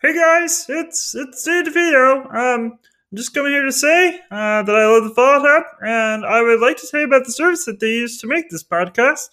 Hey 0.00 0.14
guys, 0.14 0.66
it's 0.68 1.12
it's 1.16 1.42
Dave 1.42 1.64
DeVito. 1.64 2.32
Um, 2.32 2.78
I'm 3.10 3.16
just 3.16 3.34
coming 3.34 3.50
here 3.50 3.64
to 3.64 3.72
say 3.72 4.20
uh, 4.30 4.62
that 4.62 4.76
I 4.76 4.86
love 4.86 5.02
the 5.02 5.12
Fallout 5.12 5.44
app, 5.44 5.66
and 5.84 6.24
I 6.24 6.40
would 6.40 6.60
like 6.60 6.76
to 6.76 6.86
tell 6.86 7.00
you 7.00 7.06
about 7.06 7.24
the 7.24 7.32
service 7.32 7.64
that 7.64 7.80
they 7.80 7.94
use 7.94 8.20
to 8.20 8.28
make 8.28 8.48
this 8.48 8.62
podcast. 8.62 9.30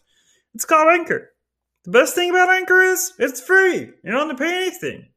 It's 0.56 0.66
called 0.66 0.88
Anchor. 0.90 1.34
The 1.84 1.92
best 1.92 2.16
thing 2.16 2.32
about 2.32 2.50
Anchor 2.50 2.82
is 2.82 3.14
it's 3.20 3.40
free. 3.40 3.92
You 4.04 4.12
don't 4.12 4.28
have 4.28 4.38
to 4.40 4.44
pay 4.44 4.56
anything. 4.56 5.10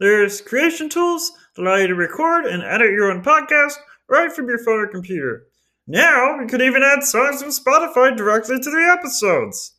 There's 0.00 0.42
creation 0.42 0.90
tools 0.90 1.32
that 1.56 1.62
allow 1.62 1.76
you 1.76 1.86
to 1.86 1.94
record 1.94 2.44
and 2.44 2.62
edit 2.62 2.90
your 2.90 3.10
own 3.10 3.22
podcast 3.22 3.76
right 4.06 4.30
from 4.30 4.48
your 4.48 4.62
phone 4.62 4.80
or 4.80 4.86
computer. 4.86 5.44
Now 5.86 6.38
you 6.40 6.46
can 6.46 6.60
even 6.60 6.82
add 6.82 7.04
songs 7.04 7.40
from 7.40 7.52
Spotify 7.52 8.14
directly 8.14 8.60
to 8.60 8.70
the 8.70 8.96
episodes. 8.98 9.76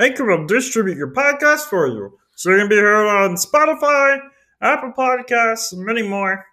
Anchor 0.00 0.24
will 0.24 0.48
distribute 0.48 0.96
your 0.96 1.12
podcast 1.12 1.66
for 1.66 1.86
you, 1.86 2.18
so 2.34 2.50
you 2.50 2.58
can 2.58 2.68
be 2.68 2.74
heard 2.74 3.06
on 3.06 3.36
Spotify. 3.36 4.18
Apple 4.60 4.92
Podcasts, 4.96 5.72
and 5.72 5.84
many 5.84 6.02
more. 6.02 6.44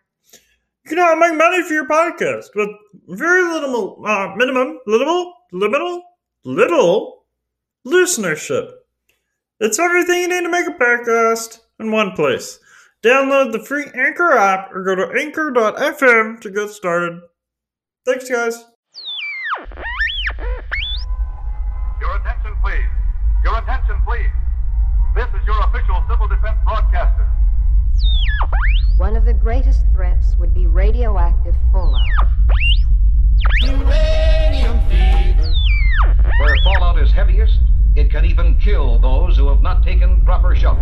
You 0.84 0.90
can 0.90 0.98
now 0.98 1.16
make 1.16 1.36
money 1.36 1.64
for 1.64 1.74
your 1.74 1.88
podcast 1.88 2.46
with 2.56 2.70
very 3.08 3.44
little, 3.44 4.04
uh, 4.06 4.36
minimum, 4.36 4.80
little, 4.86 5.34
little, 5.52 6.04
little 6.44 7.26
listenership. 7.86 8.72
It's 9.60 9.80
everything 9.80 10.20
you 10.22 10.28
need 10.28 10.44
to 10.44 10.50
make 10.50 10.68
a 10.68 10.72
podcast 10.72 11.60
in 11.80 11.92
one 11.92 12.12
place. 12.12 12.60
Download 13.04 13.52
the 13.52 13.64
free 13.64 13.86
Anchor 13.96 14.34
app 14.34 14.72
or 14.74 14.84
go 14.84 14.96
to 14.96 15.20
anchor.fm 15.20 16.42
to 16.42 16.52
get 16.52 16.70
started. 16.70 17.22
Thanks, 18.06 18.30
guys. 18.30 18.66
Your 22.02 22.16
attention, 22.18 22.56
please. 22.62 22.90
Your 23.44 23.58
attention, 23.60 24.02
please. 24.06 24.32
This 25.16 25.28
is 25.40 25.46
your 25.48 25.60
official 25.66 26.04
civil 26.10 26.28
defense 26.28 26.58
broadcaster. 26.64 27.35
One 28.98 29.16
of 29.16 29.26
the 29.26 29.34
greatest 29.34 29.84
threats 29.94 30.36
would 30.38 30.54
be 30.54 30.68
radioactive 30.68 31.56
fallout. 31.72 32.02
Uranium 33.64 34.80
fever. 34.90 35.54
Where 36.40 36.58
fallout 36.64 37.00
is 37.00 37.12
heaviest, 37.12 37.60
it 37.96 38.10
can 38.10 38.26
even 38.26 38.58
kill 38.60 39.00
those 39.00 39.38
who 39.38 39.48
have 39.50 39.62
not 39.62 39.84
taken 39.84 40.24
proper 40.24 40.56
shelter. 40.56 40.82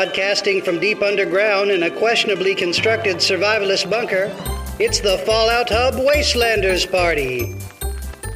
Broadcasting 0.00 0.62
from 0.62 0.80
deep 0.80 1.02
underground 1.02 1.70
in 1.70 1.82
a 1.82 1.90
questionably 1.90 2.54
constructed 2.54 3.16
survivalist 3.16 3.90
bunker, 3.90 4.34
it's 4.78 4.98
the 4.98 5.18
Fallout 5.26 5.68
Hub 5.68 5.92
Wastelanders 5.96 6.90
Party. 6.90 7.54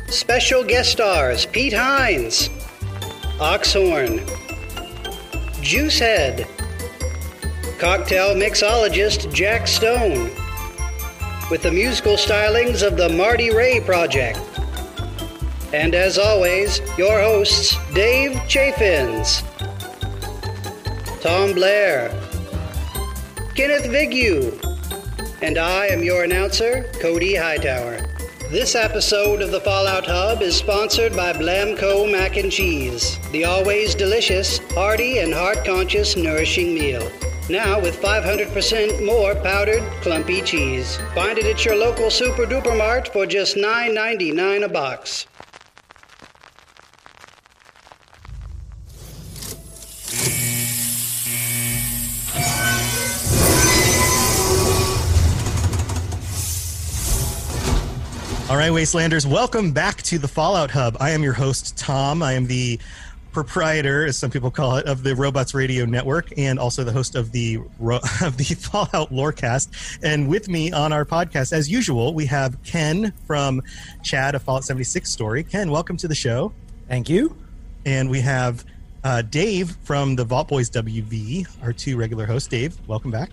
Special 0.09 0.63
guest 0.63 0.93
stars 0.93 1.47
Pete 1.47 1.73
Hines, 1.73 2.51
Oxhorn, 3.41 4.19
Juicehead, 5.65 6.47
cocktail 7.79 8.35
mixologist 8.35 9.33
Jack 9.33 9.67
Stone, 9.67 10.25
with 11.51 11.63
the 11.63 11.73
musical 11.73 12.17
stylings 12.17 12.87
of 12.87 12.99
the 12.99 13.09
Marty 13.09 13.55
Ray 13.55 13.81
Project. 13.81 14.39
And 15.73 15.95
as 15.95 16.19
always, 16.19 16.83
your 16.99 17.23
hosts, 17.23 17.79
Dave 17.95 18.39
Chaffins. 18.49 19.43
Tom 21.25 21.55
Blair, 21.55 22.11
Kenneth 23.55 23.87
Vigue, 23.87 24.63
and 25.41 25.57
I 25.57 25.87
am 25.87 26.03
your 26.03 26.23
announcer, 26.23 26.83
Cody 27.01 27.35
Hightower. 27.35 28.07
This 28.51 28.75
episode 28.75 29.41
of 29.41 29.51
the 29.51 29.63
Fallout 29.63 30.05
Hub 30.05 30.43
is 30.43 30.55
sponsored 30.55 31.17
by 31.17 31.33
Blamco 31.33 32.13
Mac 32.13 32.37
and 32.37 32.53
Cheese, 32.53 33.19
the 33.33 33.47
always 33.47 33.95
delicious, 33.95 34.59
hearty, 34.75 35.21
and 35.21 35.33
heart 35.33 35.65
conscious 35.65 36.15
nourishing 36.15 36.75
meal. 36.75 37.11
Now 37.49 37.81
with 37.81 38.03
500% 38.03 39.03
more 39.03 39.35
powdered, 39.35 39.83
clumpy 40.03 40.43
cheese. 40.43 40.99
Find 41.15 41.39
it 41.39 41.47
at 41.47 41.65
your 41.65 41.77
local 41.77 42.11
Super 42.11 42.45
Duper 42.45 42.77
Mart 42.77 43.09
for 43.09 43.25
just 43.25 43.57
$9.99 43.57 44.65
a 44.65 44.69
box. 44.69 45.27
All 58.55 58.61
right, 58.61 58.71
Wastelanders, 58.71 59.27
welcome 59.27 59.73
back 59.73 60.01
to 60.03 60.17
the 60.17 60.29
Fallout 60.29 60.71
Hub. 60.71 60.97
I 61.01 61.11
am 61.11 61.25
your 61.25 61.33
host, 61.33 61.77
Tom. 61.77 62.23
I 62.23 62.35
am 62.35 62.47
the 62.47 62.79
proprietor, 63.33 64.07
as 64.07 64.17
some 64.17 64.31
people 64.31 64.49
call 64.49 64.77
it, 64.77 64.87
of 64.87 65.03
the 65.03 65.17
Robots 65.17 65.55
Radio 65.55 65.85
Network, 65.85 66.33
and 66.39 66.61
also 66.61 66.85
the 66.85 66.93
host 66.93 67.17
of 67.17 67.33
the 67.33 67.57
of 68.23 68.37
the 68.37 68.55
Fallout 68.57 69.11
Lorecast. 69.11 69.99
And 70.05 70.29
with 70.29 70.49
me 70.49 70.71
on 70.71 70.93
our 70.93 71.05
podcast, 71.05 71.53
as 71.53 71.69
usual, 71.69 72.15
we 72.15 72.27
have 72.27 72.57
Ken 72.63 73.13
from 73.27 73.61
Chad, 74.05 74.37
a 74.37 74.39
Fallout 74.39 74.63
76 74.63 75.11
story. 75.11 75.43
Ken, 75.43 75.73
welcome 75.73 75.97
to 75.97 76.07
the 76.07 76.15
show. 76.15 76.53
Thank 76.87 77.09
you. 77.09 77.37
And 77.85 78.09
we 78.09 78.21
have 78.21 78.65
uh, 79.03 79.23
Dave 79.23 79.77
from 79.83 80.15
the 80.15 80.25
Vault 80.25 80.47
Boys 80.47 80.71
WV, 80.71 81.49
our 81.65 81.73
two 81.73 81.97
regular 81.97 82.25
hosts. 82.25 82.49
Dave, 82.49 82.79
welcome 82.87 83.11
back. 83.11 83.31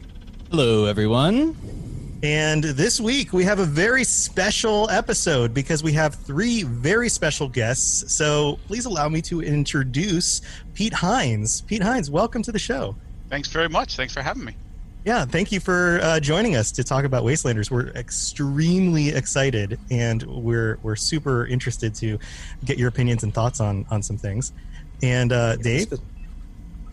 Hello, 0.50 0.86
everyone. 0.86 1.91
And 2.24 2.64
this 2.64 3.02
week 3.02 3.34
we 3.34 3.44
have 3.46 3.58
a 3.58 3.66
very 3.66 4.04
special 4.04 4.88
episode 4.92 5.56
because 5.56 5.82
we 5.82 5.92
have 5.94 6.14
three 6.14 6.62
very 6.62 7.10
special 7.10 7.50
guests. 7.50 8.14
So 8.14 8.60
please 8.68 8.86
allow 8.86 9.10
me 9.10 9.24
to 9.24 9.42
introduce 9.42 10.42
Pete 10.76 10.94
Hines. 10.94 11.62
Pete 11.62 11.82
Hines, 11.82 12.12
welcome 12.12 12.44
to 12.44 12.52
the 12.52 12.60
show. 12.60 12.96
Thanks 13.30 13.48
very 13.48 13.70
much. 13.70 13.96
Thanks 13.96 14.14
for 14.14 14.22
having 14.22 14.46
me. 14.46 14.56
Yeah, 15.04 15.26
thank 15.26 15.52
you 15.52 15.60
for 15.60 16.00
uh, 16.04 16.20
joining 16.20 16.56
us 16.56 16.72
to 16.74 16.84
talk 16.84 17.06
about 17.06 17.24
Wastelanders. 17.24 17.72
We're 17.72 17.88
extremely 17.88 19.10
excited, 19.10 19.80
and 19.90 20.22
we're 20.22 20.78
we're 20.84 20.96
super 20.96 21.48
interested 21.48 21.96
to 21.96 22.20
get 22.66 22.78
your 22.78 22.90
opinions 22.90 23.24
and 23.24 23.34
thoughts 23.34 23.60
on 23.60 23.84
on 23.90 24.04
some 24.04 24.18
things. 24.18 24.54
And 25.02 25.34
uh, 25.34 25.56
Dave, 25.56 25.92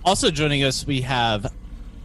Also 0.06 0.30
joining 0.30 0.64
us, 0.64 0.86
we 0.86 1.02
have 1.02 1.52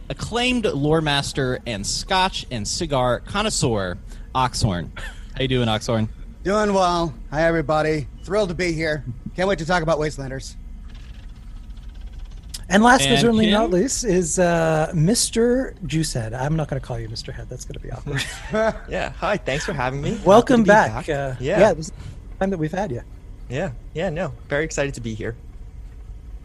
acclaimed 0.08 0.64
lore 0.66 1.00
master 1.00 1.60
and 1.66 1.86
Scotch 1.86 2.46
and 2.50 2.66
cigar 2.66 3.20
connoisseur, 3.20 3.98
Oxhorn. 4.34 4.92
How 5.34 5.42
you 5.42 5.48
doing, 5.48 5.68
Oxhorn? 5.68 6.08
Doing 6.42 6.74
well. 6.74 7.14
Hi, 7.30 7.42
everybody. 7.42 8.06
Thrilled 8.22 8.50
to 8.50 8.54
be 8.54 8.72
here. 8.72 9.04
Can't 9.34 9.48
wait 9.48 9.58
to 9.60 9.66
talk 9.66 9.82
about 9.82 9.98
Wastelanders. 9.98 10.56
And 12.68 12.82
last 12.82 13.08
but 13.08 13.18
certainly 13.18 13.46
Kim? 13.46 13.52
not 13.52 13.70
least 13.70 14.04
is 14.04 14.38
uh, 14.38 14.90
Mr. 14.94 15.78
Juicehead. 15.86 16.38
I'm 16.38 16.56
not 16.56 16.68
going 16.68 16.80
to 16.80 16.86
call 16.86 16.98
you 16.98 17.08
Mr. 17.08 17.32
Head. 17.32 17.48
That's 17.48 17.64
going 17.64 17.74
to 17.74 17.80
be 17.80 17.90
awkward. 17.90 18.24
Yeah. 18.88 19.10
Hi. 19.18 19.36
Thanks 19.36 19.64
for 19.64 19.72
having 19.72 20.00
me. 20.00 20.18
Welcome 20.24 20.64
Happy 20.64 20.88
to 20.88 21.04
be 21.04 21.06
back. 21.06 21.08
Uh, 21.08 21.36
yeah. 21.40 21.60
yeah, 21.60 21.74
this 21.74 21.86
is 21.88 21.92
the 21.92 22.38
time 22.40 22.50
that 22.50 22.58
we've 22.58 22.72
had 22.72 22.90
you. 22.90 23.02
Yeah. 23.48 23.72
Yeah. 23.92 24.10
No. 24.10 24.32
Very 24.48 24.64
excited 24.64 24.94
to 24.94 25.00
be 25.00 25.14
here. 25.14 25.36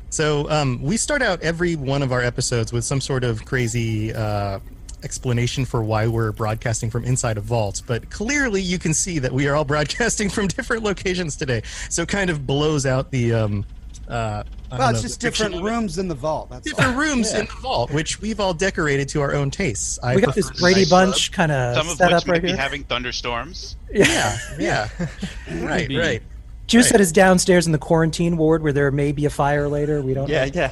So 0.10 0.50
um, 0.50 0.82
we 0.82 0.98
start 0.98 1.22
out 1.22 1.42
every 1.42 1.76
one 1.76 2.02
of 2.02 2.12
our 2.12 2.22
episodes 2.22 2.74
with 2.74 2.84
some 2.84 3.00
sort 3.02 3.24
of 3.24 3.46
crazy 3.46 4.14
uh, 4.14 4.60
explanation 5.04 5.66
for 5.66 5.84
why 5.84 6.08
we're 6.08 6.32
broadcasting 6.32 6.90
from 6.90 7.06
inside 7.06 7.38
a 7.38 7.42
vault, 7.42 7.84
but 7.88 8.10
clearly 8.10 8.62
you 8.62 8.80
can 8.80 8.94
see 8.94 9.20
that 9.20 9.32
we 9.32 9.48
are 9.48 9.56
all 9.56 9.66
broadcasting 9.76 10.30
from 10.30 10.48
different 10.48 10.84
locations 10.84 11.36
today. 11.36 11.62
So 11.90 12.02
it 12.04 12.10
kind 12.10 12.30
of 12.30 12.46
blows 12.48 12.86
out 12.86 13.12
the. 13.12 13.34
Um, 13.34 13.66
uh, 14.08 14.44
Well, 14.72 14.80
don't 14.80 14.90
it's 14.90 14.98
know, 14.98 15.02
just 15.08 15.20
different 15.22 15.62
rooms 15.64 16.00
in 16.00 16.08
the 16.08 16.16
vault. 16.16 16.50
That's 16.50 16.66
Different 16.68 16.96
all. 16.96 17.00
rooms 17.00 17.32
Yeah. 17.32 17.42
in 17.42 17.46
the 17.46 17.54
vault, 17.62 17.92
which 17.92 18.20
we've 18.20 18.40
all 18.40 18.56
decorated 18.56 19.08
to 19.10 19.22
our 19.22 19.36
own 19.36 19.52
tastes. 19.52 20.00
I 20.02 20.16
we 20.16 20.22
got 20.24 20.34
this 20.34 20.50
Brady 20.60 20.82
nice 20.82 20.90
Bunch 20.90 21.32
kind 21.32 21.52
of 21.52 21.76
Some 21.76 21.90
of 21.90 21.98
set 21.98 22.08
which 22.12 22.22
up 22.24 22.26
may 22.28 22.34
right 22.34 22.42
be 22.42 22.52
having 22.52 22.84
thunderstorms. 22.86 23.76
Yeah, 23.94 24.36
yeah. 24.58 24.90
right, 25.62 25.88
right. 25.96 26.24
Juicehead 26.70 26.92
right. 26.92 27.02
is 27.02 27.12
downstairs 27.12 27.66
in 27.66 27.72
the 27.72 27.78
quarantine 27.78 28.38
ward 28.38 28.64
where 28.64 28.72
there 28.74 28.92
may 28.92 29.12
be 29.12 29.26
a 29.26 29.30
fire 29.30 29.68
later. 29.68 30.02
We 30.02 30.14
don't 30.14 30.30
Yeah. 30.30 30.46
know. 30.46 30.70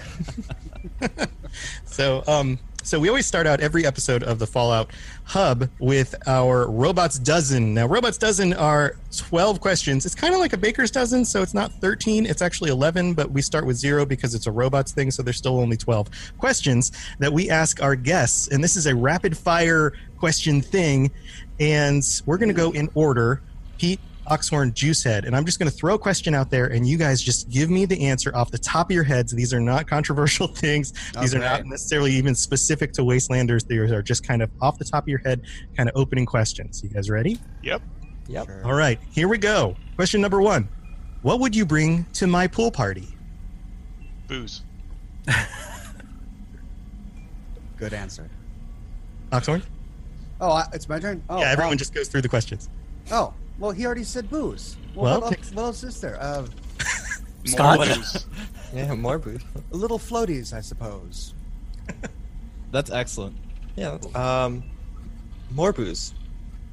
Yeah. 1.01 1.25
So, 1.85 2.23
um, 2.27 2.59
so 2.83 2.99
we 2.99 3.09
always 3.09 3.25
start 3.25 3.47
out 3.47 3.59
every 3.59 3.85
episode 3.85 4.21
of 4.23 4.37
the 4.37 4.45
Fallout 4.45 4.91
Hub 5.23 5.67
with 5.79 6.13
our 6.27 6.69
Robots 6.69 7.17
Dozen. 7.17 7.73
Now, 7.73 7.87
Robots 7.87 8.17
Dozen 8.19 8.53
are 8.53 8.95
12 9.17 9.59
questions. 9.59 10.05
It's 10.05 10.13
kind 10.13 10.33
of 10.35 10.39
like 10.39 10.53
a 10.53 10.57
baker's 10.57 10.91
dozen, 10.91 11.25
so 11.25 11.41
it's 11.41 11.55
not 11.55 11.73
13, 11.81 12.25
it's 12.27 12.41
actually 12.43 12.69
11, 12.69 13.13
but 13.15 13.31
we 13.31 13.41
start 13.41 13.65
with 13.65 13.75
zero 13.77 14.05
because 14.05 14.35
it's 14.35 14.45
a 14.45 14.51
robots 14.51 14.91
thing, 14.91 15.09
so 15.09 15.23
there's 15.23 15.37
still 15.37 15.59
only 15.59 15.75
12 15.77 16.09
questions 16.37 16.91
that 17.17 17.33
we 17.33 17.49
ask 17.49 17.81
our 17.81 17.95
guests. 17.95 18.47
And 18.49 18.63
this 18.63 18.75
is 18.77 18.85
a 18.85 18.95
rapid 18.95 19.35
fire 19.35 19.93
question 20.19 20.61
thing, 20.61 21.09
and 21.59 22.03
we're 22.27 22.37
going 22.37 22.49
to 22.49 22.55
go 22.55 22.71
in 22.71 22.87
order. 22.93 23.41
Pete, 23.79 23.99
Oxhorn, 24.27 24.71
Juicehead, 24.73 25.25
and 25.25 25.35
I'm 25.35 25.45
just 25.45 25.59
going 25.59 25.69
to 25.71 25.75
throw 25.75 25.95
a 25.95 25.99
question 25.99 26.35
out 26.35 26.49
there, 26.49 26.67
and 26.67 26.87
you 26.87 26.97
guys 26.97 27.21
just 27.21 27.49
give 27.49 27.69
me 27.69 27.85
the 27.85 28.07
answer 28.07 28.35
off 28.35 28.51
the 28.51 28.57
top 28.57 28.89
of 28.89 28.93
your 28.93 29.03
heads. 29.03 29.31
These 29.31 29.53
are 29.53 29.59
not 29.59 29.87
controversial 29.89 30.47
things. 30.47 30.93
These 31.19 31.33
are 31.33 31.39
not 31.39 31.65
necessarily 31.65 32.11
even 32.13 32.35
specific 32.35 32.93
to 32.93 33.01
Wastelanders. 33.01 33.67
They 33.67 33.77
are 33.77 34.01
just 34.01 34.27
kind 34.27 34.41
of 34.41 34.49
off 34.61 34.77
the 34.77 34.85
top 34.85 35.03
of 35.05 35.07
your 35.07 35.19
head, 35.19 35.41
kind 35.75 35.89
of 35.89 35.95
opening 35.95 36.25
questions. 36.25 36.83
You 36.83 36.89
guys 36.89 37.09
ready? 37.09 37.39
Yep. 37.63 37.81
Yep. 38.27 38.49
All 38.65 38.73
right, 38.73 38.99
here 39.11 39.27
we 39.29 39.37
go. 39.37 39.75
Question 39.95 40.19
number 40.19 40.41
one: 40.41 40.67
What 41.21 41.39
would 41.39 41.55
you 41.55 41.65
bring 41.65 42.05
to 42.13 42.27
my 42.27 42.47
pool 42.47 42.71
party? 42.71 43.07
Booze. 44.27 44.63
Good 47.77 47.93
answer. 47.93 48.29
Oxhorn? 49.31 49.63
Oh, 50.39 50.61
it's 50.73 50.89
my 50.89 50.99
turn. 50.99 51.23
Oh, 51.29 51.39
yeah, 51.39 51.51
everyone 51.51 51.73
um, 51.73 51.77
just 51.77 51.93
goes 51.93 52.07
through 52.07 52.21
the 52.21 52.29
questions. 52.29 52.69
Oh, 53.11 53.33
well, 53.59 53.71
he 53.71 53.85
already 53.85 54.03
said 54.03 54.29
booze. 54.29 54.75
Well, 54.95 55.03
Well, 55.05 55.21
what, 55.21 55.29
take- 55.31 55.39
else, 55.39 55.51
what 55.53 55.63
else 55.63 55.83
is 55.83 56.01
there? 56.01 56.21
Uh, 56.21 56.41
More 56.41 56.47
Scott? 57.45 57.79
booze. 57.87 58.25
Yeah. 58.73 58.93
More 58.95 59.17
booze. 59.17 59.41
little 59.71 59.97
floaties, 59.97 60.51
I 60.53 60.59
suppose. 60.59 61.33
That's 62.71 62.91
excellent. 62.91 63.37
Yeah. 63.77 63.97
Um. 64.13 64.63
More 65.51 65.71
booze. 65.71 66.13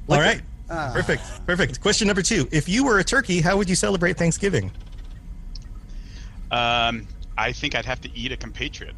All 0.09 0.19
right, 0.19 0.41
Ah. 0.69 0.91
perfect, 0.93 1.23
perfect. 1.47 1.79
Question 1.81 2.07
number 2.07 2.21
two: 2.21 2.47
If 2.51 2.67
you 2.67 2.83
were 2.83 2.99
a 2.99 3.03
turkey, 3.03 3.39
how 3.39 3.55
would 3.57 3.69
you 3.69 3.75
celebrate 3.75 4.17
Thanksgiving? 4.17 4.71
Um, 6.51 7.07
I 7.37 7.53
think 7.53 7.75
I'd 7.75 7.85
have 7.85 8.01
to 8.01 8.09
eat 8.15 8.31
a 8.33 8.37
compatriot. 8.37 8.93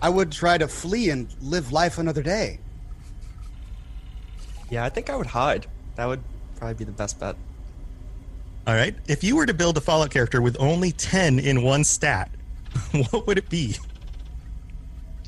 I 0.00 0.08
would 0.08 0.30
try 0.30 0.58
to 0.58 0.68
flee 0.68 1.10
and 1.10 1.28
live 1.40 1.72
life 1.72 1.98
another 1.98 2.22
day. 2.22 2.60
Yeah. 4.74 4.84
I 4.84 4.88
think 4.88 5.08
I 5.10 5.16
would 5.16 5.26
hide. 5.26 5.66
That 5.96 6.06
would 6.06 6.22
probably 6.56 6.74
be 6.74 6.84
the 6.84 6.92
best 6.92 7.20
bet. 7.20 7.36
All 8.66 8.74
right. 8.74 8.94
If 9.06 9.22
you 9.22 9.36
were 9.36 9.46
to 9.46 9.54
build 9.54 9.76
a 9.76 9.80
Fallout 9.80 10.10
character 10.10 10.40
with 10.40 10.56
only 10.58 10.90
10 10.92 11.38
in 11.38 11.62
one 11.62 11.84
stat, 11.84 12.30
what 13.10 13.26
would 13.26 13.38
it 13.38 13.48
be? 13.48 13.76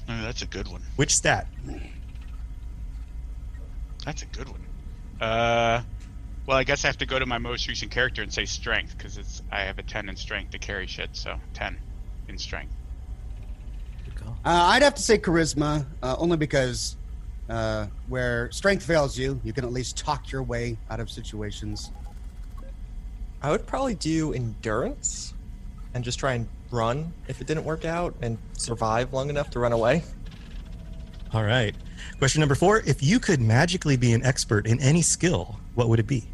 Oh, 0.09 0.23
that's 0.23 0.43
a 0.43 0.47
good 0.47 0.69
one. 0.69 0.83
Which 0.97 1.15
stat? 1.15 1.47
That's 4.05 4.23
a 4.23 4.27
good 4.27 4.49
one. 4.49 4.61
Uh, 5.21 5.83
well, 6.47 6.57
I 6.57 6.65
guess 6.65 6.85
I 6.85 6.89
have 6.89 6.99
to 6.99 7.07
go 7.07 7.19
to 7.19 7.27
my 7.27 7.39
most 7.39 7.67
recent 7.67 7.91
character 7.91 8.23
and 8.23 8.33
say 8.33 8.45
strength 8.45 8.97
because 8.97 9.19
it's 9.19 9.43
I 9.51 9.63
have 9.63 9.79
a 9.79 9.83
ten 9.83 10.09
in 10.09 10.15
strength 10.15 10.53
to 10.53 10.59
carry 10.59 10.87
shit, 10.87 11.11
so 11.13 11.41
ten 11.55 11.77
in 12.29 12.39
strength. 12.39 12.73
Uh, 14.27 14.33
I'd 14.45 14.83
have 14.83 14.95
to 14.95 15.03
say 15.03 15.19
charisma, 15.19 15.85
uh, 16.03 16.15
only 16.19 16.37
because 16.37 16.97
uh, 17.49 17.87
where 18.09 18.51
strength 18.51 18.85
fails 18.85 19.17
you, 19.17 19.41
you 19.45 19.53
can 19.53 19.65
at 19.65 19.73
least 19.73 19.97
talk 19.97 20.31
your 20.33 20.43
way 20.43 20.77
out 20.91 21.01
of 21.01 21.11
situations. 21.11 21.91
I 23.43 23.51
would 23.51 23.67
probably 23.67 23.95
do 23.95 24.33
endurance, 24.33 25.35
and 25.95 26.03
just 26.05 26.19
try 26.19 26.35
and 26.35 26.49
run 26.71 27.13
if 27.29 27.41
it 27.41 27.47
didn't 27.47 27.65
work 27.65 27.85
out, 27.85 28.15
and 28.23 28.39
survive 28.55 29.13
long 29.13 29.31
enough 29.31 29.51
to 29.51 29.61
run 29.61 29.73
away. 29.73 30.03
All 31.33 31.45
right. 31.45 31.75
Question 32.19 32.41
number 32.41 32.55
four 32.55 32.81
If 32.87 33.03
you 33.03 33.21
could 33.21 33.41
magically 33.41 33.97
be 33.97 34.13
an 34.13 34.25
expert 34.25 34.67
in 34.67 34.81
any 34.81 35.03
skill, 35.03 35.59
what 35.75 35.89
would 35.89 36.01
it 36.01 36.07
be? 36.07 36.25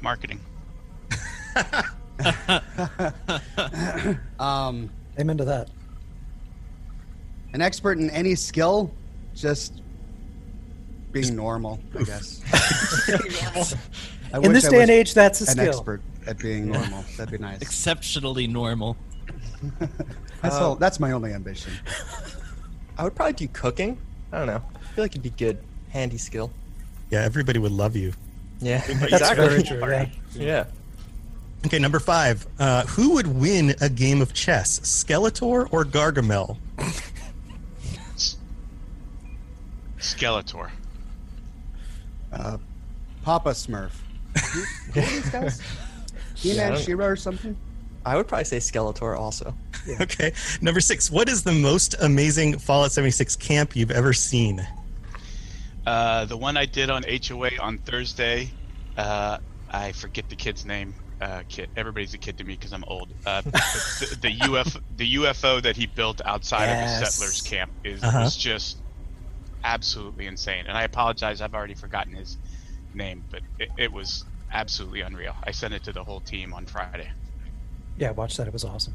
Marketing. 0.00 0.40
Um, 4.38 4.90
Amen 5.18 5.36
to 5.38 5.44
that. 5.44 5.68
an 7.52 7.60
expert 7.60 7.98
in 7.98 8.10
any 8.10 8.34
skill, 8.34 8.90
just 9.34 9.82
being 11.20 11.36
normal, 11.36 11.80
I 11.98 12.02
guess. 12.04 12.40
I 14.32 14.38
In 14.38 14.52
this 14.52 14.66
I 14.66 14.70
day 14.70 14.82
and 14.82 14.90
age, 14.90 15.14
that's 15.14 15.40
a 15.40 15.44
an 15.44 15.50
skill. 15.50 15.68
expert 15.68 16.02
at 16.26 16.38
being 16.38 16.70
normal. 16.70 17.04
That'd 17.16 17.32
be 17.32 17.38
nice. 17.38 17.60
Exceptionally 17.60 18.46
normal. 18.46 18.96
That's 20.42 20.56
all. 20.56 20.74
That's 20.74 20.98
my 20.98 21.12
only 21.12 21.32
ambition. 21.32 21.72
I 22.98 23.04
would 23.04 23.14
probably 23.14 23.34
do 23.34 23.46
cooking. 23.48 23.96
I 24.32 24.38
don't 24.38 24.48
know. 24.48 24.62
I 24.74 24.94
feel 24.94 25.04
like 25.04 25.12
it'd 25.12 25.22
be 25.22 25.30
good, 25.30 25.62
handy 25.90 26.18
skill. 26.18 26.50
Yeah, 27.10 27.20
everybody 27.20 27.60
would 27.60 27.70
love 27.70 27.94
you. 27.94 28.12
Yeah. 28.60 28.78
That's 28.86 29.02
exactly. 29.12 29.48
very 29.48 29.62
true. 29.62 29.78
Yeah. 29.80 30.06
Yeah. 30.34 30.64
Okay, 31.64 31.78
number 31.78 32.00
five. 32.00 32.44
Uh, 32.58 32.84
who 32.86 33.14
would 33.14 33.28
win 33.28 33.74
a 33.80 33.88
game 33.88 34.20
of 34.20 34.34
chess, 34.34 34.80
Skeletor 34.80 35.68
or 35.72 35.84
Gargamel? 35.84 36.56
Skeletor. 39.98 40.70
Uh, 42.32 42.58
Papa 43.22 43.50
Smurf. 43.50 43.92
Who, 44.52 44.60
who 44.92 45.00
are 45.00 45.04
these 45.04 45.30
guys? 45.30 45.60
I 46.12 46.38
He-Man, 46.38 46.72
don't- 46.72 46.80
She-Ra, 46.82 47.06
or 47.06 47.16
something? 47.16 47.56
I 48.04 48.16
would 48.16 48.26
probably 48.26 48.44
say 48.46 48.56
Skeletor 48.58 49.16
also. 49.18 49.54
Okay. 50.00 50.32
Number 50.60 50.80
six. 50.80 51.10
What 51.10 51.28
is 51.28 51.42
the 51.42 51.50
most 51.52 51.96
amazing 52.00 52.58
Fallout 52.58 52.92
76 52.92 53.34
camp 53.36 53.74
you've 53.74 53.90
ever 53.90 54.12
seen? 54.12 54.64
Uh, 55.86 56.24
the 56.26 56.36
one 56.36 56.56
I 56.56 56.66
did 56.66 56.88
on 56.90 57.02
HOA 57.02 57.50
on 57.60 57.78
Thursday. 57.78 58.50
Uh, 58.96 59.38
I 59.70 59.90
forget 59.92 60.28
the 60.30 60.36
kid's 60.36 60.64
name. 60.64 60.94
Uh, 61.20 61.42
kid. 61.48 61.68
Everybody's 61.76 62.14
a 62.14 62.18
kid 62.18 62.38
to 62.38 62.44
me 62.44 62.54
because 62.54 62.72
I'm 62.72 62.84
old. 62.86 63.08
Uh, 63.26 63.40
the, 63.42 64.18
the, 64.20 64.36
UFO, 64.38 64.80
the 64.96 65.14
UFO 65.14 65.62
that 65.62 65.76
he 65.76 65.86
built 65.86 66.20
outside 66.24 66.64
of 66.64 66.70
Yes. 66.76 67.00
the 67.00 67.06
settlers 67.06 67.40
camp 67.42 67.72
is 67.84 68.02
Uh-huh. 68.02 68.20
was 68.20 68.36
just 68.36 68.78
absolutely 69.64 70.26
insane. 70.26 70.64
And 70.66 70.76
I 70.76 70.82
apologize, 70.82 71.40
I've 71.40 71.54
already 71.54 71.74
forgotten 71.74 72.14
his 72.14 72.38
name, 72.94 73.24
but 73.30 73.40
it, 73.58 73.70
it 73.76 73.92
was 73.92 74.24
absolutely 74.52 75.00
unreal. 75.00 75.34
I 75.44 75.50
sent 75.50 75.74
it 75.74 75.84
to 75.84 75.92
the 75.92 76.04
whole 76.04 76.20
team 76.20 76.52
on 76.52 76.66
Friday. 76.66 77.10
Yeah, 77.96 78.10
watch 78.10 78.36
that. 78.36 78.46
It 78.46 78.52
was 78.52 78.64
awesome. 78.64 78.94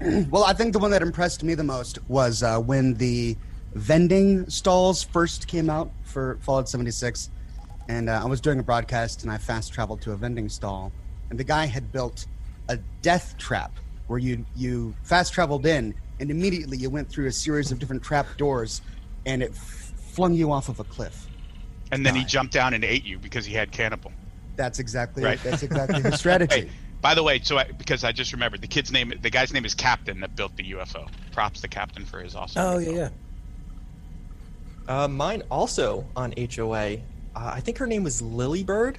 well, 0.30 0.44
I 0.44 0.52
think 0.52 0.72
the 0.72 0.78
one 0.78 0.90
that 0.90 1.02
impressed 1.02 1.42
me 1.42 1.54
the 1.54 1.64
most 1.64 1.98
was 2.08 2.42
uh, 2.42 2.58
when 2.58 2.94
the 2.94 3.36
vending 3.74 4.48
stalls 4.48 5.02
first 5.02 5.48
came 5.48 5.70
out 5.70 5.90
for 6.02 6.38
Fallout 6.42 6.68
76. 6.68 7.30
And 7.88 8.08
uh, 8.08 8.20
I 8.22 8.26
was 8.26 8.40
doing 8.40 8.58
a 8.58 8.62
broadcast 8.62 9.22
and 9.22 9.30
I 9.30 9.38
fast 9.38 9.72
traveled 9.72 10.00
to 10.02 10.12
a 10.12 10.16
vending 10.16 10.48
stall. 10.48 10.92
And 11.30 11.38
the 11.38 11.44
guy 11.44 11.66
had 11.66 11.92
built 11.92 12.26
a 12.68 12.78
death 13.02 13.36
trap 13.38 13.72
where 14.06 14.18
you, 14.18 14.44
you 14.54 14.94
fast 15.02 15.32
traveled 15.32 15.66
in 15.66 15.94
and 16.20 16.30
immediately 16.30 16.78
you 16.78 16.90
went 16.90 17.08
through 17.08 17.26
a 17.26 17.32
series 17.32 17.70
of 17.70 17.78
different 17.78 18.02
trap 18.02 18.26
doors 18.38 18.80
and 19.26 19.42
it 19.42 19.50
f- 19.52 19.92
flung 20.12 20.32
you 20.32 20.50
off 20.50 20.68
of 20.70 20.80
a 20.80 20.84
cliff. 20.84 21.26
And 21.92 22.04
then 22.06 22.14
he 22.14 22.24
jumped 22.24 22.52
down 22.54 22.72
and 22.74 22.82
ate 22.84 23.04
you 23.04 23.18
because 23.18 23.44
he 23.44 23.52
had 23.54 23.70
cannibal. 23.70 24.10
That's 24.56 24.78
exactly 24.78 25.22
Right. 25.22 25.38
That's 25.44 25.62
exactly 25.62 26.00
his 26.10 26.18
strategy. 26.18 26.62
Hey, 26.62 26.70
By 27.02 27.14
the 27.14 27.22
way, 27.22 27.38
so 27.42 27.58
I, 27.58 27.64
because 27.64 28.02
I 28.04 28.12
just 28.12 28.32
remembered 28.32 28.62
the 28.62 28.66
kid's 28.66 28.90
name, 28.90 29.12
the 29.20 29.30
guy's 29.30 29.52
name 29.52 29.64
is 29.66 29.74
Captain 29.74 30.18
that 30.20 30.34
built 30.34 30.56
the 30.56 30.72
UFO. 30.72 31.08
Props 31.32 31.60
to 31.60 31.68
Captain 31.68 32.04
for 32.06 32.20
his 32.20 32.34
awesome. 32.34 32.62
Oh 32.64 32.78
yeah, 32.78 32.90
yeah. 32.90 33.08
Uh, 34.88 35.08
mine 35.08 35.42
also 35.50 36.06
on 36.16 36.32
HOA. 36.38 36.94
Uh, 36.94 36.98
I 37.34 37.60
think 37.60 37.78
her 37.78 37.86
name 37.86 38.02
was 38.04 38.22
Lily 38.22 38.62
Bird, 38.64 38.98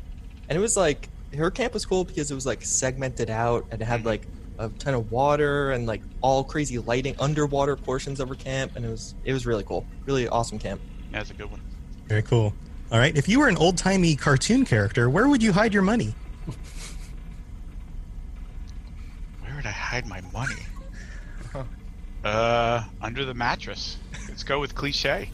and 0.50 0.58
it 0.58 0.62
was 0.62 0.78
like 0.78 1.10
her 1.36 1.50
camp 1.52 1.74
was 1.74 1.86
cool 1.86 2.04
because 2.04 2.30
it 2.32 2.36
was 2.36 2.46
like 2.46 2.64
segmented 2.64 3.30
out 3.30 3.66
and 3.72 3.82
it 3.82 3.86
had 3.86 4.00
Mm-hmm. 4.02 4.08
like 4.08 4.28
a 4.58 4.70
ton 4.70 4.94
of 4.94 5.12
water 5.12 5.72
and 5.72 5.86
like 5.86 6.02
all 6.22 6.44
crazy 6.44 6.80
lighting 6.80 7.16
underwater 7.20 7.76
portions 7.76 8.20
of 8.20 8.30
her 8.30 8.36
camp, 8.36 8.76
and 8.76 8.86
it 8.86 8.90
was 8.90 9.16
it 9.24 9.34
was 9.34 9.46
really 9.46 9.64
cool, 9.64 9.86
really 10.06 10.28
awesome 10.28 10.60
camp. 10.60 10.82
Yeah, 11.12 11.20
that's 11.20 11.32
a 11.32 11.34
good 11.34 11.50
one. 11.52 11.62
Very 12.08 12.24
cool. 12.24 12.54
All 12.92 13.00
right. 13.00 13.16
If 13.16 13.28
you 13.28 13.40
were 13.40 13.48
an 13.48 13.58
old 13.58 13.78
timey 13.78 14.16
cartoon 14.16 14.66
character, 14.66 15.10
where 15.10 15.28
would 15.28 15.44
you 15.44 15.52
hide 15.52 15.74
your 15.74 15.84
money? 15.84 16.16
Where 19.42 19.56
would 19.56 19.66
I 19.66 19.72
hide 19.72 20.08
my 20.08 20.22
money? 20.34 20.62
Uh, 22.24 22.84
under 23.00 23.24
the 23.24 23.34
mattress. 23.34 23.98
Let's 24.28 24.44
go 24.44 24.60
with 24.60 24.76
cliche. 24.76 25.30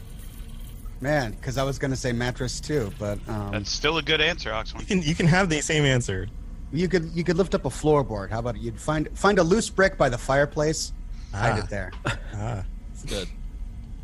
Man, 1.00 1.32
because 1.32 1.58
I 1.58 1.64
was 1.64 1.78
going 1.78 1.90
to 1.90 1.96
say 1.96 2.12
mattress 2.12 2.60
too, 2.60 2.92
but 2.98 3.18
um, 3.26 3.50
That's 3.50 3.70
still 3.70 3.98
a 3.98 4.02
good 4.02 4.20
answer, 4.20 4.52
Oxhorn. 4.52 4.82
You 4.82 4.86
can 4.86 5.02
you 5.02 5.14
can 5.14 5.26
have 5.26 5.48
the 5.48 5.60
same 5.60 5.84
answer. 5.84 6.28
You 6.74 6.88
could 6.88 7.10
you 7.14 7.24
could 7.24 7.36
lift 7.36 7.54
up 7.54 7.64
a 7.64 7.70
floorboard. 7.70 8.30
How 8.30 8.38
about 8.40 8.56
it? 8.56 8.62
You'd 8.62 8.78
find 8.80 9.08
find 9.18 9.38
a 9.38 9.42
loose 9.42 9.70
brick 9.70 9.96
by 9.96 10.08
the 10.08 10.18
fireplace, 10.18 10.92
hide 11.32 11.52
Ah. 11.52 11.58
it 11.64 11.68
there. 11.70 11.92
Ah. 12.34 12.64
It's 12.92 13.04
good. 13.04 13.28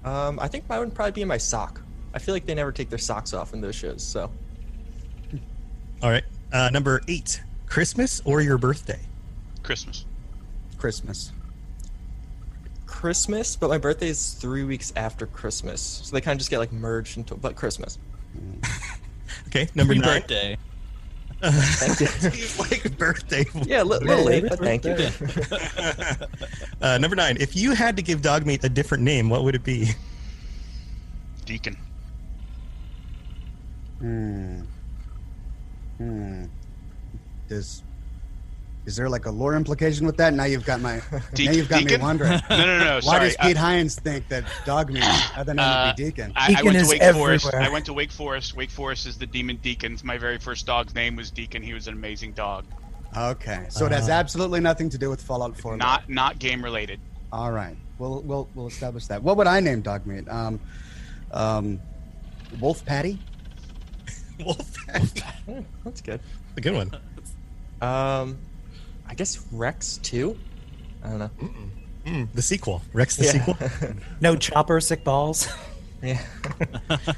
Um, 0.04 0.38
I 0.40 0.48
think 0.48 0.68
mine 0.68 0.80
would 0.80 0.94
probably 0.94 1.12
be 1.12 1.22
in 1.22 1.28
my 1.28 1.36
sock. 1.38 1.80
I 2.14 2.18
feel 2.18 2.34
like 2.34 2.44
they 2.46 2.54
never 2.54 2.72
take 2.72 2.88
their 2.90 2.98
socks 2.98 3.32
off 3.34 3.52
in 3.54 3.60
those 3.60 3.74
shows, 3.76 4.02
so 4.02 4.30
All 6.02 6.10
right. 6.10 6.24
Uh, 6.52 6.70
number 6.72 7.00
eight. 7.08 7.40
Christmas 7.66 8.20
or 8.24 8.40
your 8.40 8.58
birthday? 8.58 8.98
Christmas. 9.62 10.04
Christmas. 10.78 11.32
Christmas. 12.86 13.54
But 13.56 13.68
my 13.70 13.78
birthday 13.78 14.08
is 14.08 14.32
three 14.34 14.64
weeks 14.64 14.92
after 14.96 15.26
Christmas, 15.26 15.80
so 15.80 16.12
they 16.14 16.20
kind 16.20 16.34
of 16.34 16.38
just 16.38 16.50
get 16.50 16.58
like 16.58 16.72
merged 16.72 17.16
into. 17.16 17.34
But 17.36 17.56
Christmas. 17.56 17.98
Okay. 19.46 19.68
Number 19.76 19.94
Happy 19.94 20.06
nine. 20.06 20.20
birthday. 20.20 20.58
Thank 21.42 22.00
you. 22.00 22.06
Seems 22.06 22.58
like 22.70 22.98
birthday. 22.98 23.44
Yeah, 23.66 23.82
a 23.82 23.84
li- 23.84 23.98
little 23.98 24.24
late, 24.24 24.44
but 24.48 24.58
thank 24.58 24.84
you. 24.84 24.96
uh, 26.82 26.98
number 26.98 27.16
nine. 27.16 27.36
If 27.40 27.56
you 27.56 27.72
had 27.72 27.96
to 27.96 28.02
give 28.02 28.22
dog 28.22 28.46
meat 28.46 28.62
a 28.64 28.68
different 28.68 29.02
name, 29.04 29.28
what 29.30 29.42
would 29.44 29.54
it 29.54 29.64
be? 29.64 29.90
Deacon. 31.46 31.76
Hmm. 33.98 34.60
Hmm. 35.98 36.44
Does 37.48 37.82
is 38.86 38.96
there 38.96 39.08
like 39.08 39.26
a 39.26 39.30
lore 39.30 39.54
implication 39.54 40.06
with 40.06 40.16
that? 40.16 40.32
Now 40.34 40.44
you've 40.44 40.64
got 40.64 40.80
my 40.80 40.96
now 41.12 41.22
you've 41.52 41.68
got 41.68 41.80
Deacon? 41.80 42.00
me 42.00 42.02
wondering. 42.06 42.40
No, 42.50 42.56
no, 42.56 42.78
no. 42.78 42.94
Why 42.94 43.00
sorry. 43.00 43.24
does 43.28 43.36
Pete 43.36 43.56
uh, 43.56 43.60
Hines 43.60 43.94
think 43.96 44.28
that 44.28 44.44
dog 44.64 44.90
meat 44.92 45.04
other 45.36 45.44
than 45.44 45.58
uh, 45.58 45.92
to 45.92 45.96
be 45.96 46.04
Deacon? 46.10 46.32
I, 46.34 46.44
I 46.44 46.48
Deacon 46.48 46.64
went 46.64 46.76
to 46.76 46.82
is 46.82 46.88
Wake 46.88 47.02
Forest. 47.02 47.46
everywhere. 47.46 47.68
I 47.68 47.72
went 47.72 47.86
to 47.86 47.92
Wake 47.92 48.10
Forest. 48.12 48.56
Wake 48.56 48.70
Forest 48.70 49.06
is 49.06 49.18
the 49.18 49.26
Demon 49.26 49.56
Deacons. 49.56 50.02
My 50.02 50.18
very 50.18 50.38
first 50.38 50.66
dog's 50.66 50.94
name 50.94 51.16
was 51.16 51.30
Deacon. 51.30 51.62
He 51.62 51.74
was 51.74 51.86
an 51.88 51.94
amazing 51.94 52.32
dog. 52.32 52.64
Okay, 53.16 53.66
so 53.70 53.86
it 53.86 53.92
has 53.92 54.08
Uh, 54.08 54.12
absolutely 54.12 54.60
nothing 54.60 54.88
to 54.90 54.96
do 54.98 55.10
with 55.10 55.20
Fallout 55.20 55.56
4. 55.58 55.76
Not 55.76 56.08
not 56.08 56.38
game 56.38 56.62
related. 56.64 57.00
All 57.32 57.50
right, 57.52 57.76
we'll 57.98 58.22
we'll 58.22 58.48
we'll 58.54 58.66
establish 58.68 59.06
that. 59.08 59.22
What 59.22 59.36
would 59.36 59.46
I 59.46 59.60
name 59.60 59.82
dog 59.82 60.06
meat? 60.06 60.28
Um, 60.28 60.60
um, 61.32 61.80
Wolf 62.60 62.84
Patty. 62.84 63.18
Wolf. 64.44 64.74
Patty. 64.86 65.66
That's 65.84 66.00
good. 66.00 66.20
a 66.56 66.60
good 66.60 66.74
one. 66.74 66.90
Um, 67.80 68.38
I 69.10 69.14
guess 69.14 69.44
Rex 69.52 69.98
too. 69.98 70.38
I 71.04 71.08
don't 71.10 71.18
know. 71.18 71.30
Mm, 72.06 72.28
the 72.32 72.42
sequel. 72.42 72.80
Rex 72.92 73.16
the 73.16 73.24
Yeah. 73.24 73.32
sequel. 73.32 73.94
No 74.20 74.36
chopper, 74.36 74.80
sick 74.80 75.02
balls. 75.04 75.48
yeah. 76.02 76.22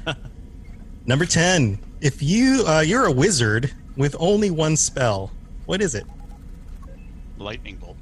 Number 1.05 1.25
ten. 1.25 1.77
If 2.01 2.21
you 2.21 2.65
uh, 2.67 2.79
you're 2.81 3.05
a 3.05 3.11
wizard 3.11 3.71
with 3.95 4.15
only 4.19 4.49
one 4.51 4.75
spell, 4.75 5.31
what 5.65 5.81
is 5.81 5.95
it? 5.95 6.05
Lightning 7.37 7.75
bolt. 7.77 7.95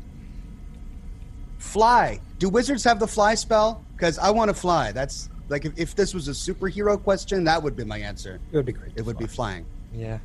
Fly. 1.60 2.20
Do 2.40 2.50
wizards 2.50 2.84
have 2.86 3.00
the 3.00 3.08
fly 3.08 3.36
spell? 3.36 3.84
Because 3.96 4.18
I 4.18 4.30
want 4.32 4.50
to 4.50 4.54
fly. 4.54 4.92
That's 4.92 5.30
like 5.50 5.66
if, 5.66 5.78
if 5.78 5.96
this 5.96 6.14
was 6.14 6.28
a 6.28 6.32
superhero 6.32 7.02
question, 7.02 7.44
that 7.44 7.62
would 7.62 7.76
be 7.76 7.84
my 7.84 8.00
answer. 8.00 8.40
It 8.52 8.56
would 8.58 8.66
be 8.66 8.72
great. 8.72 8.94
It 8.96 9.06
would 9.06 9.18
be 9.18 9.28
flying. 9.28 9.66
Yeah. 9.94 10.20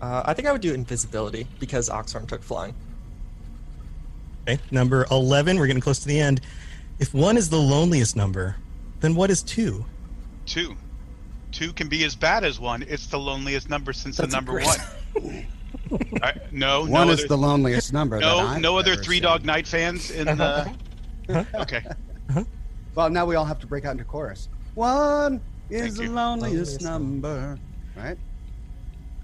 Uh, 0.00 0.22
I 0.26 0.34
think 0.34 0.46
I 0.46 0.52
would 0.52 0.60
do 0.60 0.74
invisibility 0.74 1.46
because 1.58 1.88
Oxhorn 1.88 2.26
took 2.26 2.42
flying. 2.42 2.74
Okay. 4.48 4.60
Number 4.70 5.06
eleven. 5.10 5.58
We're 5.58 5.66
getting 5.66 5.82
close 5.82 5.98
to 6.00 6.08
the 6.08 6.18
end. 6.20 6.40
If 6.98 7.12
one 7.14 7.36
is 7.36 7.48
the 7.50 7.58
loneliest 7.58 8.16
number, 8.16 8.56
then 9.00 9.14
what 9.14 9.30
is 9.30 9.42
two? 9.42 9.84
Two. 10.46 10.76
Two 11.52 11.72
can 11.72 11.88
be 11.88 12.04
as 12.04 12.14
bad 12.14 12.44
as 12.44 12.60
one. 12.60 12.82
It's 12.88 13.06
the 13.06 13.18
loneliest 13.18 13.68
number 13.70 13.92
since 13.92 14.16
That's 14.18 14.30
the 14.30 14.36
number 14.36 14.52
great- 14.52 14.66
one. 15.22 15.46
I, 16.22 16.32
no, 16.50 16.80
One 16.80 17.06
no 17.06 17.12
is 17.12 17.20
other, 17.20 17.28
the 17.28 17.38
loneliest 17.38 17.92
number. 17.92 18.18
no, 18.18 18.58
no 18.58 18.76
other 18.76 18.96
Three 18.96 19.16
seen. 19.16 19.22
Dog 19.22 19.44
Night 19.44 19.66
fans 19.68 20.10
in 20.10 20.26
the. 20.26 20.72
Okay. 21.54 21.84
Well, 22.94 23.08
now 23.10 23.24
we 23.26 23.36
all 23.36 23.44
have 23.44 23.58
to 23.60 23.66
break 23.66 23.84
out 23.84 23.92
into 23.92 24.04
chorus. 24.04 24.48
One 24.74 25.40
is 25.70 25.82
Thank 25.82 25.96
the 25.96 26.02
you. 26.04 26.10
loneliest 26.10 26.80
Loneliest 26.80 26.82
number. 26.82 27.58
Right? 27.96 28.18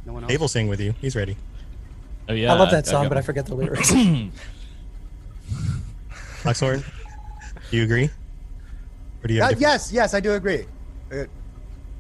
No 0.04 0.12
one 0.14 0.24
else. 0.24 0.30
Dave 0.30 0.40
will 0.40 0.48
sing 0.48 0.68
with 0.68 0.80
you. 0.80 0.94
He's 1.00 1.14
ready. 1.16 1.36
Oh 2.28 2.32
yeah. 2.32 2.52
I 2.52 2.58
love 2.58 2.70
that 2.70 2.86
song, 2.86 3.08
but 3.08 3.18
I 3.18 3.22
forget 3.22 3.46
the 3.46 3.54
lyrics. 3.62 3.92
Oxhorn, 6.44 6.82
do 7.70 7.76
you 7.76 7.84
agree? 7.84 8.10
Or 9.22 9.28
do 9.28 9.34
you 9.34 9.42
Uh, 9.42 9.48
different 9.50 9.60
yes, 9.60 9.92
yes, 9.92 10.14
I 10.14 10.20
do 10.20 10.32
agree. 10.32 10.64
Uh, 11.12 11.24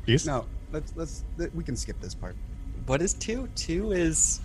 views? 0.04 0.26
no, 0.26 0.46
let's 0.72 0.92
let's 0.96 1.24
th- 1.38 1.50
we 1.54 1.62
can 1.62 1.76
skip 1.76 2.00
this 2.00 2.14
part. 2.14 2.34
What 2.86 3.00
is 3.00 3.14
two? 3.14 3.48
Two 3.54 3.92
is, 3.92 4.40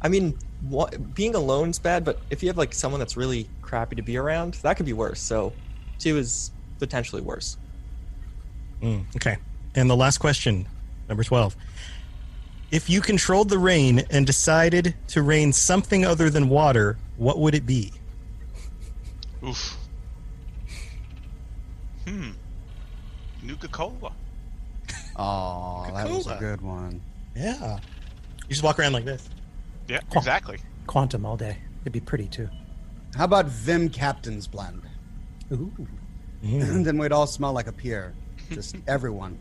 I 0.00 0.08
mean, 0.08 0.38
what, 0.68 1.14
being 1.14 1.34
alone's 1.34 1.78
bad, 1.78 2.02
but 2.04 2.20
if 2.30 2.42
you 2.42 2.48
have 2.48 2.56
like 2.56 2.72
someone 2.72 2.98
that's 2.98 3.16
really 3.16 3.46
crappy 3.60 3.96
to 3.96 4.02
be 4.02 4.16
around, 4.16 4.54
that 4.62 4.78
could 4.78 4.86
be 4.86 4.94
worse. 4.94 5.20
So, 5.20 5.52
two 5.98 6.16
is 6.16 6.50
potentially 6.78 7.20
worse. 7.20 7.58
Mm, 8.82 9.04
okay. 9.16 9.36
And 9.74 9.90
the 9.90 9.96
last 9.96 10.18
question, 10.18 10.66
number 11.08 11.24
12. 11.24 11.54
If 12.72 12.88
you 12.88 13.02
controlled 13.02 13.50
the 13.50 13.58
rain 13.58 14.02
and 14.10 14.26
decided 14.26 14.94
to 15.08 15.22
rain 15.22 15.52
something 15.52 16.06
other 16.06 16.30
than 16.30 16.48
water, 16.48 16.96
what 17.18 17.38
would 17.38 17.54
it 17.54 17.66
be? 17.66 17.92
Oof. 19.44 19.76
Hmm. 22.08 22.30
Nuka 23.42 23.68
Cola. 23.68 24.12
Oh, 25.16 25.90
that 25.94 26.08
was 26.08 26.26
a 26.26 26.36
good 26.40 26.62
one. 26.62 27.02
Yeah. 27.36 27.78
You 28.44 28.48
just 28.48 28.62
walk 28.62 28.78
around 28.78 28.94
like 28.94 29.04
this. 29.04 29.28
Yeah, 29.86 30.00
exactly. 30.12 30.58
Quantum 30.86 31.26
all 31.26 31.36
day. 31.36 31.58
It'd 31.82 31.92
be 31.92 32.00
pretty 32.00 32.26
too. 32.26 32.48
How 33.14 33.24
about 33.24 33.46
Vim 33.46 33.90
Captain's 33.90 34.46
blend? 34.46 34.82
Ooh. 35.52 35.70
And 36.42 36.86
then 36.86 36.96
we'd 36.96 37.12
all 37.12 37.26
smell 37.26 37.52
like 37.52 37.66
a 37.66 37.72
pier. 37.72 38.14
Just 38.50 38.76
everyone. 38.88 39.38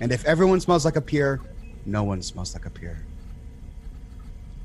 And 0.00 0.12
if 0.12 0.24
everyone 0.24 0.60
smells 0.60 0.84
like 0.84 0.96
a 0.96 1.00
pier, 1.00 1.40
no 1.86 2.04
one 2.04 2.22
smells 2.22 2.54
like 2.54 2.66
a 2.66 2.70
pier. 2.70 3.04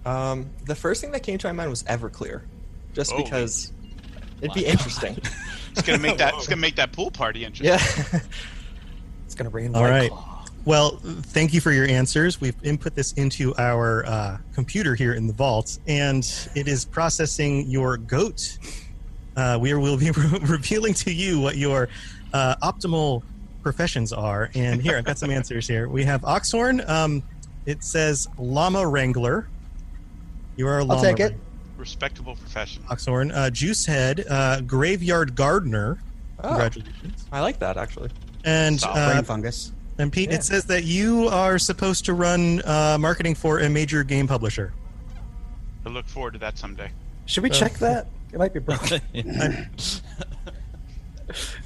Um, 0.06 0.50
the 0.66 0.76
first 0.76 1.02
thing 1.02 1.12
that 1.12 1.24
came 1.24 1.38
to 1.40 1.48
my 1.48 1.52
mind 1.54 1.70
was 1.70 1.84
Everclear, 1.84 2.42
just 2.94 3.12
Oh. 3.14 3.22
because 3.24 3.72
it'd 4.42 4.54
be 4.54 4.66
interesting. 4.66 5.18
It's 5.78 5.86
gonna 5.86 6.00
make 6.00 6.18
that. 6.18 6.34
It's 6.38 6.48
gonna 6.48 6.60
make 6.62 6.78
that 6.78 6.92
pool 6.92 7.12
party 7.12 7.46
interesting. 7.46 7.68
yeah. 8.14 8.20
It's 9.28 9.36
gonna 9.36 9.52
rain. 9.52 9.76
All 9.76 9.84
White 9.84 9.90
right. 9.92 10.10
Claw. 10.10 10.46
Well, 10.66 11.00
thank 11.04 11.54
you 11.54 11.62
for 11.62 11.72
your 11.72 11.86
answers. 11.88 12.42
We've 12.42 12.56
input 12.64 12.96
this 12.96 13.12
into 13.14 13.54
our 13.58 14.04
uh, 14.08 14.38
computer 14.56 14.96
here 14.96 15.14
in 15.14 15.28
the 15.28 15.34
vault, 15.34 15.78
and 15.88 16.28
it 16.56 16.68
is 16.68 16.84
processing 16.84 17.68
your 17.70 17.98
goat. 17.98 18.58
Uh, 19.36 19.60
we 19.62 19.72
will 19.76 19.98
be 19.98 20.10
re- 20.10 20.40
revealing 20.42 20.96
to 20.96 21.14
you 21.14 21.40
what 21.40 21.58
your 21.58 21.90
uh, 22.34 22.56
optimal 22.64 23.22
professions 23.72 24.14
are. 24.14 24.50
And 24.56 24.82
here, 24.82 24.96
I've 24.98 25.04
got 25.04 25.18
some 25.20 25.30
answers 25.30 25.68
here. 25.68 25.90
We 25.90 26.06
have 26.06 26.24
Oxhorn. 26.24 26.88
Um, 26.88 27.22
it 27.66 27.84
says 27.84 28.26
llama 28.38 28.88
wrangler. 28.88 29.50
You 30.56 30.68
are 30.70 30.80
a 30.80 30.86
llama. 30.86 30.94
I'll 31.02 31.04
take 31.04 31.20
it. 31.20 31.32
wrangler. 31.32 31.40
Respectable 31.76 32.36
profession. 32.38 32.82
Oxhorn. 32.90 33.30
Uh, 33.34 33.50
Juicehead, 33.52 34.24
uh, 34.32 34.62
graveyard 34.62 35.36
gardener. 35.36 36.00
Oh, 36.42 36.48
Congratulations. 36.48 37.26
I 37.30 37.42
like 37.42 37.60
that 37.60 37.76
actually. 37.76 38.10
And 38.46 38.80
uh, 38.86 39.12
Brain 39.12 39.24
fungus. 39.26 39.74
and 39.98 40.14
Pete, 40.14 40.30
Yeah. 40.30 40.38
it 40.38 40.44
says 40.46 40.64
that 40.68 40.86
you 40.86 41.28
are 41.28 41.60
supposed 41.60 42.06
to 42.06 42.14
run 42.14 42.62
uh, 42.64 42.98
marketing 42.98 43.36
for 43.36 43.60
a 43.60 43.70
major 43.70 44.02
game 44.06 44.28
publisher. 44.30 44.72
I 45.86 45.90
look 45.90 46.08
forward 46.08 46.34
to 46.34 46.40
that 46.40 46.58
someday. 46.58 46.90
Should 47.26 47.44
we 47.44 47.50
check 47.50 47.74
that? 47.80 48.08
It 48.32 48.40
might 48.40 48.54
be 48.54 48.62
broken. 48.62 49.02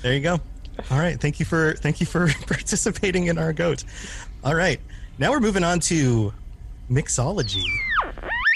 There 0.01 0.13
you 0.15 0.22
go. 0.22 0.39
All 0.89 1.00
right. 1.00 1.19
Thank 1.19 1.39
you 1.39 1.45
for 1.45 1.73
thank 1.73 2.00
you 2.00 2.05
for 2.05 2.27
participating 2.47 3.27
in 3.27 3.38
our 3.38 3.53
goat. 3.53 3.83
All 4.43 4.55
right. 4.55 4.79
Now 5.17 5.31
we're 5.31 5.39
moving 5.39 5.63
on 5.63 5.79
to 5.81 6.33
mixology. 6.89 7.63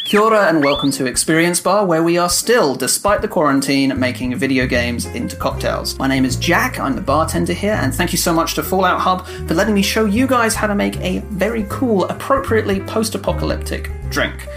Kia 0.05 0.19
ora 0.19 0.47
and 0.47 0.63
welcome 0.63 0.91
to 0.91 1.07
Experience 1.07 1.59
Bar, 1.59 1.85
where 1.87 2.03
we 2.03 2.15
are 2.19 2.29
still, 2.29 2.75
despite 2.75 3.23
the 3.23 3.27
quarantine, 3.27 3.99
making 3.99 4.35
video 4.35 4.67
games 4.67 5.07
into 5.07 5.35
cocktails. 5.35 5.97
My 5.97 6.05
name 6.05 6.25
is 6.25 6.35
Jack, 6.35 6.79
I'm 6.79 6.95
the 6.95 7.01
bartender 7.01 7.53
here, 7.53 7.73
and 7.73 7.91
thank 7.93 8.11
you 8.11 8.19
so 8.19 8.31
much 8.31 8.53
to 8.53 8.61
Fallout 8.61 8.99
Hub 8.99 9.25
for 9.25 9.55
letting 9.55 9.73
me 9.73 9.81
show 9.81 10.05
you 10.05 10.27
guys 10.27 10.53
how 10.53 10.67
to 10.67 10.75
make 10.75 10.95
a 10.97 11.19
very 11.31 11.65
cool, 11.69 12.05
appropriately 12.05 12.81
post 12.81 13.15
apocalyptic 13.15 13.89
drink 14.09 14.47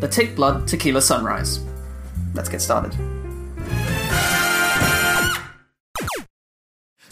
the 0.00 0.08
Tick 0.08 0.36
Blood 0.36 0.68
Tequila 0.68 1.00
Sunrise. 1.00 1.60
Let's 2.34 2.50
get 2.50 2.60
started. 2.60 2.94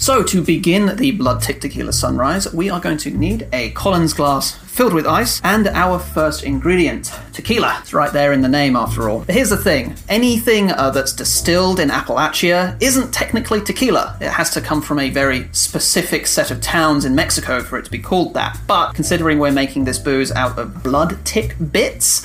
So, 0.06 0.22
to 0.22 0.40
begin 0.40 0.94
the 0.94 1.10
Blood 1.10 1.42
Tick 1.42 1.60
Tequila 1.60 1.92
Sunrise, 1.92 2.54
we 2.54 2.70
are 2.70 2.78
going 2.78 2.96
to 2.98 3.10
need 3.10 3.48
a 3.52 3.70
Collins 3.70 4.14
glass 4.14 4.54
filled 4.54 4.92
with 4.92 5.04
ice 5.04 5.40
and 5.42 5.66
our 5.66 5.98
first 5.98 6.44
ingredient, 6.44 7.10
tequila. 7.32 7.78
It's 7.80 7.92
right 7.92 8.12
there 8.12 8.32
in 8.32 8.40
the 8.40 8.48
name, 8.48 8.76
after 8.76 9.10
all. 9.10 9.25
But 9.25 9.34
here's 9.34 9.50
the 9.50 9.56
thing 9.56 9.96
anything 10.08 10.70
uh, 10.70 10.90
that's 10.90 11.12
distilled 11.12 11.80
in 11.80 11.88
Appalachia 11.88 12.80
isn't 12.80 13.12
technically 13.12 13.60
tequila. 13.60 14.16
It 14.20 14.30
has 14.30 14.50
to 14.50 14.60
come 14.60 14.80
from 14.80 15.00
a 15.00 15.10
very 15.10 15.48
specific 15.50 16.28
set 16.28 16.52
of 16.52 16.60
towns 16.60 17.04
in 17.04 17.16
Mexico 17.16 17.60
for 17.60 17.76
it 17.76 17.84
to 17.86 17.90
be 17.90 17.98
called 17.98 18.34
that. 18.34 18.60
But 18.68 18.92
considering 18.92 19.40
we're 19.40 19.50
making 19.50 19.86
this 19.86 19.98
booze 19.98 20.30
out 20.30 20.56
of 20.56 20.84
blood 20.84 21.18
tick 21.25 21.56
bits, 21.72 22.25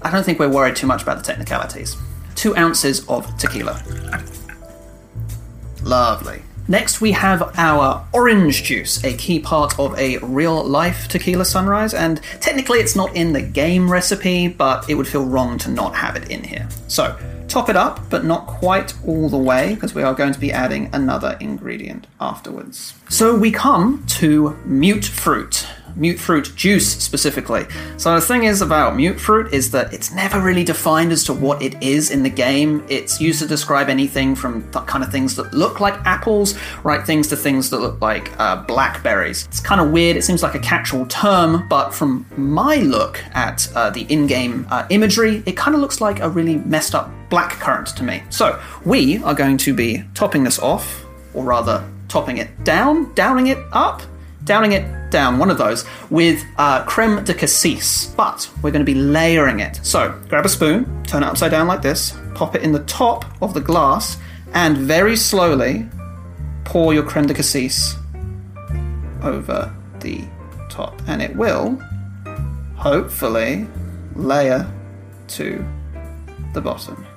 I 0.00 0.10
don't 0.10 0.24
think 0.24 0.38
we're 0.38 0.48
worried 0.48 0.76
too 0.76 0.86
much 0.86 1.02
about 1.02 1.18
the 1.18 1.24
technicalities. 1.24 1.94
Two 2.36 2.56
ounces 2.56 3.06
of 3.06 3.36
tequila. 3.36 3.82
Lovely. 5.82 6.40
Next, 6.70 7.00
we 7.00 7.12
have 7.12 7.54
our 7.56 8.06
orange 8.12 8.62
juice, 8.62 9.02
a 9.02 9.16
key 9.16 9.38
part 9.40 9.78
of 9.78 9.98
a 9.98 10.18
real 10.18 10.62
life 10.62 11.08
tequila 11.08 11.46
sunrise, 11.46 11.94
and 11.94 12.20
technically 12.40 12.78
it's 12.78 12.94
not 12.94 13.16
in 13.16 13.32
the 13.32 13.40
game 13.40 13.90
recipe, 13.90 14.48
but 14.48 14.88
it 14.90 14.94
would 14.94 15.08
feel 15.08 15.24
wrong 15.24 15.56
to 15.58 15.70
not 15.70 15.94
have 15.94 16.14
it 16.14 16.30
in 16.30 16.44
here. 16.44 16.68
So, 16.86 17.18
top 17.48 17.70
it 17.70 17.76
up, 17.76 18.10
but 18.10 18.26
not 18.26 18.46
quite 18.46 18.92
all 19.06 19.30
the 19.30 19.38
way, 19.38 19.76
because 19.76 19.94
we 19.94 20.02
are 20.02 20.12
going 20.12 20.34
to 20.34 20.38
be 20.38 20.52
adding 20.52 20.90
another 20.92 21.38
ingredient 21.40 22.06
afterwards. 22.20 22.92
So, 23.08 23.34
we 23.34 23.50
come 23.50 24.04
to 24.18 24.54
mute 24.66 25.06
fruit 25.06 25.66
mute 25.98 26.18
fruit 26.18 26.52
juice 26.54 26.88
specifically. 26.88 27.66
So 27.96 28.14
the 28.14 28.20
thing 28.20 28.44
is 28.44 28.62
about 28.62 28.96
mute 28.96 29.20
fruit 29.20 29.52
is 29.52 29.70
that 29.72 29.92
it's 29.92 30.12
never 30.12 30.40
really 30.40 30.64
defined 30.64 31.12
as 31.12 31.24
to 31.24 31.32
what 31.32 31.60
it 31.60 31.80
is 31.82 32.10
in 32.10 32.22
the 32.22 32.30
game. 32.30 32.84
It's 32.88 33.20
used 33.20 33.40
to 33.40 33.46
describe 33.46 33.88
anything 33.88 34.34
from 34.34 34.62
th- 34.72 34.86
kind 34.86 35.02
of 35.04 35.10
things 35.10 35.36
that 35.36 35.52
look 35.52 35.80
like 35.80 35.94
apples, 36.06 36.56
right 36.84 37.04
things 37.04 37.28
to 37.28 37.36
things 37.36 37.70
that 37.70 37.80
look 37.80 38.00
like 38.00 38.30
uh, 38.38 38.62
blackberries. 38.64 39.46
It's 39.46 39.60
kind 39.60 39.80
of 39.80 39.90
weird. 39.90 40.16
It 40.16 40.22
seems 40.22 40.42
like 40.42 40.54
a 40.54 40.60
catch-all 40.60 41.06
term, 41.06 41.68
but 41.68 41.92
from 41.92 42.26
my 42.36 42.76
look 42.76 43.22
at 43.34 43.68
uh, 43.74 43.90
the 43.90 44.02
in-game 44.02 44.66
uh, 44.70 44.86
imagery, 44.90 45.42
it 45.46 45.56
kind 45.56 45.74
of 45.74 45.80
looks 45.80 46.00
like 46.00 46.20
a 46.20 46.28
really 46.30 46.56
messed 46.56 46.94
up 46.94 47.10
blackcurrant 47.28 47.94
to 47.96 48.02
me. 48.04 48.22
So 48.30 48.60
we 48.84 49.18
are 49.18 49.34
going 49.34 49.58
to 49.58 49.74
be 49.74 50.04
topping 50.14 50.44
this 50.44 50.58
off, 50.58 51.04
or 51.34 51.44
rather 51.44 51.84
topping 52.08 52.38
it 52.38 52.64
down, 52.64 53.12
downing 53.14 53.48
it 53.48 53.58
up, 53.72 54.02
downing 54.48 54.72
it 54.72 55.10
down, 55.10 55.38
one 55.38 55.50
of 55.50 55.58
those, 55.58 55.84
with 56.10 56.42
uh, 56.56 56.82
creme 56.84 57.22
de 57.22 57.34
cassis. 57.34 58.06
But 58.16 58.50
we're 58.62 58.72
going 58.72 58.84
to 58.84 58.92
be 58.92 58.98
layering 58.98 59.60
it. 59.60 59.78
So 59.82 60.18
grab 60.28 60.44
a 60.44 60.48
spoon, 60.48 61.04
turn 61.04 61.22
it 61.22 61.26
upside 61.26 61.50
down 61.50 61.68
like 61.68 61.82
this, 61.82 62.16
pop 62.34 62.56
it 62.56 62.62
in 62.62 62.72
the 62.72 62.84
top 62.84 63.24
of 63.40 63.54
the 63.54 63.60
glass, 63.60 64.16
and 64.54 64.76
very 64.78 65.14
slowly 65.16 65.86
pour 66.64 66.92
your 66.92 67.04
creme 67.04 67.26
de 67.26 67.34
cassis 67.34 67.94
over 69.22 69.72
the 70.00 70.24
top. 70.70 71.00
And 71.06 71.22
it 71.22 71.36
will, 71.36 71.80
hopefully, 72.76 73.66
layer 74.14 74.66
to 75.28 75.64
the 76.54 76.60
bottom. 76.60 77.07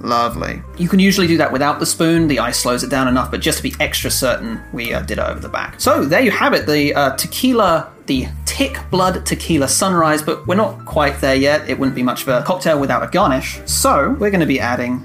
Lovely. 0.00 0.62
You 0.78 0.88
can 0.88 0.98
usually 0.98 1.26
do 1.26 1.36
that 1.36 1.52
without 1.52 1.78
the 1.78 1.86
spoon. 1.86 2.28
The 2.28 2.38
ice 2.38 2.58
slows 2.58 2.82
it 2.82 2.90
down 2.90 3.06
enough, 3.06 3.30
but 3.30 3.40
just 3.40 3.58
to 3.58 3.62
be 3.62 3.74
extra 3.80 4.10
certain, 4.10 4.60
we 4.72 4.94
uh, 4.94 5.02
did 5.02 5.18
it 5.18 5.24
over 5.24 5.40
the 5.40 5.48
back. 5.48 5.78
So 5.80 6.04
there 6.04 6.22
you 6.22 6.30
have 6.30 6.54
it, 6.54 6.66
the 6.66 6.94
uh, 6.94 7.16
tequila, 7.16 7.92
the 8.06 8.26
Tick 8.46 8.78
Blood 8.90 9.26
Tequila 9.26 9.68
Sunrise, 9.68 10.22
but 10.22 10.46
we're 10.46 10.54
not 10.54 10.84
quite 10.86 11.20
there 11.20 11.34
yet. 11.34 11.68
It 11.68 11.78
wouldn't 11.78 11.94
be 11.94 12.02
much 12.02 12.22
of 12.22 12.28
a 12.28 12.42
cocktail 12.42 12.80
without 12.80 13.02
a 13.02 13.08
garnish. 13.08 13.60
So 13.66 14.10
we're 14.18 14.30
going 14.30 14.40
to 14.40 14.46
be 14.46 14.58
adding 14.58 15.04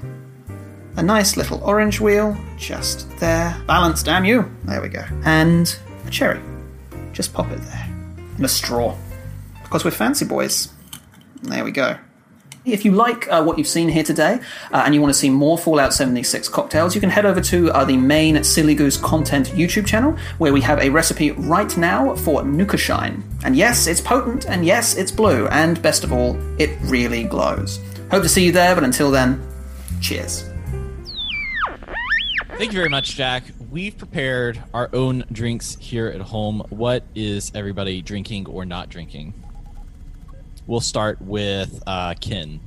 a 0.96 1.02
nice 1.02 1.36
little 1.36 1.62
orange 1.62 2.00
wheel 2.00 2.36
just 2.56 3.10
there. 3.18 3.54
Balance, 3.66 4.02
damn 4.02 4.24
you. 4.24 4.50
There 4.64 4.80
we 4.80 4.88
go. 4.88 5.04
And 5.24 5.76
a 6.06 6.10
cherry. 6.10 6.40
Just 7.12 7.34
pop 7.34 7.50
it 7.50 7.60
there. 7.60 7.88
And 8.36 8.44
a 8.44 8.48
straw. 8.48 8.96
Because 9.62 9.84
we're 9.84 9.90
fancy 9.90 10.24
boys. 10.24 10.72
There 11.42 11.64
we 11.64 11.70
go. 11.70 11.98
If 12.66 12.84
you 12.84 12.90
like 12.90 13.28
uh, 13.30 13.44
what 13.44 13.58
you've 13.58 13.68
seen 13.68 13.88
here 13.88 14.02
today 14.02 14.40
uh, 14.72 14.82
and 14.84 14.92
you 14.92 15.00
want 15.00 15.14
to 15.14 15.18
see 15.18 15.30
more 15.30 15.56
Fallout 15.56 15.94
76 15.94 16.48
cocktails, 16.48 16.96
you 16.96 17.00
can 17.00 17.10
head 17.10 17.24
over 17.24 17.40
to 17.42 17.70
uh, 17.70 17.84
the 17.84 17.96
main 17.96 18.42
Silly 18.42 18.74
Goose 18.74 18.96
content 18.96 19.50
YouTube 19.50 19.86
channel 19.86 20.16
where 20.38 20.52
we 20.52 20.60
have 20.62 20.80
a 20.80 20.90
recipe 20.90 21.30
right 21.30 21.76
now 21.76 22.16
for 22.16 22.42
Nuka 22.42 22.76
Shine. 22.76 23.22
And 23.44 23.54
yes, 23.54 23.86
it's 23.86 24.00
potent, 24.00 24.48
and 24.48 24.66
yes, 24.66 24.96
it's 24.96 25.12
blue, 25.12 25.46
and 25.48 25.80
best 25.80 26.02
of 26.02 26.12
all, 26.12 26.36
it 26.60 26.76
really 26.82 27.22
glows. 27.22 27.78
Hope 28.10 28.24
to 28.24 28.28
see 28.28 28.44
you 28.44 28.50
there, 28.50 28.74
but 28.74 28.82
until 28.82 29.12
then, 29.12 29.40
cheers. 30.00 30.50
Thank 32.58 32.72
you 32.72 32.78
very 32.78 32.88
much, 32.88 33.14
Jack. 33.14 33.44
We've 33.70 33.96
prepared 33.96 34.60
our 34.74 34.90
own 34.92 35.24
drinks 35.30 35.76
here 35.78 36.08
at 36.08 36.20
home. 36.20 36.64
What 36.70 37.04
is 37.14 37.52
everybody 37.54 38.02
drinking 38.02 38.48
or 38.48 38.64
not 38.64 38.88
drinking? 38.88 39.34
We'll 40.66 40.80
start 40.80 41.20
with 41.20 41.82
uh, 41.86 42.14
Ken. 42.20 42.60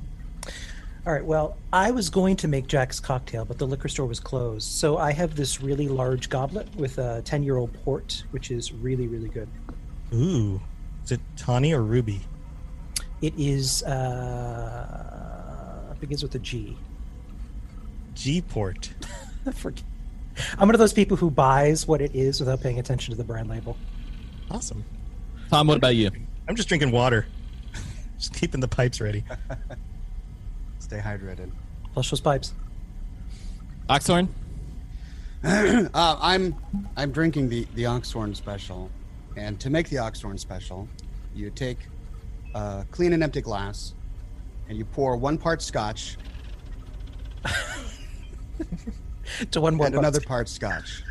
All 1.06 1.12
right. 1.12 1.24
Well, 1.24 1.56
I 1.72 1.90
was 1.90 2.10
going 2.10 2.36
to 2.36 2.48
make 2.48 2.66
Jack's 2.66 3.00
cocktail, 3.00 3.44
but 3.44 3.58
the 3.58 3.66
liquor 3.66 3.88
store 3.88 4.06
was 4.06 4.20
closed. 4.20 4.68
So 4.68 4.98
I 4.98 5.12
have 5.12 5.34
this 5.34 5.60
really 5.60 5.88
large 5.88 6.28
goblet 6.28 6.74
with 6.76 6.98
a 6.98 7.22
10 7.22 7.42
year 7.42 7.56
old 7.56 7.72
port, 7.84 8.24
which 8.30 8.50
is 8.50 8.72
really, 8.72 9.06
really 9.06 9.28
good. 9.28 9.48
Ooh. 10.12 10.60
Is 11.04 11.12
it 11.12 11.20
Tawny 11.36 11.72
or 11.72 11.82
Ruby? 11.82 12.20
It 13.22 13.34
is, 13.36 13.82
uh, 13.82 15.00
begins 16.00 16.22
with 16.22 16.34
a 16.34 16.38
G. 16.38 16.76
G 18.14 18.40
port. 18.42 18.92
I'm 20.58 20.68
one 20.68 20.74
of 20.74 20.78
those 20.78 20.92
people 20.92 21.16
who 21.16 21.30
buys 21.30 21.86
what 21.86 22.00
it 22.00 22.14
is 22.14 22.40
without 22.40 22.60
paying 22.60 22.78
attention 22.78 23.12
to 23.12 23.16
the 23.16 23.24
brand 23.24 23.48
label. 23.48 23.76
Awesome. 24.50 24.84
Tom, 25.50 25.66
what 25.66 25.76
about 25.76 25.96
you? 25.96 26.10
I'm 26.48 26.56
just 26.56 26.68
drinking 26.68 26.90
water. 26.90 27.26
Just 28.20 28.34
keeping 28.34 28.60
the 28.60 28.68
pipes 28.68 29.00
ready. 29.00 29.24
Stay 30.78 30.98
hydrated. 30.98 31.50
Flush 31.94 32.10
those 32.10 32.20
pipes. 32.20 32.52
Oxhorn? 33.88 34.28
uh, 35.44 35.88
I'm 36.20 36.54
I'm 36.96 37.12
drinking 37.12 37.48
the 37.48 37.66
the 37.74 37.86
Oxhorn 37.86 38.34
special, 38.34 38.90
and 39.36 39.58
to 39.60 39.70
make 39.70 39.88
the 39.88 39.96
Oxhorn 39.96 40.36
special, 40.38 40.86
you 41.34 41.48
take 41.50 41.78
a 42.54 42.84
clean 42.90 43.14
and 43.14 43.22
empty 43.22 43.40
glass, 43.40 43.94
and 44.68 44.76
you 44.76 44.84
pour 44.84 45.16
one 45.16 45.38
part 45.38 45.62
Scotch 45.62 46.18
to 49.50 49.60
one 49.62 49.74
more 49.74 49.86
and 49.86 49.94
part 49.94 50.04
another 50.04 50.20
part 50.20 50.46
Scotch. 50.48 51.02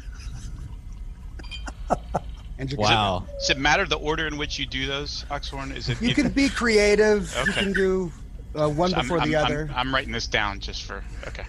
and 2.60 2.72
you 2.72 2.78
Wow. 2.78 3.26
Does 3.40 3.50
it 3.50 3.58
matter 3.58 3.86
the 3.86 3.98
order 3.98 4.28
in 4.28 4.38
which 4.38 4.60
you 4.60 4.66
do 4.68 4.86
those, 4.86 5.26
Oxhorn? 5.32 5.72
Is 5.76 5.90
it 5.90 6.00
You 6.02 6.14
can 6.14 6.30
be 6.30 6.48
creative. 6.50 7.34
You 7.48 7.54
can 7.54 7.74
do 7.74 8.12
uh, 8.54 8.70
one 8.70 8.94
I'm- 8.94 9.02
before 9.04 9.20
I'm, 9.20 9.30
the 9.30 9.38
I'm- 9.38 9.46
other. 9.46 9.70
I'm, 9.74 9.94
writing 9.94 10.12
this 10.12 10.28
down 10.28 10.60
just 10.60 10.84
for 10.84 11.04
okay. 11.28 11.46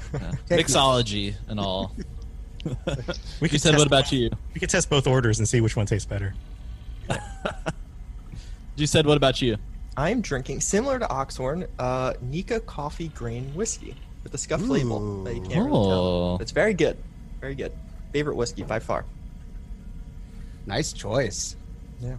Take 0.49 0.67
Mixology 0.67 1.35
and 1.49 1.61
all. 1.61 1.95
We 2.63 2.73
you 3.47 3.49
could 3.49 3.61
said, 3.63 3.71
test 3.71 3.79
what 3.79 3.87
about 3.87 4.13
you? 4.13 4.29
We 4.53 4.61
could 4.61 4.69
test 4.69 4.91
both 4.91 5.07
orders 5.07 5.39
and 5.39 5.49
see 5.49 5.63
which 5.63 5.77
one 5.77 5.87
tastes 5.87 6.05
better. 6.07 6.35
You 8.77 8.87
said, 8.87 9.05
what 9.07 9.17
about 9.19 9.43
you? 9.43 9.57
I'm 9.97 10.21
drinking 10.23 10.61
similar 10.61 10.99
to 10.99 11.09
Oxhorn, 11.11 11.67
uh, 11.79 12.15
Nikka 12.23 12.61
coffee 12.61 13.09
grain 13.09 13.53
whiskey 13.55 13.95
with 14.23 14.33
a 14.33 14.39
scuff 14.39 14.63
label 14.63 15.25
that 15.25 15.35
you 15.35 15.43
can't 15.43 15.67
really 15.67 15.71
Oh. 15.73 16.37
tell. 16.37 16.39
It's 16.41 16.53
very 16.53 16.73
good, 16.73 16.97
very 17.41 17.55
good. 17.55 17.73
Favorite 18.13 18.37
whiskey 18.37 18.63
by 18.63 18.79
far. 18.79 19.05
Nice 20.67 20.93
choice. 20.93 21.57
Yeah. 22.01 22.17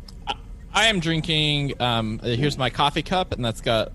I 0.74 0.88
am 0.88 1.00
drinking. 1.00 1.82
Um, 1.82 2.20
here's 2.20 2.58
my 2.58 2.70
coffee 2.70 3.04
cup, 3.04 3.34
and 3.34 3.44
that's 3.44 3.62
got 3.62 3.92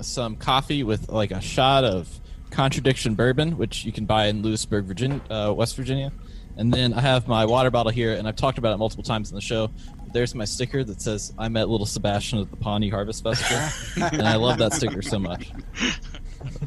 some 0.00 0.36
coffee 0.36 0.82
with 0.82 1.10
like 1.10 1.30
a 1.30 1.40
shot 1.40 1.84
of 1.84 2.08
Contradiction 2.50 3.14
Bourbon, 3.14 3.58
which 3.58 3.84
you 3.84 3.92
can 3.92 4.06
buy 4.06 4.26
in 4.26 4.42
Lewisburg, 4.42 4.84
Virginia, 4.84 5.20
uh, 5.30 5.52
West 5.54 5.76
Virginia. 5.76 6.12
And 6.56 6.72
then 6.72 6.92
I 6.92 7.00
have 7.00 7.28
my 7.28 7.44
water 7.44 7.70
bottle 7.70 7.92
here, 7.92 8.14
and 8.14 8.26
I've 8.26 8.36
talked 8.36 8.58
about 8.58 8.74
it 8.74 8.78
multiple 8.78 9.04
times 9.04 9.30
in 9.30 9.34
the 9.34 9.40
show. 9.40 9.70
There's 10.12 10.34
my 10.34 10.44
sticker 10.44 10.82
that 10.82 11.02
says 11.02 11.32
"I 11.38 11.48
met 11.48 11.68
Little 11.68 11.86
Sebastian 11.86 12.40
at 12.40 12.50
the 12.50 12.56
Pawnee 12.56 12.88
Harvest 12.88 13.22
Festival," 13.22 14.08
and 14.12 14.22
I 14.22 14.36
love 14.36 14.58
that 14.58 14.72
sticker 14.72 15.02
so 15.02 15.18
much. 15.18 15.52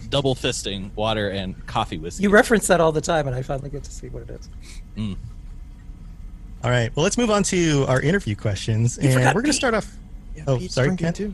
Double 0.09 0.35
fisting 0.35 0.93
water 0.95 1.29
and 1.29 1.65
coffee 1.65 1.97
whiskey. 1.97 2.23
You 2.23 2.29
reference 2.29 2.67
that 2.67 2.79
all 2.79 2.91
the 2.91 3.01
time, 3.01 3.27
and 3.27 3.35
I 3.35 3.41
finally 3.41 3.69
get 3.69 3.83
to 3.83 3.91
see 3.91 4.09
what 4.09 4.23
it 4.23 4.29
is. 4.29 4.49
Mm. 4.95 5.17
All 6.63 6.69
right. 6.71 6.95
Well, 6.95 7.03
let's 7.03 7.17
move 7.17 7.31
on 7.31 7.43
to 7.43 7.85
our 7.87 8.01
interview 8.01 8.35
questions, 8.35 8.97
You 9.01 9.09
and 9.09 9.25
we're 9.35 9.41
going 9.41 9.45
to 9.45 9.53
start 9.53 9.73
off. 9.73 9.91
oh, 10.47 10.57
Pete's 10.57 10.75
sorry, 10.75 10.87
drinking 10.89 11.05
Ken? 11.05 11.13
too. 11.13 11.33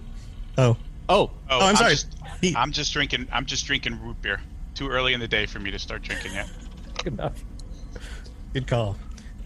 Oh, 0.58 0.78
Oh, 1.10 1.32
Oh, 1.50 1.60
I'm 1.68 1.76
sorry. 1.76 1.92
Just, 1.92 2.16
Pete. 2.42 2.56
I'm 2.58 2.72
just 2.72 2.92
drinking. 2.94 3.28
I'm 3.32 3.46
just 3.46 3.66
drinking 3.66 4.00
root 4.02 4.22
beer. 4.22 4.42
Too 4.76 4.90
early 4.90 5.14
in 5.14 5.20
the 5.20 5.28
day 5.28 5.46
for 5.46 5.60
me 5.60 5.72
to 5.72 5.80
start 5.80 6.02
drinking 6.04 6.34
yet. 6.34 6.50
Good 7.04 7.14
enough. 7.14 7.44
good 8.54 8.68
call. 8.68 8.98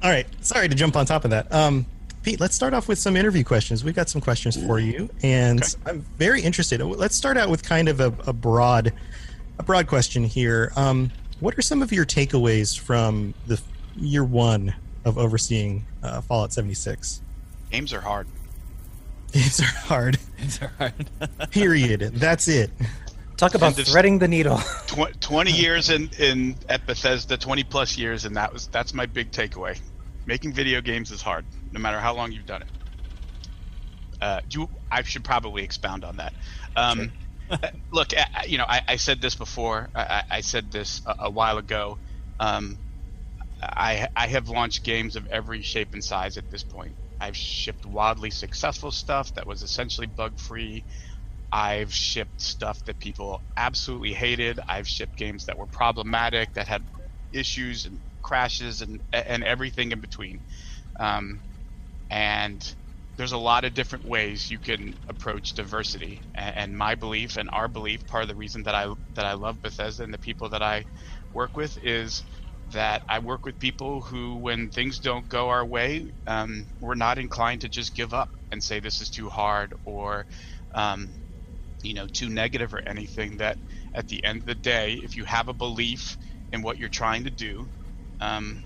All 0.04 0.10
right, 0.10 0.26
sorry 0.44 0.68
to 0.68 0.74
jump 0.76 0.96
on 0.96 1.06
top 1.06 1.24
of 1.26 1.32
that. 1.32 1.52
Um, 1.54 1.86
Pete, 2.24 2.40
let's 2.40 2.56
start 2.56 2.74
off 2.74 2.88
with 2.88 2.98
some 3.00 3.16
interview 3.16 3.44
questions. 3.44 3.84
We've 3.84 3.96
got 3.96 4.10
some 4.10 4.22
questions 4.22 4.56
for 4.66 4.80
you, 4.80 5.10
and 5.24 5.62
Okay. 5.62 5.74
I'm 5.86 6.02
very 6.18 6.42
interested. 6.42 6.82
Let's 6.82 7.16
start 7.16 7.38
out 7.38 7.50
with 7.50 7.64
kind 7.64 7.88
of 7.88 8.00
a, 8.00 8.14
a 8.28 8.34
broad, 8.34 8.94
a 9.60 9.64
broad 9.64 9.88
question 9.88 10.24
here. 10.24 10.72
Um, 10.76 11.12
what 11.40 11.58
are 11.58 11.62
some 11.62 11.82
of 11.82 11.92
your 11.92 12.06
takeaways 12.06 12.78
from 12.78 13.34
the 13.48 13.60
year 13.96 14.24
one 14.24 14.74
of 15.06 15.18
overseeing 15.18 15.86
uh, 16.04 16.22
Fallout 16.22 16.54
76? 16.54 17.22
Games 17.72 17.94
are 17.94 18.02
hard. 18.02 18.28
Games 19.32 19.60
are 19.62 19.64
hard. 19.66 20.18
It's 20.38 20.58
hard. 20.58 20.94
Period. 21.52 22.02
That's 22.16 22.48
it. 22.48 22.70
Talk 23.38 23.56
about 23.56 23.78
And 23.78 23.88
threading 23.88 24.20
the 24.20 24.28
needle. 24.28 24.58
Tw- 24.88 25.20
Twenty 25.22 25.52
years 25.52 25.90
in 25.90 26.10
in 26.20 26.56
at 26.70 26.86
Bethesda, 26.86 27.38
twenty 27.38 27.64
plus 27.64 27.98
years, 27.98 28.26
and 28.26 28.36
that 28.36 28.54
was 28.54 28.68
that's 28.68 28.94
my 28.94 29.06
big 29.08 29.32
takeaway. 29.32 29.80
Making 30.28 30.54
video 30.54 30.82
games 30.82 31.10
is 31.12 31.22
hard, 31.24 31.46
no 31.72 31.80
matter 31.80 32.00
how 32.00 32.14
long 32.14 32.32
you've 32.32 32.46
done 32.46 32.62
it. 32.62 32.68
Uh, 34.22 34.42
do 34.48 34.62
you, 34.62 34.70
I 34.92 35.02
should 35.04 35.24
probably 35.24 35.64
expound 35.64 36.04
on 36.04 36.18
that. 36.18 36.34
Um, 36.76 37.12
Look, 37.92 38.16
I, 38.16 38.26
I- 38.42 38.46
you 38.46 38.58
know, 38.60 38.66
I, 38.68 38.82
I 38.88 38.96
said 38.98 39.22
this 39.22 39.34
before. 39.36 39.90
I, 39.96 40.02
I 40.02 40.24
I 40.38 40.42
said 40.42 40.72
this 40.72 41.02
a, 41.06 41.16
a 41.22 41.30
while 41.32 41.58
ago. 41.58 41.98
Um, 42.40 42.78
I 43.62 44.08
I 44.16 44.28
have 44.28 44.50
launched 44.50 44.84
games 44.84 45.16
of 45.16 45.28
every 45.32 45.62
shape 45.62 45.90
and 45.94 46.04
size 46.04 46.38
at 46.38 46.50
this 46.50 46.64
point. 46.64 46.96
I've 47.20 47.38
shipped 47.38 47.86
wildly 47.86 48.32
successful 48.32 48.92
stuff 48.92 49.34
that 49.36 49.48
was 49.48 49.64
essentially 49.64 50.08
bug 50.08 50.40
free. 50.40 50.86
I've 51.52 51.94
shipped 51.94 52.42
stuff 52.42 52.84
that 52.86 53.00
people 53.00 53.44
absolutely 53.58 54.14
hated. 54.14 54.60
I've 54.70 54.88
shipped 54.88 55.18
games 55.18 55.46
that 55.46 55.58
were 55.58 55.68
problematic, 55.68 56.54
that 56.54 56.68
had 56.68 56.88
issues 57.34 57.86
and 57.86 58.00
crashes 58.24 58.82
and 58.82 59.02
and 59.14 59.44
everything 59.44 59.92
in 59.92 60.02
between. 60.02 60.42
Um, 61.00 61.42
and 62.12 62.76
there's 63.18 63.34
a 63.34 63.38
lot 63.40 63.66
of 63.66 63.74
different 63.74 64.06
ways 64.06 64.50
you 64.50 64.60
can 64.60 64.94
approach 65.10 65.56
diversity. 65.56 66.24
And, 66.36 66.58
and 66.58 66.78
my 66.78 66.96
belief 66.96 67.38
and 67.38 67.50
our 67.54 67.68
belief, 67.70 68.06
part 68.08 68.24
of 68.24 68.30
the 68.30 68.36
reason 68.38 68.64
that 68.64 68.76
I 68.76 68.94
that 69.16 69.26
I 69.26 69.34
love 69.34 69.62
Bethesda 69.62 70.04
and 70.04 70.14
the 70.14 70.20
people 70.20 70.50
that 70.50 70.64
I 70.64 70.86
work 71.34 71.58
with 71.58 71.78
is 71.84 72.24
that 72.74 73.04
I 73.10 73.20
work 73.20 73.46
with 73.46 73.60
people 73.60 74.02
who, 74.02 74.38
when 74.38 74.70
things 74.70 75.00
don't 75.00 75.28
go 75.28 75.50
our 75.50 75.66
way, 75.66 76.12
um, 76.28 76.68
we're 76.80 76.96
not 76.96 77.18
inclined 77.18 77.62
to 77.62 77.70
just 77.70 77.96
give 77.96 78.14
up 78.14 78.30
and 78.52 78.64
say 78.64 78.80
this 78.80 79.02
is 79.02 79.10
too 79.10 79.30
hard 79.30 79.74
or, 79.86 80.26
um, 80.76 81.16
you 81.84 81.94
know, 81.94 82.08
too 82.08 82.30
negative 82.30 82.74
or 82.74 82.82
anything. 82.88 83.38
That 83.38 83.58
at 83.96 84.08
the 84.08 84.24
end 84.24 84.42
of 84.42 84.46
the 84.48 84.56
day, 84.56 84.94
if 85.04 85.16
you 85.18 85.26
have 85.26 85.48
a 85.50 85.54
belief 85.54 86.18
in 86.52 86.62
what 86.62 86.78
you're 86.78 86.90
trying 86.90 87.24
to 87.26 87.32
do, 87.32 87.70
um, 88.20 88.64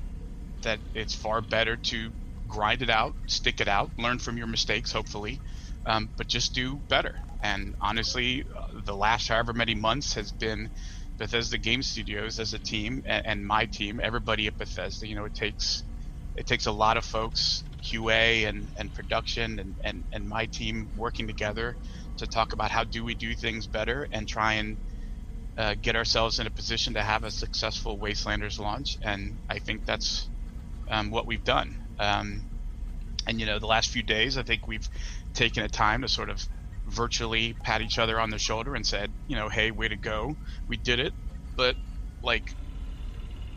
that 0.63 0.79
it's 0.93 1.15
far 1.15 1.41
better 1.41 1.77
to 1.77 2.11
grind 2.47 2.81
it 2.81 2.89
out, 2.89 3.15
stick 3.27 3.61
it 3.61 3.67
out, 3.67 3.91
learn 3.97 4.19
from 4.19 4.37
your 4.37 4.47
mistakes, 4.47 4.91
hopefully, 4.91 5.41
um, 5.85 6.11
but 6.17 6.27
just 6.27 6.53
do 6.53 6.81
better. 6.89 7.15
And 7.41 7.75
honestly, 7.81 8.43
uh, 8.57 8.81
the 8.85 8.95
last 8.95 9.27
however 9.27 9.53
many 9.53 9.75
months 9.75 10.13
has 10.15 10.31
been 10.31 10.69
Bethesda 11.17 11.57
Game 11.57 11.81
Studios 11.81 12.39
as 12.39 12.53
a 12.53 12.59
team 12.59 13.01
and, 13.05 13.25
and 13.25 13.45
my 13.45 13.65
team, 13.65 13.99
everybody 14.03 14.47
at 14.47 14.57
Bethesda. 14.57 15.07
You 15.07 15.15
know, 15.15 15.25
it 15.25 15.33
takes 15.33 15.83
it 16.35 16.45
takes 16.45 16.65
a 16.65 16.71
lot 16.71 16.97
of 16.97 17.05
folks, 17.05 17.63
QA 17.83 18.47
and, 18.47 18.69
and 18.77 18.93
production 18.93 19.59
and, 19.59 19.75
and, 19.83 20.03
and 20.11 20.27
my 20.27 20.47
team 20.47 20.89
working 20.95 21.27
together 21.27 21.77
to 22.17 22.27
talk 22.27 22.53
about 22.53 22.71
how 22.71 22.83
do 22.83 23.05
we 23.05 23.15
do 23.15 23.33
things 23.35 23.67
better 23.67 24.07
and 24.11 24.27
try 24.27 24.53
and 24.53 24.77
uh, 25.57 25.75
get 25.81 25.95
ourselves 25.95 26.39
in 26.39 26.47
a 26.47 26.51
position 26.51 26.93
to 26.93 27.01
have 27.01 27.23
a 27.23 27.31
successful 27.31 27.97
Wastelanders 27.97 28.59
launch. 28.59 28.97
And 29.01 29.39
I 29.49 29.59
think 29.59 29.85
that's 29.85 30.29
um, 30.89 31.09
what 31.09 31.25
we've 31.25 31.43
done. 31.43 31.77
Um, 31.99 32.43
and 33.27 33.39
you 33.39 33.45
know, 33.45 33.59
the 33.59 33.67
last 33.67 33.89
few 33.89 34.03
days, 34.03 34.37
I 34.37 34.43
think 34.43 34.67
we've 34.67 34.87
taken 35.33 35.63
a 35.63 35.69
time 35.69 36.01
to 36.01 36.07
sort 36.09 36.29
of 36.29 36.45
virtually 36.87 37.55
pat 37.63 37.81
each 37.81 37.97
other 37.99 38.19
on 38.19 38.29
the 38.29 38.39
shoulder 38.39 38.75
and 38.75 38.85
said, 38.85 39.13
you 39.27 39.35
know, 39.35 39.49
hey, 39.49 39.71
way 39.71 39.87
to 39.87 39.97
go, 39.97 40.35
we 40.67 40.77
did 40.77 40.99
it. 40.99 41.13
But 41.55 41.75
like, 42.23 42.55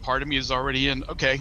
part 0.02 0.22
of 0.22 0.28
me 0.28 0.36
is 0.36 0.50
already 0.50 0.88
in. 0.88 1.04
Okay, 1.08 1.40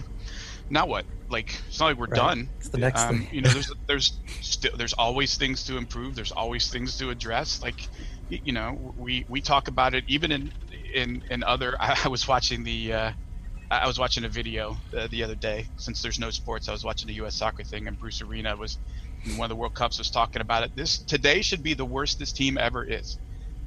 now 0.70 0.86
what? 0.86 1.06
Like, 1.30 1.60
it's 1.68 1.80
not 1.80 1.86
like 1.86 1.98
we're 1.98 2.06
Right. 2.06 2.38
done. 2.38 2.50
It's 2.60 2.70
the 2.70 2.78
next 2.78 3.04
um, 3.04 3.06
thing. 3.06 3.28
You 3.30 3.42
know, 3.42 3.52
there's 3.52 3.70
there's 3.88 4.20
still 4.40 4.72
there's 4.76 4.92
always 4.94 5.36
things 5.36 5.64
to 5.64 5.76
improve. 5.76 6.14
There's 6.14 6.32
always 6.32 6.68
things 6.68 6.96
to 6.98 7.10
address. 7.10 7.62
Like, 7.62 7.80
you 8.28 8.52
know, 8.52 8.92
we 8.96 9.24
we 9.28 9.40
talk 9.40 9.68
about 9.68 9.94
it 9.94 10.04
even 10.08 10.32
in 10.32 10.52
in 10.94 11.22
in 11.30 11.44
other. 11.44 11.76
I, 11.80 12.00
I 12.04 12.08
was 12.08 12.26
watching 12.28 12.64
the. 12.64 12.92
Uh, 12.92 13.12
I 13.70 13.86
was 13.86 13.98
watching 13.98 14.24
a 14.24 14.30
video 14.30 14.76
uh, 14.96 15.08
the 15.10 15.22
other 15.24 15.34
day. 15.34 15.66
Since 15.76 16.00
there's 16.00 16.18
no 16.18 16.30
sports, 16.30 16.68
I 16.68 16.72
was 16.72 16.84
watching 16.84 17.08
the 17.08 17.14
U.S. 17.16 17.36
soccer 17.36 17.64
thing, 17.64 17.86
and 17.86 17.98
Bruce 17.98 18.22
Arena 18.22 18.56
was 18.56 18.78
one 19.24 19.46
of 19.46 19.50
the 19.50 19.56
World 19.56 19.74
Cups 19.74 19.98
was 19.98 20.10
talking 20.10 20.42
about 20.42 20.62
it. 20.64 20.72
This 20.74 21.02
today 21.04 21.42
should 21.42 21.62
be 21.62 21.74
the 21.74 21.84
worst 21.84 22.18
this 22.18 22.32
team 22.32 22.58
ever 22.58 22.84
is. 22.84 23.18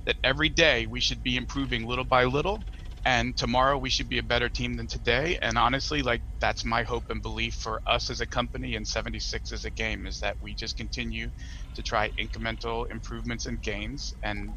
That 0.06 0.18
every 0.24 0.50
day 0.50 0.88
we 0.88 1.00
should 1.00 1.24
be 1.24 1.38
improving 1.38 1.86
little 1.86 2.06
by 2.06 2.26
little, 2.26 2.66
and 3.06 3.36
tomorrow 3.38 3.78
we 3.78 3.90
should 3.90 4.10
be 4.10 4.18
a 4.20 4.24
better 4.24 4.50
team 4.50 4.74
than 4.74 4.88
today. 4.88 5.38
And 5.42 5.58
honestly, 5.58 6.02
like 6.02 6.24
that's 6.40 6.66
my 6.66 6.84
hope 6.84 7.06
and 7.10 7.22
belief 7.22 7.56
for 7.56 7.82
us 7.88 8.10
as 8.10 8.22
a 8.22 8.28
company 8.28 8.76
and 8.76 8.88
76 8.88 9.52
as 9.52 9.66
a 9.66 9.72
game 9.72 10.06
is 10.08 10.20
that 10.20 10.38
we 10.42 10.56
just 10.56 10.78
continue 10.78 11.30
to 11.76 11.84
try 11.84 12.12
incremental 12.20 12.86
improvements 12.92 13.46
and 13.46 13.62
gains 13.62 14.14
and 14.24 14.56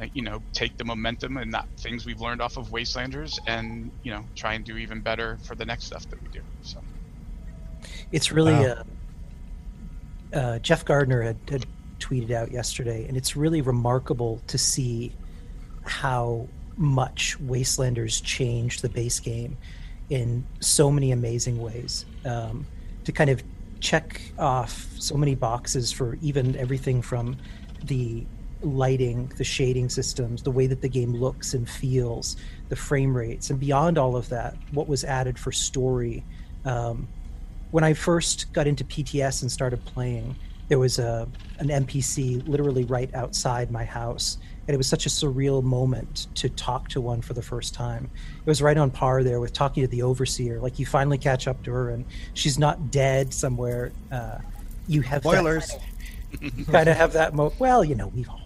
uh, 0.00 0.06
you 0.12 0.22
know 0.22 0.40
take 0.54 0.76
the 0.78 0.84
momentum 0.84 1.36
and 1.36 1.52
that 1.54 1.66
things 1.80 2.06
we've 2.06 2.20
learned 2.20 2.42
off 2.42 2.56
of 2.56 2.68
wastelanders 2.70 3.38
and 3.46 3.92
you 4.02 4.10
know 4.12 4.24
try 4.36 4.54
and 4.54 4.64
do 4.64 4.76
even 4.76 5.02
better 5.02 5.38
for 5.42 5.54
the 5.54 5.64
next 5.66 5.86
stuff 5.86 6.06
that 6.10 6.20
we 6.22 6.28
do 6.28 6.40
so 6.62 6.80
It's 8.10 8.30
really 8.32 8.52
Wow. 8.52 8.64
uh, 8.64 8.82
uh, 10.32 10.58
Jeff 10.58 10.84
Gardiner 10.84 11.22
had, 11.22 11.36
had 11.48 11.66
tweeted 11.98 12.30
out 12.30 12.50
yesterday, 12.50 13.06
and 13.06 13.16
it's 13.16 13.36
really 13.36 13.60
remarkable 13.60 14.40
to 14.48 14.58
see 14.58 15.12
how 15.84 16.48
much 16.76 17.36
Wastelanders 17.40 18.22
changed 18.22 18.82
the 18.82 18.88
base 18.88 19.20
game 19.20 19.56
in 20.10 20.44
so 20.60 20.90
many 20.90 21.12
amazing 21.12 21.60
ways. 21.60 22.04
Um, 22.24 22.66
to 23.04 23.12
kind 23.12 23.30
of 23.30 23.42
check 23.80 24.20
off 24.38 24.86
so 24.98 25.16
many 25.16 25.34
boxes 25.34 25.90
for 25.90 26.16
even 26.22 26.56
everything 26.56 27.02
from 27.02 27.36
the 27.84 28.24
lighting, 28.62 29.30
the 29.36 29.44
shading 29.44 29.88
systems, 29.88 30.42
the 30.42 30.50
way 30.50 30.68
that 30.68 30.80
the 30.80 30.88
game 30.88 31.12
looks 31.14 31.52
and 31.54 31.68
feels, 31.68 32.36
the 32.68 32.76
frame 32.76 33.16
rates, 33.16 33.50
and 33.50 33.58
beyond 33.58 33.98
all 33.98 34.16
of 34.16 34.28
that, 34.28 34.56
what 34.70 34.86
was 34.86 35.04
added 35.04 35.38
for 35.38 35.50
story. 35.50 36.24
Um, 36.64 37.08
when 37.72 37.82
I 37.82 37.94
first 37.94 38.52
got 38.52 38.68
into 38.68 38.84
PTS 38.84 39.42
and 39.42 39.50
started 39.50 39.84
playing, 39.84 40.36
there 40.68 40.78
was 40.78 40.98
a 40.98 41.28
an 41.58 41.68
NPC 41.68 42.46
literally 42.46 42.84
right 42.84 43.12
outside 43.14 43.70
my 43.70 43.84
house, 43.84 44.38
and 44.68 44.74
it 44.74 44.78
was 44.78 44.86
such 44.86 45.06
a 45.06 45.08
surreal 45.08 45.62
moment 45.62 46.28
to 46.36 46.48
talk 46.48 46.88
to 46.90 47.00
one 47.00 47.20
for 47.20 47.32
the 47.34 47.42
first 47.42 47.74
time. 47.74 48.08
It 48.38 48.46
was 48.46 48.62
right 48.62 48.76
on 48.76 48.90
par 48.90 49.24
there 49.24 49.40
with 49.40 49.52
talking 49.52 49.82
to 49.82 49.88
the 49.88 50.02
overseer. 50.02 50.60
Like 50.60 50.78
you 50.78 50.86
finally 50.86 51.18
catch 51.18 51.48
up 51.48 51.62
to 51.64 51.72
her, 51.72 51.90
and 51.90 52.04
she's 52.34 52.58
not 52.58 52.90
dead 52.90 53.34
somewhere. 53.34 53.90
Uh, 54.10 54.38
you 54.86 55.00
have 55.02 55.22
Spoilers. 55.22 55.72
you 56.40 56.64
kind 56.66 56.88
of 56.88 56.96
have 56.96 57.12
that 57.12 57.34
mo 57.34 57.52
well 57.58 57.84
you 57.84 57.94
know 57.94 58.06
we've 58.08 58.28
all 58.30 58.40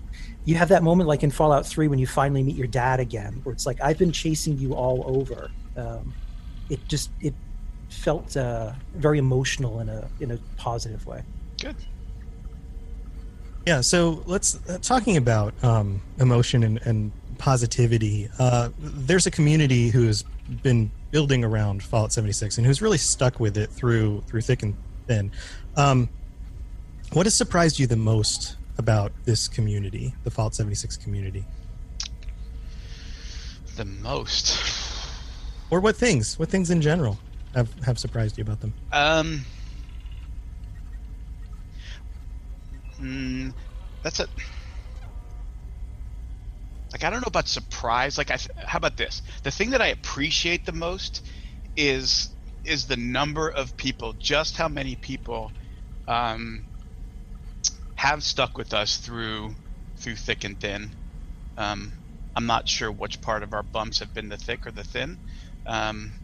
you 0.45 0.57
have 0.57 0.71
that 0.71 0.83
moment 0.83 1.07
like 1.07 1.23
in 1.23 1.31
fallout 1.31 1.65
3 1.65 1.87
when 1.87 2.01
you 2.01 2.07
finally 2.07 2.43
meet 2.43 2.57
your 2.57 2.67
dad 2.67 2.99
again 2.99 3.39
where 3.45 3.53
it's 3.53 3.65
like 3.65 3.81
i've 3.81 3.97
been 3.97 4.11
chasing 4.11 4.59
you 4.59 4.75
all 4.75 5.05
over 5.07 5.53
um, 5.77 6.13
it 6.69 6.81
just 6.89 7.11
it 7.21 7.33
felt 7.89 8.37
uh, 8.37 8.73
very 8.95 9.19
emotional 9.19 9.81
in 9.81 9.89
a 9.89 10.09
in 10.21 10.31
a 10.31 10.39
positive 10.57 11.07
way 11.07 11.23
good 11.61 11.77
Yeah, 13.67 13.81
so 13.81 14.23
let's 14.27 14.59
uh, 14.69 14.79
talking 14.81 15.17
about 15.17 15.53
um, 15.65 16.01
emotion 16.19 16.63
and, 16.63 16.79
and 16.87 17.13
positivity. 17.39 18.29
Uh, 18.39 18.71
there's 18.79 19.27
a 19.27 19.31
community 19.31 19.89
who's 19.89 20.25
been 20.63 20.91
building 21.11 21.45
around 21.45 21.83
Fallout 21.83 22.13
76 22.13 22.59
and 22.59 22.67
who's 22.67 22.81
really 22.81 22.99
stuck 22.99 23.41
with 23.41 23.57
it 23.57 23.71
through 23.71 24.23
through 24.27 24.43
thick 24.43 24.63
and 24.63 24.77
thin. 25.07 25.33
Um, 25.77 26.09
what 27.13 27.27
has 27.27 27.35
surprised 27.35 27.79
you 27.79 27.87
the 27.87 27.97
most 27.97 28.57
about 28.79 29.13
this 29.25 29.49
community, 29.49 30.15
the 30.25 30.31
Fallout 30.31 30.55
76 30.55 30.97
community, 30.97 31.45
the 33.77 33.85
most 33.85 34.61
or 35.71 35.81
what 35.81 35.97
things, 35.97 36.39
what 36.39 36.49
things 36.49 36.71
in 36.71 36.81
general 36.81 37.19
have 37.57 37.75
have 37.85 37.99
surprised 37.99 38.39
you 38.39 38.43
about 38.43 38.61
them? 38.61 38.75
Um, 38.93 39.45
mm, 43.01 43.55
that's 44.03 44.21
a 44.21 44.29
like 46.93 47.05
I 47.05 47.11
don't 47.11 47.21
know 47.21 47.29
about 47.29 47.49
surprise. 47.49 48.19
Like 48.19 48.31
I, 48.31 48.39
how 48.67 48.79
about 48.79 48.97
this? 48.97 49.23
The 49.43 49.51
thing 49.51 49.71
that 49.71 49.83
I 49.83 49.89
appreciate 49.89 50.67
the 50.67 50.73
most 50.73 51.23
is 51.77 52.31
is 52.65 52.87
the 52.87 52.97
number 52.97 53.51
of 53.51 53.77
people, 53.77 54.15
just 54.15 54.57
how 54.57 54.69
many 54.69 54.97
people, 54.97 55.53
um, 56.09 56.67
have 57.97 58.25
stuck 58.25 58.59
with 58.59 58.75
us 58.75 58.99
through 58.99 59.55
through 59.99 60.17
thick 60.17 60.45
and 60.45 60.61
thin. 60.61 60.93
Um, 61.57 61.95
I'm 62.37 62.47
not 62.47 62.69
sure 62.69 62.93
which 62.93 63.23
part 63.23 63.43
of 63.43 63.55
our 63.55 63.63
bumps 63.63 64.01
have 64.01 64.13
been 64.15 64.29
the 64.29 64.39
thick 64.39 64.67
or 64.67 64.73
the 64.73 64.85
thin, 64.85 65.19
um, 65.67 66.15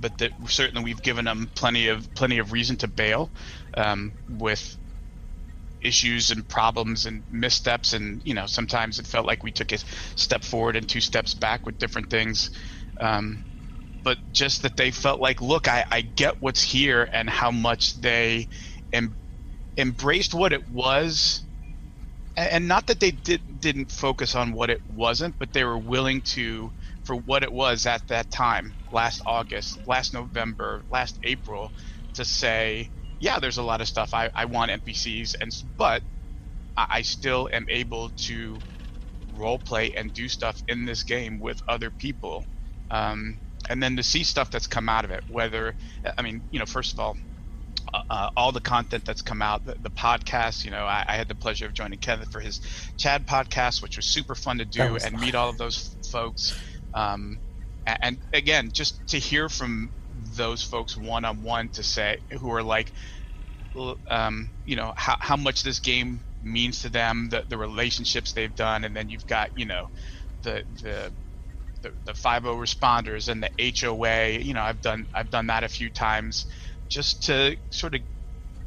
but 0.00 0.18
that 0.18 0.32
certainly 0.48 0.84
we've 0.84 1.02
given 1.02 1.26
them 1.26 1.50
plenty 1.54 1.88
of 1.88 2.12
plenty 2.14 2.38
of 2.38 2.52
reason 2.52 2.76
to 2.78 2.88
bail 2.88 3.32
um, 3.76 4.14
with 4.28 4.78
issues 5.80 6.30
and 6.30 6.48
problems 6.48 7.06
and 7.06 7.24
missteps. 7.30 7.92
And 7.94 8.22
you 8.24 8.34
know 8.34 8.46
sometimes 8.46 8.98
it 8.98 9.06
felt 9.06 9.26
like 9.26 9.44
we 9.44 9.52
took 9.52 9.72
a 9.72 9.78
step 10.16 10.44
forward 10.44 10.76
and 10.76 10.88
two 10.88 11.00
steps 11.00 11.34
back 11.34 11.66
with 11.66 11.78
different 11.78 12.10
things. 12.10 12.50
Um, 13.00 13.42
but 14.04 14.18
just 14.32 14.62
that 14.62 14.76
they 14.76 14.90
felt 14.90 15.20
like 15.20 15.42
look 15.42 15.68
I, 15.68 15.84
I 15.90 16.02
get 16.02 16.36
what's 16.40 16.62
here 16.62 17.08
and 17.12 17.30
how 17.30 17.50
much 17.50 17.94
they 17.94 18.48
em- 18.92 19.16
embraced 19.78 20.34
what 20.34 20.52
it 20.52 20.68
was. 20.68 21.42
And, 22.36 22.50
and 22.50 22.68
not 22.68 22.86
that 22.88 23.00
they 23.00 23.12
did, 23.12 23.60
didn't 23.60 23.92
focus 23.92 24.34
on 24.34 24.52
what 24.52 24.70
it 24.70 24.82
wasn't 24.88 25.36
but 25.38 25.52
they 25.52 25.64
were 25.64 25.78
willing 25.78 26.22
to 26.22 26.72
for 27.08 27.16
what 27.16 27.42
it 27.42 27.52
was 27.52 27.86
at 27.86 28.06
that 28.08 28.30
time 28.30 28.72
last 28.92 29.22
august 29.26 29.84
last 29.86 30.14
november 30.14 30.82
last 30.90 31.18
april 31.24 31.72
to 32.14 32.24
say 32.24 32.88
yeah, 33.20 33.38
there's 33.38 33.58
a 33.58 33.62
lot 33.62 33.80
of 33.80 33.88
stuff 33.88 34.14
I, 34.14 34.30
I 34.34 34.44
want 34.44 34.70
NPCs, 34.70 35.36
and 35.40 35.52
but 35.76 36.02
I, 36.76 36.86
I 36.90 37.02
still 37.02 37.48
am 37.52 37.66
able 37.68 38.10
to 38.10 38.58
role 39.34 39.58
play 39.58 39.94
and 39.96 40.12
do 40.12 40.28
stuff 40.28 40.62
in 40.68 40.84
this 40.84 41.02
game 41.02 41.38
with 41.40 41.62
other 41.68 41.90
people. 41.90 42.44
Um, 42.90 43.38
and 43.68 43.82
then 43.82 43.96
to 43.96 44.02
see 44.02 44.24
stuff 44.24 44.50
that's 44.50 44.66
come 44.66 44.88
out 44.88 45.04
of 45.04 45.10
it, 45.10 45.24
whether 45.28 45.74
I 46.16 46.22
mean, 46.22 46.42
you 46.50 46.58
know, 46.58 46.66
first 46.66 46.92
of 46.92 47.00
all, 47.00 47.16
uh, 47.92 48.02
uh, 48.08 48.30
all 48.36 48.52
the 48.52 48.60
content 48.60 49.04
that's 49.04 49.22
come 49.22 49.42
out, 49.42 49.64
the, 49.64 49.76
the 49.82 49.90
podcast. 49.90 50.64
You 50.64 50.70
know, 50.70 50.84
I, 50.84 51.04
I, 51.06 51.16
had 51.16 51.26
the 51.28 51.34
pleasure 51.34 51.66
of 51.66 51.72
joining 51.72 51.98
Kevin 51.98 52.28
for 52.28 52.40
his 52.40 52.60
Chad 52.98 53.26
podcast, 53.26 53.82
which 53.82 53.96
was 53.96 54.04
super 54.04 54.34
fun 54.34 54.58
to 54.58 54.64
do 54.64 54.82
and 54.82 55.02
fun. 55.02 55.20
meet 55.20 55.34
all 55.34 55.48
of 55.48 55.58
those 55.58 55.96
folks. 56.10 56.58
Um, 56.94 57.40
and, 58.02 58.18
again, 58.32 58.70
just 58.72 59.06
to 59.08 59.18
hear 59.18 59.48
from 59.48 59.90
those 60.12 60.62
folks 60.62 60.96
one 60.96 61.24
on 61.24 61.42
one 61.42 61.70
to 61.70 61.82
say 61.82 62.18
who 62.38 62.50
are 62.52 62.62
like, 62.62 62.92
um, 64.10 64.50
you 64.64 64.76
know, 64.76 64.92
how 64.96 65.16
how 65.20 65.36
much 65.36 65.62
this 65.62 65.80
game 65.80 66.24
means 66.42 66.80
to 66.80 66.90
them, 66.90 67.28
the 67.30 67.44
the 67.48 67.58
relationships 67.58 68.32
they've 68.32 68.54
done, 68.54 68.84
and 68.84 68.96
then 68.96 69.08
you've 69.08 69.26
got 69.26 69.50
you 69.54 69.66
know, 69.66 69.86
the 70.42 70.64
the 70.82 71.14
the, 71.82 71.92
the 72.04 72.14
50 72.14 72.48
responders 72.58 73.28
and 73.28 73.42
the 73.44 73.50
HOA. 73.58 74.38
You 74.40 74.54
know, 74.54 74.62
I've 74.62 74.80
done 74.80 75.06
I've 75.14 75.30
done 75.30 75.46
that 75.48 75.64
a 75.64 75.68
few 75.68 75.90
times, 75.90 76.46
just 76.88 77.24
to 77.24 77.56
sort 77.70 77.94
of 77.94 78.02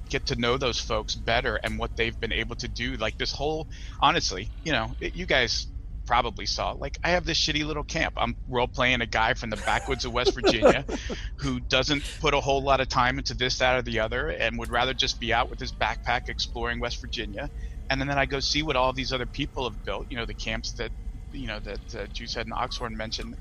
get 0.10 0.25
to 0.27 0.36
know 0.38 0.57
those 0.57 0.79
folks 0.79 1.15
better 1.15 1.57
and 1.63 1.79
what 1.79 1.91
they've 1.97 2.19
been 2.19 2.34
able 2.34 2.55
to 2.57 2.67
do. 2.67 2.95
Like 2.97 3.17
this 3.17 3.31
whole, 3.34 3.67
honestly, 4.01 4.51
you 4.63 4.71
know, 4.73 4.93
it, 5.01 5.15
you 5.15 5.25
guys 5.25 5.67
probably 6.05 6.45
saw. 6.45 6.71
Like, 6.71 6.97
I 7.03 7.11
have 7.11 7.25
this 7.25 7.39
shitty 7.39 7.65
little 7.65 7.83
camp. 7.83 8.13
I'm 8.17 8.37
role 8.47 8.67
playing 8.67 9.01
a 9.01 9.07
guy 9.07 9.33
from 9.33 9.49
the 9.49 9.57
backwoods 9.57 10.05
of 10.05 10.13
West 10.13 10.33
Virginia 10.35 10.85
who 11.39 11.59
doesn't 11.59 12.05
put 12.19 12.33
a 12.33 12.41
whole 12.41 12.63
lot 12.63 12.81
of 12.81 12.89
time 12.89 13.17
into 13.17 13.33
this, 13.33 13.57
that, 13.57 13.77
or 13.77 13.81
the 13.81 13.99
other, 13.99 14.29
and 14.29 14.57
would 14.59 14.71
rather 14.71 14.93
just 14.93 15.19
be 15.19 15.33
out 15.33 15.49
with 15.49 15.59
his 15.59 15.73
backpack 15.73 16.29
exploring 16.29 16.79
West 16.79 17.01
Virginia. 17.01 17.49
And 17.89 18.01
then 18.01 18.11
I 18.11 18.25
go 18.25 18.39
see 18.39 18.63
what 18.63 18.75
all 18.75 18.93
these 18.93 19.13
other 19.13 19.25
people 19.27 19.65
have 19.65 19.83
built. 19.83 20.07
You 20.09 20.17
know, 20.17 20.25
the 20.25 20.35
camps 20.35 20.73
that, 20.73 20.91
you 21.31 21.47
know, 21.47 21.59
that 21.61 21.81
uh, 21.95 22.07
Juicehead 22.07 22.43
and 22.43 22.53
Oxhorn 22.53 22.95
mentioned. 22.95 23.35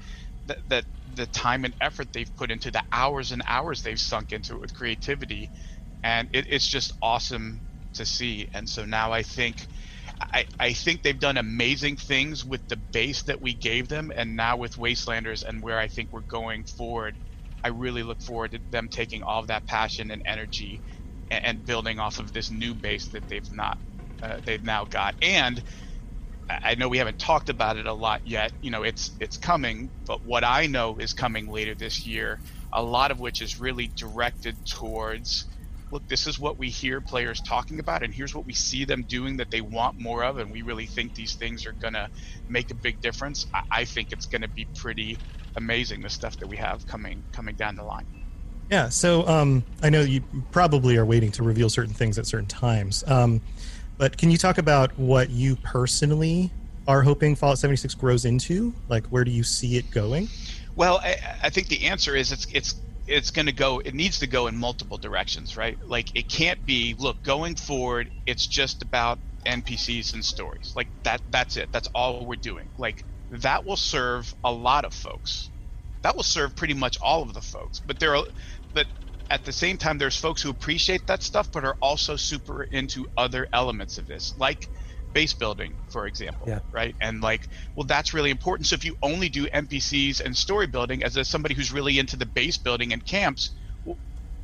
That, 0.47 0.59
that 0.69 0.85
the 1.15 1.27
time 1.29 1.67
and 1.67 1.75
effort 1.83 2.09
they've 2.13 2.35
put 2.37 2.51
into 2.51 2.71
the 2.71 2.83
hours 2.93 3.31
and 3.31 3.43
hours 3.47 3.83
they've 3.83 4.01
sunk 4.01 4.33
into 4.33 4.55
it 4.55 4.61
with 4.61 4.75
creativity, 4.75 5.51
and 6.03 6.29
it, 6.33 6.47
it's 6.49 6.67
just 6.67 6.93
awesome 7.03 7.63
to 7.95 8.07
see. 8.07 8.49
And 8.55 8.69
so 8.69 8.85
now 8.85 9.13
I 9.13 9.23
think 9.23 9.67
I, 10.21 10.45
I 10.59 10.73
think 10.75 11.03
they've 11.03 11.19
done 11.19 11.39
amazing 11.39 11.97
things 11.97 12.45
with 12.45 12.63
the 12.69 12.77
base 12.93 13.23
that 13.25 13.41
we 13.41 13.55
gave 13.55 13.89
them, 13.89 14.13
and 14.15 14.37
now 14.37 14.57
with 14.57 14.77
Wastelanders 14.77 15.45
and 15.45 15.63
where 15.63 15.79
I 15.79 15.89
think 15.89 16.11
we're 16.13 16.23
going 16.23 16.65
forward, 16.65 17.19
I 17.65 17.69
really 17.69 18.03
look 18.03 18.23
forward 18.23 18.53
to 18.53 18.61
them 18.71 18.89
taking 18.91 19.23
all 19.23 19.41
of 19.41 19.49
that 19.49 19.67
passion 19.67 20.11
and 20.11 20.23
energy 20.27 20.83
and, 21.31 21.45
and 21.45 21.65
building 21.65 21.99
off 21.99 22.19
of 22.19 22.33
this 22.33 22.51
new 22.51 22.75
base 22.75 23.09
that 23.11 23.25
they've 23.29 23.51
not 23.53 23.79
uh, 24.23 24.41
they've 24.45 24.65
now 24.65 24.87
got. 24.87 25.15
And 25.23 25.63
I 26.65 26.75
know 26.77 26.89
we 26.89 26.99
haven't 26.99 27.19
talked 27.19 27.49
about 27.49 27.77
it 27.77 27.87
a 27.87 27.95
lot 27.95 28.21
yet. 28.25 28.53
You 28.61 28.71
know, 28.71 28.83
it's 28.83 29.17
it's 29.21 29.37
coming, 29.37 29.93
but 30.07 30.25
what 30.25 30.45
I 30.45 30.67
know 30.67 30.99
is 30.99 31.13
coming 31.13 31.49
later 31.49 31.75
this 31.75 32.07
year. 32.07 32.41
A 32.73 32.83
lot 32.83 33.11
of 33.11 33.21
which 33.21 33.41
is 33.41 33.59
really 33.59 33.89
directed 33.97 34.59
towards 34.67 35.47
look, 35.91 36.07
this 36.09 36.27
is 36.27 36.39
what 36.39 36.59
we 36.59 36.69
hear 36.69 37.01
players 37.01 37.41
talking 37.41 37.81
about, 37.81 38.03
and 38.03 38.15
here's 38.15 38.35
what 38.35 38.47
we 38.47 38.53
see 38.53 38.85
them 38.85 39.03
doing 39.03 39.37
that 39.39 39.51
they 39.51 39.61
want 39.61 39.99
more 39.99 40.25
of, 40.25 40.39
and 40.39 40.51
we 40.51 40.63
really 40.63 40.87
think 40.87 41.15
these 41.15 41.35
things 41.35 41.67
are 41.67 41.73
going 41.73 41.95
to 41.95 42.09
make 42.49 42.71
a 42.71 42.75
big 42.75 43.01
difference. 43.01 43.47
I, 43.53 43.63
I 43.71 43.85
think 43.85 44.13
it's 44.13 44.27
going 44.27 44.43
to 44.43 44.49
be 44.49 44.67
pretty 44.77 45.19
amazing 45.57 46.01
the 46.03 46.11
stuff 46.11 46.39
that 46.39 46.47
we 46.47 46.57
have 46.57 46.87
coming 46.87 47.23
coming 47.33 47.57
down 47.57 47.77
the 47.77 47.83
line. 47.83 48.07
Yeah, 48.71 48.89
so 48.89 49.27
um, 49.27 49.65
I 49.83 49.91
know 49.91 50.01
you 50.03 50.23
probably 50.53 50.97
are 50.97 51.05
waiting 51.05 51.33
to 51.33 51.43
reveal 51.43 51.69
certain 51.69 51.95
things 51.95 52.19
at 52.19 52.27
certain 52.27 52.47
times, 52.47 53.03
um, 53.09 53.41
but 53.99 54.17
can 54.17 54.31
you 54.31 54.39
talk 54.39 54.59
about 54.59 54.97
what 54.99 55.31
you 55.31 55.57
personally 55.57 56.53
are 56.87 57.03
hoping 57.03 57.35
Fallout 57.35 57.59
76 57.59 57.95
grows 57.95 58.25
into? 58.25 58.73
Like, 58.89 59.07
where 59.09 59.25
do 59.25 59.31
you 59.31 59.43
see 59.43 59.77
it 59.77 59.91
going? 59.91 60.29
Well, 60.77 60.99
I, 60.99 61.17
I 61.43 61.51
think 61.51 61.69
the 61.69 61.87
answer 61.87 62.15
is 62.15 62.33
it's 62.33 62.47
it's 62.53 62.75
it's 63.11 63.33
going 63.33 63.47
to 63.47 63.53
go 63.53 63.83
it 63.85 63.95
needs 63.95 64.21
to 64.21 64.29
go 64.29 64.49
in 64.49 64.57
multiple 64.57 64.99
directions 64.99 65.57
right? 65.57 65.79
Like 65.87 66.11
it 66.15 66.31
can't 66.31 66.65
be 66.67 66.97
look 66.99 67.23
going 67.25 67.57
forward 67.57 68.11
it's 68.27 68.47
just 68.49 68.83
about 68.83 69.21
npcs 69.47 70.15
and 70.15 70.25
stories. 70.25 70.73
Like 70.77 70.91
that 71.05 71.23
that's 71.29 71.57
it. 71.59 71.71
That's 71.73 71.89
all 71.95 72.27
we're 72.27 72.37
doing. 72.37 72.71
Like 72.79 73.05
that 73.31 73.67
will 73.67 73.77
serve 73.79 74.35
a 74.45 74.53
lot 74.53 74.87
of 74.87 74.95
folks. 74.95 75.51
That 76.03 76.17
will 76.17 76.25
serve 76.25 76.57
pretty 76.57 76.75
much 76.75 76.99
all 77.03 77.23
of 77.23 77.35
the 77.35 77.43
folks. 77.43 77.81
But 77.81 78.01
there 78.01 78.17
are 78.17 78.25
but 78.75 78.89
at 79.31 79.45
the 79.45 79.53
same 79.53 79.79
time 79.79 79.99
there's 79.99 80.17
folks 80.19 80.43
who 80.43 80.51
appreciate 80.51 81.07
that 81.09 81.23
stuff 81.25 81.51
but 81.53 81.65
are 81.65 81.77
also 81.83 82.17
super 82.17 82.65
into 82.65 83.07
other 83.17 83.49
elements 83.53 83.99
of 83.99 84.07
this. 84.07 84.35
Like 84.37 84.69
base 85.13 85.35
building, 85.35 85.77
for 85.91 86.07
example, 86.07 86.47
yeah. 86.49 86.61
right? 86.73 86.95
And 87.01 87.21
like, 87.21 87.49
well, 87.75 87.87
that's 87.87 88.15
really 88.15 88.31
important. 88.31 88.67
So 88.67 88.75
if 88.75 88.85
you 88.85 88.97
only 89.03 89.29
do 89.29 89.47
NPCs 89.47 90.21
and 90.21 90.37
story 90.37 90.67
building 90.67 91.03
as 91.03 91.17
a, 91.17 91.25
somebody 91.25 91.55
who's 91.55 91.73
really 91.73 91.99
into 91.99 92.17
the 92.17 92.27
base 92.27 92.59
building 92.59 92.93
and 92.93 93.05
camps, 93.05 93.51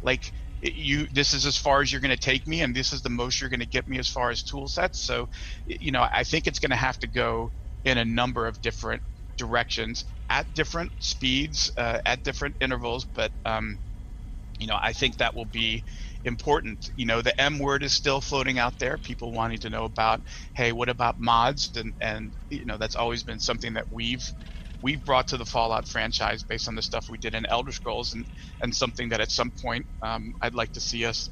like 0.03 0.33
you, 0.61 1.07
this 1.13 1.35
is 1.35 1.47
as 1.47 1.57
far 1.57 1.83
as 1.83 1.93
you're 1.93 2.01
going 2.01 2.15
to 2.15 2.17
take 2.17 2.47
me, 2.47 2.63
and 2.63 2.75
this 2.75 2.93
is 2.93 3.03
the 3.03 3.11
most 3.11 3.41
you're 3.41 3.51
going 3.51 3.61
to 3.61 3.67
get 3.67 3.87
me 3.87 3.99
as 3.99 4.09
far 4.09 4.31
as 4.31 4.43
tool 4.43 4.69
sets. 4.69 5.01
So, 5.01 5.29
you 5.67 5.93
know, 5.93 6.07
I 6.11 6.25
think 6.25 6.47
it's 6.47 6.59
going 6.59 6.71
to 6.71 6.77
have 6.77 6.99
to 7.01 7.07
go 7.07 7.53
in 7.85 7.99
a 7.99 8.05
number 8.05 8.47
of 8.47 8.61
different 8.61 9.03
directions 9.37 10.05
at 10.29 10.53
different 10.55 10.93
speeds, 10.99 11.71
uh, 11.77 11.99
at 12.05 12.25
different 12.25 12.57
intervals. 12.61 13.05
But, 13.05 13.33
um, 13.45 13.79
you 14.59 14.67
know, 14.67 14.79
I 14.81 14.93
think 14.93 15.19
that 15.19 15.35
will 15.35 15.45
be 15.45 15.85
important. 16.27 16.91
You 16.97 17.07
know, 17.07 17.23
the 17.23 17.41
M 17.41 17.59
word 17.61 17.85
is 17.85 17.95
still 17.95 18.23
floating 18.23 18.59
out 18.59 18.79
there. 18.81 18.99
People 18.99 19.33
wanting 19.35 19.61
to 19.61 19.71
know 19.71 19.85
about, 19.87 20.23
hey, 20.57 20.73
what 20.73 20.91
about 20.91 21.21
mods? 21.21 21.71
And 21.77 21.95
and 22.03 22.35
you 22.51 22.67
know, 22.67 22.79
that's 22.79 22.97
always 22.97 23.25
been 23.25 23.41
something 23.41 23.75
that 23.75 23.87
we've 23.91 24.25
we've 24.83 25.05
brought 25.05 25.29
to 25.29 25.39
the 25.39 25.47
Fallout 25.47 25.89
franchise 25.89 26.45
based 26.45 26.69
on 26.69 26.77
the 26.77 26.83
stuff 26.83 27.07
we 27.11 27.19
did 27.19 27.35
in 27.35 27.47
Elder 27.47 27.73
Scrolls, 27.73 28.15
and 28.15 28.27
and 28.63 28.75
something 28.77 29.11
that 29.11 29.23
at 29.23 29.33
some 29.33 29.53
point 29.63 29.87
um, 30.03 30.33
I'd 30.43 30.55
like 30.57 30.73
to 30.75 30.81
see 30.81 31.07
us 31.07 31.31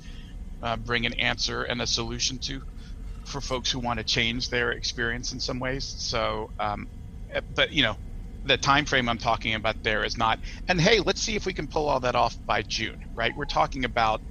uh, 0.63 0.77
bring 0.79 1.07
an 1.07 1.15
answer 1.15 1.65
and 1.65 1.83
a 1.83 1.87
solution 1.89 2.39
to 2.41 2.61
for 3.27 3.41
folks 3.43 3.71
who 3.71 3.81
want 3.81 3.99
to 3.99 4.05
change 4.05 4.49
their 4.51 4.73
experience 4.73 5.33
in 5.33 5.41
some 5.41 5.61
ways. 5.61 5.95
So, 5.99 6.49
um, 6.61 6.89
eh, 7.35 7.41
but 7.55 7.73
you 7.73 7.83
know, 7.83 7.97
the 8.45 8.59
time 8.59 8.87
frame 8.87 9.09
I'm 9.09 9.19
talking 9.19 9.55
about 9.55 9.77
there 9.85 10.05
is 10.05 10.19
not. 10.19 10.41
And 10.69 10.81
hey, 10.81 11.01
let's 11.01 11.23
see 11.23 11.37
if 11.37 11.47
we 11.47 11.55
can 11.55 11.69
pull 11.69 11.89
all 11.89 12.01
that 12.01 12.17
off 12.17 12.37
by 12.47 12.63
June, 12.63 12.99
right? 13.17 13.33
We're 13.37 13.47
talking 13.47 13.85
about 13.85 14.23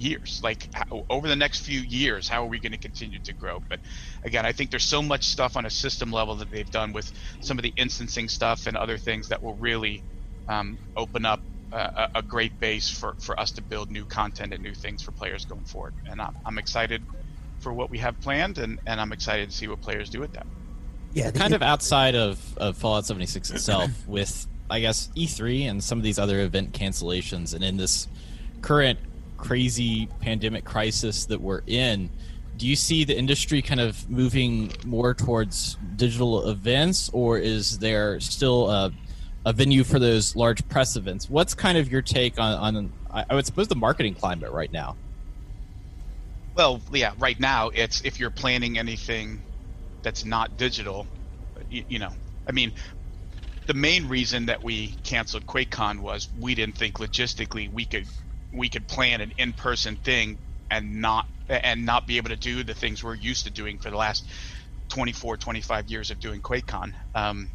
years. 0.00 0.40
Like 0.42 0.72
how, 0.74 1.04
over 1.10 1.28
the 1.28 1.36
next 1.36 1.60
few 1.60 1.80
years 1.80 2.28
how 2.28 2.44
are 2.44 2.48
we 2.48 2.58
going 2.58 2.72
to 2.72 2.78
continue 2.78 3.18
to 3.20 3.32
grow? 3.32 3.62
But 3.68 3.80
again 4.24 4.44
i 4.46 4.52
think 4.52 4.70
there's 4.70 4.84
so 4.84 5.02
much 5.02 5.24
stuff 5.24 5.56
on 5.56 5.66
a 5.66 5.70
system 5.70 6.12
level 6.12 6.34
that 6.36 6.50
they've 6.50 6.70
done 6.70 6.92
with 6.92 7.10
some 7.40 7.58
of 7.58 7.62
the 7.62 7.72
instancing 7.76 8.28
stuff 8.28 8.66
and 8.66 8.76
other 8.76 8.98
things 8.98 9.28
that 9.28 9.42
will 9.42 9.54
really 9.54 10.02
um, 10.48 10.78
open 10.96 11.24
up 11.24 11.40
a, 11.72 12.10
a, 12.16 12.22
great 12.22 12.58
base 12.58 12.90
for, 12.90 13.14
for 13.20 13.38
us 13.38 13.52
to 13.52 13.62
build 13.62 13.92
new 13.92 14.04
content 14.04 14.52
and 14.52 14.60
new 14.60 14.74
things 14.74 15.02
for 15.02 15.12
players 15.12 15.44
going 15.44 15.64
forward. 15.64 15.94
And 16.08 16.20
i'm, 16.20 16.36
I'm 16.44 16.58
excited 16.58 17.02
for 17.60 17.72
what 17.72 17.90
we 17.90 17.98
have 17.98 18.20
planned 18.20 18.58
and, 18.58 18.80
and 18.86 19.00
i'm 19.00 19.12
excited 19.12 19.50
to 19.50 19.56
see 19.56 19.68
what 19.68 19.80
players 19.80 20.10
do 20.10 20.20
with 20.20 20.32
that. 20.32 20.46
Yeah 21.12 21.30
kind 21.30 21.54
of 21.54 21.62
outside 21.62 22.14
of, 22.14 22.58
of 22.58 22.76
fallout 22.76 23.06
76 23.06 23.50
itself 23.50 23.90
with 24.08 24.46
i 24.68 24.80
guess 24.80 25.08
e3 25.16 25.68
and 25.70 25.84
some 25.84 25.98
of 25.98 26.04
these 26.04 26.18
other 26.18 26.40
event 26.40 26.72
cancellations 26.72 27.54
and 27.54 27.62
in 27.62 27.76
this 27.76 28.08
current 28.62 28.98
crazy 29.40 30.06
pandemic 30.20 30.64
crisis 30.64 31.24
that 31.26 31.40
we're 31.40 31.62
in, 31.66 32.10
do 32.56 32.66
you 32.66 32.76
see 32.76 33.04
the 33.04 33.16
industry 33.16 33.62
kind 33.62 33.80
of 33.80 34.08
moving 34.10 34.70
more 34.84 35.14
towards 35.14 35.76
digital 35.96 36.48
events, 36.50 37.08
or 37.12 37.38
is 37.38 37.78
there 37.78 38.20
still 38.20 38.70
a, 38.70 38.92
a 39.46 39.52
venue 39.52 39.82
for 39.82 39.98
those 39.98 40.36
large 40.36 40.66
press 40.68 40.96
events? 40.96 41.30
What's 41.30 41.54
kind 41.54 41.78
of 41.78 41.90
your 41.90 42.02
take 42.02 42.38
on, 42.38 42.76
on 42.76 42.92
I 43.10 43.34
would 43.34 43.46
suppose, 43.46 43.68
the 43.68 43.76
marketing 43.76 44.14
climate 44.14 44.52
right 44.52 44.70
now? 44.70 44.96
Well, 46.54 46.82
yeah. 46.92 47.12
Right 47.18 47.40
now, 47.40 47.70
it's 47.70 48.02
if 48.04 48.20
you're 48.20 48.30
planning 48.30 48.76
anything 48.78 49.42
that's 50.02 50.24
not 50.24 50.58
digital, 50.58 51.06
you, 51.70 51.84
you 51.88 51.98
know. 51.98 52.12
I 52.46 52.52
mean, 52.52 52.72
the 53.66 53.74
main 53.74 54.06
reason 54.08 54.46
that 54.46 54.62
we 54.62 54.88
canceled 55.04 55.46
QuakeCon 55.46 56.00
was 56.00 56.28
we 56.38 56.54
didn't 56.54 56.76
think 56.76 56.98
logistically 56.98 57.72
we 57.72 57.84
could 57.86 58.06
we 58.52 58.68
could 58.68 58.88
plan 58.88 59.20
an 59.20 59.32
in-person 59.38 59.96
thing 60.04 60.38
and 60.70 61.00
not 61.00 61.26
and 61.48 61.84
not 61.84 62.06
be 62.06 62.16
able 62.16 62.28
to 62.30 62.36
do 62.36 62.62
the 62.62 62.74
things 62.74 63.02
we're 63.02 63.14
used 63.14 63.44
to 63.44 63.50
doing 63.50 63.78
for 63.78 63.90
the 63.90 63.96
last 63.96 64.30
24 64.90 65.36
25 65.36 65.88
years 65.88 66.10
of 66.10 66.20
doing 66.20 66.40
QuakeCon. 66.40 66.92
Um, 67.14 67.50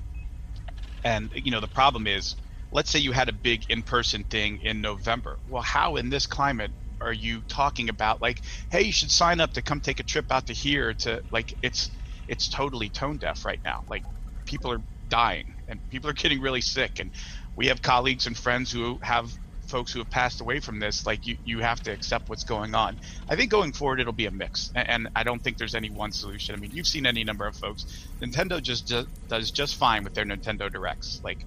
and 1.04 1.32
you 1.36 1.52
know 1.52 1.62
the 1.62 1.68
problem 1.68 2.08
is 2.08 2.36
let's 2.72 2.90
say 2.90 3.00
you 3.00 3.12
had 3.14 3.30
a 3.30 3.34
big 3.34 3.64
in-person 3.70 4.26
thing 4.30 4.60
in 4.64 4.82
November. 4.82 5.40
Well, 5.48 5.62
how 5.62 5.96
in 5.96 6.10
this 6.10 6.28
climate 6.28 6.72
are 7.02 7.14
you 7.14 7.42
talking 7.48 7.90
about 7.90 8.22
like 8.22 8.42
hey, 8.70 8.82
you 8.82 8.92
should 8.92 9.12
sign 9.12 9.40
up 9.40 9.54
to 9.54 9.62
come 9.62 9.82
take 9.82 10.00
a 10.00 10.04
trip 10.04 10.32
out 10.32 10.48
to 10.48 10.54
here 10.54 10.94
to 10.96 11.22
like 11.32 11.54
it's 11.62 11.92
it's 12.28 12.50
totally 12.50 12.90
tone 12.90 13.18
deaf 13.18 13.46
right 13.46 13.62
now. 13.64 13.84
Like 13.90 14.04
people 14.46 14.72
are 14.72 14.84
dying 15.08 15.54
and 15.68 15.82
people 15.90 16.10
are 16.10 16.14
getting 16.24 16.42
really 16.42 16.62
sick 16.62 17.00
and 17.00 17.12
we 17.56 17.68
have 17.68 17.82
colleagues 17.82 18.28
and 18.28 18.38
friends 18.38 18.72
who 18.72 19.00
have 19.04 19.32
folks 19.68 19.92
who 19.92 20.00
have 20.00 20.10
passed 20.10 20.42
away 20.42 20.60
from 20.60 20.80
this 20.80 21.06
like 21.06 21.26
you, 21.26 21.38
you 21.44 21.60
have 21.60 21.82
to 21.84 21.92
accept 21.92 22.30
what's 22.30 22.44
going 22.44 22.76
on. 22.76 23.00
I 23.28 23.36
think 23.36 23.52
going 23.52 23.74
forward 23.74 24.00
it'll 24.00 24.14
be 24.14 24.26
a 24.26 24.32
mix 24.32 24.72
and, 24.76 25.08
i 25.16 25.24
don't 25.24 25.42
think 25.44 25.58
there's 25.58 25.76
any 25.76 25.90
one 25.90 26.12
solution. 26.12 26.56
I 26.56 26.58
mean 26.58 26.72
you've 26.74 26.88
seen 26.88 27.06
any 27.06 27.24
number 27.24 27.46
of 27.48 27.56
folks. 27.56 27.86
Nintendo 28.22 28.62
just, 28.62 28.88
just 28.88 29.08
does 29.28 29.52
just 29.52 29.76
fine 29.76 30.04
with 30.04 30.14
their 30.14 30.26
nintendo 30.26 30.72
directs. 30.72 31.22
Like 31.24 31.46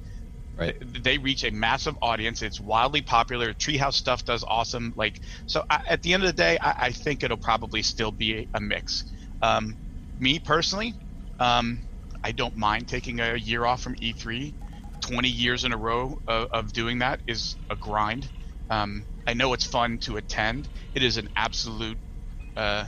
right. 0.57 0.77
they 1.03 1.19
reach 1.19 1.45
a 1.45 1.51
massive 1.51 1.97
audience. 2.03 2.43
It's 2.43 2.61
wildly 2.61 3.03
popular. 3.03 3.55
Treehouse 3.55 3.95
stuff 3.95 4.25
does 4.25 4.45
awesome. 4.47 4.93
Like 4.97 5.21
so 5.47 5.65
I, 5.71 5.83
at 5.89 6.03
the 6.03 6.15
end 6.15 6.23
of 6.25 6.29
the 6.29 6.43
day 6.43 6.59
I, 6.61 6.87
I 6.87 6.93
think 6.93 7.23
it'll 7.23 7.37
probably 7.37 7.83
still 7.83 8.13
be 8.13 8.39
a, 8.39 8.49
a 8.55 8.61
mix. 8.61 9.05
Um, 9.43 9.77
me 10.19 10.39
personally 10.39 10.95
um, 11.39 11.81
I 12.23 12.33
don't 12.33 12.57
mind 12.57 12.89
taking 12.89 13.21
a 13.21 13.37
year 13.37 13.65
off 13.65 13.83
from 13.83 13.95
E3. 13.97 14.53
20 15.09 15.29
years 15.29 15.65
in 15.65 15.73
a 15.73 15.79
row 15.79 16.17
of, 16.27 16.49
of 16.53 16.73
doing 16.73 16.99
that 17.01 17.21
is 17.27 17.57
a 17.71 17.77
grind. 17.77 18.31
Um, 18.71 19.07
I 19.27 19.35
know 19.35 19.53
it's 19.55 19.67
fun 19.67 19.99
to 20.01 20.17
attend. 20.19 20.71
It 20.95 21.03
is 21.03 21.17
an 21.17 21.29
absolute 21.37 21.99
uh, 22.57 22.87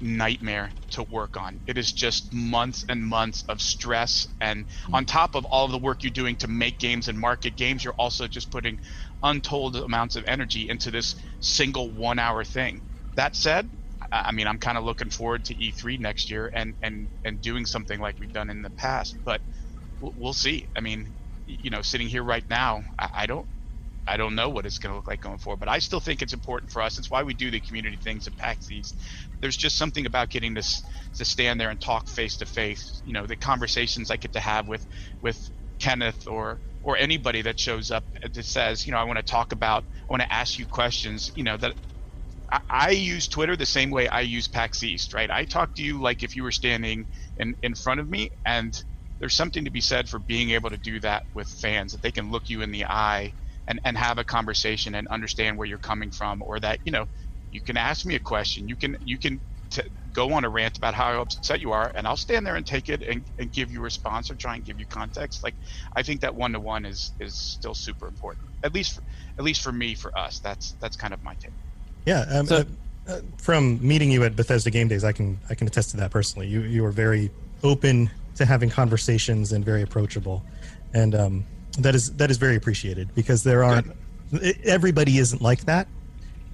nightmare 0.00 0.74
to 0.90 1.02
work 1.04 1.36
on. 1.36 1.60
It 1.66 1.78
is 1.78 1.92
just 1.92 2.32
months 2.32 2.84
and 2.88 3.02
months 3.04 3.44
of 3.48 3.60
stress. 3.60 4.26
And 4.40 4.66
on 4.92 5.06
top 5.06 5.34
of 5.34 5.44
all 5.46 5.66
of 5.66 5.72
the 5.72 5.78
work 5.78 6.02
you're 6.02 6.10
doing 6.12 6.36
to 6.38 6.48
make 6.48 6.78
games 6.78 7.08
and 7.08 7.18
market 7.18 7.56
games, 7.56 7.84
you're 7.84 7.94
also 7.98 8.28
just 8.28 8.52
putting 8.52 8.78
untold 9.22 9.76
amounts 9.76 10.16
of 10.16 10.24
energy 10.26 10.68
into 10.68 10.90
this 10.90 11.16
single 11.40 11.92
one 11.94 12.18
hour 12.18 12.44
thing. 12.44 12.82
That 13.16 13.36
said, 13.36 13.70
I 14.12 14.32
mean, 14.32 14.46
I'm 14.46 14.58
kind 14.58 14.78
of 14.78 14.84
looking 14.84 15.10
forward 15.10 15.44
to 15.46 15.54
E3 15.56 16.00
next 16.00 16.30
year 16.30 16.50
and, 16.54 16.76
and, 16.82 17.10
and 17.24 17.40
doing 17.40 17.66
something 17.66 18.00
like 18.00 18.16
we've 18.20 18.32
done 18.32 18.50
in 18.50 18.62
the 18.62 18.70
past, 18.78 19.18
but 19.24 19.40
we'll, 20.00 20.12
we'll 20.16 20.34
see. 20.34 20.68
I 20.76 20.80
mean, 20.80 21.14
you 21.46 21.70
know, 21.70 21.82
sitting 21.82 22.08
here 22.08 22.24
right 22.24 22.44
now, 22.50 22.82
I, 22.98 23.10
I 23.14 23.26
don't, 23.26 23.46
I 24.06 24.18
don't 24.18 24.36
know 24.36 24.50
what 24.50 24.66
it's 24.66 24.78
going 24.78 24.92
to 24.92 24.96
look 24.96 25.08
like 25.08 25.22
going 25.22 25.38
forward, 25.38 25.60
but 25.60 25.70
I 25.70 25.80
still 25.80 26.00
think 26.00 26.22
it's 26.22 26.34
important 26.34 26.70
for 26.72 26.82
us. 26.82 26.98
It's 26.98 27.10
why 27.10 27.24
we 27.24 27.34
do 27.34 27.50
the 27.50 27.60
community 27.60 27.98
things 28.02 28.26
at 28.28 28.36
PAX 28.36 28.70
East. 28.70 29.00
There's 29.40 29.56
just 29.56 29.78
something 29.78 30.06
about 30.06 30.30
getting 30.30 30.54
this 30.54 30.82
to 31.16 31.24
stand 31.24 31.60
there 31.60 31.70
and 31.70 31.80
talk 31.80 32.08
face 32.08 32.36
to 32.38 32.46
face. 32.46 33.00
You 33.04 33.14
know, 33.14 33.26
the 33.26 33.36
conversations 33.36 34.10
I 34.10 34.18
get 34.18 34.34
to 34.34 34.40
have 34.40 34.68
with 34.68 34.86
with 35.22 35.40
Kenneth 35.80 36.26
or 36.28 36.60
or 36.82 36.98
anybody 36.98 37.42
that 37.42 37.60
shows 37.60 37.90
up 37.90 38.04
that 38.22 38.44
says, 38.46 38.86
you 38.86 38.92
know, 38.92 38.98
I 38.98 39.04
want 39.04 39.18
to 39.18 39.24
talk 39.24 39.52
about, 39.52 39.84
I 40.10 40.12
want 40.12 40.22
to 40.22 40.34
ask 40.34 40.58
you 40.58 40.66
questions. 40.66 41.30
You 41.34 41.44
know, 41.44 41.56
that 41.58 41.74
I, 42.52 42.60
I 42.70 42.90
use 42.90 43.28
Twitter 43.28 43.56
the 43.56 43.66
same 43.66 43.90
way 43.90 44.08
I 44.08 44.22
use 44.22 44.48
PAX 44.48 44.82
East, 44.84 45.14
right? 45.14 45.30
I 45.30 45.46
talk 45.46 45.74
to 45.76 45.82
you 45.84 46.02
like 46.02 46.22
if 46.24 46.36
you 46.36 46.44
were 46.44 46.52
standing 46.52 47.06
in 47.38 47.54
in 47.62 47.74
front 47.74 48.00
of 48.00 48.08
me, 48.10 48.30
and 48.46 48.74
there's 49.20 49.34
something 49.34 49.64
to 49.64 49.70
be 49.70 49.80
said 49.80 50.08
for 50.08 50.18
being 50.18 50.50
able 50.50 50.70
to 50.70 50.76
do 50.76 51.00
that 51.00 51.22
with 51.34 51.48
fans 51.48 51.92
that 51.92 52.02
they 52.02 52.12
can 52.12 52.30
look 52.30 52.48
you 52.48 52.62
in 52.62 52.70
the 52.70 52.84
eye 52.84 53.32
and, 53.68 53.80
and 53.84 53.96
have 53.96 54.18
a 54.18 54.24
conversation 54.24 54.94
and 54.94 55.08
understand 55.08 55.56
where 55.56 55.66
you're 55.66 55.78
coming 55.78 56.10
from 56.10 56.42
or 56.42 56.60
that 56.60 56.78
you 56.84 56.92
know 56.92 57.06
you 57.50 57.60
can 57.60 57.76
ask 57.76 58.04
me 58.04 58.14
a 58.16 58.20
question. 58.20 58.68
You 58.68 58.76
can 58.76 58.96
you 59.00 59.18
can 59.18 59.40
t- 59.70 59.82
go 60.12 60.32
on 60.32 60.44
a 60.44 60.48
rant 60.48 60.76
about 60.76 60.94
how 60.94 61.20
upset 61.20 61.60
you 61.60 61.72
are 61.72 61.90
and 61.94 62.06
i'll 62.06 62.16
stand 62.16 62.46
there 62.46 62.56
and 62.56 62.66
take 62.66 62.88
it 62.88 63.02
and, 63.02 63.24
and 63.38 63.52
give 63.52 63.70
you 63.70 63.80
a 63.80 63.82
response 63.82 64.30
or 64.30 64.36
try 64.36 64.54
and 64.56 64.64
give 64.64 64.78
you 64.78 64.86
context. 64.86 65.42
Like 65.44 65.54
i 65.96 66.02
think 66.02 66.20
that 66.20 66.34
one-to-one 66.34 66.84
is 66.84 67.12
is 67.20 67.36
still 67.36 67.74
super 67.74 68.08
important 68.08 68.44
at 68.64 68.74
least 68.74 68.94
for, 68.94 69.02
at 69.38 69.44
least 69.44 69.62
for 69.62 69.70
me 69.70 69.94
for 69.94 70.16
us. 70.18 70.40
That's 70.40 70.74
that's 70.80 70.96
kind 70.96 71.14
of 71.14 71.22
my 71.22 71.34
take. 71.34 71.52
Yeah, 72.06 72.24
um, 72.30 72.46
uh, 72.50 72.64
uh, 73.06 73.20
from 73.38 73.86
meeting 73.86 74.10
you 74.10 74.24
at 74.24 74.34
Bethesda 74.34 74.70
Game 74.70 74.88
Days, 74.88 75.04
I 75.04 75.12
can 75.12 75.38
I 75.48 75.54
can 75.54 75.68
attest 75.68 75.90
to 75.92 75.98
that 75.98 76.10
personally. 76.10 76.48
You 76.48 76.62
you 76.62 76.84
are 76.84 76.90
very 76.90 77.30
open 77.62 78.10
to 78.36 78.44
having 78.44 78.70
conversations 78.70 79.52
and 79.52 79.64
very 79.64 79.82
approachable, 79.82 80.44
and 80.92 81.14
um, 81.14 81.44
that 81.78 81.94
is 81.94 82.12
that 82.16 82.30
is 82.30 82.36
very 82.36 82.56
appreciated 82.56 83.14
because 83.14 83.42
there 83.42 83.64
aren't 83.64 83.94
everybody 84.64 85.18
isn't 85.18 85.42
like 85.42 85.64
that, 85.64 85.88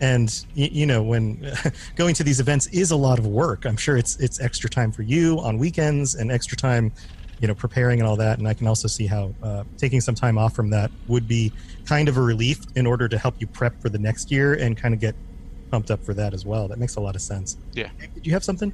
and 0.00 0.44
you, 0.54 0.68
you 0.70 0.86
know 0.86 1.02
when 1.02 1.52
going 1.96 2.14
to 2.14 2.24
these 2.24 2.40
events 2.40 2.66
is 2.68 2.90
a 2.90 2.96
lot 2.96 3.18
of 3.18 3.26
work. 3.26 3.64
I'm 3.64 3.76
sure 3.76 3.96
it's 3.96 4.16
it's 4.16 4.40
extra 4.40 4.68
time 4.70 4.92
for 4.92 5.02
you 5.02 5.38
on 5.40 5.58
weekends 5.58 6.14
and 6.14 6.30
extra 6.30 6.56
time, 6.56 6.92
you 7.40 7.48
know, 7.48 7.54
preparing 7.54 8.00
and 8.00 8.08
all 8.08 8.16
that. 8.16 8.38
And 8.38 8.48
I 8.48 8.54
can 8.54 8.66
also 8.66 8.88
see 8.88 9.06
how 9.06 9.34
uh, 9.42 9.64
taking 9.76 10.00
some 10.00 10.14
time 10.14 10.38
off 10.38 10.54
from 10.54 10.70
that 10.70 10.90
would 11.08 11.28
be 11.28 11.52
kind 11.86 12.08
of 12.08 12.16
a 12.16 12.22
relief 12.22 12.60
in 12.74 12.86
order 12.86 13.08
to 13.08 13.18
help 13.18 13.34
you 13.38 13.46
prep 13.46 13.80
for 13.80 13.88
the 13.88 13.98
next 13.98 14.30
year 14.30 14.54
and 14.54 14.76
kind 14.76 14.94
of 14.94 15.00
get 15.00 15.14
pumped 15.70 15.90
up 15.90 16.04
for 16.04 16.14
that 16.14 16.34
as 16.34 16.44
well. 16.44 16.68
That 16.68 16.78
makes 16.78 16.96
a 16.96 17.00
lot 17.00 17.14
of 17.14 17.22
sense. 17.22 17.56
Yeah. 17.72 17.90
Did 18.14 18.26
you 18.26 18.32
have 18.32 18.44
something? 18.44 18.72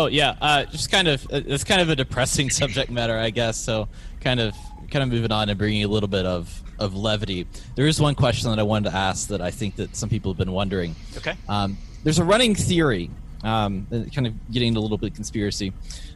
Oh 0.00 0.06
yeah, 0.06 0.34
uh, 0.40 0.64
just 0.64 0.90
kind 0.90 1.08
of 1.08 1.22
uh, 1.26 1.42
it's 1.44 1.62
kind 1.62 1.82
of 1.82 1.90
a 1.90 1.94
depressing 1.94 2.48
subject 2.60 2.90
matter, 2.90 3.18
I 3.18 3.28
guess. 3.28 3.58
So 3.58 3.86
kind 4.20 4.40
of 4.40 4.54
kind 4.90 5.02
of 5.02 5.10
moving 5.10 5.30
on 5.30 5.50
and 5.50 5.58
bringing 5.58 5.84
a 5.84 5.88
little 5.88 6.08
bit 6.08 6.24
of 6.24 6.62
of 6.78 6.94
levity. 6.94 7.46
There 7.74 7.86
is 7.86 8.00
one 8.00 8.14
question 8.14 8.48
that 8.48 8.58
I 8.58 8.62
wanted 8.62 8.88
to 8.92 8.96
ask 8.96 9.28
that 9.28 9.42
I 9.42 9.50
think 9.50 9.76
that 9.76 9.94
some 9.94 10.08
people 10.08 10.32
have 10.32 10.38
been 10.38 10.52
wondering. 10.52 10.96
Okay. 11.18 11.34
Um, 11.50 11.76
there's 12.02 12.18
a 12.18 12.24
running 12.24 12.54
theory, 12.54 13.10
um, 13.44 13.86
kind 14.14 14.26
of 14.26 14.50
getting 14.50 14.68
into 14.68 14.80
a 14.80 14.82
little 14.82 14.96
bit 14.96 15.10
of 15.10 15.14
conspiracy, 15.14 15.74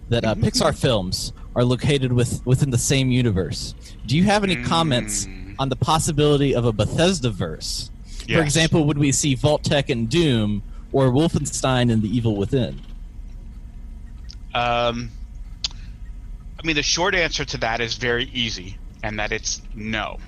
that 0.08 0.24
uh, 0.24 0.34
Pixar 0.34 0.74
films 0.74 1.34
are 1.54 1.62
located 1.62 2.10
with 2.10 2.40
within 2.46 2.70
the 2.70 2.78
same 2.78 3.10
universe. 3.10 3.74
Do 4.06 4.16
you 4.16 4.24
have 4.24 4.44
any 4.44 4.56
comments 4.64 5.28
on 5.58 5.68
the 5.68 5.76
possibility 5.76 6.54
of 6.54 6.64
a 6.64 6.72
Bethesda 6.72 7.28
verse? 7.28 7.90
For 8.38 8.40
example, 8.40 8.86
would 8.86 8.96
we 8.96 9.12
see 9.12 9.34
Vault-Tec 9.34 9.90
and 9.90 10.08
Doom, 10.08 10.62
or 10.90 11.08
Wolfenstein 11.08 11.92
and 11.92 12.00
the 12.00 12.08
Evil 12.08 12.34
Within? 12.36 12.80
Um, 14.54 15.10
I 16.62 16.66
mean, 16.66 16.76
the 16.76 16.82
short 16.82 17.14
answer 17.14 17.44
to 17.44 17.58
that 17.58 17.80
is 17.80 17.94
very 17.96 18.24
easy, 18.24 18.78
and 19.02 19.18
that 19.18 19.32
it's 19.32 19.60
no. 19.74 20.18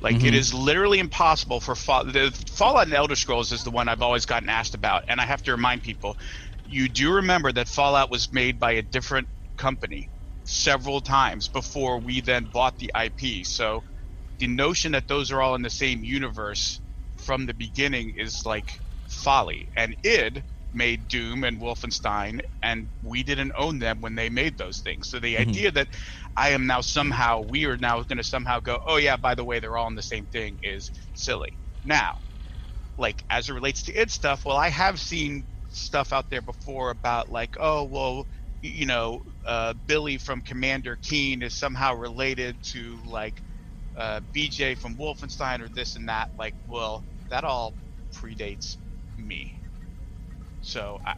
Like 0.00 0.24
it 0.24 0.34
Mhm. 0.34 0.38
is 0.38 0.52
literally 0.54 0.98
impossible 0.98 1.60
for 1.60 1.74
Fall- 1.74 2.04
the 2.04 2.30
Fallout 2.50 2.86
and 2.86 2.94
Elder 2.94 3.16
Scrolls 3.16 3.52
is 3.52 3.62
the 3.64 3.70
one 3.70 3.88
I've 3.88 4.02
always 4.02 4.26
gotten 4.26 4.48
asked 4.48 4.74
about, 4.74 5.04
and 5.08 5.20
I 5.20 5.26
have 5.26 5.42
to 5.44 5.52
remind 5.52 5.82
people, 5.82 6.18
you 6.64 6.88
do 6.88 7.12
remember 7.12 7.52
that 7.52 7.68
Fallout 7.68 8.10
was 8.10 8.32
made 8.32 8.58
by 8.58 8.72
a 8.72 8.82
different 8.82 9.28
company 9.56 10.10
several 10.44 11.00
times 11.00 11.48
before 11.48 11.98
we 11.98 12.20
then 12.20 12.46
bought 12.46 12.78
the 12.78 12.90
IP. 12.94 13.44
So 13.44 13.84
the 14.38 14.46
notion 14.48 14.92
that 14.92 15.08
those 15.08 15.30
are 15.32 15.40
all 15.42 15.54
in 15.54 15.62
the 15.62 15.70
same 15.70 16.04
universe 16.04 16.80
from 17.16 17.46
the 17.46 17.54
beginning 17.54 18.14
is 18.16 18.44
like 18.44 18.80
folly. 19.08 19.68
And 19.76 19.96
id 20.04 20.44
made 20.76 21.08
Doom 21.08 21.44
and 21.44 21.60
Wolfenstein, 21.60 22.40
and 22.62 22.90
we 23.02 23.24
didn't 23.24 23.52
own 23.58 23.78
them 23.80 24.00
when 24.02 24.14
they 24.16 24.30
made 24.30 24.58
those 24.58 24.80
things. 24.80 25.08
So 25.08 25.20
the 25.20 25.38
Mhm. 25.38 25.38
idea 25.38 25.72
that 25.72 25.88
I 26.36 26.50
am 26.50 26.66
now 26.66 26.82
somehow, 26.82 27.40
we 27.42 27.66
are 27.66 27.78
now 27.78 28.02
going 28.04 28.18
to 28.18 28.24
somehow 28.24 28.60
go, 28.60 28.80
oh 28.86 28.98
yeah, 28.98 29.16
by 29.16 29.34
the 29.34 29.44
way, 29.44 29.60
they're 29.60 29.76
all 29.78 29.88
in 29.88 29.96
the 29.96 30.02
same 30.02 30.26
thing 30.28 30.58
is 30.62 30.90
silly. 31.14 31.58
Now, 31.84 32.14
like 32.98 33.24
as 33.30 33.48
it 33.48 33.54
relates 33.54 33.82
to 33.84 34.00
id 34.00 34.10
stuff, 34.10 34.44
well, 34.46 34.56
I 34.56 34.68
have 34.68 35.00
seen 35.00 35.46
stuff 35.68 36.12
out 36.12 36.26
there 36.30 36.42
before 36.42 36.90
about 36.90 37.30
like, 37.30 37.56
oh 37.60 37.84
well, 37.84 38.26
you 38.62 38.86
know, 38.86 39.22
uh, 39.46 39.74
Billy 39.86 40.18
from 40.18 40.42
Commander 40.42 40.98
Keen 41.02 41.42
is 41.42 41.54
somehow 41.54 41.94
related 41.94 42.58
to 42.72 43.02
like 43.06 43.42
uh, 43.96 44.20
BJ 44.34 44.74
from 44.76 44.96
Wolfenstein 44.98 45.60
or 45.60 45.68
this 45.68 45.96
and 45.96 46.08
that. 46.08 46.28
Like, 46.38 46.54
well, 46.66 47.06
that 47.30 47.44
all 47.44 47.76
predates 48.14 48.76
me. 49.16 49.54
So 50.66 51.00
I, 51.06 51.14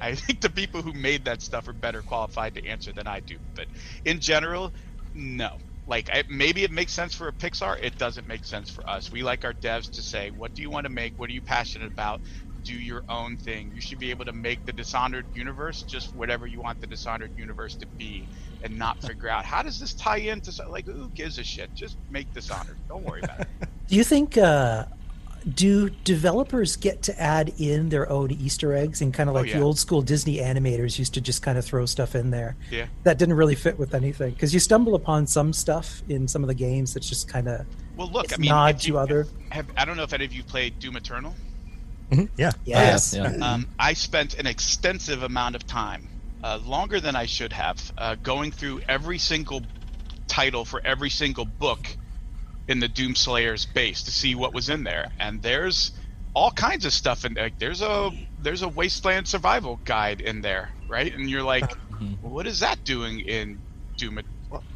I 0.00 0.14
think 0.16 0.40
the 0.40 0.50
people 0.50 0.82
who 0.82 0.92
made 0.92 1.24
that 1.24 1.42
stuff 1.42 1.68
are 1.68 1.72
better 1.72 2.02
qualified 2.02 2.54
to 2.54 2.66
answer 2.66 2.92
than 2.92 3.06
I 3.06 3.20
do. 3.20 3.36
But 3.54 3.66
in 4.04 4.20
general, 4.20 4.72
no. 5.14 5.56
Like 5.86 6.10
I, 6.12 6.24
maybe 6.28 6.64
it 6.64 6.70
makes 6.70 6.92
sense 6.92 7.14
for 7.14 7.28
a 7.28 7.32
Pixar. 7.32 7.82
It 7.82 7.96
doesn't 7.96 8.28
make 8.28 8.44
sense 8.44 8.68
for 8.68 8.86
us. 8.88 9.10
We 9.10 9.22
like 9.22 9.44
our 9.46 9.54
devs 9.54 9.90
to 9.92 10.02
say, 10.02 10.30
"What 10.30 10.52
do 10.52 10.60
you 10.60 10.68
want 10.68 10.84
to 10.84 10.90
make? 10.90 11.18
What 11.18 11.30
are 11.30 11.32
you 11.32 11.40
passionate 11.40 11.90
about? 11.90 12.20
Do 12.62 12.74
your 12.74 13.04
own 13.08 13.38
thing. 13.38 13.72
You 13.74 13.80
should 13.80 13.98
be 13.98 14.10
able 14.10 14.26
to 14.26 14.32
make 14.32 14.66
the 14.66 14.72
Dishonored 14.74 15.24
universe 15.34 15.82
just 15.82 16.14
whatever 16.14 16.46
you 16.46 16.60
want 16.60 16.82
the 16.82 16.86
Dishonored 16.86 17.30
universe 17.38 17.74
to 17.76 17.86
be, 17.86 18.28
and 18.62 18.76
not 18.76 19.00
figure 19.06 19.30
out 19.30 19.46
how 19.46 19.62
does 19.62 19.80
this 19.80 19.94
tie 19.94 20.18
into 20.18 20.52
like 20.68 20.84
who 20.84 21.08
gives 21.08 21.38
a 21.38 21.44
shit. 21.44 21.74
Just 21.74 21.96
make 22.10 22.30
Dishonored. 22.34 22.76
Don't 22.86 23.04
worry 23.04 23.22
about 23.22 23.40
it. 23.40 23.48
Do 23.88 23.96
you 23.96 24.04
think 24.04 24.36
uh, 24.36 24.84
Do 25.54 25.88
developers 26.04 26.76
get 26.76 27.02
to 27.04 27.20
add 27.20 27.54
in 27.58 27.88
their 27.88 28.10
own 28.10 28.30
Easter 28.32 28.74
eggs 28.74 29.00
and 29.00 29.14
kind 29.14 29.28
of 29.30 29.36
Oh, 29.36 29.40
like 29.40 29.48
yeah. 29.50 29.58
the 29.58 29.62
old 29.64 29.78
school 29.78 30.02
Disney 30.02 30.38
animators 30.38 30.98
used 30.98 31.14
to 31.14 31.20
just 31.20 31.42
kind 31.42 31.56
of 31.56 31.64
throw 31.64 31.86
stuff 31.86 32.14
in 32.14 32.30
there? 32.30 32.56
Yeah. 32.70 32.86
That 33.04 33.18
didn't 33.18 33.34
really 33.36 33.54
fit 33.54 33.78
with 33.78 33.94
anything 33.94 34.32
because 34.34 34.52
you 34.52 34.60
stumble 34.60 34.94
upon 34.94 35.26
some 35.26 35.52
stuff 35.52 36.02
in 36.08 36.28
some 36.28 36.42
of 36.42 36.48
the 36.48 36.54
games 36.54 36.92
that's 36.94 37.08
just 37.08 37.28
kind 37.28 37.48
of 37.48 37.64
Well, 37.96 38.10
look, 38.10 38.32
I 38.32 38.36
mean, 38.36 38.50
nod 38.50 38.74
if 38.76 38.80
to 38.82 38.88
you- 38.88 38.98
other. 38.98 39.26
Have, 39.50 39.66
I 39.76 39.84
don't 39.84 39.96
know 39.96 40.02
if 40.02 40.12
any 40.12 40.24
of 40.24 40.32
you 40.32 40.42
played 40.42 40.78
Doom 40.78 40.96
Eternal. 40.96 41.34
Yeah. 42.36 42.52
Yes. 42.64 43.14
Yeah, 43.14 43.34
yeah. 43.36 43.52
Um, 43.52 43.68
I 43.78 43.92
spent 43.92 44.34
an 44.38 44.46
extensive 44.46 45.22
amount 45.22 45.54
of 45.56 45.66
time, 45.66 46.08
uh, 46.42 46.58
longer 46.64 47.00
than 47.00 47.14
I 47.16 47.26
should 47.26 47.52
have, 47.52 47.92
uh, 47.98 48.14
going 48.16 48.50
through 48.50 48.80
every 48.88 49.18
single 49.18 49.62
title 50.26 50.64
for 50.64 50.80
every 50.84 51.10
single 51.10 51.44
book 51.44 51.86
in 52.68 52.80
the 52.80 52.88
Doom 52.88 53.14
Slayer's 53.14 53.66
base 53.66 54.04
to 54.04 54.12
see 54.12 54.34
what 54.34 54.54
was 54.54 54.68
in 54.68 54.84
there. 54.84 55.08
And 55.18 55.42
there's 55.42 55.92
all 56.34 56.50
kinds 56.52 56.84
of 56.84 56.92
stuff 56.92 57.24
in 57.24 57.34
there. 57.34 57.50
There's 57.58 57.82
a 57.82 58.10
there's 58.38 58.62
a 58.62 58.68
wasteland 58.68 59.26
survival 59.26 59.80
guide 59.84 60.20
in 60.20 60.42
there, 60.42 60.70
right? 60.88 61.12
And 61.12 61.28
you're 61.30 61.42
like, 61.42 61.64
well, 62.22 62.32
what 62.32 62.46
is 62.46 62.60
that 62.60 62.84
doing 62.84 63.20
in 63.20 63.60
Doom? 63.96 64.20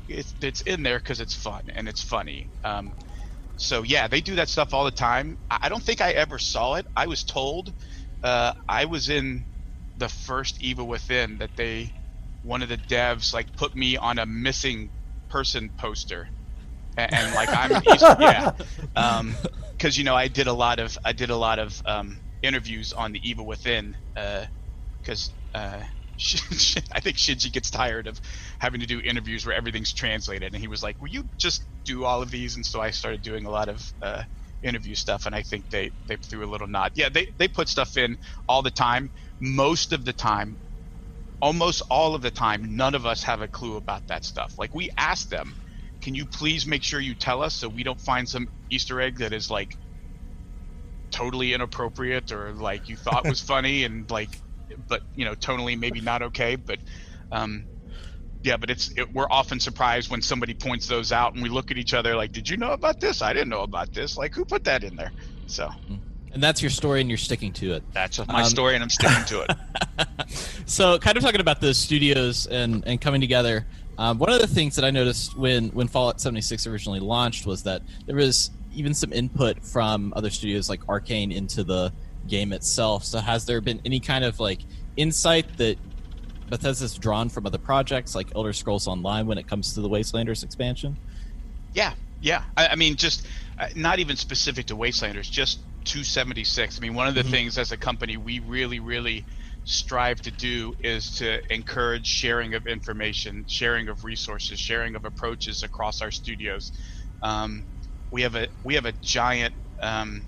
It's, 0.09 0.34
it's 0.43 0.62
in 0.62 0.82
there 0.82 0.99
because 0.99 1.20
it's 1.20 1.34
fun 1.34 1.62
and 1.74 1.88
it's 1.88 2.03
funny. 2.03 2.51
Um, 2.64 2.93
so 3.57 3.82
yeah, 3.82 4.09
they 4.09 4.20
do 4.20 4.36
that 4.36 4.49
stuff 4.49 4.74
all 4.74 4.84
the 4.84 4.90
time. 4.90 5.38
I 5.51 5.59
I 5.62 5.68
don't 5.68 5.82
think 5.82 6.01
I 6.01 6.12
ever 6.12 6.38
saw 6.38 6.74
it. 6.74 6.86
I 6.97 7.07
was 7.07 7.24
told 7.24 7.74
uh, 8.22 8.53
I 8.68 8.86
was 8.86 9.09
in 9.09 9.47
the 9.97 10.09
first 10.09 10.62
Evil 10.62 10.88
Within 10.88 11.38
that 11.38 11.51
they 11.57 11.93
one 12.43 12.62
of 12.62 12.68
the 12.68 12.78
devs 12.78 13.32
like 13.32 13.55
put 13.57 13.76
me 13.76 13.97
on 13.97 14.18
a 14.18 14.26
missing 14.26 14.90
person 15.28 15.70
poster, 15.78 16.28
and, 16.97 17.14
and 17.14 17.34
like 17.34 17.51
I'm 17.53 17.72
yeah, 18.20 18.53
because 19.72 19.99
you 19.99 20.05
know 20.05 20.16
I 20.16 20.28
did 20.28 20.49
a 20.49 20.53
lot 20.53 20.80
of 20.80 20.99
I 21.05 21.12
did 21.12 21.30
a 21.30 21.36
lot 21.36 21.59
of 21.59 21.80
um, 21.86 22.20
interviews 22.43 22.93
on 22.93 23.12
the 23.12 23.28
Evil 23.28 23.47
Within 23.47 23.97
because. 24.14 25.30
Uh, 25.55 25.84
I 26.93 27.01
think 27.01 27.16
Shinji 27.16 27.53
gets 27.53 27.70
tired 27.70 28.07
of 28.07 28.20
having 28.61 28.80
to 28.80 28.86
do 28.86 29.01
interviews 29.05 29.47
where 29.47 29.57
everything's 29.57 29.93
translated, 29.95 30.55
and 30.55 30.62
he 30.62 30.68
was 30.68 30.82
like, 30.82 30.97
"Will 31.01 31.09
you 31.09 31.24
just 31.38 31.66
do 31.84 32.05
all 32.05 32.22
of 32.22 32.30
these?" 32.30 32.57
And 32.57 32.64
so 32.66 32.80
I 32.80 32.93
started 32.93 33.22
doing 33.22 33.47
a 33.47 33.51
lot 33.51 33.68
of 33.68 33.82
uh, 34.03 34.22
interview 34.62 34.95
stuff, 34.95 35.26
and 35.26 35.34
I 35.34 35.43
think 35.43 35.68
they 35.70 35.93
they 36.07 36.16
threw 36.30 36.45
a 36.45 36.51
little 36.51 36.68
nod. 36.68 36.93
Yeah, 36.95 37.09
they 37.09 37.28
they 37.38 37.49
put 37.49 37.68
stuff 37.68 37.97
in 37.97 38.16
all 38.49 38.62
the 38.62 38.70
time. 38.70 39.11
Most 39.40 39.93
of 39.93 40.05
the 40.05 40.12
time, 40.14 40.59
almost 41.40 41.82
all 41.90 42.14
of 42.14 42.22
the 42.22 42.30
time, 42.30 42.76
none 42.76 42.95
of 42.95 43.07
us 43.07 43.22
have 43.24 43.43
a 43.43 43.49
clue 43.49 43.76
about 43.76 44.03
that 44.09 44.24
stuff. 44.24 44.55
Like 44.59 44.74
we 44.74 44.90
ask 44.99 45.28
them, 45.28 45.55
"Can 46.03 46.14
you 46.14 46.26
please 46.26 46.66
make 46.66 46.82
sure 46.82 47.00
you 47.00 47.14
tell 47.14 47.42
us 47.42 47.55
so 47.55 47.68
we 47.68 47.82
don't 47.82 48.00
find 48.00 48.28
some 48.28 48.48
Easter 48.70 49.00
egg 49.00 49.18
that 49.18 49.32
is 49.32 49.50
like 49.50 49.76
totally 51.11 51.53
inappropriate 51.55 52.32
or 52.32 52.53
like 52.53 52.88
you 52.88 52.96
thought 52.96 53.26
was 53.26 53.40
funny 53.53 53.84
and 53.84 54.11
like 54.11 54.30
but 54.88 55.03
you 55.14 55.24
know 55.24 55.34
tonally 55.34 55.78
maybe 55.78 56.00
not 56.00 56.22
okay 56.22 56.57
but 56.57 56.78
um 57.30 57.64
yeah 58.42 58.57
but 58.57 58.70
it's 58.70 58.90
it, 58.96 59.12
we're 59.12 59.28
often 59.30 59.61
surprised 59.61 60.11
when 60.11 60.22
somebody 60.22 60.55
points 60.55 60.86
those 60.86 61.12
out 61.12 61.34
and 61.34 61.42
we 61.42 61.50
look 61.50 61.70
at 61.70 61.76
each 61.76 61.92
other 61.92 62.16
like 62.16 62.32
did 62.32 62.48
you 62.48 62.57
know 62.57 62.72
about 62.72 62.98
this? 63.00 63.20
I 63.22 63.32
didn't 63.32 63.50
know 63.50 63.62
about 63.62 63.92
this. 63.92 64.16
Like 64.16 64.34
who 64.34 64.44
put 64.44 64.64
that 64.64 64.84
in 64.84 64.96
there? 64.96 65.12
So. 65.46 65.70
And 66.34 66.42
that's 66.42 66.62
your 66.62 66.70
story, 66.70 67.03
and 67.03 67.11
you're 67.11 67.18
sticking 67.18 67.53
to 67.55 67.74
it. 67.74 67.82
that's 67.92 68.18
my 68.26 68.40
Um, 68.40 68.48
story 68.48 68.74
and 68.74 68.82
i'm 68.82 68.88
sticking 68.88 69.22
to 69.26 69.42
it. 69.42 69.50
So, 70.64 70.98
kind 70.98 71.18
of 71.18 71.22
talking 71.22 71.42
about 71.42 71.61
the 71.61 71.74
studios 71.74 72.46
and, 72.46 72.82
and 72.86 72.98
coming 72.98 73.20
together. 73.20 73.66
Um, 73.99 74.18
one 74.18 74.30
of 74.30 74.40
the 74.40 74.47
things 74.47 74.76
that 74.76 74.84
I 74.84 74.90
noticed 74.90 75.36
when 75.36 75.68
when 75.68 75.88
Fallout 75.88 76.20
76 76.20 76.66
originally 76.66 77.01
launched 77.01 77.47
was 77.47 77.62
that 77.64 77.82
there 78.07 78.16
was 78.16 78.51
even 78.74 78.95
some 78.95 79.12
input 79.12 79.62
from 79.62 80.12
other 80.16 80.30
studios 80.30 80.68
like 80.68 80.88
Arcane 80.88 81.30
into 81.30 81.62
the 81.62 81.93
game 82.26 82.53
itself. 82.53 83.05
So, 83.05 83.18
has 83.18 83.45
there 83.45 83.61
been 83.61 83.80
any 83.84 84.01
kind 84.01 84.24
of 84.24 84.40
like 84.40 84.61
insight 84.97 85.57
that 85.59 85.76
Bethesda's 86.49 86.95
drawn 86.95 87.28
from 87.28 87.47
other 87.47 87.59
projects 87.59 88.14
like 88.14 88.28
Elder 88.34 88.53
Scrolls 88.53 88.86
Online 88.86 89.26
when 89.26 89.38
it 89.38 89.47
comes 89.47 89.74
to 89.74 89.80
the 89.80 89.88
Wastelanders 89.88 90.45
expansion? 90.45 90.97
Yeah, 91.74 91.95
yeah. 92.20 92.45
I, 92.57 92.68
I 92.68 92.76
mean, 92.76 92.97
just 92.97 93.26
uh, 93.59 93.68
not 93.74 93.99
even 93.99 94.16
specific 94.16 94.66
to 94.66 94.76
Wastelanders, 94.76 95.30
just 95.30 95.61
276. 95.84 96.78
I 96.78 96.80
mean, 96.80 96.95
one 96.95 97.09
of 97.09 97.14
the 97.14 97.22
things 97.22 97.59
as 97.59 97.72
a 97.72 97.76
company 97.76 98.16
we 98.16 98.38
really, 98.40 98.80
really 98.80 99.24
strive 99.64 100.20
to 100.22 100.30
do 100.32 100.74
is 100.80 101.10
to 101.12 101.40
encourage 101.52 102.06
sharing 102.06 102.54
of 102.54 102.66
information, 102.66 103.44
sharing 103.48 103.88
of 103.88 104.04
resources, 104.04 104.60
sharing 104.60 104.96
of 104.96 105.04
approaches 105.04 105.62
across 105.62 106.02
our 106.02 106.10
studios. 106.10 106.72
Um, 107.22 107.66
we 108.10 108.22
have 108.22 108.34
a 108.36 108.48
we 108.64 108.74
have 108.74 108.86
a 108.86 108.92
giant. 109.02 109.54
Um, 109.82 110.26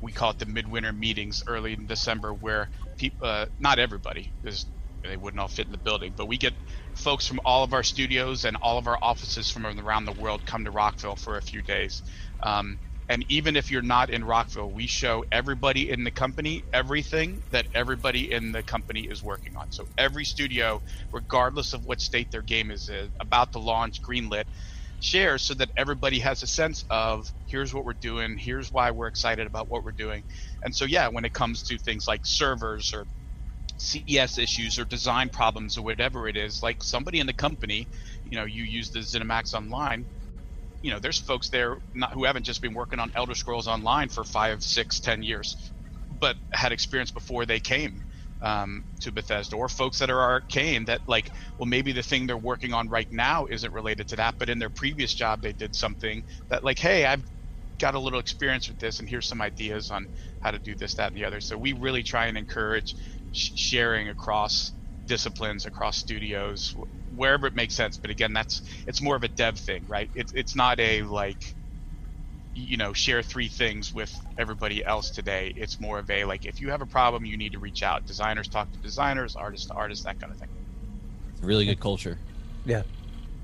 we 0.00 0.12
call 0.12 0.30
it 0.30 0.38
the 0.38 0.46
midwinter 0.46 0.92
meetings 0.92 1.42
early 1.48 1.72
in 1.74 1.86
December, 1.86 2.34
where 2.34 2.70
people, 2.98 3.26
uh, 3.28 3.46
not 3.58 3.78
everybody, 3.78 4.32
because 4.42 4.66
they 5.04 5.16
wouldn't 5.16 5.40
all 5.40 5.48
fit 5.48 5.66
in 5.66 5.72
the 5.72 5.78
building, 5.78 6.14
but 6.16 6.28
we 6.28 6.38
get 6.38 6.54
folks 6.94 7.26
from 7.26 7.40
all 7.44 7.64
of 7.64 7.72
our 7.72 7.82
studios 7.82 8.44
and 8.44 8.56
all 8.62 8.78
of 8.78 8.86
our 8.86 8.98
offices 9.02 9.50
from 9.50 9.66
around 9.66 10.04
the 10.06 10.12
world 10.12 10.46
come 10.46 10.64
to 10.64 10.70
Rockville 10.70 11.16
for 11.16 11.36
a 11.38 11.42
few 11.42 11.62
days. 11.62 12.02
Um, 12.42 12.78
and 13.08 13.24
even 13.28 13.56
if 13.56 13.70
you're 13.70 13.82
not 13.82 14.10
in 14.10 14.24
Rockville, 14.24 14.72
we 14.72 14.86
show 14.86 15.24
everybody 15.32 15.90
in 15.90 16.04
the 16.04 16.10
company 16.10 16.64
everything 16.72 17.42
that 17.50 17.66
everybody 17.74 18.32
in 18.32 18.52
the 18.52 18.62
company 18.62 19.02
is 19.02 19.22
working 19.22 19.56
on. 19.56 19.70
So 19.70 19.86
every 19.98 20.24
studio, 20.24 20.80
regardless 21.12 21.72
of 21.72 21.84
what 21.84 22.00
state 22.00 22.30
their 22.30 22.42
game 22.42 22.70
is 22.70 22.88
in, 22.88 23.12
about 23.20 23.52
to 23.52 23.58
launch, 23.58 24.00
greenlit, 24.02 24.44
shares 25.00 25.42
so 25.42 25.54
that 25.54 25.70
everybody 25.76 26.20
has 26.20 26.42
a 26.42 26.46
sense 26.46 26.84
of 26.90 27.26
here's 27.46 27.74
what 27.74 27.84
we're 27.84 27.92
doing, 27.94 28.36
here's 28.38 28.70
why 28.72 28.90
we're 28.90 29.08
excited 29.08 29.46
about 29.46 29.68
what 29.68 29.84
we're 29.84 29.92
doing. 29.92 30.24
And 30.64 30.74
so 30.74 30.84
yeah, 30.84 31.08
when 31.08 31.24
it 31.24 31.32
comes 31.32 31.64
to 31.64 31.78
things 31.78 32.06
like 32.08 32.22
servers 32.24 32.92
or 32.94 33.06
CES 33.78 34.38
issues 34.38 34.78
or 34.78 34.84
design 34.84 35.28
problems 35.30 35.76
or 35.76 35.82
whatever 35.84 36.28
it 36.28 36.36
is, 36.36 36.60
like 36.62 36.82
somebody 36.82 37.20
in 37.20 37.26
the 37.26 37.34
company, 37.34 37.88
you 38.24 38.38
know, 38.38 38.44
you 38.44 38.64
use 38.64 38.90
the 38.90 39.00
ZeniMax 39.00 39.54
Online, 39.54 40.06
you 40.82 40.90
know, 40.90 40.98
there's 40.98 41.18
folks 41.18 41.48
there 41.48 41.78
not, 41.94 42.12
who 42.12 42.24
haven't 42.24 42.44
just 42.44 42.60
been 42.60 42.74
working 42.74 42.98
on 42.98 43.10
Elder 43.14 43.34
Scrolls 43.34 43.68
Online 43.68 44.08
for 44.08 44.24
five, 44.24 44.62
six, 44.62 45.00
ten 45.00 45.22
years, 45.22 45.72
but 46.10 46.36
had 46.52 46.72
experience 46.72 47.10
before 47.10 47.46
they 47.46 47.60
came 47.60 48.02
um, 48.40 48.84
to 49.00 49.12
Bethesda, 49.12 49.56
or 49.56 49.68
folks 49.68 49.98
that 50.00 50.10
are 50.10 50.20
arcane 50.20 50.84
that 50.86 51.00
like, 51.06 51.30
well, 51.58 51.66
maybe 51.66 51.92
the 51.92 52.02
thing 52.02 52.26
they're 52.26 52.36
working 52.36 52.72
on 52.72 52.88
right 52.88 53.06
now 53.10 53.46
isn't 53.46 53.72
related 53.72 54.08
to 54.08 54.16
that, 54.16 54.34
but 54.38 54.48
in 54.48 54.58
their 54.58 54.70
previous 54.70 55.14
job 55.14 55.40
they 55.40 55.52
did 55.52 55.74
something 55.74 56.22
that 56.50 56.64
like, 56.64 56.78
hey, 56.78 57.06
I've 57.06 57.24
got 57.78 57.94
a 57.94 57.98
little 58.00 58.18
experience 58.18 58.68
with 58.68 58.78
this, 58.78 58.98
and 58.98 59.08
here's 59.08 59.26
some 59.26 59.40
ideas 59.40 59.90
on 59.90 60.08
how 60.40 60.50
to 60.50 60.58
do 60.58 60.74
this, 60.74 60.94
that, 60.94 61.12
and 61.12 61.16
the 61.16 61.24
other. 61.24 61.40
So 61.40 61.56
we 61.56 61.72
really 61.72 62.02
try 62.02 62.26
and 62.26 62.36
encourage 62.36 62.96
sh- 63.30 63.52
sharing 63.54 64.08
across 64.08 64.72
disciplines, 65.06 65.66
across 65.66 65.96
studios, 65.96 66.74
wherever 67.16 67.46
it 67.46 67.54
makes 67.54 67.74
sense. 67.74 67.96
But 67.96 68.10
again, 68.10 68.32
that's 68.32 68.62
it's 68.86 69.00
more 69.00 69.16
of 69.16 69.22
a 69.22 69.28
dev 69.28 69.58
thing, 69.58 69.84
right? 69.88 70.10
It's 70.14 70.32
it's 70.32 70.54
not 70.54 70.80
a 70.80 71.02
like 71.02 71.54
you 72.54 72.76
know 72.76 72.92
share 72.92 73.22
three 73.22 73.48
things 73.48 73.94
with 73.94 74.14
everybody 74.36 74.84
else 74.84 75.08
today 75.08 75.54
it's 75.56 75.80
more 75.80 75.98
of 75.98 76.10
a 76.10 76.26
like 76.26 76.44
if 76.44 76.60
you 76.60 76.68
have 76.68 76.82
a 76.82 76.86
problem 76.86 77.24
you 77.24 77.34
need 77.38 77.52
to 77.52 77.58
reach 77.58 77.82
out 77.82 78.04
designers 78.04 78.46
talk 78.46 78.70
to 78.70 78.78
designers 78.80 79.36
artists 79.36 79.68
to 79.68 79.72
artists 79.72 80.04
that 80.04 80.20
kind 80.20 80.30
of 80.30 80.38
thing 80.38 80.50
It's 81.32 81.42
really 81.42 81.64
good 81.64 81.80
culture. 81.80 82.18
Yeah. 82.64 82.82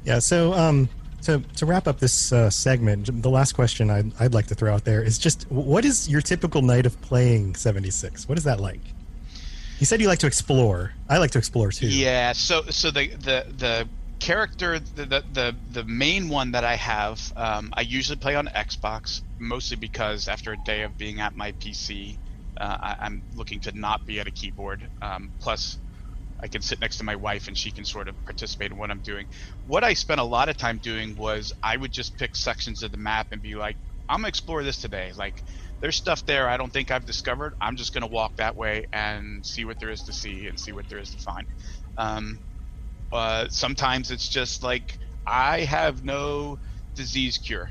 Yeah. 0.05 0.19
So, 0.21 0.53
um, 0.53 0.89
to 1.23 1.41
to 1.57 1.67
wrap 1.67 1.89
up 1.89 1.99
this 1.99 2.33
uh, 2.33 2.49
segment, 2.51 3.23
the 3.23 3.31
last 3.31 3.53
question 3.53 3.91
I'd, 3.91 4.13
I'd 4.21 4.35
like 4.35 4.47
to 4.49 4.55
throw 4.55 4.73
out 4.73 4.85
there 4.85 5.03
is 5.03 5.19
just 5.19 5.51
what 5.51 5.85
is 5.85 6.09
your 6.09 6.21
typical 6.21 6.63
night 6.63 6.87
of 6.87 7.01
playing 7.01 7.57
76? 7.57 8.29
What 8.29 8.39
is 8.39 8.45
that 8.45 8.61
like? 8.61 8.81
You 9.79 9.87
said 9.87 10.01
you 10.01 10.09
like 10.09 10.19
to 10.21 10.27
explore. 10.27 10.93
I 11.09 11.19
like 11.19 11.31
to 11.33 11.39
explore 11.39 11.71
too. 11.71 11.89
Yeah. 11.89 12.33
So 12.33 12.63
so 12.71 12.91
the 12.91 13.09
the 13.09 13.47
the 13.57 13.89
character 14.19 14.81
the 14.81 15.25
the 15.33 15.55
the, 15.71 15.85
main 15.85 16.29
one 16.29 16.51
that 16.51 16.65
I 16.65 16.75
have 16.75 17.33
um, 17.37 17.73
I 17.77 17.83
usually 17.83 18.17
play 18.17 18.35
on 18.35 18.49
Xbox 18.49 19.23
mostly 19.39 19.77
because 19.77 20.27
after 20.27 20.53
a 20.53 20.57
day 20.57 20.83
of 20.83 20.99
being 20.99 21.21
at 21.21 21.37
my 21.37 21.53
PC 21.53 22.17
uh, 22.57 22.77
I, 22.81 22.97
I'm 22.99 23.23
looking 23.37 23.61
to 23.61 23.79
not 23.79 24.05
be 24.05 24.19
at 24.19 24.27
a 24.27 24.33
keyboard. 24.33 24.83
Um, 25.01 25.31
plus. 25.41 25.79
I 26.41 26.47
can 26.47 26.63
sit 26.63 26.81
next 26.81 26.99
to 26.99 27.05
my 27.05 27.17
wife 27.17 27.49
and 27.49 27.59
she 27.59 27.73
can 27.73 27.85
sort 27.85 28.07
of 28.07 28.15
participate 28.25 28.71
in 28.71 28.79
what 28.79 28.93
I'm 28.93 29.01
doing. 29.01 29.27
What 29.67 29.83
I 29.83 29.95
spent 29.95 30.21
a 30.21 30.25
lot 30.25 30.49
of 30.49 30.57
time 30.57 30.79
doing 30.79 31.17
was 31.17 31.53
I 31.65 31.77
would 31.77 31.91
just 31.91 32.17
pick 32.17 32.37
sections 32.37 32.85
of 32.85 32.93
the 32.93 32.97
map 32.97 33.33
and 33.33 33.43
be 33.43 33.57
like, 33.57 33.75
I'm 34.09 34.19
gonna 34.19 34.29
explore 34.29 34.63
this 34.63 34.81
today. 34.81 35.11
Like, 35.17 35.43
there's 35.81 35.97
stuff 35.97 36.25
there 36.27 36.49
I 36.49 36.57
don't 36.57 36.73
think 36.73 36.91
I've 36.91 37.07
discovered. 37.07 37.55
I'm 37.61 37.77
just 37.77 37.93
gonna 37.95 38.09
walk 38.09 38.37
that 38.37 38.57
way 38.57 38.87
and 38.93 39.45
see 39.45 39.65
what 39.65 39.79
there 39.81 39.91
is 39.91 40.05
to 40.05 40.13
see 40.13 40.47
and 40.49 40.59
see 40.59 40.73
what 40.73 40.89
there 40.89 40.99
is 40.99 41.11
to 41.13 41.19
find. 41.19 41.47
Um, 41.97 42.41
uh, 43.13 43.47
sometimes 43.51 44.11
it's 44.11 44.29
just 44.29 44.63
like 44.63 44.99
I 45.27 45.61
have 45.61 46.05
no 46.05 46.59
disease 46.95 47.39
cure. 47.39 47.71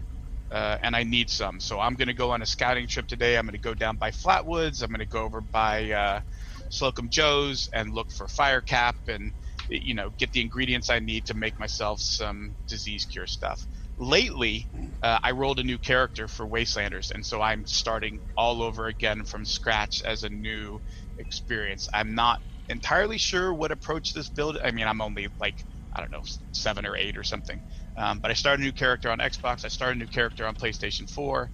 Uh, 0.50 0.78
and 0.82 0.96
I 0.96 1.04
need 1.04 1.30
some, 1.30 1.60
so 1.60 1.78
I'm 1.78 1.96
going 1.96 2.08
to 2.08 2.14
go 2.14 2.32
on 2.32 2.42
a 2.42 2.46
scouting 2.46 2.88
trip 2.88 3.06
today. 3.08 3.38
I'm 3.38 3.46
going 3.46 3.52
to 3.54 3.60
go 3.60 3.74
down 3.74 3.98
by 3.98 4.12
Flatwoods. 4.12 4.82
I'm 4.82 4.88
going 4.88 5.00
to 5.00 5.06
go 5.06 5.24
over 5.24 5.42
by 5.42 5.92
uh, 5.92 6.22
Slocum 6.70 7.10
Joe's 7.10 7.68
and 7.74 7.94
look 7.94 8.08
for 8.16 8.28
fire 8.30 8.62
cap 8.62 8.96
and 9.08 9.34
you 9.70 9.94
know 9.94 10.12
get 10.18 10.32
the 10.32 10.42
ingredients 10.42 10.90
I 10.90 11.00
need 11.00 11.26
to 11.26 11.34
make 11.34 11.60
myself 11.60 12.00
some 12.00 12.56
disease 12.68 13.06
cure 13.06 13.28
stuff. 13.28 13.62
Lately, 14.00 14.70
uh, 15.02 15.20
I 15.24 15.32
rolled 15.32 15.60
a 15.60 15.64
new 15.64 15.78
character 15.78 16.28
for 16.28 16.48
Wastelanders, 16.48 17.12
and 17.12 17.26
so 17.26 17.42
I'm 17.42 17.66
starting 17.66 18.22
all 18.36 18.62
over 18.62 18.88
again 18.88 19.24
from 19.26 19.46
scratch 19.46 20.02
as 20.06 20.24
a 20.24 20.30
new 20.30 20.80
experience. 21.18 21.88
I'm 21.94 22.16
not 22.16 22.40
entirely 22.70 23.18
sure 23.18 23.54
what 23.54 23.72
approach 23.72 24.14
this 24.14 24.30
build. 24.30 24.58
I 24.64 24.72
mean, 24.72 24.88
I'm 24.88 25.02
only 25.02 25.28
like 25.40 25.56
I 25.96 26.02
don't 26.02 26.12
know 26.12 26.24
seven 26.54 26.86
or 26.86 26.96
eight 26.96 27.18
or 27.18 27.24
something. 27.24 27.62
Um, 27.96 28.20
but 28.20 28.32
I 28.32 28.36
started 28.36 28.62
a 28.62 28.66
new 28.66 28.74
character 28.74 29.10
on 29.10 29.20
Xbox. 29.20 29.66
I 29.66 29.70
started 29.70 29.98
a 29.98 30.00
new 30.00 30.08
character 30.08 30.46
on 30.46 30.56
PlayStation 30.56 31.10
4. 31.10 31.52